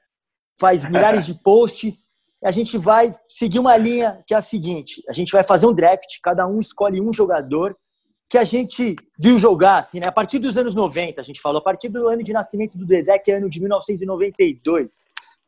faz 0.60 0.84
milhares 0.90 1.26
de 1.26 1.34
posts, 1.34 2.08
a 2.44 2.52
gente 2.52 2.78
vai 2.78 3.12
seguir 3.28 3.60
uma 3.60 3.76
linha 3.78 4.20
que 4.28 4.34
é 4.34 4.38
a 4.38 4.42
seguinte: 4.42 5.02
a 5.08 5.14
gente 5.14 5.32
vai 5.32 5.44
fazer 5.44 5.66
um 5.66 5.74
draft, 5.74 6.20
cada 6.22 6.46
um 6.48 6.60
escolhe 6.60 7.02
um 7.02 7.14
jogador 7.14 7.76
que 8.30 8.38
a 8.38 8.44
gente 8.44 8.96
viu 9.20 9.38
jogar, 9.38 9.78
assim, 9.78 10.00
né? 10.00 10.06
A 10.08 10.12
partir 10.12 10.40
dos 10.40 10.58
anos 10.58 10.74
90, 10.74 11.22
a 11.22 11.24
gente 11.24 11.40
falou, 11.40 11.60
a 11.60 11.64
partir 11.64 11.88
do 11.90 12.08
ano 12.08 12.24
de 12.24 12.34
nascimento 12.34 12.78
do 12.78 12.86
Dedé, 12.86 13.20
que 13.20 13.32
é 13.32 13.36
ano 13.36 13.50
de 13.50 13.60
1992. 13.60 15.04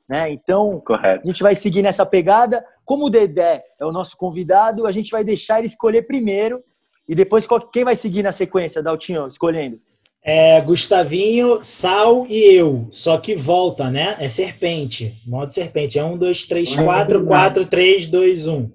Né? 0.08 0.32
Então, 0.32 0.80
Correto. 0.86 1.24
a 1.24 1.28
gente 1.28 1.42
vai 1.42 1.56
seguir 1.56 1.82
nessa 1.82 2.06
pegada. 2.06 2.64
Como 2.84 3.08
o 3.08 3.10
Dedé 3.10 3.64
é 3.80 3.86
o 3.86 3.92
nosso 3.92 4.16
convidado, 4.16 4.86
a 4.86 4.92
gente 4.92 5.10
vai 5.10 5.24
deixar 5.24 5.58
ele 5.58 5.68
escolher 5.68 6.06
primeiro 6.06 6.62
e 7.08 7.16
depois 7.16 7.47
quem 7.72 7.84
vai 7.84 7.95
seguir 7.95 8.24
na 8.24 8.32
sequência, 8.32 8.82
Daltinho, 8.82 9.28
escolhendo? 9.28 9.80
É 10.28 10.60
Gustavinho, 10.62 11.64
Sal 11.64 12.26
e 12.28 12.56
eu. 12.56 12.88
Só 12.89 13.20
que 13.20 13.36
volta, 13.36 13.91
né? 13.91 14.16
É 14.20 14.28
serpente. 14.28 15.14
Modo 15.28 15.53
serpente. 15.53 15.99
É 15.99 16.03
um, 16.03 16.18
dois, 16.18 16.47
três, 16.47 16.76
quatro, 16.76 17.24
quatro, 17.28 17.68
três, 17.68 18.08
dois, 18.08 18.47
um. 18.47 18.72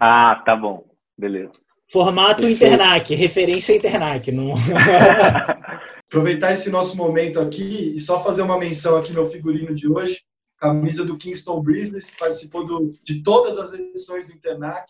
Ah, 0.00 0.42
tá 0.44 0.56
bom. 0.56 0.84
Beleza. 1.16 1.52
Formato 1.86 2.42
Perfeito. 2.42 2.64
Internac, 2.64 3.14
referência 3.14 3.76
Internac. 3.76 4.32
Não... 4.32 4.54
Aproveitar 6.08 6.52
esse 6.52 6.70
nosso 6.70 6.96
momento 6.96 7.38
aqui 7.38 7.94
e 7.94 8.00
só 8.00 8.22
fazer 8.22 8.42
uma 8.42 8.58
menção 8.58 8.96
aqui 8.96 9.12
no 9.12 9.26
figurino 9.26 9.72
de 9.72 9.88
hoje. 9.88 10.20
Camisa 10.58 11.04
do 11.04 11.16
Kingston 11.16 11.62
Business, 11.62 12.10
participou 12.18 12.66
do, 12.66 12.92
de 13.04 13.22
todas 13.22 13.58
as 13.58 13.72
edições 13.72 14.26
do 14.26 14.32
Internac. 14.32 14.86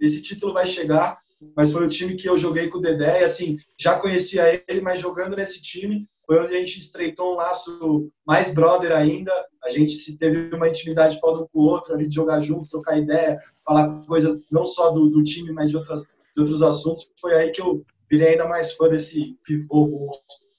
Esse 0.00 0.22
título 0.22 0.52
vai 0.52 0.66
chegar, 0.66 1.18
mas 1.56 1.72
foi 1.72 1.86
o 1.86 1.88
time 1.88 2.16
que 2.16 2.28
eu 2.28 2.38
joguei 2.38 2.68
com 2.68 2.78
o 2.78 2.80
Dedé. 2.80 3.20
E 3.20 3.24
assim, 3.24 3.58
já 3.78 3.98
conhecia 3.98 4.62
ele, 4.68 4.80
mas 4.80 5.00
jogando 5.00 5.36
nesse 5.36 5.62
time 5.62 6.06
foi 6.26 6.38
onde 6.38 6.54
a 6.54 6.60
gente 6.60 6.78
estreitou 6.78 7.32
um 7.32 7.36
laço 7.36 8.10
mais 8.26 8.52
brother 8.52 8.92
ainda. 8.92 9.32
A 9.64 9.70
gente 9.70 9.92
se 9.92 10.16
teve 10.16 10.54
uma 10.54 10.68
intimidade 10.68 11.18
um 11.20 11.48
com 11.52 11.60
o 11.60 11.64
outro, 11.64 11.94
ali 11.94 12.06
de 12.06 12.14
jogar 12.14 12.40
junto, 12.40 12.68
trocar 12.68 12.98
ideia, 12.98 13.38
falar 13.64 14.04
coisa 14.06 14.36
não 14.50 14.64
só 14.64 14.90
do, 14.90 15.10
do 15.10 15.24
time, 15.24 15.52
mas 15.52 15.70
de 15.70 15.76
outras 15.76 16.02
de 16.34 16.40
outros 16.40 16.62
assuntos, 16.62 17.12
foi 17.20 17.34
aí 17.34 17.50
que 17.50 17.60
eu 17.60 17.84
virei 18.08 18.30
ainda 18.30 18.46
mais 18.46 18.72
fã 18.72 18.88
desse 18.88 19.36
pivô 19.44 19.88
monstro. 19.88 20.49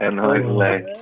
É 0.00 0.10
nóis, 0.10 0.44
moleque. 0.44 0.92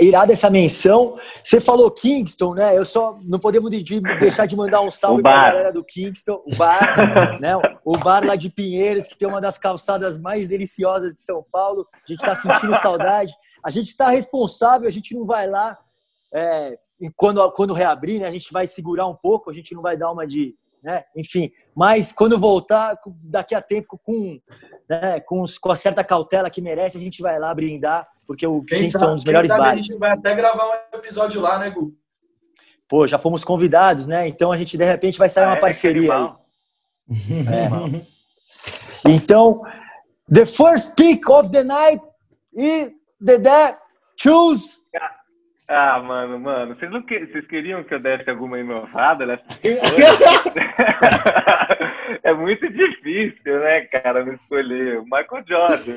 Irada 0.00 0.32
essa 0.32 0.50
menção. 0.50 1.18
Você 1.42 1.58
falou 1.60 1.90
Kingston, 1.90 2.54
né? 2.54 2.76
Eu 2.76 2.84
só 2.84 3.18
não 3.24 3.38
podemos 3.38 3.70
de, 3.70 4.00
deixar 4.20 4.44
de 4.44 4.54
mandar 4.54 4.82
um 4.82 4.90
salve 4.90 5.22
para 5.22 5.40
a 5.40 5.44
galera 5.46 5.72
do 5.72 5.82
Kingston, 5.82 6.42
o 6.46 6.56
bar, 6.56 7.40
né? 7.40 7.52
O 7.84 7.96
bar 7.96 8.22
lá 8.24 8.36
de 8.36 8.50
Pinheiros, 8.50 9.08
que 9.08 9.16
tem 9.16 9.26
uma 9.26 9.40
das 9.40 9.56
calçadas 9.56 10.18
mais 10.18 10.46
deliciosas 10.46 11.14
de 11.14 11.20
São 11.22 11.42
Paulo. 11.50 11.86
A 11.94 12.12
gente 12.12 12.20
está 12.20 12.34
sentindo 12.34 12.74
saudade. 12.76 13.32
A 13.64 13.70
gente 13.70 13.88
está 13.88 14.10
responsável, 14.10 14.86
a 14.86 14.92
gente 14.92 15.14
não 15.14 15.24
vai 15.24 15.48
lá 15.48 15.76
é, 16.32 16.78
quando, 17.16 17.50
quando 17.52 17.72
reabrir, 17.72 18.20
né? 18.20 18.26
A 18.26 18.30
gente 18.30 18.52
vai 18.52 18.66
segurar 18.66 19.06
um 19.06 19.16
pouco, 19.16 19.50
a 19.50 19.54
gente 19.54 19.74
não 19.74 19.82
vai 19.82 19.96
dar 19.96 20.12
uma 20.12 20.26
de 20.26 20.54
né? 20.86 21.02
Enfim, 21.16 21.50
mas 21.74 22.12
quando 22.12 22.38
voltar, 22.38 22.96
daqui 23.24 23.56
a 23.56 23.60
tempo, 23.60 24.00
com, 24.04 24.40
né, 24.88 25.18
com, 25.18 25.44
com 25.60 25.72
a 25.72 25.74
certa 25.74 26.04
cautela 26.04 26.48
que 26.48 26.62
merece, 26.62 26.96
a 26.96 27.00
gente 27.00 27.20
vai 27.20 27.40
lá 27.40 27.52
brindar, 27.52 28.06
porque 28.24 28.46
o 28.46 28.62
quem 28.62 28.82
Kingston 28.82 29.04
é 29.04 29.08
um 29.08 29.14
dos 29.16 29.24
melhores 29.24 29.50
bares. 29.50 29.80
A 29.80 29.82
gente 29.82 29.98
vai 29.98 30.12
até 30.12 30.32
gravar 30.32 30.64
um 30.94 30.96
episódio 30.96 31.40
lá, 31.40 31.58
né, 31.58 31.70
Gu? 31.70 31.92
Pô, 32.88 33.04
já 33.04 33.18
fomos 33.18 33.42
convidados, 33.42 34.06
né? 34.06 34.28
Então 34.28 34.52
a 34.52 34.56
gente 34.56 34.78
de 34.78 34.84
repente 34.84 35.18
vai 35.18 35.28
sair 35.28 35.46
ah, 35.46 35.48
uma 35.48 35.56
é, 35.56 35.60
parceria 35.60 36.14
aí. 36.14 36.30
É, 37.48 39.10
então, 39.10 39.60
the 40.32 40.46
first 40.46 40.94
pick 40.94 41.28
of 41.28 41.50
the 41.50 41.64
night 41.64 42.00
e 42.56 42.92
Dedé, 43.20 43.76
choose 44.16 44.78
ah, 45.68 46.00
mano, 46.00 46.38
mano, 46.38 46.76
vocês, 46.76 46.90
não 46.90 47.02
que... 47.02 47.26
vocês 47.26 47.46
queriam 47.48 47.82
que 47.82 47.94
eu 47.94 47.98
desse 47.98 48.30
alguma 48.30 48.58
inovada 48.58 49.26
nessa 49.26 49.42
É 52.22 52.32
muito 52.32 52.68
difícil, 52.68 53.58
né, 53.60 53.80
cara, 53.82 54.24
não 54.24 54.34
escolher. 54.34 55.00
O 55.00 55.04
Michael 55.04 55.44
Jordan. 55.46 55.96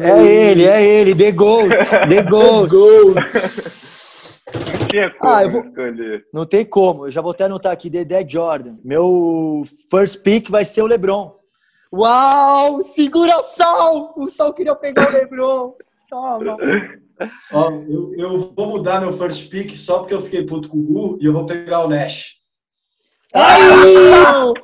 é 0.00 0.50
ele, 0.50 0.64
é 0.64 0.84
ele, 0.84 1.14
The 1.14 1.30
Gold, 1.32 1.74
The 2.08 2.22
Gold. 2.30 2.70
Gold. 2.70 3.14
Não 3.14 3.24
tinha 4.88 5.10
como 5.10 5.32
ah, 5.32 5.48
vou... 5.48 5.64
escolher. 5.64 6.24
Não 6.32 6.46
tem 6.46 6.64
como, 6.64 7.06
eu 7.06 7.10
já 7.10 7.20
vou 7.20 7.32
até 7.32 7.44
anotar 7.44 7.72
aqui, 7.72 7.90
The 7.90 8.24
Jordan. 8.28 8.76
Meu 8.84 9.64
first 9.90 10.22
pick 10.22 10.48
vai 10.48 10.64
ser 10.64 10.82
o 10.82 10.86
LeBron. 10.86 11.34
Uau, 11.92 12.84
segura 12.84 13.38
o 13.38 13.42
Sol! 13.42 14.12
O 14.16 14.28
Sol 14.28 14.52
queria 14.52 14.76
pegar 14.76 15.08
o 15.08 15.12
LeBron. 15.12 15.74
Toma. 16.08 16.56
Ó, 17.52 17.70
eu, 17.70 18.14
eu, 18.16 18.52
vou 18.56 18.66
mudar 18.66 19.00
meu 19.00 19.12
first 19.12 19.48
pick 19.48 19.76
só 19.76 19.98
porque 19.98 20.14
eu 20.14 20.22
fiquei 20.22 20.44
puto 20.44 20.68
com 20.68 20.78
o 20.78 20.82
Gu 20.82 21.18
e 21.20 21.26
eu 21.26 21.32
vou 21.32 21.46
pegar 21.46 21.84
o 21.84 21.88
Nash. 21.88 22.36
Ah, 23.34 23.58
não! 23.58 24.54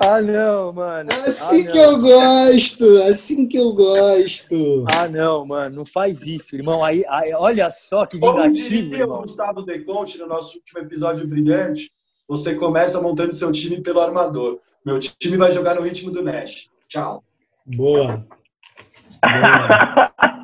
Ah, 0.00 0.20
não, 0.20 0.72
mano. 0.72 1.08
Assim 1.26 1.66
ah, 1.66 1.70
que 1.70 1.78
eu 1.78 1.98
gosto, 1.98 2.84
assim 3.10 3.48
que 3.48 3.58
eu 3.58 3.72
gosto. 3.72 4.84
Ah, 4.94 5.08
não, 5.08 5.44
mano, 5.44 5.76
não 5.76 5.84
faz 5.84 6.26
isso, 6.26 6.54
irmão. 6.54 6.84
Aí, 6.84 7.04
aí 7.08 7.32
olha 7.34 7.70
só 7.70 8.06
que 8.06 8.18
vingativo, 8.18 8.94
irmão. 8.94 9.22
Gustavo 9.22 9.62
Deconte, 9.62 10.18
no 10.18 10.26
nosso 10.26 10.56
último 10.56 10.80
episódio 10.80 11.26
brilhante, 11.26 11.90
você 12.28 12.54
começa 12.54 13.00
montando 13.00 13.32
seu 13.32 13.50
time 13.50 13.80
pelo 13.80 14.00
armador. 14.00 14.60
Meu 14.84 15.00
time 15.00 15.36
vai 15.36 15.50
jogar 15.50 15.74
no 15.74 15.82
ritmo 15.82 16.12
do 16.12 16.22
Nash. 16.22 16.68
Tchau. 16.88 17.24
Boa. 17.66 18.24
Boa. 19.20 20.12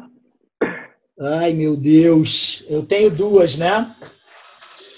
Ai, 1.20 1.52
meu 1.52 1.76
Deus. 1.76 2.64
Eu 2.68 2.84
tenho 2.84 3.10
duas, 3.10 3.56
né? 3.56 3.94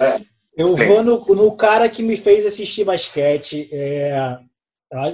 É. 0.01 0.21
Eu 0.57 0.75
vou 0.75 1.03
no, 1.03 1.19
no 1.35 1.57
cara 1.57 1.89
que 1.89 2.03
me 2.03 2.17
fez 2.17 2.47
assistir 2.47 2.85
basquete. 2.85 3.69
É, 3.71 4.39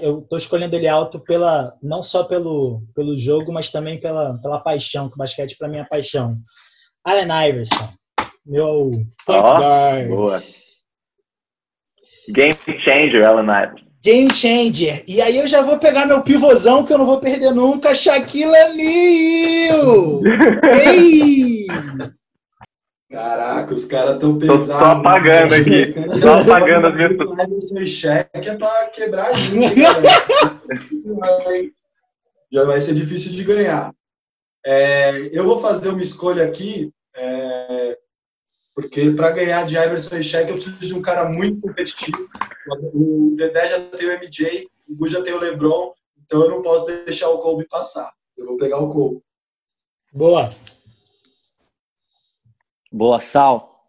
eu 0.01 0.21
estou 0.21 0.39
escolhendo 0.39 0.77
ele 0.77 0.87
alto 0.87 1.19
pela, 1.19 1.77
não 1.83 2.03
só 2.03 2.25
pelo, 2.25 2.83
pelo 2.95 3.19
jogo, 3.19 3.53
mas 3.53 3.71
também 3.71 4.01
pela, 4.01 4.41
pela 4.41 4.61
paixão, 4.61 5.09
que 5.09 5.15
o 5.15 5.19
basquete 5.19 5.57
para 5.59 5.69
mim 5.69 5.79
é 5.79 5.85
paixão. 5.85 6.37
Allen 7.05 7.49
Iverson, 7.49 7.93
meu 8.47 8.91
point 9.27 9.43
guard. 9.43 10.09
boa. 10.09 10.39
Game 12.29 12.55
changer, 12.85 13.27
Alan 13.27 13.43
Iverson. 13.43 13.82
Game 14.03 14.33
changer. 14.35 15.05
E 15.07 15.23
aí 15.23 15.39
eu 15.39 15.47
já 15.47 15.63
vou 15.63 15.79
pegar 15.79 16.07
meu 16.07 16.23
pivôzão 16.23 16.85
que 16.85 16.93
eu 16.93 16.99
não 16.99 17.07
vou 17.07 17.21
perder 17.21 17.53
nunca, 17.53 17.95
Shaquille 17.95 18.47
O'Neal. 18.47 20.21
Ei! 20.75 21.67
Caraca, 23.11 23.75
os 23.75 23.85
caras 23.85 24.19
tão 24.19 24.39
Tô 24.39 24.39
pesados. 24.39 24.67
só 24.67 24.93
apagando 24.93 25.55
aqui. 25.55 25.95
Só 26.21 26.41
apagando 26.41 26.87
as 26.89 26.95
minhas. 26.97 27.71
Meu 27.71 27.87
cheque 27.87 28.49
é 28.49 28.55
pra 28.55 28.87
quebrar 28.87 29.27
a 29.27 29.33
gente. 29.35 29.77
né? 29.81 31.71
Já 32.51 32.65
vai 32.65 32.81
ser 32.81 32.95
difícil 32.95 33.31
de 33.33 33.45
ganhar. 33.45 33.93
É, 34.65 35.29
eu 35.33 35.45
vou 35.45 35.59
fazer 35.61 35.89
uma 35.91 36.03
escolha 36.03 36.45
aqui, 36.45 36.91
é, 37.17 37.99
porque 38.75 39.11
para 39.11 39.31
ganhar 39.31 39.67
de 39.67 39.77
Iverson 39.77 40.17
e 40.17 40.23
Shaq 40.23 40.51
eu 40.51 40.55
preciso 40.55 40.79
de 40.79 40.95
um 40.95 41.03
cara 41.03 41.29
muito 41.29 41.61
competitivo. 41.61 42.29
O 42.95 43.35
Dedé 43.37 43.69
já 43.69 43.81
tem 43.91 44.09
o 44.09 44.19
MJ, 44.19 44.69
o 44.89 44.97
Gu 44.97 45.09
já 45.09 45.23
tem 45.23 45.35
o 45.35 45.39
LeBron, 45.39 45.93
então 46.25 46.43
eu 46.43 46.51
não 46.51 46.63
posso 46.63 46.87
deixar 46.87 47.29
o 47.29 47.39
Kobe 47.39 47.67
passar. 47.69 48.13
Eu 48.37 48.47
vou 48.47 48.57
pegar 48.57 48.79
o 48.79 48.89
Kobe. 48.89 49.23
Boa. 50.13 50.51
Boa, 52.91 53.19
Sal. 53.21 53.89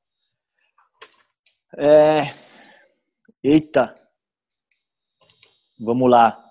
É... 1.78 2.34
Eita. 3.44 3.94
Vamos 5.80 6.10
lá. 6.10 6.42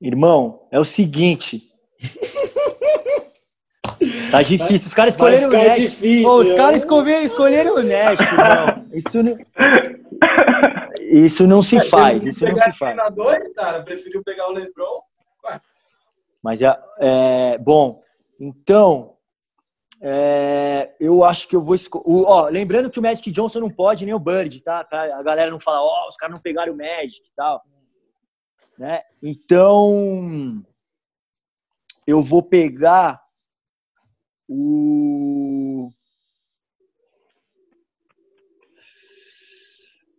Irmão, 0.00 0.66
é 0.70 0.80
o 0.80 0.84
seguinte. 0.84 1.70
Tá 4.30 4.42
difícil. 4.42 4.88
Os 4.88 4.94
caras 4.94 5.14
escolheram 5.14 5.48
o 5.48 5.52
Nash. 5.52 5.76
difícil. 5.76 6.28
Ô, 6.28 6.36
os 6.40 6.52
caras 6.54 6.78
escolheram, 6.80 7.24
escolheram 7.24 7.74
o 7.76 7.82
Nash. 7.82 8.18
Isso 8.92 9.22
não, 9.22 9.36
isso 11.12 11.46
não 11.46 11.62
se 11.62 11.80
faz. 11.80 12.24
Isso 12.24 12.44
não 12.44 12.56
se 12.56 12.72
faz. 12.72 12.96
cara, 13.54 13.82
preferiu 13.82 14.22
pegar 14.22 14.48
o 14.48 14.52
LeBron. 14.52 15.02
Mas 16.42 16.60
é, 16.60 16.78
é, 16.98 17.58
bom. 17.58 18.02
Então, 18.38 19.16
é, 20.00 20.94
eu 20.98 21.22
acho 21.22 21.46
que 21.46 21.54
eu 21.54 21.62
vou 21.62 21.74
escolher. 21.74 22.04
Ó, 22.26 22.48
lembrando 22.48 22.90
que 22.90 22.98
o 22.98 23.02
Magic 23.02 23.30
Johnson 23.30 23.60
não 23.60 23.70
pode 23.70 24.04
nem 24.04 24.14
o 24.14 24.18
Bird, 24.18 24.60
tá? 24.62 24.82
Pra 24.82 25.16
a 25.16 25.22
galera 25.22 25.50
não 25.50 25.60
falar, 25.60 25.82
ó, 25.82 26.08
os 26.08 26.16
caras 26.16 26.34
não 26.34 26.42
pegaram 26.42 26.72
o 26.72 26.76
Magic 26.76 27.20
e 27.20 27.34
tal. 27.36 27.62
Né? 28.78 29.00
Então, 29.22 30.64
eu 32.06 32.20
vou 32.20 32.42
pegar 32.42 33.21
o. 34.52 35.90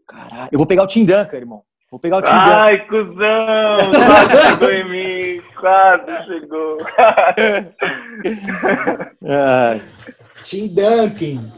Caralho, 0.07 0.49
eu 0.51 0.57
vou 0.57 0.65
pegar 0.67 0.83
o 0.83 0.87
Tim 0.87 1.05
Duncan, 1.05 1.37
irmão. 1.37 1.63
Vou 1.89 1.99
pegar 1.99 2.17
o 2.17 2.21
Tim 2.21 2.31
Duncan. 2.31 2.41
Ai, 2.41 2.85
cuzão! 2.87 3.77
Quase 3.91 4.49
chegou 4.49 4.71
em 4.71 4.89
mim. 4.89 5.41
Quase 5.59 6.25
chegou. 6.25 6.77
Ai. 9.29 9.81
Tim 10.43 10.73
Duncan. 10.73 11.51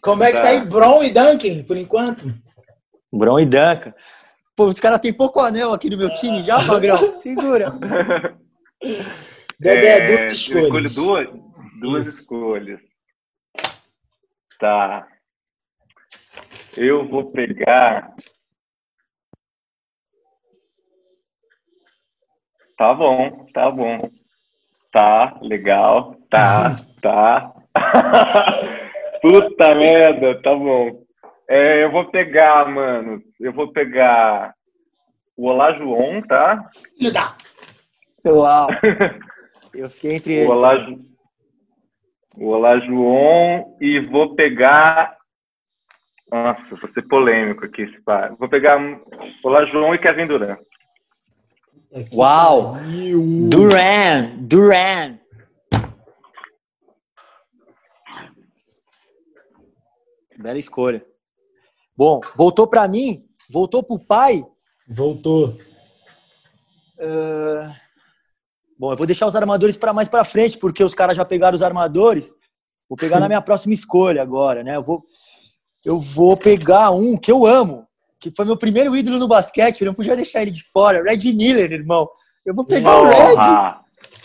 Como 0.00 0.24
é 0.24 0.32
que 0.32 0.40
tá 0.40 0.48
aí, 0.48 0.64
Bron 0.64 1.02
e 1.02 1.10
Duncan, 1.10 1.62
por 1.66 1.76
enquanto? 1.76 2.24
Bron 3.12 3.40
e 3.40 3.44
Duncan. 3.44 3.92
Pô, 4.56 4.64
os 4.66 4.80
caras 4.80 5.00
têm 5.00 5.12
pouco 5.12 5.40
anel 5.40 5.72
aqui 5.72 5.90
no 5.90 5.96
meu 5.96 6.12
time 6.14 6.42
já, 6.42 6.60
Magrão. 6.62 6.98
Segura. 7.20 7.72
Dedé, 9.60 9.88
É, 9.98 10.06
duas 10.06 10.20
eu 10.20 10.32
escolhas. 10.32 10.92
escolho 10.92 10.94
duas, 10.94 11.28
duas 11.80 12.06
escolhas. 12.06 12.80
Tá. 14.58 15.06
Eu 16.76 17.06
vou 17.06 17.30
pegar. 17.30 18.10
Tá 22.76 22.94
bom, 22.94 23.46
tá 23.52 23.70
bom. 23.70 24.10
Tá, 24.92 25.38
legal. 25.42 26.16
Tá, 26.30 26.76
tá. 27.02 27.52
Puta 29.20 29.74
merda, 29.74 30.40
tá 30.42 30.54
bom. 30.54 31.02
É, 31.48 31.84
eu 31.84 31.90
vou 31.92 32.10
pegar, 32.10 32.66
mano. 32.68 33.22
Eu 33.38 33.52
vou 33.52 33.70
pegar 33.72 34.54
o 35.36 35.48
Olá 35.48 35.72
João, 35.74 36.22
tá? 36.22 36.70
Filho 36.98 37.12
da- 37.12 37.36
Uau. 38.26 38.68
Eu 39.74 39.88
fiquei 39.88 40.14
entre 40.16 40.32
O 40.32 40.36
eles. 40.36 40.50
Olá, 40.50 40.74
o 42.36 42.46
Olá 42.48 42.80
João 42.80 43.76
e 43.80 44.00
vou 44.00 44.34
pegar. 44.34 45.16
Nossa, 46.30 46.76
vou 46.76 46.90
ser 46.90 47.02
polêmico 47.02 47.64
aqui, 47.64 47.82
esse 47.82 48.00
pá. 48.02 48.28
Vou 48.38 48.48
pegar 48.48 48.78
Olá 49.42 49.64
João 49.66 49.94
e 49.94 49.98
Kevin 49.98 50.26
Durant. 50.26 50.58
Aqui 51.94 52.14
Uau. 52.16 52.72
pariu. 52.72 53.48
Duran, 53.50 54.36
Duran. 54.42 55.18
Bela 60.38 60.58
escolha. 60.58 61.04
Bom, 61.96 62.20
voltou 62.34 62.66
para 62.66 62.88
mim, 62.88 63.28
voltou 63.50 63.82
pro 63.82 63.98
pai. 63.98 64.42
Voltou. 64.88 65.58
Ah, 66.98 67.76
Bom, 68.80 68.90
eu 68.90 68.96
vou 68.96 69.06
deixar 69.06 69.26
os 69.26 69.36
armadores 69.36 69.76
para 69.76 69.92
mais 69.92 70.08
para 70.08 70.24
frente, 70.24 70.56
porque 70.56 70.82
os 70.82 70.94
caras 70.94 71.14
já 71.14 71.22
pegaram 71.22 71.54
os 71.54 71.60
armadores. 71.60 72.32
Vou 72.88 72.96
pegar 72.96 73.20
na 73.20 73.28
minha 73.28 73.42
próxima 73.42 73.74
escolha 73.74 74.22
agora, 74.22 74.64
né? 74.64 74.74
Eu 74.74 74.82
vou, 74.82 75.02
eu 75.84 76.00
vou 76.00 76.34
pegar 76.34 76.90
um 76.90 77.14
que 77.14 77.30
eu 77.30 77.44
amo, 77.44 77.86
que 78.18 78.30
foi 78.30 78.46
meu 78.46 78.56
primeiro 78.56 78.96
ídolo 78.96 79.18
no 79.18 79.28
basquete. 79.28 79.82
Eu 79.82 79.88
não 79.88 79.94
podia 79.94 80.16
deixar 80.16 80.40
ele 80.40 80.50
de 80.50 80.64
fora. 80.64 81.02
Red 81.02 81.30
Miller, 81.30 81.70
irmão. 81.70 82.08
Eu 82.42 82.54
vou 82.54 82.64
pegar 82.64 83.02
o 83.02 83.04
Red. 83.04 83.76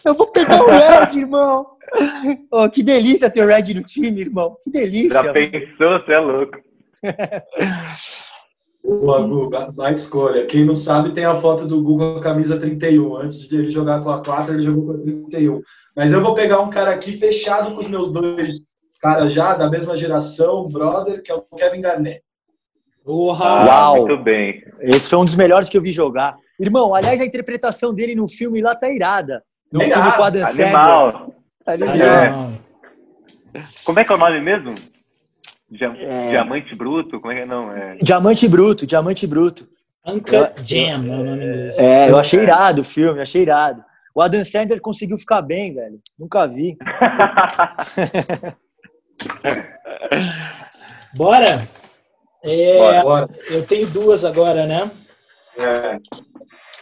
Eu 0.05 0.13
vou 0.13 0.27
pegar 0.27 0.63
o 0.63 0.67
Red, 0.67 1.19
irmão. 1.19 1.67
Oh, 2.49 2.69
que 2.69 2.81
delícia 2.81 3.29
ter 3.29 3.43
o 3.43 3.47
Red 3.47 3.73
no 3.73 3.83
time, 3.83 4.21
irmão. 4.21 4.55
Que 4.63 4.71
delícia. 4.71 5.21
Já 5.21 5.33
pensou, 5.33 5.99
você 5.99 6.13
é 6.13 6.19
louco. 6.19 6.57
Boa, 8.85 9.25
Guga, 9.27 9.71
vai 9.71 9.93
escolha. 9.93 10.45
Quem 10.45 10.63
não 10.63 10.75
sabe 10.75 11.11
tem 11.11 11.25
a 11.25 11.35
foto 11.35 11.65
do 11.65 11.81
Guga 11.81 12.13
com 12.13 12.19
a 12.19 12.21
camisa 12.21 12.59
31. 12.59 13.17
Antes 13.17 13.39
de 13.39 13.57
ele 13.57 13.69
jogar 13.69 14.01
com 14.03 14.11
a 14.11 14.23
4, 14.23 14.53
ele 14.53 14.61
jogou 14.61 14.85
com 14.85 14.91
a 14.91 14.97
31. 15.03 15.59
Mas 15.95 16.13
eu 16.13 16.21
vou 16.21 16.35
pegar 16.35 16.61
um 16.61 16.69
cara 16.69 16.91
aqui 16.91 17.17
fechado 17.17 17.73
com 17.73 17.81
os 17.81 17.87
meus 17.87 18.11
dois 18.11 18.53
caras 19.01 19.33
já, 19.33 19.55
da 19.55 19.69
mesma 19.69 19.95
geração, 19.95 20.67
brother, 20.67 21.23
que 21.23 21.31
é 21.31 21.35
o 21.35 21.41
Kevin 21.41 21.81
Garnett. 21.81 22.21
Ah, 23.07 23.65
Uau. 23.65 24.05
Muito 24.05 24.23
bem. 24.23 24.63
Esse 24.79 25.09
foi 25.09 25.19
um 25.19 25.25
dos 25.25 25.35
melhores 25.35 25.67
que 25.67 25.77
eu 25.77 25.81
vi 25.81 25.91
jogar. 25.91 26.35
Irmão, 26.59 26.93
aliás, 26.93 27.19
a 27.19 27.25
interpretação 27.25 27.93
dele 27.93 28.15
no 28.15 28.29
filme 28.29 28.61
lá 28.61 28.75
tá 28.75 28.89
irada. 28.89 29.43
No 29.71 29.81
É 29.81 29.85
filme 29.85 30.01
irado, 30.01 30.17
com 30.17 30.23
a 30.23 30.29
Dan 30.29 30.45
Sandler. 30.45 30.75
Animal. 30.75 31.35
Tá 31.63 31.75
ligado? 31.75 32.01
É. 32.01 32.29
Não. 32.29 32.65
Como 33.83 33.99
é 33.99 34.03
que 34.03 34.11
é 34.11 34.15
o 34.15 34.17
nome 34.17 34.41
mesmo? 34.41 34.75
Dia- 35.69 35.93
É. 35.97 36.29
Diamante 36.29 36.75
Bruto? 36.75 37.19
Como 37.19 37.31
é 37.31 37.35
que 37.37 37.41
é? 37.41 37.45
Não, 37.45 37.71
é. 37.71 37.95
Diamante 37.95 38.47
Bruto, 38.47 38.85
Diamante 38.85 39.25
Bruto. 39.27 39.67
Uncut 40.07 40.51
Jam 40.63 41.03
é 41.03 41.17
o 41.17 41.23
nome 41.23 41.45
inglês. 41.45 41.77
É, 41.79 42.09
eu 42.09 42.17
achei 42.17 42.39
irado 42.39 42.81
o 42.81 42.85
filme, 42.85 43.19
achei 43.21 43.41
irado. 43.41 43.83
O 44.13 44.21
Adam 44.21 44.45
Sandler 44.45 44.79
conseguiu 44.79 45.17
ficar 45.17 45.41
bem, 45.41 45.73
velho. 45.73 45.99
Nunca 46.17 46.45
vi. 46.47 46.77
Bora? 51.17 51.67
É, 52.43 52.77
Bora, 52.77 53.01
bora. 53.03 53.29
eu 53.49 53.65
tenho 53.65 53.87
duas 53.89 54.23
agora, 54.23 54.65
né? 54.65 54.89
É. 55.57 55.97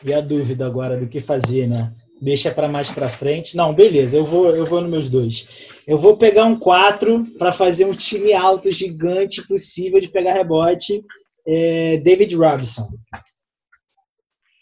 E 0.03 0.13
a 0.13 0.19
dúvida 0.19 0.65
agora 0.65 0.97
do 0.97 1.07
que 1.07 1.21
fazer, 1.21 1.67
né? 1.67 1.91
Deixa 2.23 2.51
para 2.51 2.69
mais 2.69 2.89
para 2.89 3.09
frente. 3.09 3.57
Não, 3.57 3.73
beleza, 3.75 4.15
eu 4.15 4.23
vou, 4.23 4.55
eu 4.55 4.65
vou 4.65 4.79
nos 4.79 4.89
meus 4.89 5.09
dois. 5.09 5.83
Eu 5.85 5.97
vou 5.97 6.15
pegar 6.15 6.45
um 6.45 6.57
4 6.57 7.25
para 7.37 7.51
fazer 7.51 7.83
um 7.83 7.93
time 7.93 8.31
alto, 8.31 8.71
gigante, 8.71 9.45
possível 9.45 9.99
de 9.99 10.07
pegar 10.07 10.31
rebote. 10.31 11.03
É, 11.45 11.97
David 11.97 12.33
Robinson. 12.33 12.87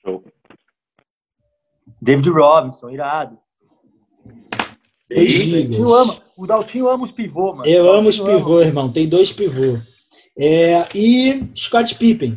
Show. 0.03 0.23
David 2.01 2.29
Robinson, 2.31 2.89
irado. 2.89 3.37
Dois 5.07 5.35
O. 5.35 5.51
Daltinho 5.51 5.93
ama, 5.93 6.17
o 6.37 6.47
Daltinho 6.47 6.89
ama 6.89 7.03
os 7.03 7.11
pivô, 7.11 7.53
mano. 7.53 7.69
Eu 7.69 7.91
amo 7.93 8.09
os 8.09 8.17
Daltinho 8.17 8.37
ama. 8.37 8.43
pivô, 8.43 8.61
irmão. 8.61 8.91
Tem 8.91 9.07
dois 9.07 9.31
pivô. 9.31 9.77
É, 10.35 10.83
e 10.95 11.43
Scott 11.55 11.93
Pippen. 11.93 12.35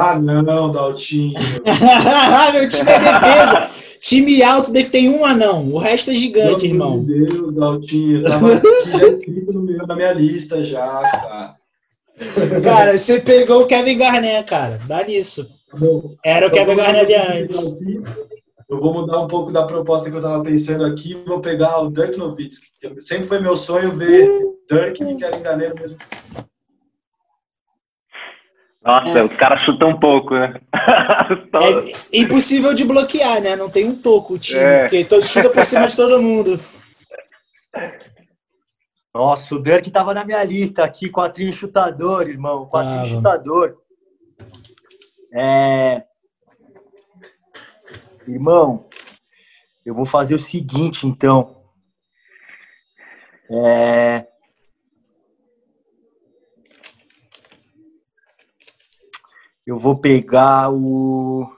Ah, 0.00 0.18
não, 0.18 0.72
Daltinho. 0.72 1.34
Meu 2.54 2.68
time 2.70 2.90
é 2.90 2.98
defesa. 2.98 3.85
Time 4.06 4.40
alto 4.40 4.72
tem 4.72 5.08
um 5.08 5.24
anão, 5.24 5.66
o 5.66 5.78
resto 5.78 6.12
é 6.12 6.14
gigante, 6.14 6.68
irmão. 6.68 7.02
Meu 7.02 7.26
Deus, 7.26 7.54
Daltinho, 7.56 8.22
tava 8.22 8.52
escrito 8.54 9.52
no 9.52 9.62
meu, 9.62 9.84
na 9.84 9.96
minha 9.96 10.12
lista 10.12 10.62
já, 10.62 11.02
cara. 11.02 11.56
Cara, 12.62 12.96
você 12.96 13.20
pegou 13.20 13.62
o 13.62 13.66
Kevin 13.66 13.98
Garnett, 13.98 14.48
cara. 14.48 14.78
Dá 14.86 15.02
nisso. 15.02 15.50
Era 16.24 16.46
o 16.46 16.52
Kevin 16.52 16.76
Garnett 16.76 17.12
antes. 17.12 17.76
Eu 18.70 18.80
vou 18.80 18.94
mudar 18.94 19.22
um 19.22 19.26
pouco 19.26 19.50
da 19.50 19.66
proposta 19.66 20.08
que 20.08 20.16
eu 20.16 20.22
tava 20.22 20.40
pensando 20.44 20.84
aqui. 20.84 21.20
Vou 21.26 21.40
pegar 21.40 21.80
o 21.80 21.90
Dirk 21.90 22.16
Nowitzki. 22.16 22.68
Sempre 23.00 23.26
foi 23.26 23.40
meu 23.40 23.56
sonho 23.56 23.92
ver 23.96 24.28
Dirk 24.70 25.02
e 25.02 25.16
Kevin 25.16 25.42
Garnett 25.42 25.74
no 25.74 25.80
mesmo 25.80 25.98
nossa, 28.86 29.18
é. 29.18 29.24
os 29.24 29.36
caras 29.36 29.60
chutam 29.62 29.90
um 29.90 29.98
pouco, 29.98 30.34
né? 30.34 30.60
é 32.12 32.20
impossível 32.20 32.72
de 32.72 32.84
bloquear, 32.84 33.40
né? 33.40 33.56
Não 33.56 33.68
tem 33.68 33.84
um 33.84 34.00
toco 34.00 34.34
o 34.34 34.38
time, 34.38 34.60
é. 34.60 34.80
porque 34.80 35.04
todo 35.04 35.24
chuta 35.24 35.50
por 35.50 35.64
cima 35.64 35.88
de 35.88 35.96
todo 35.96 36.22
mundo. 36.22 36.60
Nossa, 39.12 39.54
o 39.56 39.62
Dirk 39.62 39.90
tava 39.90 40.14
na 40.14 40.24
minha 40.24 40.44
lista 40.44 40.84
aqui, 40.84 41.08
quatrinho 41.08 41.52
chutador, 41.52 42.28
irmão. 42.28 42.66
Quatrinho 42.66 43.00
ah, 43.00 43.06
chutador. 43.06 43.76
É... 45.34 46.04
Irmão, 48.28 48.86
eu 49.84 49.94
vou 49.94 50.06
fazer 50.06 50.36
o 50.36 50.38
seguinte, 50.38 51.08
então. 51.08 51.56
É... 53.50 54.26
Eu 59.66 59.76
vou 59.76 59.98
pegar 59.98 60.72
o. 60.72 61.50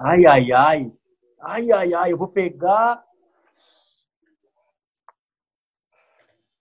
Ai, 0.00 0.26
ai, 0.26 0.52
ai. 0.52 0.92
Ai, 1.40 1.70
ai, 1.70 1.94
ai. 1.94 2.12
Eu 2.12 2.16
vou 2.16 2.26
pegar. 2.26 3.04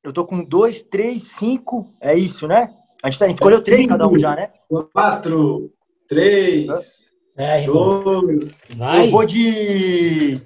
Eu 0.04 0.14
tô 0.14 0.26
com 0.26 0.44
dois, 0.44 0.84
três, 0.84 1.24
cinco. 1.24 1.92
É 2.00 2.16
isso, 2.16 2.48
né? 2.48 2.72
A 3.04 3.10
gente 3.10 3.20
tá, 3.20 3.28
escolheu 3.28 3.64
três 3.64 3.88
cada 3.88 4.08
um 4.08 4.18
já, 4.20 4.36
né? 4.36 4.54
Quatro, 4.94 5.74
três, 6.08 7.12
é, 7.36 7.66
dois. 7.66 8.48
Vai. 8.76 9.08
Eu 9.08 9.12
vou 9.12 9.26
de. 9.26 10.40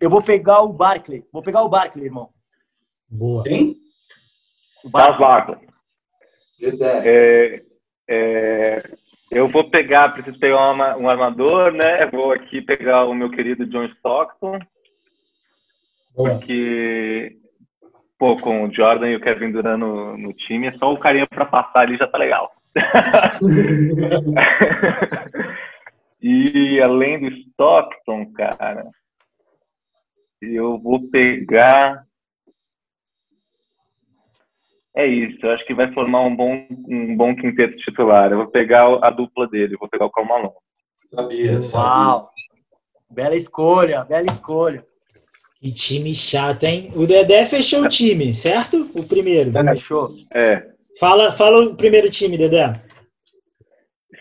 Eu 0.00 0.08
vou 0.08 0.22
pegar 0.22 0.62
o 0.62 0.72
Barkley. 0.72 1.26
Vou 1.32 1.42
pegar 1.42 1.62
o 1.64 1.68
Barkley, 1.68 2.04
irmão. 2.04 2.30
Boa. 3.10 3.42
Quem? 3.42 3.77
Charles 4.90 5.18
Barkley. 5.18 5.58
É, 7.04 7.60
é, 8.08 8.82
eu 9.30 9.48
vou 9.48 9.70
pegar, 9.70 10.12
preciso 10.12 10.38
pegar 10.38 10.70
uma, 10.70 10.96
um 10.96 11.08
armador, 11.08 11.72
né? 11.72 12.06
Vou 12.06 12.32
aqui 12.32 12.62
pegar 12.62 13.04
o 13.04 13.14
meu 13.14 13.30
querido 13.30 13.66
John 13.66 13.84
Stockton. 13.84 14.58
Porque, 16.16 17.36
pô, 18.18 18.36
com 18.36 18.64
o 18.64 18.74
Jordan 18.74 19.10
e 19.10 19.16
o 19.16 19.20
Kevin 19.20 19.52
Durant 19.52 19.78
no, 19.78 20.16
no 20.16 20.32
time, 20.32 20.66
é 20.66 20.72
só 20.72 20.92
o 20.92 20.98
carinha 20.98 21.28
para 21.28 21.44
passar 21.44 21.80
ali 21.80 21.96
já 21.96 22.08
tá 22.08 22.18
legal. 22.18 22.50
e 26.20 26.80
além 26.80 27.20
do 27.20 27.28
Stockton, 27.28 28.32
cara, 28.32 28.84
eu 30.40 30.78
vou 30.78 31.08
pegar 31.10 32.07
é 34.98 35.06
isso, 35.06 35.38
eu 35.46 35.52
acho 35.52 35.64
que 35.64 35.74
vai 35.74 35.92
formar 35.92 36.22
um 36.22 36.34
bom, 36.34 36.66
um 36.88 37.16
bom 37.16 37.34
quinteto 37.34 37.76
titular. 37.76 38.32
Eu 38.32 38.38
vou 38.38 38.46
pegar 38.48 38.84
a 39.00 39.10
dupla 39.10 39.46
dele, 39.46 39.76
vou 39.78 39.88
pegar 39.88 40.06
o 40.06 40.10
Calmalon. 40.10 40.50
Sabia, 41.14 41.62
sabia. 41.62 41.78
Uau! 41.78 42.30
Bela 43.08 43.36
escolha, 43.36 44.04
bela 44.04 44.26
escolha. 44.26 44.84
Que 45.60 45.72
time 45.72 46.12
chato, 46.12 46.64
hein? 46.64 46.92
O 46.96 47.06
Dedé 47.06 47.44
fechou 47.44 47.84
o 47.84 47.88
time, 47.88 48.34
certo? 48.34 48.90
O 48.98 49.04
primeiro. 49.04 49.52
Fechou. 49.52 50.10
É. 50.34 50.64
Fala, 50.98 51.30
fala 51.30 51.64
o 51.64 51.76
primeiro 51.76 52.10
time, 52.10 52.36
Dedé. 52.36 52.72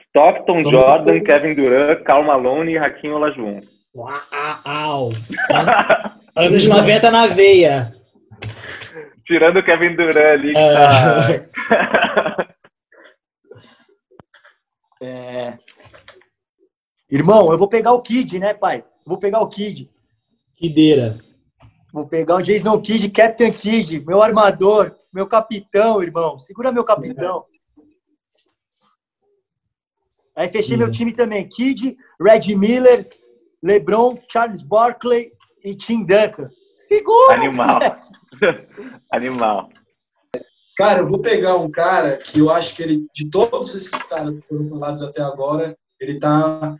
Stockton, 0.09 0.63
Jordan, 0.63 1.23
Kevin 1.23 1.55
Durant, 1.55 2.03
Cal 2.03 2.23
Malone 2.23 2.73
e 2.73 2.77
Raquinho 2.77 3.15
Olajuwon. 3.15 3.59
Uau! 3.95 5.09
Anos 6.35 6.67
90 6.67 7.11
na 7.11 7.25
veia. 7.27 7.93
Tirando 9.27 9.57
o 9.57 9.63
Kevin 9.63 9.93
Durant 9.93 10.25
ali, 10.25 10.53
que 10.53 10.59
tá... 10.59 12.47
é... 15.01 15.57
Irmão, 17.11 17.51
eu 17.51 17.57
vou 17.57 17.67
pegar 17.67 17.91
o 17.91 18.01
Kid, 18.01 18.39
né, 18.39 18.53
pai? 18.53 18.85
Vou 19.05 19.17
pegar 19.17 19.41
o 19.41 19.49
Kid. 19.49 19.89
Kideira. 20.55 21.17
Vou 21.91 22.07
pegar 22.07 22.35
o 22.35 22.41
Jason 22.41 22.81
Kidd, 22.81 23.09
Captain 23.09 23.51
Kidd, 23.51 23.99
meu 24.05 24.21
armador, 24.21 24.95
meu 25.13 25.27
capitão, 25.27 26.01
irmão. 26.01 26.39
Segura 26.39 26.71
meu 26.71 26.83
capitão. 26.83 27.45
Aí 30.35 30.47
fechei 30.47 30.77
meu 30.77 30.91
time 30.91 31.11
também. 31.11 31.47
Kid, 31.49 31.97
Red 32.21 32.55
Miller, 32.55 33.09
LeBron, 33.61 34.19
Charles 34.31 34.61
Barkley 34.61 35.31
e 35.63 35.75
Tim 35.75 36.05
Duncan. 36.05 36.49
Segura! 36.87 37.33
Animal. 37.33 37.79
Animal. 39.11 39.69
Cara, 40.77 41.01
eu 41.01 41.07
vou 41.07 41.19
pegar 41.19 41.57
um 41.57 41.69
cara 41.69 42.17
que 42.17 42.39
eu 42.39 42.49
acho 42.49 42.75
que 42.75 42.83
ele, 42.83 43.07
de 43.13 43.29
todos 43.29 43.75
esses 43.75 43.89
caras 43.89 44.35
que 44.35 44.47
foram 44.47 44.69
falados 44.69 45.03
até 45.03 45.21
agora, 45.21 45.77
ele 45.99 46.17
tá, 46.17 46.77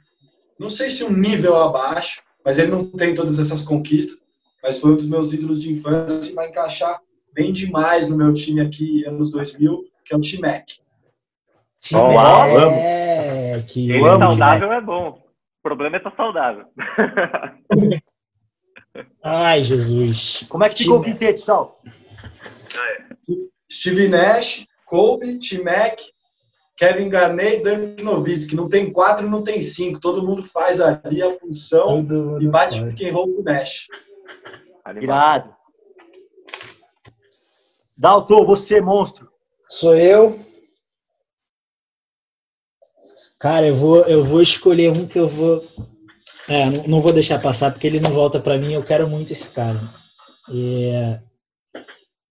não 0.58 0.70
sei 0.70 0.90
se 0.90 1.04
um 1.04 1.12
nível 1.12 1.58
abaixo, 1.58 2.22
mas 2.46 2.58
ele 2.58 2.72
não 2.72 2.86
tem 2.86 3.14
todas 3.14 3.38
essas 3.38 3.66
conquistas, 3.66 4.24
mas 4.64 4.80
foi 4.80 4.92
um 4.92 4.96
dos 4.96 5.10
meus 5.10 5.34
ídolos 5.34 5.62
de 5.62 5.74
infância 5.74 6.32
e 6.32 6.36
vai 6.36 6.50
encaixar 6.50 7.02
bem 7.34 7.52
demais 7.52 8.08
no 8.08 8.16
meu 8.16 8.34
time 8.34 8.62
aqui, 8.62 9.04
anos 9.06 9.30
2000, 9.30 9.84
que 10.06 10.14
é 10.14 10.18
o 10.18 10.22
T-Mac. 10.22 10.64
É, 12.74 13.62
que 13.68 13.92
ele 13.92 14.06
é 14.06 14.18
saudável 14.18 14.72
é 14.72 14.82
bom. 14.82 15.10
O 15.10 15.62
problema 15.62 15.98
é 15.98 16.00
estar 16.00 16.16
saudável. 16.16 16.66
Ai, 19.30 19.62
Jesus. 19.62 20.46
Como 20.48 20.64
é 20.64 20.70
que 20.70 20.78
ficou 20.78 21.00
o 21.00 21.04
quinteto, 21.04 21.42
Sal? 21.42 21.82
Steve 23.70 24.08
Nash, 24.08 24.66
Kobe, 24.86 25.38
T-Mac, 25.40 26.00
Kevin 26.78 27.10
Garnett 27.10 27.58
e 27.58 27.64
Dirk 27.64 28.04
Nowitzki. 28.04 28.56
Não 28.56 28.70
tem 28.70 28.90
quatro, 28.90 29.30
não 29.30 29.44
tem 29.44 29.62
cinco. 29.62 30.00
Todo 30.00 30.26
mundo 30.26 30.46
faz 30.46 30.80
ali 30.80 31.22
a 31.22 31.38
função 31.38 32.08
e 32.40 32.48
bate 32.48 32.82
pick 32.86 33.06
and 33.06 33.14
roll 33.14 33.34
com 33.34 33.42
o 33.42 33.44
Nash. 33.44 33.88
Irado. 35.02 35.54
Dalton, 37.98 38.46
você, 38.46 38.80
monstro. 38.80 39.30
Sou 39.68 39.94
eu. 39.94 40.40
Cara, 43.38 43.68
eu 43.68 43.76
vou, 43.76 44.06
eu 44.06 44.24
vou 44.24 44.42
escolher 44.42 44.90
um 44.90 45.06
que 45.06 45.20
eu 45.20 45.28
vou 45.28 45.62
é, 46.50 46.70
não, 46.70 46.84
não, 46.88 47.02
vou 47.02 47.14
deixar 47.14 47.42
passar 47.42 47.72
porque 47.72 47.88
ele 47.88 48.00
não 48.00 48.12
volta 48.12 48.40
para 48.40 48.58
mim. 48.58 48.74
Eu 48.74 48.84
quero 48.84 49.08
muito 49.08 49.32
esse 49.34 49.54
cara. 49.54 49.80
E, 50.52 50.92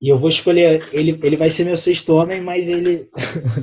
e 0.00 0.08
eu 0.08 0.18
vou 0.18 0.28
escolher. 0.28 0.86
Ele, 0.92 1.18
ele 1.22 1.36
vai 1.36 1.50
ser 1.50 1.64
meu 1.64 1.76
sexto 1.76 2.14
homem, 2.14 2.40
mas 2.40 2.68
ele. 2.68 3.08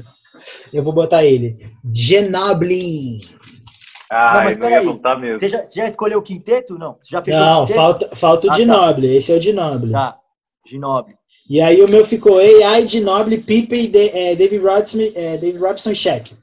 eu 0.72 0.84
vou 0.84 0.94
botar 0.94 1.26
ele. 1.26 1.58
Genoble. 1.92 3.22
Ah, 4.12 4.34
não, 4.36 4.44
mas 4.44 4.58
não 4.58 4.70
ia 4.70 4.84
voltar 4.84 5.20
mesmo. 5.20 5.40
Você 5.40 5.50
já, 5.50 5.66
você 5.66 5.80
já, 5.80 5.88
escolheu 5.88 6.20
o 6.20 6.24
quinteto? 6.24 6.78
Não, 6.78 6.98
você 7.02 7.10
já 7.12 7.24
fez 7.24 7.36
Não, 7.36 7.66
falta, 7.66 8.16
falta 8.16 8.48
o 8.48 8.52
ah, 8.52 8.54
Ginoble. 8.54 9.08
Tá. 9.08 9.14
Esse 9.14 9.32
é 9.32 9.36
o 9.36 9.42
Ginoble. 9.42 9.92
Tá, 9.92 10.20
Ginoble. 10.68 11.16
E 11.50 11.60
aí 11.60 11.82
o 11.82 11.90
meu 11.90 12.06
ficou 12.06 12.38
AI, 12.38 12.88
Ginoble, 12.88 13.40
Pippen, 13.40 13.90
de, 13.90 14.10
é, 14.10 14.36
David 14.36 14.64
Robson, 14.64 15.00
é, 15.16 15.38
David 15.38 15.58
Robson 15.58 15.92
e 15.92 15.96
Shaq. 15.96 16.36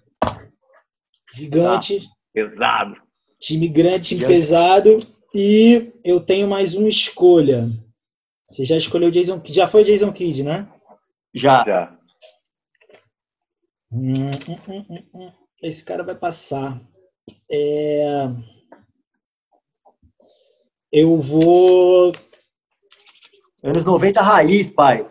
Gigante. 1.32 2.00
Tá. 2.00 2.10
Pesado. 2.32 3.09
Time 3.40 3.68
grande, 3.68 4.08
time 4.08 4.26
pesado. 4.26 4.98
E 5.34 5.92
eu 6.04 6.20
tenho 6.20 6.46
mais 6.46 6.74
uma 6.74 6.88
escolha. 6.88 7.70
Você 8.48 8.64
já 8.64 8.76
escolheu 8.76 9.08
o 9.08 9.12
Jason 9.12 9.40
Kidd. 9.40 9.56
Já 9.56 9.66
foi 9.66 9.84
Jason 9.84 10.12
Kidd, 10.12 10.42
né? 10.42 10.68
Já. 11.34 11.64
Já. 11.64 11.98
Hum, 13.92 14.30
hum, 14.68 15.02
hum, 15.14 15.32
Esse 15.62 15.84
cara 15.84 16.02
vai 16.02 16.14
passar. 16.14 16.80
É... 17.50 18.28
Eu 20.92 21.18
vou. 21.18 22.12
Anos 23.62 23.84
90 23.84 24.20
raiz, 24.20 24.70
pai. 24.70 25.08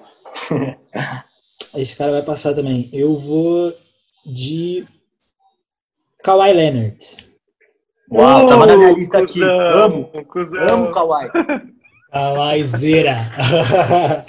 Esse 1.76 1.96
cara 1.96 2.12
vai 2.12 2.24
passar 2.24 2.54
também. 2.54 2.90
Eu 2.92 3.16
vou 3.18 3.74
de 4.26 4.86
Kawhi 6.24 6.54
Leonard. 6.54 7.29
Uau, 8.12 8.48
tava 8.48 8.66
na 8.66 8.78
minha 8.78 8.92
lista 8.92 9.20
aqui. 9.20 9.42
Amo. 9.44 10.10
Amo 10.70 10.92
Kawhi. 10.92 11.30
Kawhizeira. 12.12 13.16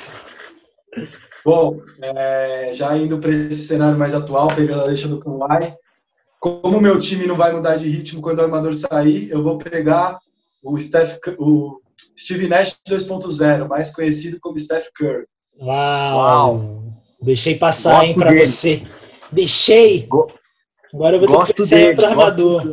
Bom, 1.44 1.80
é, 2.02 2.72
já 2.74 2.96
indo 2.96 3.18
para 3.18 3.30
esse 3.30 3.66
cenário 3.66 3.98
mais 3.98 4.14
atual, 4.14 4.48
pegando 4.48 4.82
a 4.82 4.86
deixa 4.86 5.08
do 5.08 5.20
Kawhi, 5.20 5.74
como 6.38 6.76
o 6.76 6.80
meu 6.80 6.98
time 6.98 7.26
não 7.26 7.36
vai 7.36 7.52
mudar 7.52 7.76
de 7.76 7.88
ritmo 7.88 8.20
quando 8.20 8.40
o 8.40 8.42
armador 8.42 8.74
sair, 8.74 9.30
eu 9.30 9.42
vou 9.42 9.56
pegar 9.56 10.18
o, 10.62 10.78
Steph, 10.78 11.18
o 11.38 11.80
Steve 12.18 12.48
Nash 12.48 12.78
2.0, 12.88 13.66
mais 13.66 13.90
conhecido 13.94 14.38
como 14.40 14.58
Steph 14.58 14.88
Curry. 14.94 15.24
Uau! 15.60 16.16
Uau. 16.16 16.82
Deixei 17.22 17.56
passar, 17.56 17.92
Gosto 17.92 18.06
hein, 18.06 18.14
para 18.14 18.34
você. 18.34 18.82
Deixei! 19.32 20.08
Agora 20.92 21.16
eu 21.16 21.20
vou 21.20 21.28
Gosto 21.28 21.46
ter 21.48 21.52
que 21.54 21.62
pensar 21.62 21.86
outro 21.88 22.06
armador. 22.06 22.72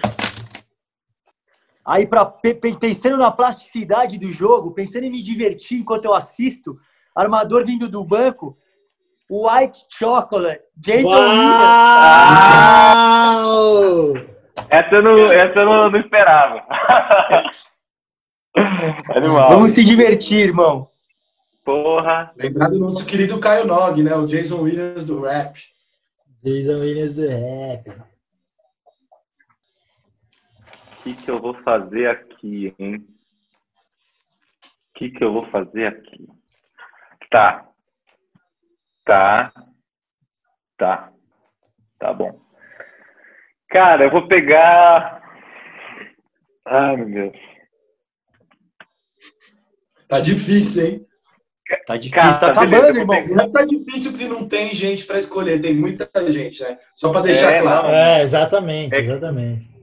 Aí, 1.87 2.05
pra, 2.05 2.25
pensando 2.25 3.15
na 3.15 3.31
plasticidade 3.31 4.17
do 4.17 4.29
jogo, 4.29 4.73
pensando 4.73 5.05
em 5.05 5.09
me 5.09 5.21
divertir 5.21 5.79
enquanto 5.79 6.03
eu 6.03 6.13
assisto, 6.13 6.75
armador 7.15 7.65
vindo 7.65 7.87
do 7.87 8.03
banco, 8.03 8.57
White 9.31 9.85
Chocolate, 9.97 10.65
Jason 10.75 11.07
Uau! 11.07 11.23
Essa 14.69 14.95
eu 14.95 15.01
não, 15.01 15.15
essa 15.31 15.59
eu 15.59 15.65
não, 15.65 15.89
não 15.89 15.99
esperava. 15.99 16.61
Animal. 19.15 19.49
Vamos 19.49 19.71
se 19.71 19.81
divertir, 19.81 20.41
irmão. 20.41 20.89
Porra. 21.63 22.33
Lembrar 22.35 22.69
do 22.69 22.79
nosso 22.79 23.05
querido 23.05 23.39
Caio 23.39 23.65
Nog, 23.65 24.03
né? 24.03 24.13
O 24.13 24.25
Jason 24.25 24.59
Williams 24.61 25.05
do 25.05 25.21
rap. 25.21 25.57
Jason 26.43 26.79
Williams 26.79 27.13
do 27.13 27.29
rap. 27.29 27.95
O 31.07 31.09
que, 31.09 31.23
que 31.23 31.31
eu 31.31 31.39
vou 31.39 31.53
fazer 31.63 32.09
aqui, 32.09 32.75
hein? 32.77 32.97
O 32.97 34.99
que, 34.99 35.09
que 35.09 35.23
eu 35.23 35.31
vou 35.31 35.49
fazer 35.49 35.87
aqui? 35.87 36.27
Tá. 37.31 37.65
Tá. 39.05 39.53
Tá. 40.77 41.13
Tá 41.97 42.13
bom. 42.13 42.37
Cara, 43.69 44.03
eu 44.03 44.11
vou 44.11 44.27
pegar. 44.27 45.23
Ai, 46.65 46.97
meu 46.97 47.31
Deus. 47.31 47.37
Tá 50.09 50.19
difícil, 50.19 50.85
hein? 50.85 51.07
Tá 51.85 51.95
difícil, 51.95 52.21
Cara, 52.21 52.37
tá 52.37 52.47
acabando, 52.47 52.97
irmão. 52.97 53.27
Não 53.27 53.45
é 53.45 53.49
tá 53.49 53.63
difícil 53.63 54.11
porque 54.11 54.27
não 54.27 54.45
tem 54.45 54.73
gente 54.73 55.05
para 55.05 55.19
escolher, 55.19 55.61
tem 55.61 55.73
muita 55.73 56.09
gente, 56.29 56.61
né? 56.63 56.77
Só 56.93 57.13
para 57.13 57.21
deixar 57.21 57.53
é, 57.53 57.61
claro. 57.61 57.87
É, 57.87 58.23
exatamente, 58.23 58.93
é, 58.93 58.99
exatamente. 58.99 59.76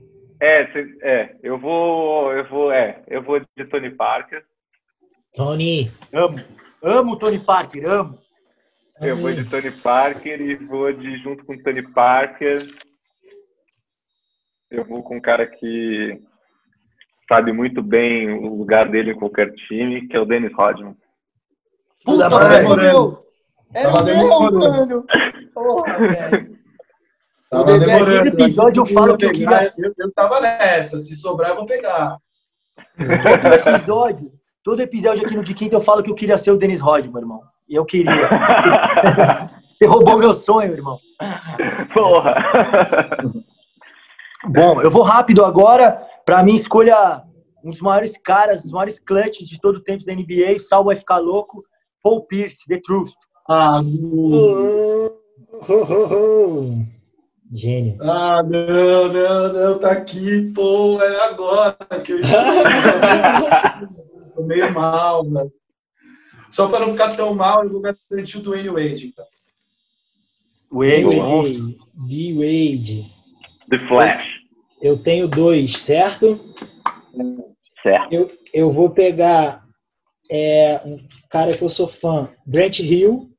É, 0.45 0.69
é, 1.01 1.35
eu 1.41 1.57
vou, 1.57 2.31
eu 2.31 2.47
vou, 2.47 2.71
é, 2.71 3.01
eu 3.07 3.23
vou 3.23 3.39
de 3.39 3.65
Tony 3.65 3.89
Parker. 3.89 4.45
Tony. 5.33 5.91
Amo, 6.13 6.37
amo 6.83 7.17
Tony 7.17 7.39
Parker, 7.39 7.89
amo. 7.89 8.19
Eu 9.01 9.17
vou 9.17 9.33
de 9.33 9.43
Tony 9.49 9.71
Parker 9.71 10.39
e 10.39 10.53
vou 10.67 10.93
de 10.93 11.17
junto 11.17 11.43
com 11.45 11.57
Tony 11.57 11.81
Parker. 11.91 12.59
Eu 14.69 14.85
vou 14.85 15.01
com 15.01 15.17
um 15.17 15.21
cara 15.21 15.47
que 15.47 16.21
sabe 17.27 17.51
muito 17.51 17.81
bem 17.81 18.31
o 18.31 18.55
lugar 18.55 18.87
dele 18.87 19.13
em 19.13 19.17
qualquer 19.17 19.51
time, 19.51 20.07
que 20.07 20.15
é 20.15 20.19
o 20.19 20.25
Dennis 20.25 20.53
Rodman. 20.53 20.95
Puta, 22.03 22.29
demorando. 22.29 23.17
É 23.73 23.87
o 23.87 24.05
meu, 24.05 24.51
mano. 24.51 25.05
Porra, 25.55 25.97
velho. 25.97 26.64
Tava 27.55 27.71
o 27.71 27.79
Dedé, 27.79 27.85
demorando. 27.85 28.27
episódio 28.27 28.81
eu 28.81 28.85
falo 28.85 29.17
que 29.17 29.25
eu 29.25 29.31
queria... 29.31 29.71
Eu, 29.77 29.93
eu 29.97 30.11
tava 30.13 30.41
nessa. 30.41 30.99
Se 30.99 31.15
sobrar, 31.15 31.51
eu 31.51 31.55
vou 31.55 31.65
pegar. 31.65 32.17
Todo 32.97 33.53
episódio, 33.53 34.31
todo 34.63 34.81
episódio 34.81 35.25
aqui 35.25 35.35
no 35.35 35.43
de 35.43 35.53
quinta 35.53 35.75
eu 35.75 35.81
falo 35.81 36.03
que 36.03 36.09
eu 36.09 36.15
queria 36.15 36.37
ser 36.37 36.51
o 36.51 36.57
Dennis 36.57 36.81
Rodman, 36.81 37.21
irmão. 37.21 37.41
E 37.67 37.75
eu 37.75 37.85
queria. 37.85 38.29
Você 39.67 39.85
roubou 39.85 40.17
meu 40.17 40.33
sonho, 40.33 40.73
irmão. 40.73 40.97
Porra. 41.93 42.35
Bom, 44.45 44.81
eu 44.81 44.91
vou 44.91 45.01
rápido 45.01 45.43
agora. 45.43 46.01
Para 46.25 46.43
mim, 46.43 46.55
escolha 46.55 47.23
um 47.63 47.71
dos 47.71 47.81
maiores 47.81 48.15
caras, 48.17 48.61
um 48.61 48.63
dos 48.63 48.73
maiores 48.73 48.99
clutches 48.99 49.49
de 49.49 49.59
todo 49.59 49.77
o 49.77 49.83
tempo 49.83 50.05
da 50.05 50.13
NBA, 50.13 50.59
Sal 50.59 50.83
vai 50.83 50.95
ficar 50.95 51.17
louco. 51.17 51.63
Paul 52.01 52.25
Pierce, 52.27 52.65
The 52.67 52.79
Truth. 52.79 53.11
Ah, 53.49 53.79
Gênio. 57.53 57.97
Ah, 58.01 58.41
não, 58.43 59.13
não, 59.13 59.53
não, 59.53 59.79
tá 59.79 59.91
aqui, 59.91 60.51
pô, 60.53 61.01
é 61.01 61.25
agora 61.25 61.77
que 62.03 62.13
eu 62.13 62.21
tô 64.35 64.43
meio 64.43 64.73
mal, 64.73 65.23
velho. 65.29 65.51
Só 66.49 66.67
para 66.67 66.85
não 66.85 66.93
ficar 66.93 67.15
tão 67.15 67.35
mal, 67.35 67.63
eu 67.63 67.71
vou 67.71 67.81
garantir 67.81 68.37
o 68.37 68.41
Dwayne 68.41 68.69
Wade, 68.69 69.07
então. 69.07 69.25
Wade, 70.71 71.03
Wade. 71.03 71.77
The 72.09 72.33
Wade. 72.33 73.05
The 73.69 73.87
Flash. 73.87 74.25
Eu 74.81 74.97
tenho 74.97 75.27
dois, 75.27 75.77
certo? 75.77 76.39
Certo. 77.81 78.13
Eu, 78.13 78.27
eu 78.53 78.71
vou 78.71 78.91
pegar 78.91 79.59
é, 80.31 80.81
um 80.85 80.97
cara 81.29 81.55
que 81.55 81.63
eu 81.63 81.69
sou 81.69 81.87
fã, 81.87 82.27
Grant 82.47 82.79
Hill. 82.79 83.31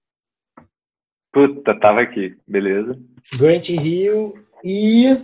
Puta, 1.32 1.78
tava 1.78 2.00
aqui, 2.00 2.36
beleza. 2.46 2.98
Grant 3.34 3.68
Hill 3.68 4.34
e. 4.64 5.20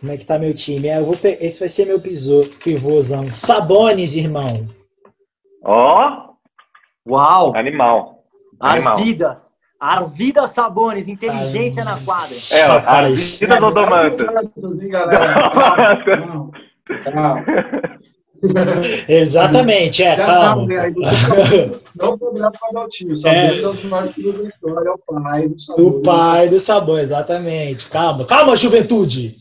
Como 0.00 0.12
é 0.12 0.16
que 0.16 0.26
tá 0.26 0.38
meu 0.38 0.54
time? 0.54 0.88
É, 0.88 0.98
eu 0.98 1.06
vou 1.06 1.16
pe... 1.16 1.38
Esse 1.40 1.60
vai 1.60 1.68
ser 1.68 1.86
meu 1.86 1.98
pivô, 2.00 2.44
pivôzão. 2.62 3.26
Sabones, 3.28 4.14
irmão. 4.14 4.66
Ó! 5.62 6.36
Oh. 7.06 7.10
Uau! 7.10 7.56
Animal. 7.56 8.24
Arvidas. 8.60 9.52
Arvidas 9.80 10.50
Sabones, 10.50 11.08
inteligência 11.08 11.82
Ai, 11.82 11.92
na 11.92 11.98
quadra. 12.04 12.28
É, 12.52 12.62
Arvidas 12.86 13.62
Odomanta. 13.62 14.26
Exatamente, 19.08 20.02
é, 20.02 20.16
Já 20.16 20.24
calma. 20.24 20.68
Tá, 20.68 20.90
né? 20.90 20.94
não 21.96 22.18
cobrar 22.18 22.50
para 22.50 22.84
o 22.84 22.88
tio, 22.88 23.16
só 23.16 23.28
é. 23.28 23.60
é 23.60 23.66
os 23.66 23.84
maiores 23.84 24.14
da 24.14 24.48
história, 24.48 24.88
é 24.88 24.92
o 24.92 24.98
pai 24.98 25.48
do 25.48 25.60
sabor. 25.60 25.86
O 25.86 26.02
pai 26.02 26.48
do 26.48 26.58
sabor, 26.58 27.00
exatamente. 27.00 27.88
Calma, 27.88 28.24
calma, 28.24 28.56
juventude! 28.56 29.36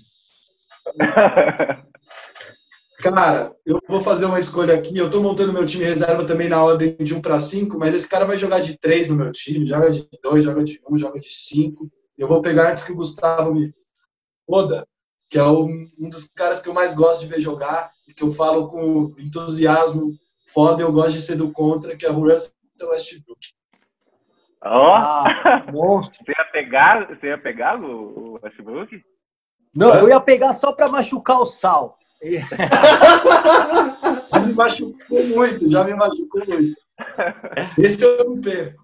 Cara, 3.04 3.54
eu 3.66 3.82
vou 3.90 4.02
fazer 4.02 4.24
uma 4.24 4.40
escolha 4.40 4.74
aqui. 4.76 4.98
Eu 4.98 5.10
tô 5.10 5.22
montando 5.22 5.52
meu 5.52 5.66
time 5.66 5.84
reserva 5.84 6.24
também 6.24 6.48
na 6.48 6.64
ordem 6.64 6.96
de 6.98 7.14
1 7.14 7.22
para 7.22 7.38
5, 7.38 7.78
mas 7.78 7.94
esse 7.94 8.08
cara 8.08 8.24
vai 8.24 8.38
jogar 8.38 8.62
de 8.62 8.78
3 8.78 9.10
no 9.10 9.16
meu 9.16 9.30
time, 9.34 9.68
joga 9.68 9.92
de 9.92 10.08
2, 10.24 10.46
joga 10.46 10.64
de 10.64 10.80
1, 10.90 10.98
joga 10.98 11.20
de 11.20 11.30
5. 11.30 11.92
Eu 12.18 12.30
vou 12.30 12.42
pegar 12.42 12.72
antes 12.72 12.86
que 12.86 12.94
o 12.94 12.96
Gustavo 12.96 13.54
me 13.54 13.74
foda, 14.48 14.88
que 15.30 15.38
é 15.38 15.44
um 15.44 15.90
dos 16.10 16.30
caras 16.30 16.62
que 16.62 16.70
eu 16.70 16.74
mais 16.74 16.96
gosto 16.96 17.20
de 17.20 17.26
ver 17.28 17.42
jogar, 17.42 17.92
que 18.16 18.24
eu 18.24 18.34
falo 18.34 18.68
com 18.68 19.14
entusiasmo 19.18 20.14
foda, 20.54 20.84
eu 20.84 20.92
gosto 20.92 21.14
de 21.14 21.22
ser 21.22 21.36
do 21.36 21.52
contra, 21.52 21.96
que 21.96 22.06
é 22.06 22.12
o 22.12 22.20
Russell 22.20 22.54
Westbrook. 22.90 23.40
Ó, 24.66 25.24
oh. 25.24 25.72
monstro. 25.72 26.24
Você 26.24 26.32
ia 26.32 26.46
pegar, 26.52 27.08
você 27.08 27.28
ia 27.28 27.38
pegar 27.38 27.82
o, 27.82 28.36
o 28.36 28.40
Westbrook? 28.42 29.02
Não, 29.76 29.94
eu 29.96 30.10
ia 30.10 30.20
pegar 30.20 30.54
só 30.54 30.72
para 30.72 30.88
machucar 30.88 31.40
o 31.40 31.46
Sal. 31.46 31.98
já 34.32 34.40
me 34.40 34.54
machucou 34.54 35.24
muito, 35.36 35.70
já 35.70 35.84
me 35.84 35.94
machucou 35.94 36.42
muito. 36.48 36.80
Esse 37.78 38.04
eu 38.04 38.30
não 38.30 38.40
perco. 38.40 38.82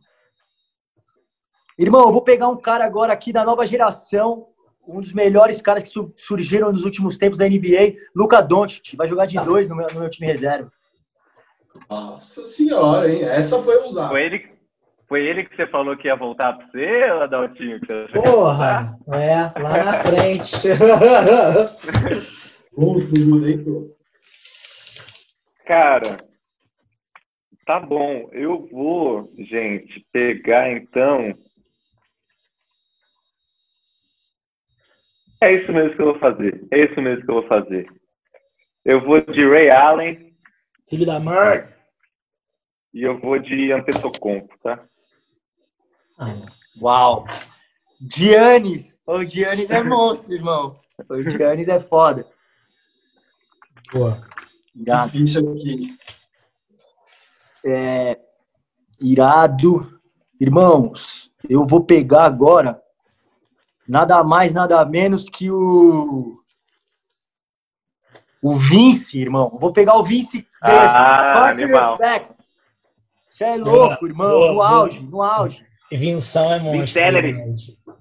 Irmão, 1.78 2.08
eu 2.08 2.12
vou 2.12 2.22
pegar 2.22 2.50
um 2.50 2.58
cara 2.58 2.84
agora 2.84 3.14
aqui 3.14 3.32
da 3.32 3.46
nova 3.46 3.66
geração, 3.66 4.48
um 4.90 5.02
dos 5.02 5.14
melhores 5.14 5.62
caras 5.62 5.84
que 5.84 5.94
surgiram 6.18 6.72
nos 6.72 6.84
últimos 6.84 7.18
tempos 7.18 7.38
da 7.38 7.48
NBA, 7.48 7.96
Luca 8.16 8.42
Doncic. 8.42 8.96
Vai 8.96 9.08
jogar 9.08 9.26
de 9.26 9.36
dois 9.44 9.68
no 9.68 9.76
meu, 9.76 9.88
no 9.94 10.00
meu 10.00 10.10
time 10.10 10.28
reserva. 10.28 10.72
Nossa 11.90 12.44
senhora, 12.44 13.12
hein? 13.12 13.24
Essa 13.24 13.62
foi 13.62 13.78
usada. 13.86 14.10
Foi 14.10 14.24
ele, 14.24 14.48
foi 15.08 15.26
ele 15.26 15.46
que 15.46 15.56
você 15.56 15.68
falou 15.68 15.96
que 15.96 16.08
ia 16.08 16.16
voltar 16.16 16.54
para 16.54 16.68
você, 16.68 17.04
Adaltinho? 17.22 17.80
Porra! 18.14 18.98
É, 19.14 19.60
lá 19.60 19.84
na 19.84 19.94
frente. 20.04 20.68
Cara, 25.66 26.18
tá 27.66 27.80
bom. 27.80 28.30
Eu 28.32 28.68
vou, 28.72 29.32
gente, 29.38 30.06
pegar 30.12 30.72
então. 30.72 31.34
É 35.42 35.54
isso 35.54 35.72
mesmo 35.72 35.96
que 35.96 36.02
eu 36.02 36.08
vou 36.08 36.20
fazer. 36.20 36.68
É 36.72 36.84
isso 36.84 37.02
mesmo 37.02 37.26
que 37.26 37.32
eu 37.32 37.36
vou 37.36 37.48
fazer. 37.48 37.88
Eu 38.84 39.04
vou 39.06 39.22
de 39.22 39.48
Ray 39.48 39.70
Allen. 39.70 40.30
Filho 40.90 41.06
da 41.06 41.20
mãe. 41.20 41.64
E 42.94 43.04
eu 43.04 43.20
vou 43.20 43.38
de 43.40 43.72
Antetokounmpo, 43.72 44.58
tá? 44.64 44.84
Uau! 46.82 47.26
Giannis! 48.02 48.98
O 49.06 49.24
Giannis 49.24 49.70
é 49.70 49.84
monstro, 49.84 50.34
irmão. 50.34 50.80
O 51.08 51.30
Giannis 51.30 51.70
é 51.70 51.80
foda. 51.80 52.26
Boa. 53.94 54.22
Difícil 54.76 55.52
aqui. 55.52 55.98
É, 57.66 58.18
Irado. 59.00 60.00
Irmãos, 60.40 61.32
eu 61.50 61.66
vou 61.66 61.84
pegar 61.84 62.24
agora 62.24 62.82
nada 63.90 64.24
mais, 64.24 64.54
nada 64.54 64.86
menos 64.86 65.28
que 65.28 65.50
o. 65.50 66.40
O 68.42 68.56
Vince, 68.56 69.20
irmão. 69.20 69.58
Vou 69.60 69.74
pegar 69.74 69.98
o 69.98 70.04
Vince. 70.04 70.48
Ah, 70.62 71.50
animal. 71.50 71.98
Você 73.30 73.44
é 73.44 73.58
louco, 73.58 74.06
irmão. 74.06 74.30
Boa, 74.30 74.48
no 74.48 74.54
boa. 74.54 74.70
auge, 74.70 75.00
no 75.02 75.22
auge. 75.22 75.66
Vinção 75.92 76.54
é 76.54 76.60
monstro. 76.60 77.02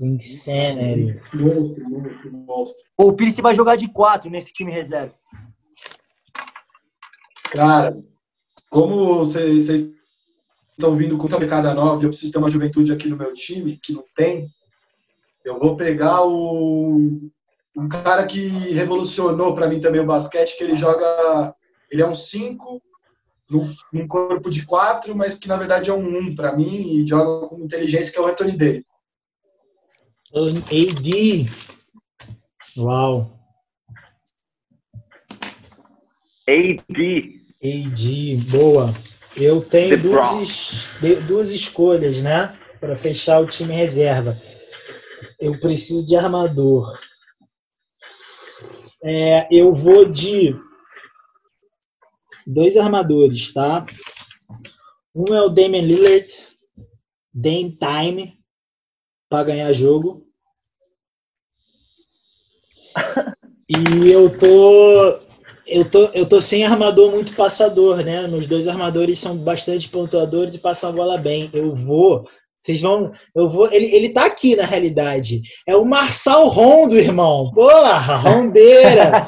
Insanity. 0.01 1.21
Monstro, 1.35 1.89
monstro, 1.89 2.33
monstro. 2.33 2.83
O 2.99 3.13
Pires 3.13 3.37
vai 3.37 3.55
jogar 3.55 3.77
de 3.77 3.89
quatro 3.89 4.31
nesse 4.31 4.53
time 4.53 4.71
reserva. 4.71 5.13
Cara, 7.51 7.97
como 8.71 9.17
vocês 9.17 9.69
estão 9.69 10.95
vindo 10.95 11.17
com 11.17 11.27
tanta 11.27 11.47
cada 11.49 11.75
nova, 11.75 12.05
eu 12.05 12.11
preciso 12.11 12.31
ter 12.31 12.39
uma 12.39 12.51
juventude 12.51 12.93
aqui 12.93 13.09
no 13.09 13.17
meu 13.17 13.33
time, 13.35 13.77
que 13.83 13.93
não 13.93 14.05
tem. 14.15 14.49
Eu 15.45 15.59
vou 15.59 15.77
pegar 15.77 16.23
o 16.23 17.31
um 17.77 17.89
cara 17.89 18.27
que 18.27 18.49
revolucionou 18.73 19.55
para 19.55 19.69
mim 19.69 19.81
também 19.81 20.01
o 20.01 20.07
basquete, 20.07 20.57
que 20.57 20.65
ele 20.65 20.77
joga, 20.77 21.55
ele 21.91 22.03
é 22.03 22.07
um 22.07 22.15
5 22.15 22.83
num 23.93 24.07
corpo 24.07 24.51
de 24.51 24.67
4, 24.67 25.17
mas 25.17 25.37
que 25.37 25.49
na 25.49 25.57
verdade 25.57 25.89
é 25.89 25.95
um 25.95 26.05
1 26.05 26.19
um 26.19 26.35
para 26.35 26.55
mim 26.55 26.99
e 26.99 27.07
joga 27.07 27.47
com 27.47 27.61
inteligência, 27.61 28.13
que 28.13 28.19
é 28.19 28.23
o 28.23 28.27
Anthony 28.27 28.57
Davis. 28.57 28.85
AD. 30.35 31.47
Uau. 32.77 33.39
AD. 36.47 37.41
AD, 37.63 38.37
boa. 38.51 38.95
Eu 39.37 39.63
tenho 39.63 39.97
duas, 40.03 40.91
duas 41.27 41.51
escolhas, 41.51 42.23
né? 42.23 42.57
Para 42.81 42.97
fechar 42.97 43.41
o 43.41 43.47
time 43.47 43.73
reserva. 43.73 44.37
Eu 45.41 45.59
preciso 45.59 46.07
de 46.07 46.17
armador. 46.17 46.97
É, 49.03 49.47
eu 49.51 49.73
vou 49.73 50.05
de 50.11 50.55
dois 52.47 52.77
armadores, 52.77 53.53
tá? 53.53 53.85
Um 55.15 55.35
é 55.35 55.43
o 55.43 55.49
Damian 55.51 55.83
Lillard, 55.83 56.29
Dame 57.33 57.77
Time, 57.77 58.39
para 59.29 59.45
ganhar 59.45 59.73
jogo. 59.73 60.27
E 63.69 64.11
eu 64.11 64.39
tô 64.39 65.21
eu 65.67 65.85
tô, 65.91 66.05
eu 66.15 66.27
tô 66.27 66.41
sem 66.41 66.65
armador 66.65 67.11
muito 67.11 67.35
passador, 67.35 68.03
né? 68.03 68.27
Meus 68.27 68.47
dois 68.47 68.67
armadores 68.67 69.19
são 69.19 69.37
bastante 69.37 69.89
pontuadores 69.89 70.55
e 70.55 70.59
passam 70.59 70.89
a 70.89 70.93
bola 70.93 71.19
bem. 71.19 71.51
Eu 71.53 71.75
vou. 71.75 72.25
Vocês 72.59 72.81
vão. 72.81 73.13
Eu 73.35 73.49
vou. 73.49 73.73
Ele, 73.73 73.87
ele 73.95 74.09
tá 74.11 74.27
aqui 74.27 74.57
na 74.57 74.65
realidade. 74.65 75.41
É 75.67 75.77
o 75.77 75.85
Marçal 75.85 76.49
Rondo, 76.49 76.97
irmão. 76.97 77.53
Porra, 77.53 78.17
rondeira! 78.17 79.27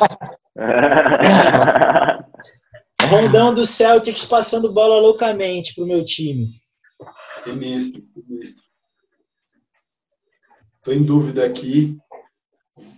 Rondão 3.08 3.54
do 3.54 3.64
Celtics 3.64 4.26
passando 4.26 4.72
bola 4.72 5.00
loucamente 5.00 5.74
pro 5.74 5.86
meu 5.86 6.04
time. 6.04 6.48
Sinistro, 7.42 8.02
sinistro. 8.12 8.64
Tô 10.82 10.92
em 10.92 11.02
dúvida 11.02 11.46
aqui 11.46 11.98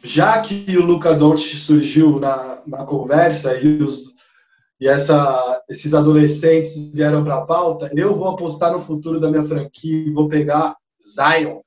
já 0.03 0.41
que 0.41 0.77
o 0.77 0.85
Luca 0.85 1.15
Doncic 1.15 1.57
surgiu 1.57 2.19
na, 2.19 2.63
na 2.67 2.85
conversa 2.85 3.57
e, 3.57 3.83
os, 3.83 4.12
e 4.83 4.89
essa, 4.89 5.63
esses 5.69 5.95
adolescentes 5.95 6.93
vieram 6.93 7.23
para 7.23 7.37
a 7.37 7.43
pauta, 7.43 7.89
eu 7.95 8.17
vou 8.17 8.27
apostar 8.27 8.73
no 8.73 8.81
futuro 8.81 9.21
da 9.21 9.31
minha 9.31 9.45
franquia 9.45 10.09
e 10.09 10.11
vou 10.11 10.29
pegar 10.29 10.75
Zion. 11.01 11.61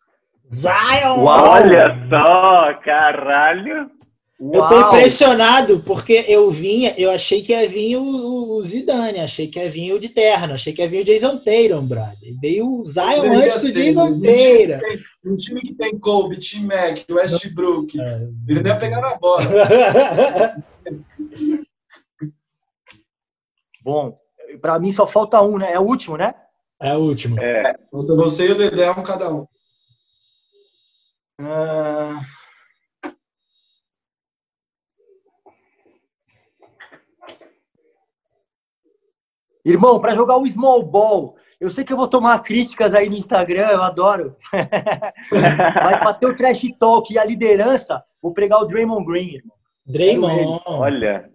Zion! 0.52 1.24
Uau. 1.24 1.52
Olha 1.52 1.96
só, 2.10 2.74
caralho! 2.84 3.90
Eu 4.38 4.68
tô 4.68 4.82
impressionado, 4.82 5.80
porque 5.86 6.26
eu 6.28 6.52
vinha, 6.52 6.94
eu 6.98 7.10
achei 7.10 7.42
que 7.42 7.54
ia 7.54 7.66
vir 7.70 7.96
o, 7.96 8.58
o 8.58 8.64
Zidane, 8.66 9.20
achei 9.20 9.48
que 9.48 9.60
ia 9.60 9.70
vir 9.70 9.94
o 9.94 10.00
de 10.00 10.10
terno, 10.10 10.54
achei 10.54 10.74
que 10.74 10.82
ia 10.82 10.90
vir 10.90 11.04
o 11.04 11.06
Jason 11.06 11.38
Tatum, 11.38 11.88
brother. 11.88 12.36
Veio 12.42 12.68
o 12.68 12.84
Zion 12.84 13.32
antes 13.32 13.62
do 13.62 13.72
Jason 13.72 14.20
Tatum. 14.20 14.82
Um 15.24 15.38
time 15.38 15.62
que 15.62 15.74
tem 15.76 15.98
Kobe, 15.98 16.38
Tim 16.38 16.66
Mac, 16.66 17.00
Westbrook, 17.10 17.98
é. 17.98 18.28
ele 18.50 18.62
deve 18.62 18.78
pegar 18.78 19.00
na 19.00 19.16
bola. 19.16 19.42
Bom, 23.86 24.18
para 24.60 24.80
mim 24.80 24.92
só 24.92 25.06
falta 25.06 25.40
um, 25.44 25.60
né? 25.60 25.72
É 25.72 25.80
o 25.80 25.84
último, 25.84 26.18
né? 26.18 26.34
É 26.82 26.96
o 26.96 27.02
último. 27.02 27.40
É. 27.40 27.76
Você 27.92 28.48
e 28.48 28.52
o 28.52 28.58
Dedé, 28.58 28.90
um 28.90 29.04
cada 29.04 29.32
um. 29.32 29.46
Uh... 31.40 32.20
Irmão, 39.64 40.00
para 40.00 40.16
jogar 40.16 40.38
o 40.38 40.48
small 40.48 40.82
ball, 40.82 41.38
eu 41.60 41.70
sei 41.70 41.84
que 41.84 41.94
eu 41.94 41.98
vou 41.98 42.08
tomar 42.08 42.40
críticas 42.40 42.96
aí 42.96 43.08
no 43.08 43.16
Instagram, 43.16 43.68
eu 43.68 43.84
adoro. 43.84 44.36
Mas 45.32 46.00
para 46.00 46.14
ter 46.16 46.26
o 46.26 46.36
trash 46.36 46.64
talk 46.80 47.14
e 47.14 47.20
a 47.20 47.24
liderança, 47.24 48.04
vou 48.20 48.34
pregar 48.34 48.62
o 48.62 48.66
Draymond 48.66 49.06
Green, 49.06 49.36
irmão. 49.36 49.56
Draymond. 49.86 50.62
Olha. 50.66 51.35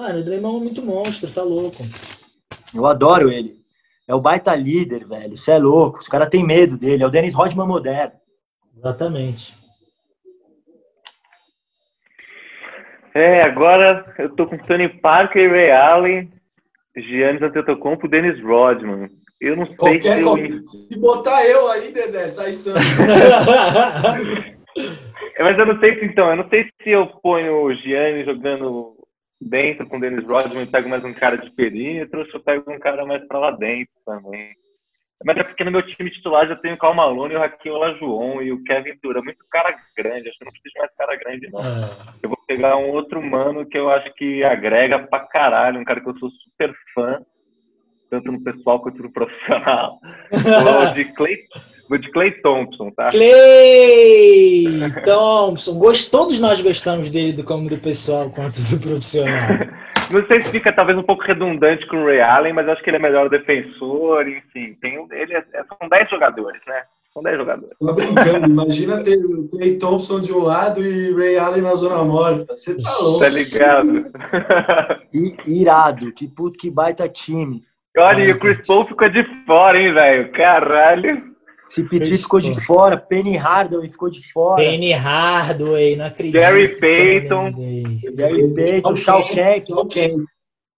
Mano, 0.00 0.20
o 0.20 0.24
Draymond 0.24 0.56
é 0.56 0.60
muito 0.60 0.82
monstro, 0.82 1.30
tá 1.30 1.42
louco. 1.42 1.76
Eu 2.74 2.86
adoro 2.86 3.30
ele. 3.30 3.52
É 4.08 4.14
o 4.14 4.20
baita 4.20 4.54
líder, 4.54 5.06
velho. 5.06 5.36
Você 5.36 5.52
é 5.52 5.58
louco. 5.58 5.98
Os 5.98 6.08
caras 6.08 6.30
têm 6.30 6.42
medo 6.42 6.78
dele. 6.78 7.02
É 7.02 7.06
o 7.06 7.10
Dennis 7.10 7.34
Rodman 7.34 7.66
moderno. 7.66 8.14
Exatamente. 8.74 9.54
É, 13.14 13.42
agora 13.42 14.14
eu 14.18 14.34
tô 14.34 14.46
com 14.46 14.56
Tony 14.56 14.88
Parker 14.88 15.42
e 15.42 15.48
Ray 15.48 15.70
Allen 15.70 16.30
Giannis 16.96 17.42
Antetokounmpo, 17.42 18.08
Dennis 18.08 18.42
Rodman. 18.42 19.10
Eu 19.38 19.54
não 19.54 19.66
sei 19.66 19.76
Qualquer 19.76 20.22
se... 20.22 20.22
Eu... 20.22 20.66
Se 20.88 20.98
botar 20.98 21.44
eu 21.44 21.70
aí, 21.70 21.92
Dedé, 21.92 22.26
sai 22.28 22.54
sangue. 22.54 22.80
Mas 25.38 25.58
eu 25.58 25.66
não 25.66 25.78
sei 25.78 25.98
se, 25.98 26.06
então, 26.06 26.30
eu 26.30 26.36
não 26.36 26.48
sei 26.48 26.64
se 26.82 26.88
eu 26.88 27.06
ponho 27.06 27.64
o 27.64 27.74
Giannis 27.74 28.24
jogando 28.24 28.99
dentro 29.40 29.86
com 29.86 29.96
o 29.96 30.00
Dennis 30.00 30.26
Rodman 30.26 30.66
pego 30.66 30.88
mais 30.88 31.04
um 31.04 31.14
cara 31.14 31.38
de 31.38 31.50
perímetro 31.50 32.26
eu 32.32 32.40
pego 32.40 32.70
um 32.70 32.78
cara 32.78 33.06
mais 33.06 33.26
pra 33.26 33.38
lá 33.38 33.50
dentro 33.52 33.92
também. 34.04 34.50
Mas 35.24 35.36
é 35.36 35.44
porque 35.44 35.64
no 35.64 35.70
meu 35.70 35.82
time 35.82 36.10
titular 36.10 36.48
já 36.48 36.56
tenho 36.56 36.74
o 36.74 36.78
Cal 36.78 36.94
Malone, 36.94 37.36
o 37.36 37.38
Raquel 37.38 37.74
Olajuwon 37.74 38.40
e 38.40 38.52
o 38.52 38.62
Kevin 38.62 38.98
Durant. 39.02 39.24
Muito 39.24 39.44
cara 39.50 39.76
grande, 39.94 40.28
acho 40.28 40.38
que 40.38 40.44
não 40.44 40.52
preciso 40.52 40.78
mais 40.78 40.94
cara 40.96 41.16
grande, 41.16 41.50
não. 41.50 41.60
É. 41.60 42.20
Eu 42.22 42.30
vou 42.30 42.38
pegar 42.46 42.76
um 42.78 42.88
outro 42.88 43.22
mano 43.22 43.66
que 43.66 43.76
eu 43.76 43.90
acho 43.90 44.12
que 44.14 44.42
agrega 44.42 44.98
pra 44.98 45.26
caralho, 45.26 45.78
um 45.78 45.84
cara 45.84 46.00
que 46.00 46.08
eu 46.08 46.18
sou 46.18 46.30
super 46.30 46.74
fã, 46.94 47.20
tanto 48.10 48.30
no 48.30 48.42
pessoal 48.42 48.80
quanto 48.80 49.02
no 49.02 49.10
profissional. 49.10 49.98
o 50.32 50.94
de 50.94 51.04
Clay, 51.14 51.36
o 51.88 51.96
de 51.96 52.10
Clay 52.10 52.32
Thompson, 52.42 52.90
tá? 52.90 53.08
Clay 53.08 54.66
Thompson. 55.04 55.78
Gost, 55.78 56.10
todos 56.10 56.40
nós 56.40 56.60
gostamos 56.60 57.10
dele 57.10 57.32
do 57.32 57.44
como 57.44 57.70
do 57.70 57.78
pessoal 57.78 58.30
quanto 58.30 58.60
do 58.60 58.80
profissional. 58.80 59.48
Não 60.12 60.26
sei 60.26 60.42
se 60.42 60.50
fica 60.50 60.72
talvez 60.72 60.98
um 60.98 61.04
pouco 61.04 61.22
redundante 61.22 61.86
com 61.86 61.96
o 61.96 62.04
Ray 62.04 62.20
Allen, 62.20 62.52
mas 62.52 62.68
acho 62.68 62.82
que 62.82 62.90
ele 62.90 62.96
é 62.96 63.00
melhor 63.00 63.28
defensor, 63.28 64.26
enfim. 64.28 64.74
Tem, 64.80 65.06
ele 65.12 65.34
é, 65.34 65.44
são 65.68 65.88
10 65.88 66.10
jogadores, 66.10 66.60
né? 66.66 66.82
São 67.14 67.22
10 67.22 67.38
jogadores. 67.38 67.76
Tô 67.78 67.92
brincando, 67.92 68.46
imagina 68.46 69.02
ter 69.04 69.16
o 69.24 69.48
Clay 69.48 69.78
Thompson 69.78 70.20
de 70.20 70.32
um 70.32 70.40
lado 70.40 70.84
e 70.84 71.12
Ray 71.12 71.38
Allen 71.38 71.62
na 71.62 71.76
zona 71.76 72.04
morta. 72.04 72.56
Você 72.56 72.76
tá 72.76 72.90
louco. 73.00 73.20
Tá 73.20 73.28
ligado? 73.28 74.06
irado, 75.46 76.12
que 76.12 76.26
puto, 76.26 76.56
que 76.56 76.70
baita 76.70 77.08
time. 77.08 77.64
Olha, 77.98 78.22
e 78.22 78.32
o 78.32 78.38
Chris 78.38 78.66
Paul 78.66 78.86
ficou 78.86 79.08
de 79.08 79.24
fora, 79.44 79.80
hein, 79.80 79.90
velho? 79.92 80.30
Caralho. 80.32 81.30
CP3 81.74 82.22
ficou 82.22 82.40
de 82.40 82.60
fora, 82.64 82.96
Penny 82.96 83.36
Hardaway 83.36 83.88
ficou 83.88 84.10
de 84.10 84.20
fora. 84.32 84.62
Penny 84.62 84.92
Hardaway, 84.92 85.96
não 85.96 86.06
acredito. 86.06 86.34
Gary 86.34 86.68
Payton. 86.68 87.52
Gary 88.16 88.54
Payton, 88.54 88.96
Shawn 88.96 89.28
Kemp. 89.28 89.68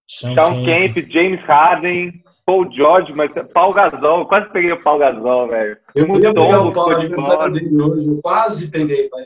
Shawn 0.07 0.65
Kemp, 0.65 0.97
James 1.09 1.39
Harden, 1.45 2.13
Paul 2.45 2.71
George, 2.71 3.13
mas 3.13 3.31
Paul 3.53 3.73
Gasol, 3.73 4.25
quase 4.27 4.51
peguei 4.51 4.71
o 4.71 4.83
Paul 4.83 4.99
Gasol, 4.99 5.47
velho. 5.47 5.77
Eu 5.95 6.05
queria 6.07 6.33
pegar 6.33 6.61
o 6.61 6.73
Paul 6.73 6.99
de 6.99 7.15
fora. 7.15 7.51
Hoje, 7.51 8.19
quase 8.21 8.69
peguei, 8.69 9.09
mas... 9.11 9.25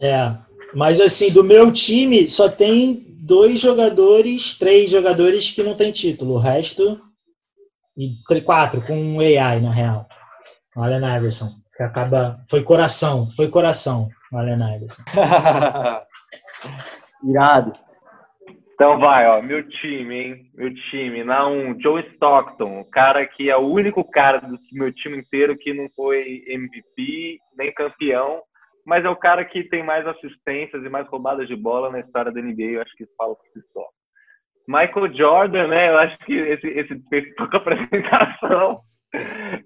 É, 0.00 0.34
mas 0.74 1.00
assim, 1.00 1.32
do 1.32 1.44
meu 1.44 1.72
time 1.72 2.28
só 2.28 2.48
tem 2.48 3.13
dois 3.24 3.60
jogadores, 3.60 4.58
três 4.58 4.90
jogadores 4.90 5.50
que 5.50 5.62
não 5.62 5.76
tem 5.76 5.90
título. 5.90 6.34
O 6.34 6.38
resto 6.38 7.00
e 7.96 8.16
quatro 8.42 8.82
com 8.82 8.94
um 8.94 9.20
AI, 9.20 9.60
na 9.60 9.70
real. 9.70 10.06
O 10.76 10.82
Allen 10.82 11.16
Iverson, 11.16 11.50
que 11.74 11.82
acaba. 11.82 12.38
Foi 12.48 12.62
coração, 12.62 13.30
foi 13.30 13.48
coração, 13.48 14.08
o 14.32 14.36
Allen 14.36 14.76
Iverson. 14.76 15.02
Irado. 17.24 17.72
Então 18.74 18.98
vai, 18.98 19.26
ó, 19.28 19.40
meu 19.40 19.66
time, 19.68 20.14
hein? 20.14 20.50
Meu 20.52 20.74
time. 20.90 21.22
Na 21.22 21.46
1, 21.46 21.52
um, 21.52 21.80
Joe 21.80 22.04
Stockton, 22.14 22.80
o 22.80 22.90
cara 22.90 23.24
que 23.24 23.48
é 23.48 23.56
o 23.56 23.68
único 23.68 24.02
cara 24.04 24.38
do 24.38 24.58
meu 24.72 24.92
time 24.92 25.18
inteiro 25.18 25.56
que 25.56 25.72
não 25.72 25.88
foi 25.94 26.42
MVP, 26.48 27.38
nem 27.56 27.72
campeão, 27.72 28.42
mas 28.84 29.04
é 29.04 29.08
o 29.08 29.16
cara 29.16 29.44
que 29.44 29.64
tem 29.64 29.82
mais 29.82 30.06
assistências 30.06 30.84
e 30.84 30.88
mais 30.88 31.06
roubadas 31.08 31.48
de 31.48 31.56
bola 31.56 31.90
na 31.90 32.00
história 32.00 32.30
da 32.30 32.40
NBA, 32.40 32.62
eu 32.62 32.82
acho 32.82 32.94
que 32.96 33.04
isso 33.04 33.14
fala 33.16 33.34
por 33.34 33.46
si 33.52 33.60
só. 33.72 33.86
Michael 34.66 35.14
Jordan, 35.14 35.68
né? 35.68 35.90
Eu 35.90 35.98
acho 35.98 36.18
que 36.18 36.34
esse, 36.34 36.66
esse 36.68 37.08
fez 37.08 37.34
pouca 37.34 37.58
apresentação. 37.58 38.80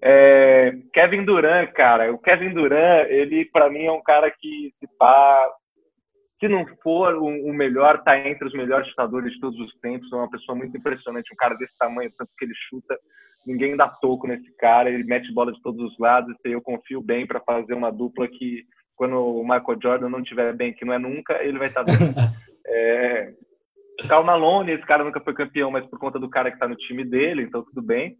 É, 0.02 0.72
Kevin 0.92 1.24
Durant, 1.24 1.72
cara. 1.72 2.12
O 2.12 2.18
Kevin 2.18 2.52
Durant, 2.52 3.06
ele 3.08 3.44
para 3.46 3.70
mim 3.70 3.84
é 3.84 3.92
um 3.92 4.02
cara 4.02 4.30
que 4.30 4.72
se 4.78 4.88
pá, 4.98 5.50
se 6.40 6.48
não 6.48 6.66
for 6.82 7.14
o, 7.14 7.26
o 7.26 7.52
melhor, 7.52 7.96
está 7.96 8.18
entre 8.18 8.46
os 8.46 8.52
melhores 8.52 8.88
chutadores 8.88 9.32
de 9.32 9.40
todos 9.40 9.58
os 9.58 9.72
tempos. 9.80 10.12
É 10.12 10.16
uma 10.16 10.30
pessoa 10.30 10.56
muito 10.56 10.76
impressionante, 10.76 11.32
um 11.32 11.36
cara 11.36 11.54
desse 11.54 11.76
tamanho, 11.78 12.10
tanto 12.16 12.30
que 12.36 12.44
ele 12.44 12.54
chuta, 12.68 12.96
ninguém 13.46 13.76
dá 13.76 13.88
toco 13.88 14.26
nesse 14.26 14.54
cara, 14.56 14.90
ele 14.90 15.04
mete 15.04 15.32
bola 15.32 15.52
de 15.52 15.62
todos 15.62 15.80
os 15.92 15.98
lados. 15.98 16.36
E 16.44 16.50
eu 16.52 16.60
confio 16.60 17.00
bem 17.00 17.26
para 17.26 17.40
fazer 17.40 17.74
uma 17.74 17.90
dupla 17.90 18.28
que, 18.28 18.64
quando 18.98 19.14
o 19.16 19.42
Michael 19.42 19.78
Jordan 19.80 20.08
não 20.08 20.20
estiver 20.20 20.52
bem, 20.54 20.74
que 20.74 20.84
não 20.84 20.92
é 20.92 20.98
nunca, 20.98 21.40
ele 21.42 21.56
vai 21.56 21.68
estar 21.68 21.84
bem. 21.84 21.94
é, 22.66 23.32
Cal 24.08 24.24
Malone, 24.24 24.72
esse 24.72 24.84
cara 24.84 25.04
nunca 25.04 25.20
foi 25.20 25.32
campeão, 25.32 25.70
mas 25.70 25.86
por 25.86 25.98
conta 25.98 26.18
do 26.18 26.28
cara 26.28 26.50
que 26.50 26.56
está 26.56 26.66
no 26.66 26.76
time 26.76 27.04
dele, 27.04 27.42
então 27.42 27.64
tudo 27.64 27.80
bem. 27.80 28.16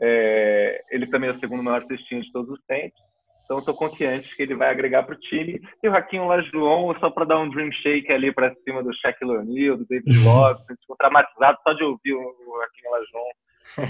É, 0.00 0.80
ele 0.90 1.06
também 1.06 1.28
é 1.28 1.32
o 1.32 1.38
segundo 1.38 1.62
maior 1.62 1.82
cestinho 1.82 2.22
de 2.22 2.32
todos 2.32 2.50
os 2.50 2.64
tempos. 2.64 2.98
Então 3.44 3.58
estou 3.58 3.74
confiante 3.74 4.34
que 4.34 4.42
ele 4.42 4.54
vai 4.54 4.70
agregar 4.70 5.02
para 5.02 5.14
o 5.14 5.18
time. 5.18 5.60
E 5.82 5.88
o 5.88 5.92
Raquinho 5.92 6.26
Lajoão, 6.26 6.98
só 6.98 7.10
para 7.10 7.26
dar 7.26 7.38
um 7.38 7.50
dream 7.50 7.70
shake 7.70 8.10
ali 8.10 8.32
para 8.32 8.54
cima 8.64 8.82
do 8.82 8.94
Shaquille 8.94 9.36
O'Neal, 9.36 9.76
do 9.76 9.86
David 9.86 10.16
Love, 10.24 10.62
ficou 10.80 10.96
traumatizado 10.96 11.58
só 11.62 11.74
de 11.74 11.84
ouvir 11.84 12.14
o 12.14 12.58
Raquinho 12.60 12.90
Lajoão. 12.90 13.30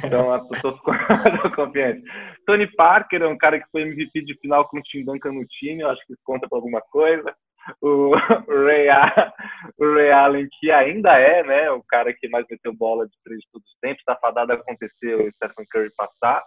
Então 0.05 0.35
estou 0.55 0.79
confiante. 1.55 2.03
Tony 2.47 2.67
Parker 2.75 3.23
é 3.23 3.27
um 3.27 3.37
cara 3.37 3.61
que 3.61 3.71
foi 3.71 3.83
MVP 3.83 4.25
de 4.25 4.39
final 4.39 4.67
com 4.69 4.79
o 4.79 4.83
Tim 4.83 5.05
Duncan 5.05 5.33
no 5.33 5.45
time, 5.47 5.83
eu 5.83 5.91
acho 5.91 6.05
que 6.07 6.13
isso 6.13 6.23
conta 6.25 6.49
para 6.49 6.59
alguma 6.59 6.81
coisa. 6.81 7.35
O, 7.81 8.11
Ray, 8.17 8.89
o 9.79 9.95
Ray 9.95 10.11
Allen, 10.11 10.49
que 10.59 10.73
ainda 10.73 11.17
é 11.19 11.45
né, 11.45 11.71
o 11.71 11.83
cara 11.85 12.13
que 12.13 12.29
mais 12.29 12.45
meteu 12.51 12.75
bola 12.75 13.07
de 13.07 13.15
três 13.25 13.41
de 13.41 13.47
todos 13.53 13.67
os 13.69 13.79
tempos, 13.81 14.01
está 14.01 14.17
fadado 14.17 14.53
a 14.53 14.57
acontecer 14.57 15.15
o 15.15 15.31
Stephen 15.33 15.67
Curry 15.71 15.91
passar, 15.97 16.43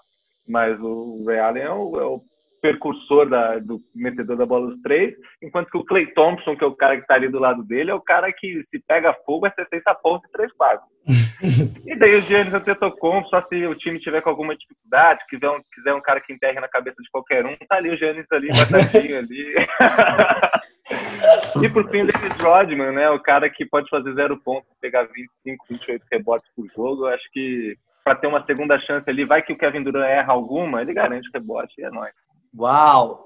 mas 0.47 0.77
o 0.81 1.23
Ray 1.25 1.39
Allen 1.39 1.63
é 1.63 1.71
o, 1.71 1.99
é 1.99 2.03
o 2.03 2.19
percursor 2.65 3.29
da, 3.29 3.59
do 3.59 3.79
metedor 3.93 4.35
da 4.35 4.45
bola 4.45 4.71
dos 4.71 4.81
três, 4.81 5.13
enquanto 5.41 5.69
que 5.69 5.77
o 5.77 5.85
Clay 5.85 6.07
Thompson, 6.13 6.55
que 6.55 6.63
é 6.63 6.67
o 6.67 6.75
cara 6.75 6.95
que 6.95 7.01
está 7.01 7.13
ali 7.13 7.29
do 7.29 7.37
lado 7.37 7.63
dele, 7.63 7.91
é 7.91 7.93
o 7.93 8.01
cara 8.01 8.33
que 8.33 8.63
se 8.71 8.79
pega 8.87 9.15
fogo 9.23 9.45
é 9.45 9.51
60 9.51 9.93
pontos 9.95 10.27
e 10.27 10.31
três 10.31 10.51
quadros. 10.53 10.87
e 11.85 11.95
daí 11.95 12.15
o 12.15 12.21
Giannis 12.21 12.53
Antetokounmpo, 12.53 13.29
só 13.29 13.39
se 13.43 13.67
o 13.67 13.75
time 13.75 13.99
tiver 13.99 14.21
com 14.21 14.31
alguma 14.31 14.55
dificuldade, 14.55 15.23
quiser 15.29 15.51
um, 15.51 15.59
quiser 15.71 15.93
um 15.93 16.01
cara 16.01 16.19
que 16.19 16.33
enterre 16.33 16.59
na 16.59 16.67
cabeça 16.67 16.97
de 16.99 17.09
qualquer 17.11 17.45
um, 17.45 17.55
tá 17.69 17.75
ali 17.75 17.91
o 17.91 17.97
Giannis 17.97 18.25
ali, 18.31 18.47
batadinho 18.47 19.19
ali. 19.19 19.53
e 21.63 21.69
por 21.69 21.87
fim, 21.91 22.01
o 22.01 22.07
David 22.07 22.41
Rodman, 22.41 22.93
né, 22.93 23.11
o 23.11 23.19
cara 23.19 23.47
que 23.47 23.63
pode 23.63 23.87
fazer 23.89 24.11
zero 24.15 24.41
pontos, 24.41 24.67
pegar 24.81 25.03
25, 25.03 25.65
28 25.69 26.03
rebotes 26.11 26.51
por 26.55 26.65
jogo, 26.75 27.05
eu 27.05 27.13
acho 27.13 27.29
que 27.31 27.77
para 28.03 28.15
ter 28.15 28.27
uma 28.27 28.43
segunda 28.45 28.79
chance 28.79 29.09
ali, 29.09 29.25
vai 29.25 29.41
que 29.41 29.53
o 29.53 29.57
Kevin 29.57 29.81
Durant 29.81 30.07
erra 30.07 30.31
alguma, 30.31 30.79
ele 30.79 30.93
garante 30.93 31.27
rebote 31.33 31.73
e 31.79 31.83
é 31.83 31.89
nóis. 31.89 32.13
Uau! 32.57 33.25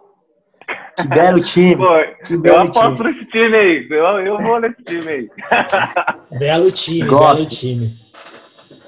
Que 0.98 1.08
belo 1.08 1.42
time. 1.42 1.78
Pô, 1.78 2.26
que 2.26 2.38
belo 2.38 2.58
eu 2.58 2.62
aposto 2.62 3.04
time. 3.04 3.14
nesse 3.14 3.26
time 3.32 3.56
aí. 3.56 3.88
Eu, 3.90 4.20
eu 4.20 4.38
vou 4.40 4.60
nesse 4.60 4.84
time 4.84 5.08
aí. 5.08 5.30
belo 6.38 6.72
time, 6.72 7.08
Gosto. 7.08 7.36
belo 7.36 7.48
time. 7.48 7.96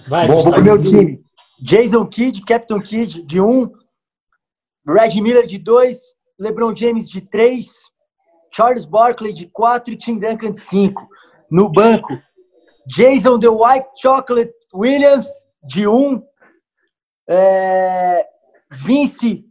Vai, 0.08 0.28
Bom, 0.28 0.38
vou 0.38 0.54
pro 0.54 0.64
meu 0.64 0.82
time. 0.82 1.20
Jason 1.62 2.06
Kidd, 2.08 2.44
Captain 2.44 2.82
Kidd, 2.82 3.24
de 3.24 3.40
1. 3.40 3.50
Um. 3.50 3.72
Red 4.88 5.22
Miller, 5.22 5.46
de 5.46 5.58
2. 5.58 5.98
LeBron 6.40 6.76
James, 6.76 7.10
de 7.10 7.22
3. 7.22 7.68
Charles 8.52 8.86
Barkley, 8.86 9.34
de 9.34 9.48
4. 9.48 9.94
E 9.94 9.98
Tim 9.98 10.20
Duncan, 10.20 10.52
de 10.52 10.60
5. 10.60 11.08
No 11.50 11.70
banco, 11.70 12.18
Jason 12.88 13.40
The 13.40 13.50
White 13.50 13.88
Chocolate 14.02 14.54
Williams, 14.74 15.28
de 15.64 15.88
1. 15.88 15.94
Um. 15.94 16.24
É... 17.30 18.26
Vince 18.72 19.46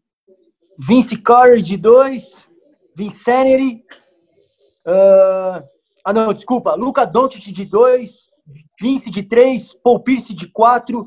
Vince 0.83 1.17
Carter 1.17 1.61
de 1.61 1.77
2, 1.77 2.49
Vincenity, 2.97 3.85
uh, 4.87 5.63
ah 6.05 6.13
não, 6.13 6.33
desculpa, 6.33 6.75
Luca 6.75 7.05
Doncic 7.05 7.53
de 7.53 7.67
2, 7.67 8.31
Vince 8.81 9.11
de 9.11 9.23
3, 9.23 9.75
Paul 9.85 10.01
Pierce 10.01 10.33
de 10.33 10.49
4 10.49 11.07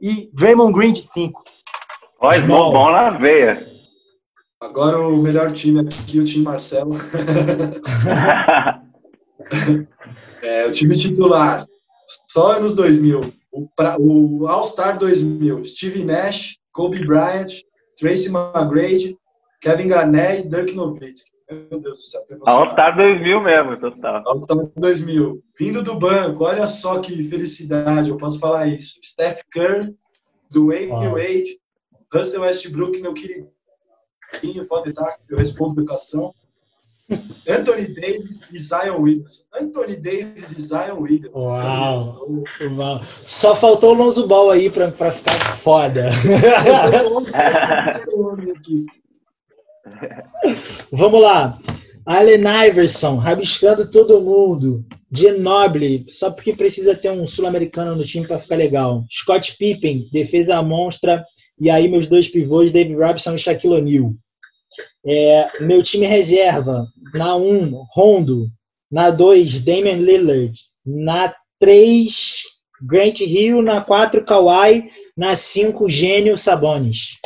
e 0.00 0.30
Draymond 0.32 0.72
Green 0.72 0.92
de 0.92 1.02
5. 1.02 1.42
Ó, 2.20 2.30
bom, 2.46 2.72
bom 2.72 2.92
na 2.92 3.10
veia. 3.10 3.66
Agora 4.60 5.00
o 5.00 5.16
melhor 5.16 5.52
time 5.52 5.80
aqui, 5.80 6.20
o 6.20 6.24
time 6.24 6.44
Marcelo. 6.44 6.94
é, 10.42 10.66
o 10.66 10.72
time 10.72 10.96
titular, 10.96 11.66
só 12.28 12.52
anos 12.52 12.74
2000. 12.74 13.20
O, 13.50 13.68
o 13.98 14.46
All-Star 14.46 14.96
2000, 14.98 15.64
Steve 15.64 16.04
Nash, 16.04 16.58
Kobe 16.72 17.04
Bryant, 17.04 17.48
Tracy 17.98 18.28
McGrady, 18.28 19.18
Kevin 19.60 19.88
Garnett 19.88 20.46
e 20.46 20.48
Dirk 20.48 20.72
Nowitzki. 20.74 21.30
Meu 21.50 21.80
Deus 21.80 21.96
do 21.96 22.02
céu. 22.02 22.22
All-Star 22.46 22.94
2000 22.96 23.42
mesmo, 23.42 23.80
total. 23.80 24.22
All-Star 24.26 24.70
2000. 24.76 25.42
Vindo 25.58 25.82
do 25.82 25.98
banco, 25.98 26.44
olha 26.44 26.66
só 26.66 27.00
que 27.00 27.28
felicidade, 27.28 28.10
eu 28.10 28.18
posso 28.18 28.38
falar 28.38 28.66
isso. 28.66 29.00
Steph 29.02 29.40
Curry, 29.50 29.96
Dwayne 30.50 30.92
wow. 30.92 31.14
Wade, 31.14 31.58
Russell 32.12 32.42
Westbrook, 32.42 33.00
meu 33.00 33.14
queridinho, 33.14 33.48
pode 34.68 34.90
estar, 34.90 35.16
eu 35.28 35.38
respondo 35.38 35.80
educação. 35.80 36.34
Anthony 37.48 37.94
Davis 37.94 38.40
e 38.52 38.58
Zion 38.58 39.00
Williams. 39.00 39.46
Anthony 39.58 39.96
Davis 39.96 40.50
e 40.52 40.62
Zion 40.62 41.00
Williams. 41.00 41.34
Uau! 41.34 42.44
Só 43.24 43.54
faltou 43.54 43.94
o 43.94 43.94
Lonzo 43.94 44.26
Ball 44.26 44.50
aí 44.50 44.68
pra, 44.68 44.90
pra 44.90 45.10
ficar 45.10 45.32
foda. 45.56 46.10
Vamos 50.92 51.22
lá. 51.22 51.58
Allen 52.04 52.44
Iverson, 52.68 53.16
rabiscando 53.16 53.90
todo 53.90 54.20
mundo. 54.20 54.84
Noble, 55.38 56.04
só 56.10 56.30
porque 56.30 56.52
precisa 56.52 56.94
ter 56.94 57.10
um 57.10 57.26
sul-americano 57.26 57.96
no 57.96 58.04
time 58.04 58.26
para 58.26 58.38
ficar 58.38 58.56
legal. 58.56 59.04
Scott 59.10 59.56
Pippen, 59.58 60.06
defesa 60.12 60.60
monstra. 60.62 61.24
E 61.60 61.70
aí 61.70 61.88
meus 61.88 62.06
dois 62.06 62.28
pivôs, 62.28 62.70
David 62.70 62.96
Robson 62.96 63.34
e 63.34 63.38
Shaquille 63.38 63.74
O'Neal. 63.74 64.14
É, 65.06 65.48
meu 65.60 65.82
time 65.82 66.06
reserva, 66.06 66.86
na 67.14 67.36
1, 67.36 67.40
um, 67.40 67.84
Rondo. 67.92 68.48
Na 68.90 69.10
2, 69.10 69.60
Damian 69.60 69.96
Lillard. 69.96 70.52
Na 70.84 71.34
3, 71.58 72.42
Grant 72.82 73.20
Hill. 73.20 73.62
Na 73.62 73.80
4, 73.80 74.24
Kawhi. 74.24 74.90
Na 75.16 75.36
5, 75.36 75.88
Gênio 75.88 76.38
Sabonis. 76.38 77.16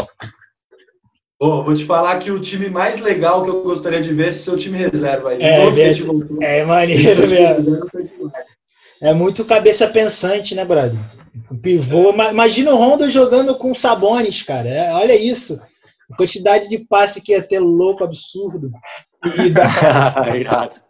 Oh, 1.38 1.64
vou 1.64 1.74
te 1.74 1.84
falar 1.84 2.20
que 2.20 2.30
o 2.30 2.40
time 2.40 2.70
mais 2.70 3.00
legal 3.00 3.42
que 3.42 3.50
eu 3.50 3.64
gostaria 3.64 4.00
de 4.00 4.14
ver 4.14 4.28
é 4.28 4.30
seu 4.30 4.56
time 4.56 4.78
reserva 4.78 5.30
aí. 5.30 5.38
É, 5.40 5.66
é, 6.40 6.58
é 6.60 6.64
maneiro 6.64 7.28
mesmo. 7.28 7.80
É 9.00 9.12
muito 9.12 9.44
cabeça 9.44 9.88
pensante, 9.88 10.54
né, 10.54 10.64
brother? 10.64 11.00
O 11.50 11.56
pivô. 11.56 12.12
Imagina 12.30 12.72
o 12.72 12.76
Rondo 12.76 13.10
jogando 13.10 13.56
com 13.56 13.74
Sabonis, 13.74 14.42
cara. 14.42 14.68
É, 14.68 14.92
olha 14.92 15.16
isso. 15.16 15.60
A 16.12 16.16
quantidade 16.16 16.68
de 16.68 16.78
passe 16.78 17.22
que 17.22 17.32
ia 17.32 17.42
ter 17.42 17.58
louco, 17.58 18.04
absurdo. 18.04 18.70
E 19.42 19.48
dá... 19.48 19.64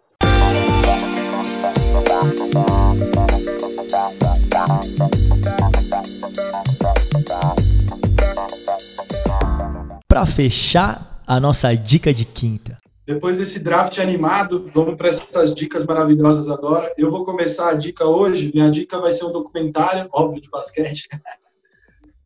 Para 10.09 10.27
fechar 10.27 11.23
a 11.25 11.39
nossa 11.39 11.73
dica 11.77 12.13
de 12.13 12.25
quinta. 12.25 12.79
Depois 13.07 13.39
desse 13.39 13.61
draft 13.61 13.99
animado, 14.01 14.69
vamos 14.75 14.97
para 14.97 15.07
essas 15.09 15.55
dicas 15.55 15.85
maravilhosas 15.85 16.51
agora. 16.51 16.93
Eu 16.99 17.13
vou 17.13 17.25
começar 17.25 17.71
a 17.71 17.75
dica 17.75 18.05
hoje. 18.07 18.51
Minha 18.53 18.71
dica 18.71 18.99
vai 18.99 19.13
ser 19.13 19.25
um 19.27 19.33
documentário, 19.33 20.09
óbvio, 20.13 20.41
de 20.41 20.51
basquete. 20.51 21.09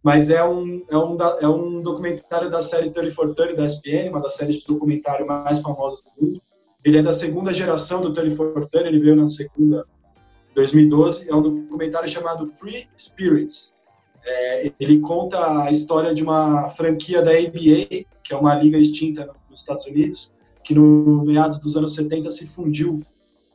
Mas 0.06 0.30
é 0.30 0.44
um, 0.44 0.84
é 0.88 0.96
um, 0.96 1.16
é 1.40 1.48
um 1.48 1.82
documentário 1.82 2.48
da 2.48 2.62
série 2.62 2.90
3430 2.90 3.56
da 3.56 3.64
SPN, 3.64 4.10
uma 4.10 4.20
das 4.20 4.36
séries 4.36 4.58
de 4.58 4.64
documentário 4.64 5.26
mais 5.26 5.60
famosas 5.60 6.00
do 6.00 6.10
mundo. 6.24 6.40
Ele 6.84 6.98
é 6.98 7.02
da 7.02 7.12
segunda 7.12 7.52
geração 7.52 8.00
do 8.00 8.12
3430, 8.12 8.86
ele 8.86 9.00
veio 9.00 9.16
na 9.16 9.28
segunda, 9.28 9.84
2012. 10.54 11.28
É 11.28 11.34
um 11.34 11.42
documentário 11.42 12.08
chamado 12.08 12.46
Free 12.46 12.88
Spirits. 12.96 13.74
É, 14.24 14.70
ele 14.78 15.00
conta 15.00 15.64
a 15.64 15.72
história 15.72 16.14
de 16.14 16.22
uma 16.22 16.68
franquia 16.68 17.20
da 17.20 17.32
ABA, 17.32 18.06
que 18.22 18.32
é 18.32 18.36
uma 18.36 18.54
liga 18.54 18.78
extinta 18.78 19.28
nos 19.50 19.58
Estados 19.58 19.86
Unidos, 19.86 20.32
que 20.62 20.72
no 20.72 21.24
meados 21.24 21.58
dos 21.58 21.76
anos 21.76 21.96
70 21.96 22.30
se 22.30 22.46
fundiu 22.46 23.02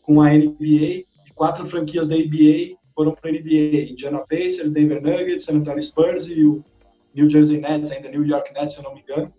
com 0.01 0.19
a 0.21 0.29
NBA. 0.29 1.05
Quatro 1.33 1.65
franquias 1.65 2.09
da 2.09 2.17
NBA 2.17 2.75
foram 2.95 3.13
para 3.13 3.29
a 3.29 3.33
NBA. 3.33 3.91
Indiana 3.91 4.19
Pacers, 4.19 4.71
Denver 4.71 5.01
Nuggets, 5.01 5.45
San 5.45 5.57
Antonio 5.57 5.83
Spurs 5.83 6.27
e 6.27 6.43
o 6.43 6.63
New 7.13 7.29
Jersey 7.29 7.59
Nets, 7.59 7.91
ainda 7.91 8.09
New 8.09 8.25
York 8.25 8.53
Nets, 8.53 8.73
se 8.73 8.79
eu 8.79 8.83
não 8.83 8.93
me 8.93 9.01
engano. 9.01 9.31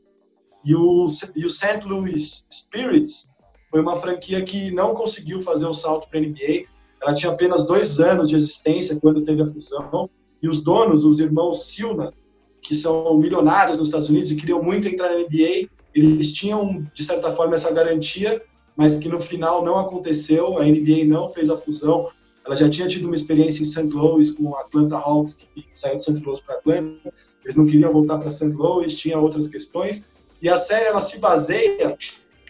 E 0.64 0.74
o, 0.74 1.06
e 1.34 1.44
o 1.44 1.50
St. 1.50 1.80
Louis 1.84 2.44
Spirits 2.50 3.30
foi 3.70 3.80
uma 3.80 3.96
franquia 3.96 4.42
que 4.42 4.70
não 4.70 4.94
conseguiu 4.94 5.40
fazer 5.42 5.66
o 5.66 5.72
salto 5.72 6.08
para 6.08 6.18
a 6.18 6.22
NBA. 6.22 6.66
Ela 7.02 7.14
tinha 7.14 7.32
apenas 7.32 7.66
dois 7.66 7.98
anos 7.98 8.28
de 8.28 8.36
existência 8.36 8.98
quando 9.00 9.24
teve 9.24 9.42
a 9.42 9.46
fusão. 9.46 10.08
E 10.42 10.48
os 10.48 10.62
donos, 10.62 11.04
os 11.04 11.18
irmãos 11.18 11.66
Silna, 11.66 12.12
que 12.60 12.74
são 12.74 13.16
milionários 13.18 13.78
nos 13.78 13.88
Estados 13.88 14.08
Unidos 14.08 14.30
e 14.30 14.36
queriam 14.36 14.62
muito 14.62 14.86
entrar 14.86 15.10
na 15.10 15.18
NBA, 15.18 15.68
eles 15.94 16.32
tinham, 16.32 16.86
de 16.92 17.04
certa 17.04 17.32
forma, 17.32 17.54
essa 17.54 17.72
garantia, 17.72 18.42
mas 18.76 18.96
que 18.96 19.08
no 19.08 19.20
final 19.20 19.64
não 19.64 19.78
aconteceu. 19.78 20.58
A 20.58 20.64
NBA 20.64 21.04
não 21.06 21.28
fez 21.28 21.50
a 21.50 21.56
fusão. 21.56 22.08
Ela 22.44 22.56
já 22.56 22.68
tinha 22.68 22.88
tido 22.88 23.06
uma 23.06 23.14
experiência 23.14 23.62
em 23.62 23.64
St. 23.64 23.82
Louis 23.84 24.30
com 24.32 24.44
o 24.44 24.56
Atlanta 24.56 24.96
Hawks, 24.96 25.34
que 25.34 25.66
saiu 25.72 25.96
de 25.96 26.04
St. 26.04 26.20
Louis 26.24 26.40
para 26.40 26.56
Atlanta. 26.56 27.12
Eles 27.44 27.56
não 27.56 27.66
queriam 27.66 27.92
voltar 27.92 28.18
para 28.18 28.30
St. 28.30 28.46
Louis, 28.46 28.94
tinha 28.94 29.18
outras 29.18 29.46
questões. 29.46 30.08
E 30.40 30.48
a 30.48 30.56
série 30.56 30.86
ela 30.86 31.00
se 31.00 31.18
baseia 31.18 31.96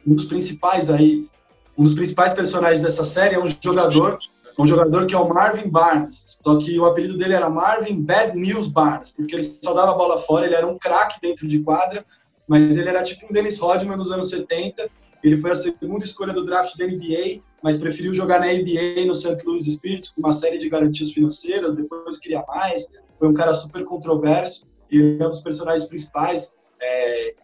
um 0.06 0.14
dos 0.14 0.24
principais 0.24 0.89
aí, 0.89 1.28
um 1.77 1.85
dos 1.85 1.94
principais 1.94 2.32
personagens 2.32 2.81
dessa 2.81 3.05
série 3.05 3.35
é 3.35 3.39
um 3.39 3.48
jogador, 3.62 4.19
um 4.59 4.66
jogador 4.66 5.06
que 5.06 5.14
é 5.14 5.19
o 5.19 5.28
Marvin 5.28 5.69
Barnes. 5.69 6.39
Só 6.43 6.56
que 6.56 6.78
o 6.78 6.85
apelido 6.86 7.16
dele 7.16 7.35
era 7.35 7.48
Marvin 7.48 8.02
Bad 8.02 8.36
News 8.36 8.69
Barnes, 8.69 9.10
porque 9.10 9.35
ele 9.35 9.43
só 9.43 9.73
dava 9.74 9.93
a 9.93 9.94
bola 9.94 10.19
fora, 10.19 10.47
ele 10.47 10.55
era 10.55 10.66
um 10.66 10.78
craque 10.78 11.20
dentro 11.20 11.47
de 11.47 11.60
quadra, 11.60 12.05
mas 12.48 12.77
ele 12.77 12.89
era 12.89 13.02
tipo 13.02 13.27
um 13.27 13.32
Dennis 13.32 13.59
Rodman 13.59 13.97
nos 13.97 14.10
anos 14.10 14.31
70. 14.31 14.90
Ele 15.23 15.36
foi 15.36 15.53
a 15.53 15.55
segunda 15.55 16.05
escolha 16.05 16.32
do 16.32 16.44
draft 16.44 16.77
da 16.77 16.86
NBA, 16.86 17.40
mas 17.62 17.77
preferiu 17.77 18.12
jogar 18.12 18.40
na 18.40 18.47
NBA 18.47 19.07
no 19.07 19.15
St. 19.15 19.39
Louis 19.44 19.65
Spirits 19.65 20.11
com 20.11 20.20
uma 20.20 20.32
série 20.32 20.59
de 20.59 20.69
garantias 20.69 21.12
financeiras, 21.12 21.74
depois 21.74 22.19
queria 22.19 22.44
mais. 22.47 22.86
Foi 23.19 23.28
um 23.28 23.35
cara 23.35 23.55
super 23.55 23.85
controverso 23.85 24.66
e 24.90 25.16
é 25.20 25.27
um 25.27 25.31
dos 25.31 25.40
personagens 25.40 25.85
principais. 25.85 26.55
É, 26.81 27.35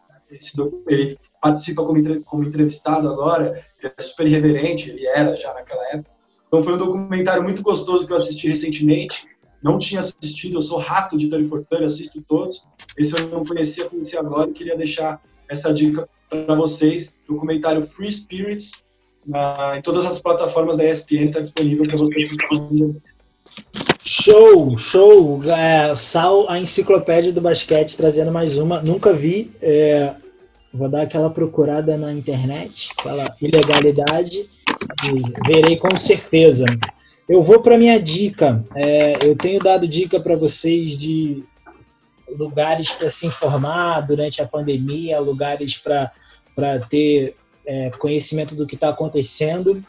ele 0.88 1.16
participa 1.40 1.84
como, 1.84 2.24
como 2.24 2.44
entrevistado 2.44 3.08
agora, 3.08 3.62
ele 3.80 3.92
é 3.96 4.02
super 4.02 4.26
irreverente, 4.26 4.90
ele 4.90 5.06
era 5.06 5.36
já 5.36 5.54
naquela 5.54 5.82
época. 5.90 6.10
Então 6.48 6.62
foi 6.62 6.74
um 6.74 6.78
documentário 6.78 7.42
muito 7.42 7.62
gostoso 7.62 8.06
que 8.06 8.12
eu 8.12 8.16
assisti 8.16 8.48
recentemente. 8.48 9.26
Não 9.62 9.78
tinha 9.78 10.00
assistido, 10.00 10.56
eu 10.56 10.60
sou 10.60 10.78
rato 10.78 11.16
de 11.16 11.28
Tony 11.28 11.48
assisto 11.84 12.22
todos. 12.22 12.68
Esse 12.96 13.18
eu 13.18 13.28
não 13.28 13.44
conhecia, 13.44 13.88
conheci 13.88 14.16
agora 14.16 14.50
e 14.50 14.52
queria 14.52 14.76
deixar 14.76 15.20
essa 15.48 15.72
dica 15.72 16.08
para 16.28 16.54
vocês. 16.54 17.14
Documentário 17.28 17.82
Free 17.82 18.10
Spirits, 18.10 18.82
na, 19.26 19.74
em 19.76 19.82
todas 19.82 20.04
as 20.06 20.20
plataformas 20.20 20.76
da 20.76 20.88
ESPN, 20.88 21.26
está 21.26 21.40
disponível 21.40 21.84
para 21.84 21.96
vocês. 21.96 22.30
Show, 24.02 24.76
show. 24.76 25.40
É, 25.44 25.94
Sal, 25.94 26.48
a 26.48 26.58
enciclopédia 26.58 27.32
do 27.32 27.40
basquete, 27.40 27.96
trazendo 27.96 28.32
mais 28.32 28.56
uma. 28.56 28.80
Nunca 28.80 29.12
vi. 29.12 29.52
É, 29.60 30.14
vou 30.72 30.88
dar 30.88 31.02
aquela 31.02 31.30
procurada 31.30 31.96
na 31.96 32.12
internet, 32.12 32.90
aquela 32.98 33.34
ilegalidade, 33.40 34.48
verei 35.46 35.76
com 35.76 35.94
certeza. 35.96 36.64
Eu 37.28 37.42
vou 37.42 37.60
para 37.60 37.76
minha 37.76 38.00
dica. 38.00 38.64
É, 38.74 39.26
eu 39.26 39.36
tenho 39.36 39.60
dado 39.60 39.86
dica 39.86 40.18
para 40.18 40.36
vocês 40.36 40.98
de 40.98 41.44
lugares 42.36 42.90
para 42.90 43.08
se 43.10 43.26
informar 43.26 44.00
durante 44.02 44.42
a 44.42 44.46
pandemia, 44.46 45.20
lugares 45.20 45.78
para 45.78 46.78
ter 46.88 47.36
é, 47.66 47.90
conhecimento 47.98 48.54
do 48.54 48.66
que 48.66 48.74
está 48.74 48.90
acontecendo. 48.90 49.84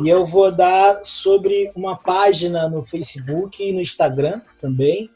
E 0.00 0.08
eu 0.08 0.26
vou 0.26 0.50
dar 0.50 1.00
sobre 1.04 1.70
uma 1.74 1.96
página 1.96 2.68
no 2.68 2.82
Facebook 2.82 3.62
e 3.62 3.72
no 3.72 3.80
Instagram 3.80 4.40
também, 4.60 5.08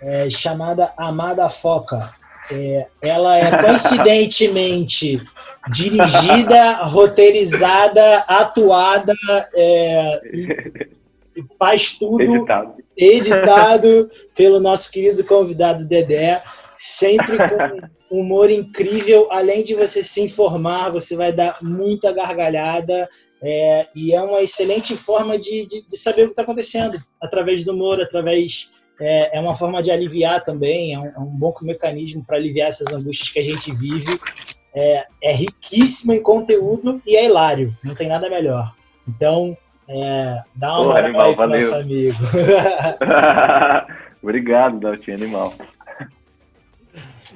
é, 0.00 0.30
chamada 0.30 0.92
Amada 0.96 1.48
Foca. 1.48 2.12
É, 2.50 2.86
ela 3.02 3.38
é 3.38 3.50
coincidentemente 3.62 5.22
dirigida, 5.70 6.84
roteirizada, 6.84 8.24
atuada, 8.26 9.14
é, 9.54 10.20
faz 11.58 11.96
tudo 11.98 12.22
editado. 12.22 12.74
editado 12.96 14.10
pelo 14.36 14.60
nosso 14.60 14.90
querido 14.90 15.24
convidado 15.24 15.86
Dedé, 15.86 16.42
sempre 16.76 17.36
com 17.36 17.80
humor 18.20 18.50
incrível. 18.50 19.28
Além 19.30 19.62
de 19.62 19.74
você 19.74 20.02
se 20.02 20.20
informar, 20.20 20.90
você 20.90 21.16
vai 21.16 21.32
dar 21.32 21.58
muita 21.62 22.12
gargalhada. 22.12 23.08
É, 23.44 23.88
e 23.96 24.14
é 24.14 24.22
uma 24.22 24.40
excelente 24.40 24.94
forma 24.94 25.36
de, 25.36 25.66
de, 25.66 25.88
de 25.88 25.96
saber 25.96 26.22
o 26.22 26.26
que 26.26 26.32
está 26.32 26.42
acontecendo 26.42 26.96
através 27.20 27.64
do 27.64 27.72
humor, 27.72 28.00
através 28.00 28.70
é, 29.00 29.36
é, 29.36 29.40
uma 29.40 29.56
forma 29.56 29.82
de 29.82 29.90
aliviar 29.90 30.44
também, 30.44 30.94
é 30.94 30.98
um, 30.98 31.06
é 31.06 31.18
um 31.18 31.26
bom 31.26 31.52
mecanismo 31.62 32.24
para 32.24 32.36
aliviar 32.36 32.68
essas 32.68 32.92
angústias 32.94 33.30
que 33.30 33.40
a 33.40 33.42
gente 33.42 33.72
vive. 33.72 34.16
É, 34.74 35.06
é 35.22 35.32
riquíssimo 35.34 36.12
em 36.12 36.22
conteúdo 36.22 37.02
e 37.04 37.16
é 37.16 37.26
hilário, 37.26 37.76
não 37.82 37.96
tem 37.96 38.06
nada 38.06 38.30
melhor. 38.30 38.72
Então, 39.08 39.56
é, 39.88 40.42
dá 40.54 40.80
uma 40.80 41.02
moral 41.02 41.22
aí 41.22 41.36
pro 41.36 41.48
nosso 41.48 41.74
amigo. 41.74 42.18
Obrigado, 44.22 44.78
Daltinho 44.78 45.16
Animal. 45.16 45.52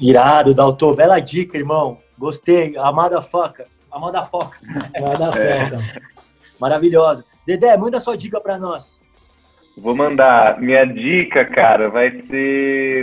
Irado, 0.01 0.55
Dalton. 0.55 0.95
Bela 0.95 1.19
dica, 1.19 1.57
irmão. 1.57 1.99
Gostei. 2.19 2.77
Amada 2.77 3.21
foca. 3.21 3.67
Amada 3.91 4.25
foca. 4.25 4.57
Amada 4.97 5.33
foca. 5.33 5.41
É. 5.41 6.01
Maravilhosa. 6.61 7.25
Dedé, 7.47 7.77
manda 7.77 8.01
sua 8.01 8.17
dica 8.17 8.41
para 8.41 8.59
nós. 8.59 8.99
Vou 9.77 9.95
mandar. 9.95 10.61
Minha 10.61 10.85
dica, 10.85 11.45
cara, 11.45 11.91
vai 11.91 12.17
ser. 12.25 13.03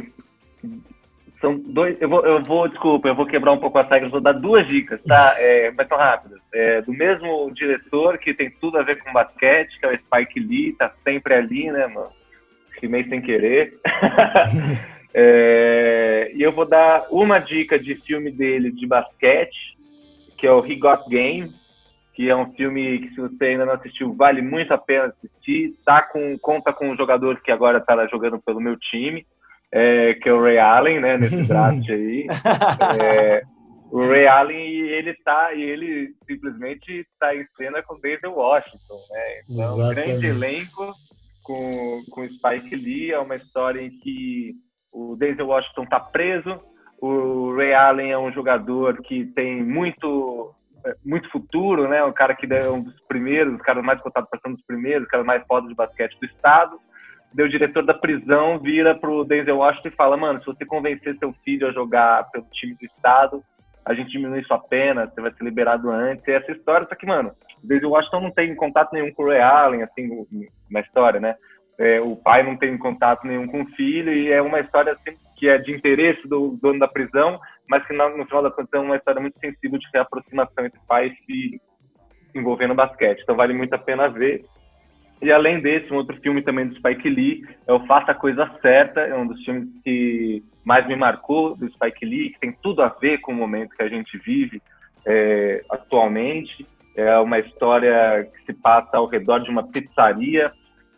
São 1.44 1.60
dois. 1.60 2.02
Eu 2.02 2.08
vou, 2.08 2.26
eu 2.26 2.42
vou, 2.42 2.70
desculpa, 2.70 3.10
eu 3.10 3.16
vou 3.16 3.26
quebrar 3.26 3.52
um 3.52 3.58
pouco 3.58 3.78
as 3.78 3.90
regras, 3.90 4.10
vou 4.10 4.22
dar 4.22 4.32
duas 4.32 4.66
dicas, 4.66 5.02
tá? 5.04 5.36
É, 5.38 5.72
mas 5.72 5.90
tão 5.90 5.98
rápidas. 5.98 6.40
É, 6.54 6.82
do 6.82 6.94
mesmo 6.94 7.52
diretor, 7.54 8.18
que 8.18 8.34
tem 8.34 8.50
tudo 8.50 8.78
a 8.78 8.82
ver 8.82 9.04
com 9.04 9.12
basquete, 9.12 9.78
que 9.78 9.86
é 9.86 9.90
o 9.90 9.98
Spike 9.98 10.40
Lee, 10.40 10.72
tá 10.72 10.90
sempre 11.04 11.34
ali, 11.34 11.70
né, 11.70 11.86
mano? 11.88 12.10
Rimei 12.82 13.04
sem 13.04 13.22
querer. 13.22 13.74
É, 15.16 16.32
e 16.34 16.42
eu 16.42 16.52
vou 16.52 16.66
dar 16.66 17.06
uma 17.12 17.38
dica 17.38 17.78
de 17.78 17.94
filme 17.94 18.32
dele 18.32 18.72
de 18.72 18.88
basquete, 18.88 19.78
que 20.40 20.48
é 20.48 20.52
o 20.52 20.66
He 20.66 20.76
Got 20.76 21.08
Game, 21.08 21.52
que 22.16 22.32
é 22.32 22.36
um 22.36 22.52
filme 22.54 22.98
que 22.98 23.10
se 23.10 23.22
você 23.22 23.46
ainda 23.46 23.64
não 23.64 23.74
assistiu, 23.74 24.12
vale 24.16 24.42
muito 24.42 24.74
a 24.74 24.78
pena 24.80 25.14
assistir. 25.14 25.76
Tá 25.86 26.02
com, 26.02 26.36
conta 26.40 26.74
com 26.74 26.90
um 26.90 26.98
jogador 26.98 27.40
que 27.42 27.52
agora 27.52 27.78
está 27.78 28.08
jogando 28.08 28.40
pelo 28.40 28.60
meu 28.60 28.76
time, 28.76 29.24
é, 29.76 30.14
que 30.14 30.30
é 30.30 30.34
o 30.34 30.40
Ray 30.40 30.60
Allen, 30.60 31.00
né, 31.00 31.18
nesse 31.18 31.42
draft 31.48 31.90
aí. 31.90 32.28
É, 33.02 33.42
o 33.92 34.08
Ray 34.08 34.28
Allen, 34.28 34.62
ele 34.62 35.16
tá, 35.26 35.52
e 35.54 35.64
ele 35.64 36.16
simplesmente 36.28 36.92
está 36.92 37.36
em 37.36 37.46
cena 37.58 37.82
com 37.82 38.00
Denzel 38.00 38.34
Washington, 38.34 39.00
né? 39.10 39.40
Então, 39.50 39.74
um 39.74 39.90
grande 39.90 40.28
elenco 40.28 40.94
com, 41.44 42.04
com 42.12 42.28
Spike 42.30 42.76
Lee, 42.76 43.12
é 43.12 43.20
uma 43.20 43.36
história 43.36 43.82
em 43.82 43.90
que 43.90 44.54
o 44.92 45.16
Denzel 45.16 45.48
Washington 45.48 45.84
está 45.84 46.00
preso. 46.00 46.56
O 47.02 47.56
Ray 47.56 47.74
Allen 47.74 48.12
é 48.12 48.18
um 48.18 48.32
jogador 48.32 49.02
que 49.02 49.26
tem 49.26 49.64
muito 49.64 50.54
é, 50.86 50.96
muito 51.04 51.30
futuro, 51.32 51.88
né? 51.88 52.04
Um 52.04 52.14
cara 52.14 52.36
que 52.36 52.46
é 52.54 52.70
um 52.70 52.82
dos 52.82 53.00
primeiros, 53.08 53.56
os 53.56 53.62
caras 53.62 53.84
mais 53.84 54.00
cotados 54.02 54.30
para 54.30 54.40
ser 54.40 54.50
um 54.50 54.54
dos 54.54 54.66
primeiros, 54.66 55.06
os 55.06 55.10
caras 55.10 55.26
mais 55.26 55.44
fodas 55.48 55.68
de 55.68 55.76
basquete 55.76 56.18
do 56.20 56.28
estado. 56.28 56.80
Daí 57.34 57.46
o 57.46 57.50
diretor 57.50 57.84
da 57.84 57.94
prisão 57.94 58.60
vira 58.60 58.96
pro 58.96 59.24
Denzel 59.24 59.58
Washington 59.58 59.90
e 59.90 59.92
fala: 59.92 60.18
Mano, 60.18 60.40
se 60.40 60.46
você 60.46 60.66
convencer 60.66 61.18
seu 61.18 61.34
filho 61.44 61.68
a 61.68 61.72
jogar 61.72 62.30
pelo 62.32 62.46
time 62.52 62.76
do 62.76 62.86
estado, 62.86 63.44
a 63.86 63.94
gente 63.94 64.12
diminui 64.12 64.44
sua 64.44 64.60
pena, 64.60 65.08
você 65.08 65.22
vai 65.22 65.32
ser 65.32 65.44
liberado 65.44 65.90
antes. 65.90 66.28
E 66.28 66.32
essa 66.32 66.52
história, 66.52 66.88
só 66.88 66.96
que, 66.96 67.06
mano, 67.06 67.32
o 67.64 67.68
Denzel 67.68 67.90
Washington 67.90 68.22
não 68.22 68.32
tem 68.32 68.56
contato 68.56 68.94
nenhum 68.94 69.12
com 69.12 69.24
o 69.24 69.28
Ray 69.28 69.42
Allen, 69.42 69.84
assim, 69.84 70.10
na 70.70 70.80
história, 70.80 71.20
né? 71.20 71.36
é, 71.78 72.02
o 72.02 72.16
pai 72.16 72.44
não 72.44 72.56
tem 72.56 72.78
contato 72.78 73.26
nenhum 73.26 73.48
com 73.48 73.62
o 73.62 73.66
filho 73.66 74.14
e 74.14 74.32
é 74.32 74.42
uma 74.42 74.60
história 74.60 74.94
assim, 74.94 75.18
que 75.38 75.48
é 75.48 75.58
de 75.58 75.72
interesse 75.72 76.28
do 76.28 76.58
dono 76.62 76.80
da 76.80 76.88
prisão, 76.88 77.40
mas 77.68 77.86
que 77.86 77.94
no, 77.94 78.26
final 78.26 78.44
da 78.44 78.52
contas 78.52 78.74
é 78.74 78.80
uma 78.80 78.96
história 78.96 79.22
muito 79.22 79.40
sensível 79.40 79.80
de 79.80 79.88
reaproximação 79.94 80.66
entre 80.66 80.80
pai 80.88 81.08
e 81.08 81.26
filho 81.26 81.62
envolvendo 82.36 82.76
basquete. 82.76 83.22
Então 83.22 83.36
vale 83.36 83.54
muito 83.54 83.74
a 83.74 83.78
pena 83.78 84.08
ver. 84.08 84.46
E 85.24 85.32
além 85.32 85.62
desse, 85.62 85.92
um 85.92 85.96
outro 85.96 86.20
filme 86.22 86.42
também 86.42 86.68
do 86.68 86.76
Spike 86.76 87.10
Lee 87.10 87.48
é 87.66 87.72
o 87.72 87.86
Faça 87.86 88.12
a 88.12 88.16
Coisa 88.16 88.52
Certa, 88.62 89.00
é 89.00 89.16
um 89.16 89.26
dos 89.26 89.42
filmes 89.46 89.70
que 89.82 90.44
mais 90.66 90.86
me 90.86 90.98
marcou 90.98 91.56
do 91.56 91.66
Spike 91.72 92.06
Lee, 92.06 92.32
que 92.32 92.40
tem 92.42 92.52
tudo 92.62 92.82
a 92.82 92.90
ver 92.90 93.20
com 93.20 93.32
o 93.32 93.36
momento 93.36 93.74
que 93.74 93.82
a 93.82 93.88
gente 93.88 94.18
vive 94.18 94.62
é, 95.06 95.64
atualmente. 95.70 96.68
É 96.94 97.18
uma 97.20 97.40
história 97.40 98.30
que 98.36 98.46
se 98.46 98.54
passa 98.54 98.98
ao 98.98 99.08
redor 99.08 99.40
de 99.40 99.50
uma 99.50 99.64
pizzaria 99.64 100.52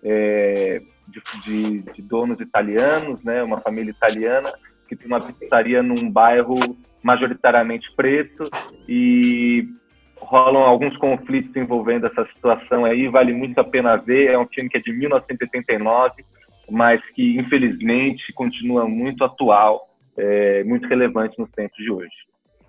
é, 0.04 0.82
de, 1.08 1.22
de, 1.44 1.94
de, 1.94 2.02
donos 2.02 2.40
italianos, 2.40 3.24
né, 3.24 3.44
uma 3.44 3.62
família 3.62 3.92
italiana 3.92 4.52
que 4.90 4.96
tem 4.96 5.06
uma 5.06 5.22
pizzaria 5.22 5.84
num 5.84 6.10
bairro 6.10 6.56
majoritariamente 7.04 7.94
preto 7.96 8.50
e 8.90 9.68
rolam 10.18 10.64
alguns 10.64 10.96
conflitos 10.98 11.56
envolvendo 11.56 12.08
essa 12.08 12.26
situação 12.34 12.86
aí, 12.86 13.08
vale 13.08 13.34
muito 13.34 13.60
a 13.60 13.64
pena 13.64 13.96
ver. 13.96 14.32
É 14.32 14.38
um 14.38 14.46
time 14.46 14.70
que 14.70 14.78
é 14.78 14.82
de 14.82 14.92
1989, 14.92 16.24
mas 16.70 17.02
que 17.12 17.38
infelizmente 17.38 18.34
continua 18.34 18.88
muito 18.88 19.24
atual, 19.24 19.90
é, 20.18 20.64
muito 20.64 20.88
relevante 20.88 21.38
nos 21.40 21.50
tempos 21.52 21.78
de 21.78 21.92
hoje. 21.92 22.16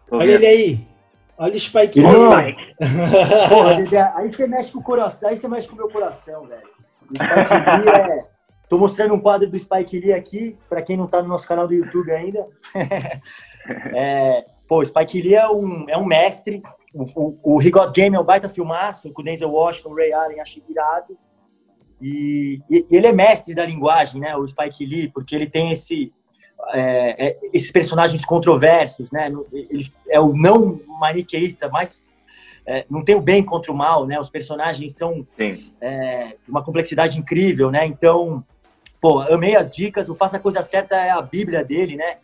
Tô 0.08 0.16
Olha 0.16 0.38
vendo. 0.38 0.44
ele 0.44 0.46
aí, 0.46 0.80
olha 1.38 1.54
o 1.54 1.58
Spike. 1.58 2.00
Spike. 2.00 2.74
Porra, 3.48 4.14
aí 4.16 4.32
você 4.32 4.46
mexe 4.46 4.72
com 4.72 4.78
o 4.78 4.82
coração, 4.82 5.28
aí 5.28 5.36
você 5.36 5.48
mexe 5.48 5.68
com 5.68 5.74
o 5.74 5.78
meu 5.78 5.88
coração, 5.88 6.46
velho. 6.46 6.62
O 7.10 7.14
Spike 7.14 7.84
Lee 7.84 8.12
é... 8.12 8.36
Tô 8.68 8.78
mostrando 8.78 9.14
um 9.14 9.20
quadro 9.20 9.48
do 9.48 9.58
Spike 9.58 10.00
Lee 10.00 10.12
aqui, 10.12 10.56
para 10.68 10.82
quem 10.82 10.96
não 10.96 11.06
tá 11.06 11.22
no 11.22 11.28
nosso 11.28 11.46
canal 11.46 11.68
do 11.68 11.74
YouTube 11.74 12.10
ainda. 12.10 12.48
é, 13.94 14.44
pô, 14.68 14.84
Spike 14.84 15.22
Lee 15.22 15.36
é 15.36 15.48
um, 15.48 15.86
é 15.88 15.96
um 15.96 16.04
mestre, 16.04 16.60
o, 17.14 17.38
o, 17.42 17.62
He 17.62 17.70
Got 17.70 17.92
Game 17.92 18.16
é 18.16 18.20
um 18.20 18.24
baita 18.24 18.48
filmaço, 18.48 19.12
com 19.12 19.22
Denzel 19.22 19.50
Washington, 19.50 19.94
Ray 19.94 20.12
Allen, 20.12 20.40
achei 20.40 20.62
virado. 20.66 21.16
E, 22.00 22.60
e, 22.70 22.86
ele 22.90 23.06
é 23.06 23.12
mestre 23.12 23.54
da 23.54 23.64
linguagem, 23.64 24.20
né, 24.20 24.36
o 24.36 24.46
Spike 24.46 24.84
Lee, 24.84 25.08
porque 25.08 25.34
ele 25.34 25.48
tem 25.48 25.72
esse, 25.72 26.12
é, 26.68 27.28
é, 27.28 27.38
esses 27.52 27.70
personagens 27.70 28.24
controversos, 28.24 29.10
né, 29.10 29.30
ele 29.52 29.86
é 30.08 30.20
o 30.20 30.34
não 30.34 30.80
maniqueísta, 31.00 31.68
mas 31.68 32.00
é, 32.66 32.84
não 32.90 33.04
tem 33.04 33.14
o 33.14 33.20
bem 33.20 33.42
contra 33.42 33.72
o 33.72 33.76
mal, 33.76 34.06
né, 34.06 34.18
os 34.18 34.30
personagens 34.30 34.94
são 34.94 35.26
é, 35.80 36.36
uma 36.48 36.62
complexidade 36.62 37.18
incrível, 37.18 37.70
né, 37.70 37.86
então, 37.86 38.44
pô, 39.00 39.20
amei 39.20 39.56
as 39.56 39.74
dicas, 39.74 40.08
o 40.08 40.14
Faça 40.14 40.36
a 40.36 40.40
Coisa 40.40 40.62
Certa 40.62 40.96
é 40.96 41.10
a 41.10 41.22
bíblia 41.22 41.64
dele, 41.64 41.96
né, 41.96 42.18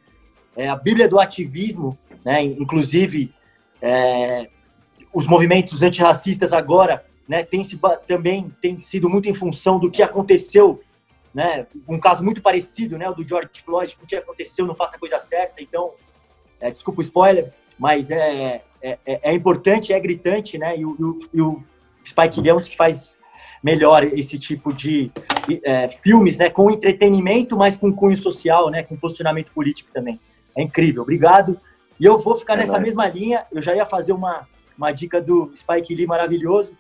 é 0.55 0.69
a 0.69 0.77
bíblia 0.77 1.09
do 1.09 1.19
ativismo, 1.19 1.97
né, 2.25 2.43
inclusive 2.43 3.33
é, 3.81 4.49
os 5.13 5.27
movimentos 5.27 5.83
antirracistas 5.83 6.53
agora 6.53 7.05
né, 7.29 7.43
tem 7.43 7.63
se, 7.63 7.79
também 8.07 8.53
tem 8.61 8.81
sido 8.81 9.09
muito 9.09 9.29
em 9.29 9.35
função 9.35 9.79
do 9.79 9.91
que 9.91 10.03
aconteceu, 10.03 10.81
né, 11.35 11.67
um 11.89 11.99
caso 11.99 12.23
muito 12.23 12.43
parecido, 12.43 12.99
né, 12.99 13.09
o 13.09 13.15
do 13.15 13.27
George 13.27 13.63
Floyd, 13.65 13.97
o 14.03 14.07
que 14.07 14.17
aconteceu, 14.17 14.67
não 14.67 14.75
faça 14.75 14.97
a 14.97 14.99
coisa 14.99 15.19
certa, 15.19 15.63
então, 15.63 15.93
é, 16.61 16.71
desculpa 16.71 17.01
o 17.01 17.03
spoiler, 17.03 17.53
mas 17.79 18.11
é, 18.11 18.63
é, 18.83 18.99
é, 19.07 19.31
é 19.31 19.33
importante, 19.33 19.93
é 19.93 20.01
gritante, 20.01 20.59
né, 20.59 20.77
e 20.77 20.85
o, 20.85 21.19
e 21.33 21.41
o 21.41 21.63
Spike 22.05 22.41
Lee 22.41 22.51
é 22.51 22.55
um 22.55 22.59
que 22.59 22.77
faz 22.77 23.19
melhor 23.63 24.03
esse 24.05 24.39
tipo 24.39 24.73
de 24.73 25.11
é, 25.63 25.89
filmes, 25.89 26.37
né, 26.37 26.51
com 26.51 26.71
entretenimento, 26.71 27.57
mas 27.57 27.77
com 27.77 27.93
cunho 27.93 28.17
social, 28.17 28.69
né, 28.71 28.83
com 28.83 28.97
posicionamento 28.97 29.53
político 29.53 29.91
também. 29.93 30.19
É 30.57 30.63
incrível, 30.63 31.03
obrigado. 31.03 31.59
E 31.99 32.05
eu 32.05 32.19
vou 32.19 32.37
ficar 32.37 32.55
é 32.55 32.57
nessa 32.59 32.79
mesma 32.79 33.07
linha, 33.07 33.47
eu 33.53 33.63
já 33.63 33.75
ia 33.75 33.87
fazer 33.87 34.13
uma 34.13 34.47
uma 34.83 34.93
dica 34.93 35.21
do 35.21 35.53
Spike 35.57 35.95
Lee 35.95 36.07
maravilhoso, 36.07 36.77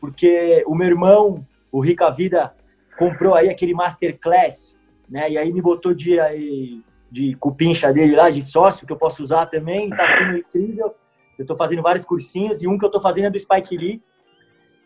porque 0.00 0.62
o 0.66 0.74
meu 0.74 0.88
irmão, 0.88 1.44
o 1.72 1.80
Rica 1.80 2.10
Vida, 2.10 2.54
comprou 2.98 3.34
aí 3.34 3.48
aquele 3.48 3.72
Masterclass, 3.72 4.76
né? 5.08 5.30
E 5.30 5.38
aí 5.38 5.52
me 5.52 5.62
botou 5.62 5.94
de, 5.94 6.16
de 7.10 7.34
cupincha 7.36 7.92
dele 7.92 8.16
lá, 8.16 8.28
de 8.28 8.42
sócio, 8.42 8.86
que 8.86 8.92
eu 8.92 8.96
posso 8.96 9.22
usar 9.22 9.46
também, 9.46 9.90
tá 9.90 10.06
sendo 10.08 10.38
incrível. 10.38 10.94
Eu 11.38 11.46
tô 11.46 11.56
fazendo 11.56 11.82
vários 11.82 12.04
cursinhos 12.04 12.62
e 12.62 12.68
um 12.68 12.76
que 12.76 12.84
eu 12.84 12.90
tô 12.90 13.00
fazendo 13.00 13.26
é 13.26 13.30
do 13.30 13.38
Spike 13.38 13.76
Lee. 13.76 14.02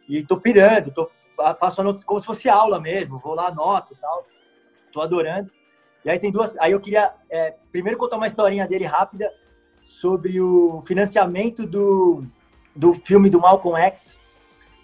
E 0.09 0.23
tô 0.23 0.39
pirando, 0.39 0.91
tô, 0.91 1.11
faço 1.59 1.81
anoto 1.81 2.05
como 2.05 2.21
se 2.21 2.27
fosse 2.27 2.49
aula 2.49 2.81
mesmo, 2.81 3.19
vou 3.19 3.35
lá, 3.35 3.49
anoto 3.49 3.93
e 3.93 3.97
tal. 3.97 4.27
Tô 4.93 5.01
adorando. 5.01 5.51
E 6.05 6.11
aí 6.11 6.19
tem 6.19 6.31
duas. 6.31 6.57
Aí 6.59 6.73
eu 6.73 6.81
queria 6.81 7.13
é, 7.31 7.55
primeiro 7.71 7.99
contar 7.99 8.17
uma 8.17 8.27
historinha 8.27 8.67
dele 8.67 8.87
rápida 8.87 9.31
sobre 9.83 10.41
o 10.41 10.83
financiamento 10.83 11.67
do, 11.67 12.25
do 12.79 12.95
filme 12.95 13.29
do 13.29 13.41
Malcolm 13.41 13.77
X, 13.77 14.17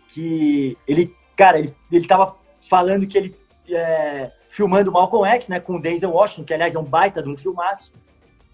que 0.09 0.77
ele, 0.87 1.15
cara, 1.37 1.61
ele, 1.61 1.73
ele 1.93 2.09
tava 2.09 2.37
falando 2.69 3.07
que 3.07 3.17
ele 3.17 3.37
é, 3.71 4.33
filmando 4.49 4.91
Malcolm 4.91 5.25
X, 5.25 5.47
né, 5.47 5.61
com 5.61 5.77
o 5.77 5.81
Denzel 5.81 6.11
Washington, 6.11 6.45
que 6.45 6.53
aliás 6.53 6.75
é 6.75 6.79
um 6.79 6.85
baita 6.85 7.23
de 7.23 7.29
um 7.29 7.37
filmaço. 7.37 7.93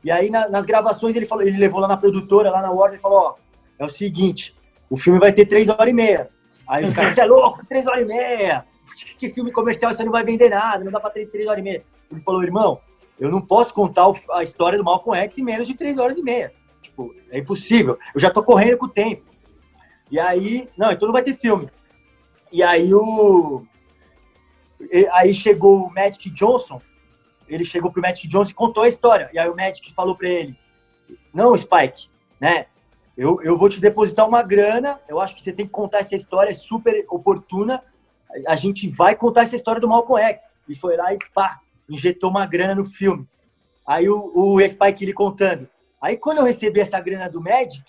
E 0.04 0.10
aí 0.10 0.28
na, 0.28 0.46
nas 0.50 0.66
gravações 0.66 1.16
ele 1.16 1.24
falou, 1.24 1.42
ele 1.42 1.56
levou 1.56 1.80
lá 1.80 1.88
na 1.88 1.96
produtora, 1.96 2.50
lá 2.50 2.60
na 2.60 2.70
Warner, 2.70 2.98
e 2.98 3.02
falou, 3.02 3.18
ó, 3.18 3.34
é 3.78 3.84
o 3.84 3.88
seguinte, 3.88 4.54
o 4.90 4.96
filme 4.98 5.18
vai 5.18 5.32
ter 5.32 5.46
três 5.46 5.70
horas 5.70 5.88
e 5.88 5.94
meia. 5.94 6.28
Aí 6.68 6.84
os 6.84 6.92
caras, 6.92 7.12
você 7.12 7.22
é 7.22 7.24
louco, 7.24 7.66
três 7.66 7.86
horas 7.86 8.02
e 8.02 8.06
meia? 8.06 8.66
Que 9.18 9.30
filme 9.30 9.50
comercial, 9.50 9.94
você 9.94 10.04
não 10.04 10.12
vai 10.12 10.22
vender 10.22 10.50
nada, 10.50 10.84
não 10.84 10.92
dá 10.92 11.00
pra 11.00 11.08
ter 11.08 11.30
três 11.30 11.48
horas 11.48 11.60
e 11.60 11.62
meia. 11.62 11.82
Ele 12.12 12.20
falou, 12.20 12.42
irmão, 12.42 12.78
eu 13.18 13.30
não 13.30 13.40
posso 13.40 13.72
contar 13.72 14.04
a 14.32 14.42
história 14.42 14.76
do 14.76 14.84
Malcolm 14.84 15.18
X 15.18 15.38
em 15.38 15.42
menos 15.42 15.66
de 15.66 15.72
três 15.72 15.96
horas 15.96 16.18
e 16.18 16.22
meia. 16.22 16.52
Tipo, 16.82 17.14
é 17.30 17.38
impossível. 17.38 17.98
Eu 18.14 18.20
já 18.20 18.30
tô 18.30 18.42
correndo 18.42 18.76
com 18.76 18.86
o 18.86 18.90
tempo. 18.90 19.29
E 20.10 20.18
aí, 20.18 20.68
não, 20.76 20.90
então 20.90 21.06
não 21.06 21.12
vai 21.12 21.22
ter 21.22 21.36
filme. 21.36 21.68
E 22.52 22.62
aí 22.62 22.92
o 22.92 23.62
aí 25.12 25.34
chegou 25.34 25.86
o 25.86 25.92
Magic 25.92 26.30
Johnson, 26.30 26.80
ele 27.48 27.64
chegou 27.64 27.92
pro 27.92 28.02
Magic 28.02 28.26
Johnson 28.28 28.50
e 28.50 28.54
contou 28.54 28.84
a 28.84 28.88
história. 28.88 29.28
E 29.32 29.38
aí 29.38 29.48
o 29.48 29.56
Magic 29.56 29.92
falou 29.92 30.14
para 30.14 30.28
ele: 30.28 30.56
"Não, 31.32 31.56
Spike, 31.56 32.08
né? 32.40 32.66
Eu, 33.16 33.40
eu 33.42 33.58
vou 33.58 33.68
te 33.68 33.80
depositar 33.80 34.26
uma 34.26 34.42
grana, 34.42 35.00
eu 35.08 35.20
acho 35.20 35.34
que 35.34 35.42
você 35.42 35.52
tem 35.52 35.66
que 35.66 35.72
contar 35.72 35.98
essa 35.98 36.16
história, 36.16 36.50
é 36.50 36.54
super 36.54 37.04
oportuna. 37.10 37.82
A 38.46 38.54
gente 38.54 38.88
vai 38.88 39.16
contar 39.16 39.42
essa 39.42 39.56
história 39.56 39.80
do 39.80 39.88
Malcolm 39.88 40.22
X". 40.22 40.52
E 40.68 40.74
foi 40.74 40.96
lá 40.96 41.12
e 41.12 41.18
pá, 41.34 41.60
injetou 41.88 42.30
uma 42.30 42.46
grana 42.46 42.74
no 42.74 42.84
filme. 42.84 43.28
Aí 43.86 44.08
o, 44.08 44.32
o 44.34 44.68
Spike 44.68 45.04
ele 45.04 45.12
contando. 45.12 45.68
Aí 46.00 46.16
quando 46.16 46.38
eu 46.38 46.44
recebi 46.44 46.80
essa 46.80 47.00
grana 47.00 47.28
do 47.28 47.42
Magic, 47.42 47.84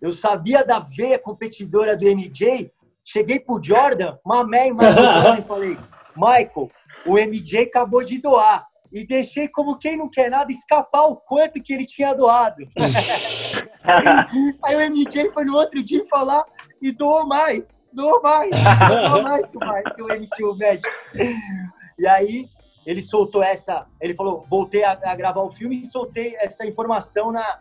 eu 0.00 0.12
sabia 0.12 0.64
da 0.64 0.78
veia 0.78 1.18
competidora 1.18 1.96
do 1.96 2.04
MJ. 2.04 2.70
Cheguei 3.04 3.38
pro 3.38 3.62
Jordan, 3.62 4.16
mamei, 4.24 4.72
mamei, 4.72 5.38
e 5.38 5.42
falei, 5.42 5.76
Michael, 6.16 6.68
o 7.06 7.14
MJ 7.14 7.64
acabou 7.64 8.04
de 8.04 8.18
doar. 8.18 8.66
E 8.92 9.06
deixei 9.06 9.48
como 9.48 9.78
quem 9.78 9.96
não 9.96 10.08
quer 10.08 10.30
nada 10.30 10.50
escapar 10.50 11.06
o 11.06 11.16
quanto 11.16 11.62
que 11.62 11.72
ele 11.72 11.84
tinha 11.84 12.14
doado. 12.14 12.56
aí, 14.62 14.76
o 14.76 14.90
MJ 14.90 15.30
foi 15.32 15.44
no 15.44 15.56
outro 15.56 15.82
dia 15.82 16.06
falar 16.08 16.44
e 16.80 16.92
doou 16.92 17.26
mais. 17.26 17.76
Doou 17.92 18.22
mais. 18.22 18.50
Doou 19.08 19.22
mais 19.22 19.48
que 19.48 19.56
o, 19.56 19.94
que 19.94 20.02
o 20.02 20.06
MJ, 20.06 20.44
o 20.44 20.54
médico. 20.54 20.94
E 21.98 22.06
aí 22.06 22.46
ele 22.86 23.02
soltou 23.02 23.42
essa. 23.42 23.86
Ele 24.00 24.14
falou: 24.14 24.44
voltei 24.48 24.84
a, 24.84 24.92
a 24.92 25.14
gravar 25.14 25.42
o 25.42 25.50
filme 25.50 25.80
e 25.80 25.84
soltei 25.84 26.36
essa 26.36 26.64
informação 26.64 27.32
na, 27.32 27.60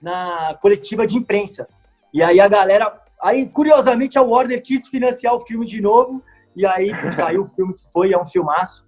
na 0.00 0.58
coletiva 0.60 1.06
de 1.06 1.16
imprensa. 1.16 1.66
E 2.12 2.22
aí 2.22 2.40
a 2.40 2.48
galera. 2.48 3.00
Aí, 3.22 3.46
curiosamente, 3.48 4.18
a 4.18 4.22
Warner 4.22 4.62
quis 4.62 4.88
financiar 4.88 5.34
o 5.34 5.40
filme 5.40 5.66
de 5.66 5.80
novo. 5.80 6.22
E 6.54 6.64
aí 6.66 6.90
saiu 7.12 7.42
o 7.42 7.46
filme 7.46 7.74
que 7.74 7.90
foi, 7.92 8.12
é 8.12 8.18
um 8.18 8.26
filmaço. 8.26 8.86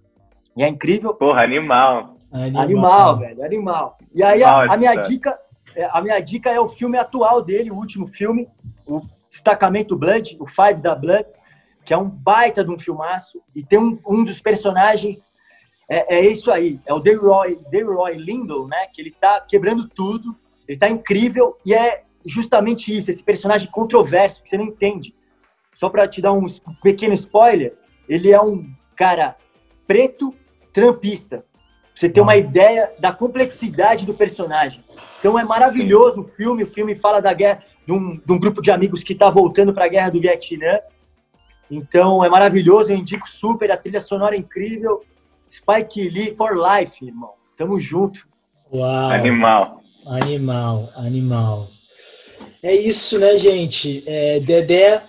E 0.55 0.63
é 0.63 0.67
incrível. 0.67 1.13
Porra, 1.13 1.43
animal. 1.43 2.17
Animal, 2.31 2.61
animal 2.61 3.17
velho, 3.17 3.43
animal. 3.43 3.97
E 4.13 4.21
aí 4.21 4.43
a, 4.43 4.73
a, 4.73 4.77
minha 4.77 4.95
dica. 4.95 5.37
É, 5.75 5.85
a 5.91 6.01
minha 6.01 6.19
dica 6.19 6.49
é 6.49 6.59
o 6.59 6.67
filme 6.67 6.97
atual 6.97 7.41
dele, 7.41 7.71
o 7.71 7.75
último 7.75 8.07
filme, 8.07 8.47
o 8.87 9.01
Destacamento 9.29 9.95
Blood, 9.95 10.35
o 10.39 10.47
Five 10.47 10.81
da 10.81 10.95
Blood, 10.95 11.25
que 11.85 11.93
é 11.93 11.97
um 11.97 12.09
baita 12.09 12.63
de 12.63 12.71
um 12.71 12.77
filmaço. 12.77 13.41
E 13.55 13.63
tem 13.63 13.79
um, 13.79 13.99
um 14.07 14.23
dos 14.23 14.41
personagens 14.41 15.31
é, 15.89 16.17
é, 16.17 16.25
isso 16.27 16.51
aí, 16.51 16.79
é 16.85 16.93
o 16.93 16.99
Delroy, 16.99 17.57
Delroy 17.71 18.15
Lindo, 18.15 18.67
né? 18.67 18.87
Que 18.93 19.01
ele 19.01 19.11
tá 19.11 19.41
quebrando 19.41 19.87
tudo, 19.87 20.37
ele 20.67 20.77
tá 20.77 20.87
incrível 20.87 21.57
e 21.65 21.73
é 21.73 22.03
justamente 22.25 22.95
isso, 22.95 23.09
esse 23.09 23.23
personagem 23.23 23.69
controverso 23.69 24.43
que 24.43 24.49
você 24.49 24.57
não 24.57 24.65
entende. 24.65 25.15
Só 25.73 25.89
para 25.89 26.07
te 26.07 26.21
dar 26.21 26.33
um 26.33 26.45
pequeno 26.81 27.13
spoiler, 27.13 27.77
ele 28.07 28.31
é 28.31 28.41
um 28.41 28.69
cara 28.95 29.37
preto 29.87 30.33
trampista. 30.73 31.37
Pra 31.37 31.45
você 31.95 32.09
ter 32.09 32.21
uma 32.21 32.35
ideia 32.35 32.91
da 32.99 33.11
complexidade 33.11 34.05
do 34.05 34.13
personagem. 34.13 34.83
Então 35.19 35.37
é 35.37 35.43
maravilhoso 35.43 36.21
o 36.21 36.23
filme. 36.23 36.63
O 36.63 36.67
filme 36.67 36.95
fala 36.95 37.21
da 37.21 37.33
guerra 37.33 37.63
de 37.85 37.91
um, 37.91 38.17
de 38.17 38.31
um 38.31 38.39
grupo 38.39 38.61
de 38.61 38.71
amigos 38.71 39.03
que 39.03 39.13
está 39.13 39.29
voltando 39.29 39.73
para 39.73 39.85
a 39.85 39.89
guerra 39.89 40.09
do 40.09 40.21
Vietnã. 40.21 40.79
Então 41.69 42.23
é 42.23 42.29
maravilhoso. 42.29 42.91
Eu 42.91 42.97
indico 42.97 43.29
super. 43.29 43.71
A 43.71 43.77
trilha 43.77 43.99
sonora 43.99 44.35
é 44.35 44.39
incrível. 44.39 45.03
Spike 45.51 46.09
Lee 46.09 46.35
for 46.35 46.55
life, 46.55 47.05
irmão. 47.05 47.33
Tamo 47.57 47.79
junto. 47.79 48.27
Uau. 48.71 49.09
Animal. 49.11 49.81
Animal, 50.05 50.89
animal. 50.95 51.67
É 52.61 52.75
isso, 52.75 53.17
né, 53.19 53.37
gente? 53.37 54.03
É, 54.05 54.39
Dedé, 54.41 55.01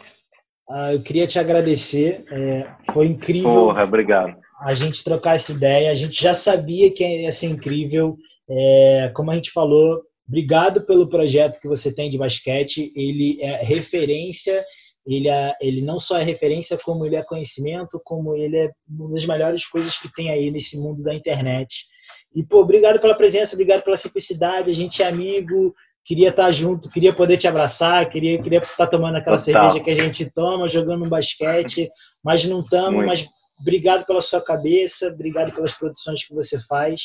ah, 0.71 0.95
eu 0.95 1.03
queria 1.03 1.27
te 1.27 1.39
agradecer. 1.39 2.25
É, 2.31 2.75
foi 2.93 3.07
incrível. 3.07 3.51
Porra, 3.51 3.83
obrigado. 3.83 4.37
A 4.61 4.73
gente 4.73 5.03
trocar 5.03 5.35
essa 5.35 5.53
ideia. 5.53 5.91
A 5.91 5.95
gente 5.95 6.23
já 6.23 6.33
sabia 6.33 6.93
que 6.93 7.05
ia 7.05 7.33
ser 7.33 7.47
incrível. 7.47 8.17
É, 8.49 9.11
como 9.15 9.33
a 9.33 9.35
gente 9.35 9.51
falou, 9.51 10.01
obrigado 10.29 10.87
pelo 10.87 11.09
projeto 11.09 11.61
que 11.61 11.67
você 11.67 11.93
tem 11.93 12.09
de 12.09 12.19
basquete. 12.19 12.93
Ele 12.95 13.39
é 13.41 13.65
referência. 13.65 14.65
Ele, 15.05 15.29
é, 15.29 15.55
ele 15.61 15.81
não 15.81 15.99
só 15.99 16.19
é 16.19 16.23
referência, 16.23 16.79
como 16.79 17.05
ele 17.05 17.17
é 17.17 17.25
conhecimento, 17.25 18.01
como 18.05 18.37
ele 18.37 18.57
é 18.57 18.71
uma 18.89 19.11
das 19.11 19.25
melhores 19.25 19.67
coisas 19.67 19.99
que 19.99 20.13
tem 20.13 20.31
aí 20.31 20.53
nesse 20.53 20.79
mundo 20.79 21.03
da 21.03 21.13
internet. 21.13 21.87
E, 22.35 22.45
pô, 22.45 22.61
obrigado 22.61 23.01
pela 23.01 23.15
presença, 23.17 23.55
obrigado 23.55 23.83
pela 23.83 23.97
simplicidade. 23.97 24.71
A 24.71 24.75
gente 24.75 25.03
é 25.03 25.09
amigo, 25.09 25.75
queria 26.11 26.31
estar 26.31 26.51
junto, 26.51 26.91
queria 26.91 27.13
poder 27.13 27.37
te 27.37 27.47
abraçar, 27.47 28.09
queria, 28.09 28.37
queria 28.43 28.59
estar 28.59 28.89
tomando 28.89 29.15
aquela 29.15 29.39
Total. 29.39 29.71
cerveja 29.71 29.79
que 29.79 29.91
a 29.91 29.95
gente 29.95 30.29
toma, 30.29 30.69
jogando 30.69 31.07
um 31.07 31.09
basquete, 31.09 31.89
mas 32.25 32.45
não 32.47 32.63
estamos, 32.63 33.07
mas 33.07 33.29
obrigado 33.61 34.05
pela 34.05 34.21
sua 34.21 34.43
cabeça, 34.43 35.07
obrigado 35.07 35.55
pelas 35.55 35.73
produções 35.73 36.27
que 36.27 36.35
você 36.35 36.59
faz. 36.67 37.01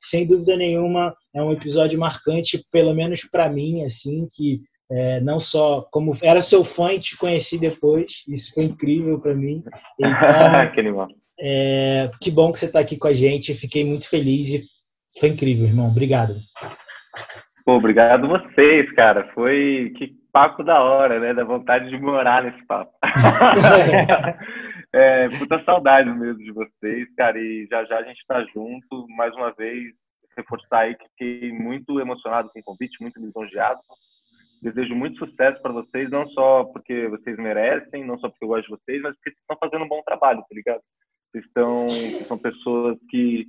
Sem 0.00 0.26
dúvida 0.26 0.56
nenhuma, 0.56 1.14
é 1.32 1.40
um 1.40 1.52
episódio 1.52 2.00
marcante, 2.00 2.60
pelo 2.72 2.92
menos 2.92 3.20
para 3.30 3.48
mim, 3.48 3.84
assim, 3.84 4.28
que 4.32 4.60
é, 4.90 5.20
não 5.20 5.38
só 5.38 5.86
como 5.92 6.16
era 6.20 6.42
seu 6.42 6.64
fã 6.64 6.92
e 6.94 6.98
te 6.98 7.16
conheci 7.16 7.60
depois, 7.60 8.24
isso 8.26 8.54
foi 8.54 8.64
incrível 8.64 9.20
para 9.20 9.36
mim. 9.36 9.62
Então, 10.00 10.10
que, 10.74 11.14
é, 11.40 12.10
que 12.20 12.30
bom 12.32 12.50
que 12.50 12.58
você 12.58 12.66
está 12.66 12.80
aqui 12.80 12.96
com 12.96 13.06
a 13.06 13.14
gente, 13.14 13.54
fiquei 13.54 13.84
muito 13.84 14.08
feliz 14.08 14.48
e 14.48 14.64
foi 15.20 15.28
incrível, 15.28 15.64
irmão. 15.64 15.86
Obrigado. 15.86 16.34
Pô, 17.68 17.76
obrigado 17.76 18.26
vocês, 18.26 18.90
cara. 18.92 19.30
Foi 19.34 19.92
que 19.98 20.16
papo 20.32 20.64
da 20.64 20.82
hora, 20.82 21.20
né? 21.20 21.34
Da 21.34 21.44
vontade 21.44 21.90
de 21.90 22.00
morar 22.00 22.42
nesse 22.42 22.64
papo. 22.64 22.90
é, 24.90 25.28
puta 25.36 25.62
saudade 25.64 26.08
mesmo 26.08 26.38
de 26.38 26.50
vocês, 26.50 27.14
cara. 27.14 27.38
E 27.38 27.66
já 27.70 27.84
já 27.84 27.98
a 27.98 28.02
gente 28.04 28.26
tá 28.26 28.42
junto. 28.44 29.06
Mais 29.10 29.34
uma 29.34 29.52
vez, 29.52 29.92
reforçar 30.34 30.78
aí 30.78 30.94
que 30.94 31.08
fiquei 31.10 31.52
muito 31.52 32.00
emocionado 32.00 32.48
com 32.54 32.60
o 32.60 32.64
convite, 32.64 33.02
muito 33.02 33.20
lisonjeado. 33.20 33.80
Desejo 34.62 34.94
muito 34.94 35.18
sucesso 35.18 35.60
para 35.60 35.74
vocês, 35.74 36.10
não 36.10 36.26
só 36.28 36.64
porque 36.64 37.06
vocês 37.08 37.36
merecem, 37.36 38.02
não 38.02 38.18
só 38.18 38.30
porque 38.30 38.46
eu 38.46 38.48
gosto 38.48 38.62
de 38.62 38.70
vocês, 38.70 39.02
mas 39.02 39.14
porque 39.16 39.28
vocês 39.28 39.42
estão 39.42 39.58
fazendo 39.60 39.84
um 39.84 39.88
bom 39.88 40.02
trabalho, 40.06 40.40
tá 40.40 40.54
ligado? 40.54 40.80
Vocês 41.30 41.44
estão, 41.44 41.86
são 41.90 42.38
pessoas 42.38 42.96
que 43.10 43.46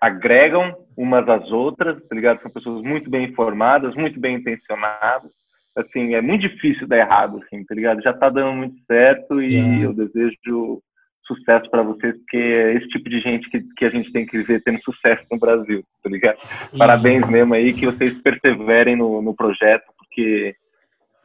agregam 0.00 0.76
umas 0.96 1.28
às 1.28 1.50
outras, 1.50 2.06
tá 2.06 2.14
ligado? 2.14 2.40
São 2.42 2.50
pessoas 2.50 2.82
muito 2.82 3.08
bem 3.10 3.24
informadas, 3.24 3.94
muito 3.94 4.18
bem 4.18 4.36
intencionadas. 4.36 5.30
Assim, 5.76 6.14
é 6.14 6.20
muito 6.20 6.48
difícil 6.48 6.88
dar 6.88 6.98
errado, 6.98 7.40
assim, 7.42 7.64
tá 7.64 7.74
ligado? 7.74 8.02
Já 8.02 8.12
tá 8.12 8.28
dando 8.28 8.52
muito 8.52 8.76
certo 8.86 9.40
e 9.40 9.56
é. 9.56 9.84
eu 9.84 9.92
desejo 9.92 10.82
sucesso 11.24 11.70
para 11.70 11.82
vocês, 11.82 12.16
porque 12.16 12.36
é 12.38 12.74
esse 12.74 12.88
tipo 12.88 13.08
de 13.08 13.20
gente 13.20 13.48
que, 13.50 13.60
que 13.76 13.84
a 13.84 13.90
gente 13.90 14.10
tem 14.10 14.24
que 14.24 14.38
ver 14.42 14.62
tendo 14.62 14.82
sucesso 14.82 15.26
no 15.30 15.38
Brasil, 15.38 15.84
tá 16.02 16.08
ligado? 16.08 16.38
Parabéns 16.76 17.28
mesmo 17.28 17.54
aí, 17.54 17.74
que 17.74 17.84
vocês 17.84 18.20
perseverem 18.22 18.96
no, 18.96 19.20
no 19.20 19.36
projeto, 19.36 19.84
porque 19.98 20.54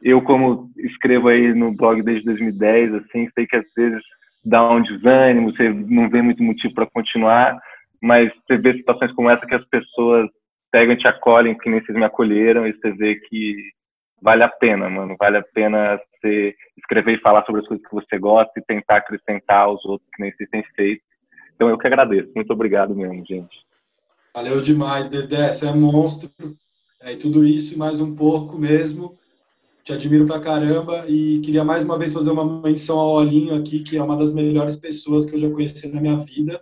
eu, 0.02 0.20
como 0.20 0.70
escrevo 0.76 1.28
aí 1.28 1.54
no 1.54 1.74
blog 1.74 2.02
desde 2.02 2.26
2010, 2.26 2.94
assim, 2.94 3.28
sei 3.34 3.46
que 3.46 3.56
às 3.56 3.64
vezes 3.74 4.02
dá 4.44 4.70
um 4.70 4.82
desânimo, 4.82 5.50
você 5.50 5.70
não 5.70 6.10
vê 6.10 6.20
muito 6.20 6.42
motivo 6.42 6.74
para 6.74 6.90
continuar, 6.90 7.58
mas 8.04 8.30
você 8.34 8.58
vê 8.58 8.74
situações 8.74 9.14
como 9.14 9.30
essa 9.30 9.46
que 9.46 9.54
as 9.54 9.64
pessoas 9.64 10.28
pegam 10.70 10.92
e 10.92 10.98
te 10.98 11.08
acolhem, 11.08 11.56
que 11.56 11.70
nem 11.70 11.82
vocês 11.82 11.96
me 11.96 12.04
acolheram, 12.04 12.66
e 12.66 12.74
você 12.74 12.92
vê 12.92 13.14
que 13.14 13.56
vale 14.20 14.42
a 14.42 14.48
pena, 14.48 14.90
mano. 14.90 15.16
Vale 15.18 15.38
a 15.38 15.42
pena 15.42 15.98
você 16.20 16.54
escrever 16.76 17.16
e 17.16 17.22
falar 17.22 17.46
sobre 17.46 17.62
as 17.62 17.66
coisas 17.66 17.86
que 17.86 17.94
você 17.94 18.18
gosta 18.18 18.52
e 18.58 18.64
tentar 18.64 18.96
acrescentar 18.96 19.62
aos 19.62 19.82
outros 19.86 20.06
que 20.14 20.22
nem 20.22 20.30
vocês 20.32 20.50
têm 20.50 20.62
feito. 20.76 21.02
Então 21.54 21.70
eu 21.70 21.78
que 21.78 21.86
agradeço. 21.86 22.30
Muito 22.36 22.52
obrigado 22.52 22.94
mesmo, 22.94 23.24
gente. 23.24 23.56
Valeu 24.34 24.60
demais, 24.60 25.08
Dedé. 25.08 25.50
Você 25.50 25.66
é 25.66 25.72
monstro. 25.72 26.30
É, 27.00 27.14
e 27.14 27.16
tudo 27.16 27.42
isso 27.42 27.74
e 27.74 27.78
mais 27.78 28.02
um 28.02 28.14
pouco 28.14 28.58
mesmo. 28.58 29.14
Te 29.82 29.94
admiro 29.94 30.26
pra 30.26 30.40
caramba 30.40 31.06
e 31.08 31.40
queria 31.40 31.64
mais 31.64 31.82
uma 31.82 31.98
vez 31.98 32.12
fazer 32.12 32.30
uma 32.32 32.60
menção 32.60 32.98
ao 32.98 33.14
Olinho 33.14 33.54
aqui, 33.54 33.80
que 33.80 33.96
é 33.96 34.02
uma 34.02 34.16
das 34.16 34.34
melhores 34.34 34.76
pessoas 34.76 35.24
que 35.24 35.36
eu 35.36 35.40
já 35.40 35.50
conheci 35.50 35.88
na 35.88 36.02
minha 36.02 36.18
vida 36.18 36.60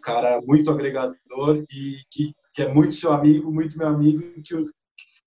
um 0.00 0.02
cara 0.02 0.40
muito 0.40 0.70
agregador 0.70 1.62
e 1.70 1.98
que, 2.10 2.34
que 2.54 2.62
é 2.62 2.72
muito 2.72 2.94
seu 2.94 3.12
amigo, 3.12 3.52
muito 3.52 3.76
meu 3.76 3.86
amigo, 3.86 4.22
que 4.42 4.54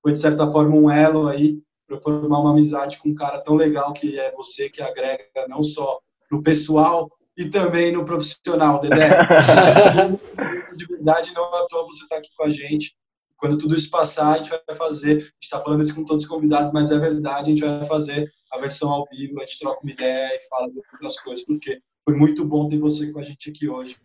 foi, 0.01 0.13
de 0.13 0.21
certa 0.21 0.51
forma, 0.51 0.75
um 0.75 0.89
elo 0.89 1.27
aí 1.27 1.61
para 1.87 2.01
formar 2.01 2.39
uma 2.39 2.51
amizade 2.51 2.97
com 2.97 3.09
um 3.09 3.15
cara 3.15 3.39
tão 3.39 3.55
legal 3.55 3.93
que 3.93 4.19
é 4.19 4.31
você, 4.31 4.69
que 4.69 4.81
agrega 4.81 5.47
não 5.47 5.61
só 5.61 5.99
no 6.31 6.41
pessoal 6.41 7.09
e 7.37 7.45
também 7.45 7.91
no 7.91 8.03
profissional, 8.03 8.79
Dedé. 8.79 9.09
de 10.75 10.85
verdade, 10.87 11.33
não 11.35 11.55
é 11.55 11.63
à 11.63 11.67
toa 11.67 11.85
você 11.85 12.03
estar 12.03 12.15
tá 12.15 12.17
aqui 12.19 12.29
com 12.35 12.43
a 12.45 12.49
gente. 12.49 12.95
Quando 13.37 13.57
tudo 13.57 13.75
isso 13.75 13.91
passar, 13.91 14.33
a 14.33 14.37
gente 14.37 14.49
vai 14.49 14.75
fazer. 14.75 15.11
A 15.11 15.19
gente 15.19 15.35
está 15.43 15.59
falando 15.59 15.83
isso 15.83 15.93
com 15.93 16.05
todos 16.05 16.23
os 16.23 16.29
convidados, 16.29 16.71
mas 16.71 16.89
é 16.91 16.97
verdade, 16.97 17.51
a 17.51 17.55
gente 17.55 17.63
vai 17.63 17.85
fazer 17.85 18.27
a 18.51 18.57
versão 18.57 18.89
ao 18.89 19.05
vivo, 19.11 19.39
a 19.39 19.45
gente 19.45 19.59
troca 19.59 19.81
uma 19.83 19.91
ideia 19.91 20.35
e 20.35 20.47
fala 20.47 20.69
outras 20.93 21.19
coisas, 21.19 21.45
porque 21.45 21.79
foi 22.05 22.15
muito 22.15 22.45
bom 22.45 22.67
ter 22.67 22.79
você 22.79 23.11
com 23.11 23.19
a 23.19 23.23
gente 23.23 23.49
aqui 23.49 23.67
hoje. 23.67 23.97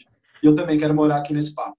E 0.42 0.46
eu 0.46 0.54
também 0.54 0.78
quero 0.78 0.94
morar 0.94 1.16
aqui 1.16 1.32
nesse 1.32 1.54
papo. 1.54 1.76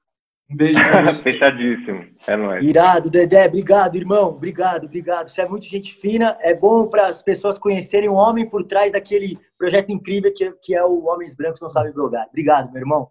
Um 0.50 0.56
beijo 0.56 0.80
pra 0.80 1.04
você. 1.06 1.22
Fechadíssimo. 1.22 2.06
É 2.28 2.36
nóis. 2.36 2.66
Irado, 2.66 3.10
Dedé. 3.10 3.46
Obrigado, 3.46 3.96
irmão. 3.96 4.30
Obrigado, 4.30 4.86
obrigado. 4.86 5.28
Você 5.28 5.42
é 5.42 5.48
muito 5.48 5.66
gente 5.66 5.94
fina. 5.94 6.36
É 6.42 6.56
bom 6.56 6.88
para 6.88 7.08
as 7.08 7.22
pessoas 7.22 7.60
conhecerem 7.60 8.10
o 8.10 8.16
homem 8.16 8.50
por 8.50 8.64
trás 8.64 8.92
daquele 8.92 9.38
projeto 9.58 9.92
incrível 9.92 10.34
que, 10.34 10.52
que 10.64 10.76
é 10.76 10.84
o 10.84 11.06
Homens 11.06 11.36
Brancos 11.36 11.62
Não 11.62 11.70
Sabem 11.70 11.94
Blogar. 11.94 12.26
Obrigado, 12.30 12.72
meu 12.72 12.82
irmão. 12.82 13.10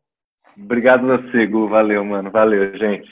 Obrigado 0.65 1.11
a 1.11 1.16
você, 1.19 1.47
Gu. 1.47 1.69
Valeu, 1.69 2.05
mano. 2.05 2.31
Valeu, 2.31 2.77
gente. 2.77 3.09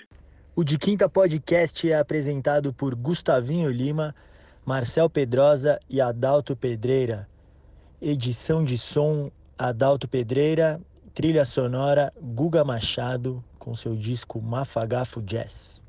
O 0.57 0.65
De 0.65 0.79
Quinta 0.79 1.09
Podcast 1.09 1.89
é 1.89 1.99
apresentado 1.99 2.73
por 2.73 2.95
Gustavinho 2.95 3.71
Lima, 3.71 4.15
Marcel 4.65 5.09
Pedrosa 5.09 5.79
e 5.89 6.01
Adalto 6.01 6.57
Pedreira. 6.57 7.29
Edição 8.01 8.65
de 8.65 8.77
som 8.77 9.31
Adalto 9.59 10.09
Pedreira 10.09 10.81
Trilha 11.17 11.47
sonora 11.47 12.13
Guga 12.21 12.63
Machado 12.63 13.43
com 13.59 13.75
seu 13.75 13.97
disco 13.97 14.39
Mafagafo 14.39 15.23
Jazz. 15.23 15.81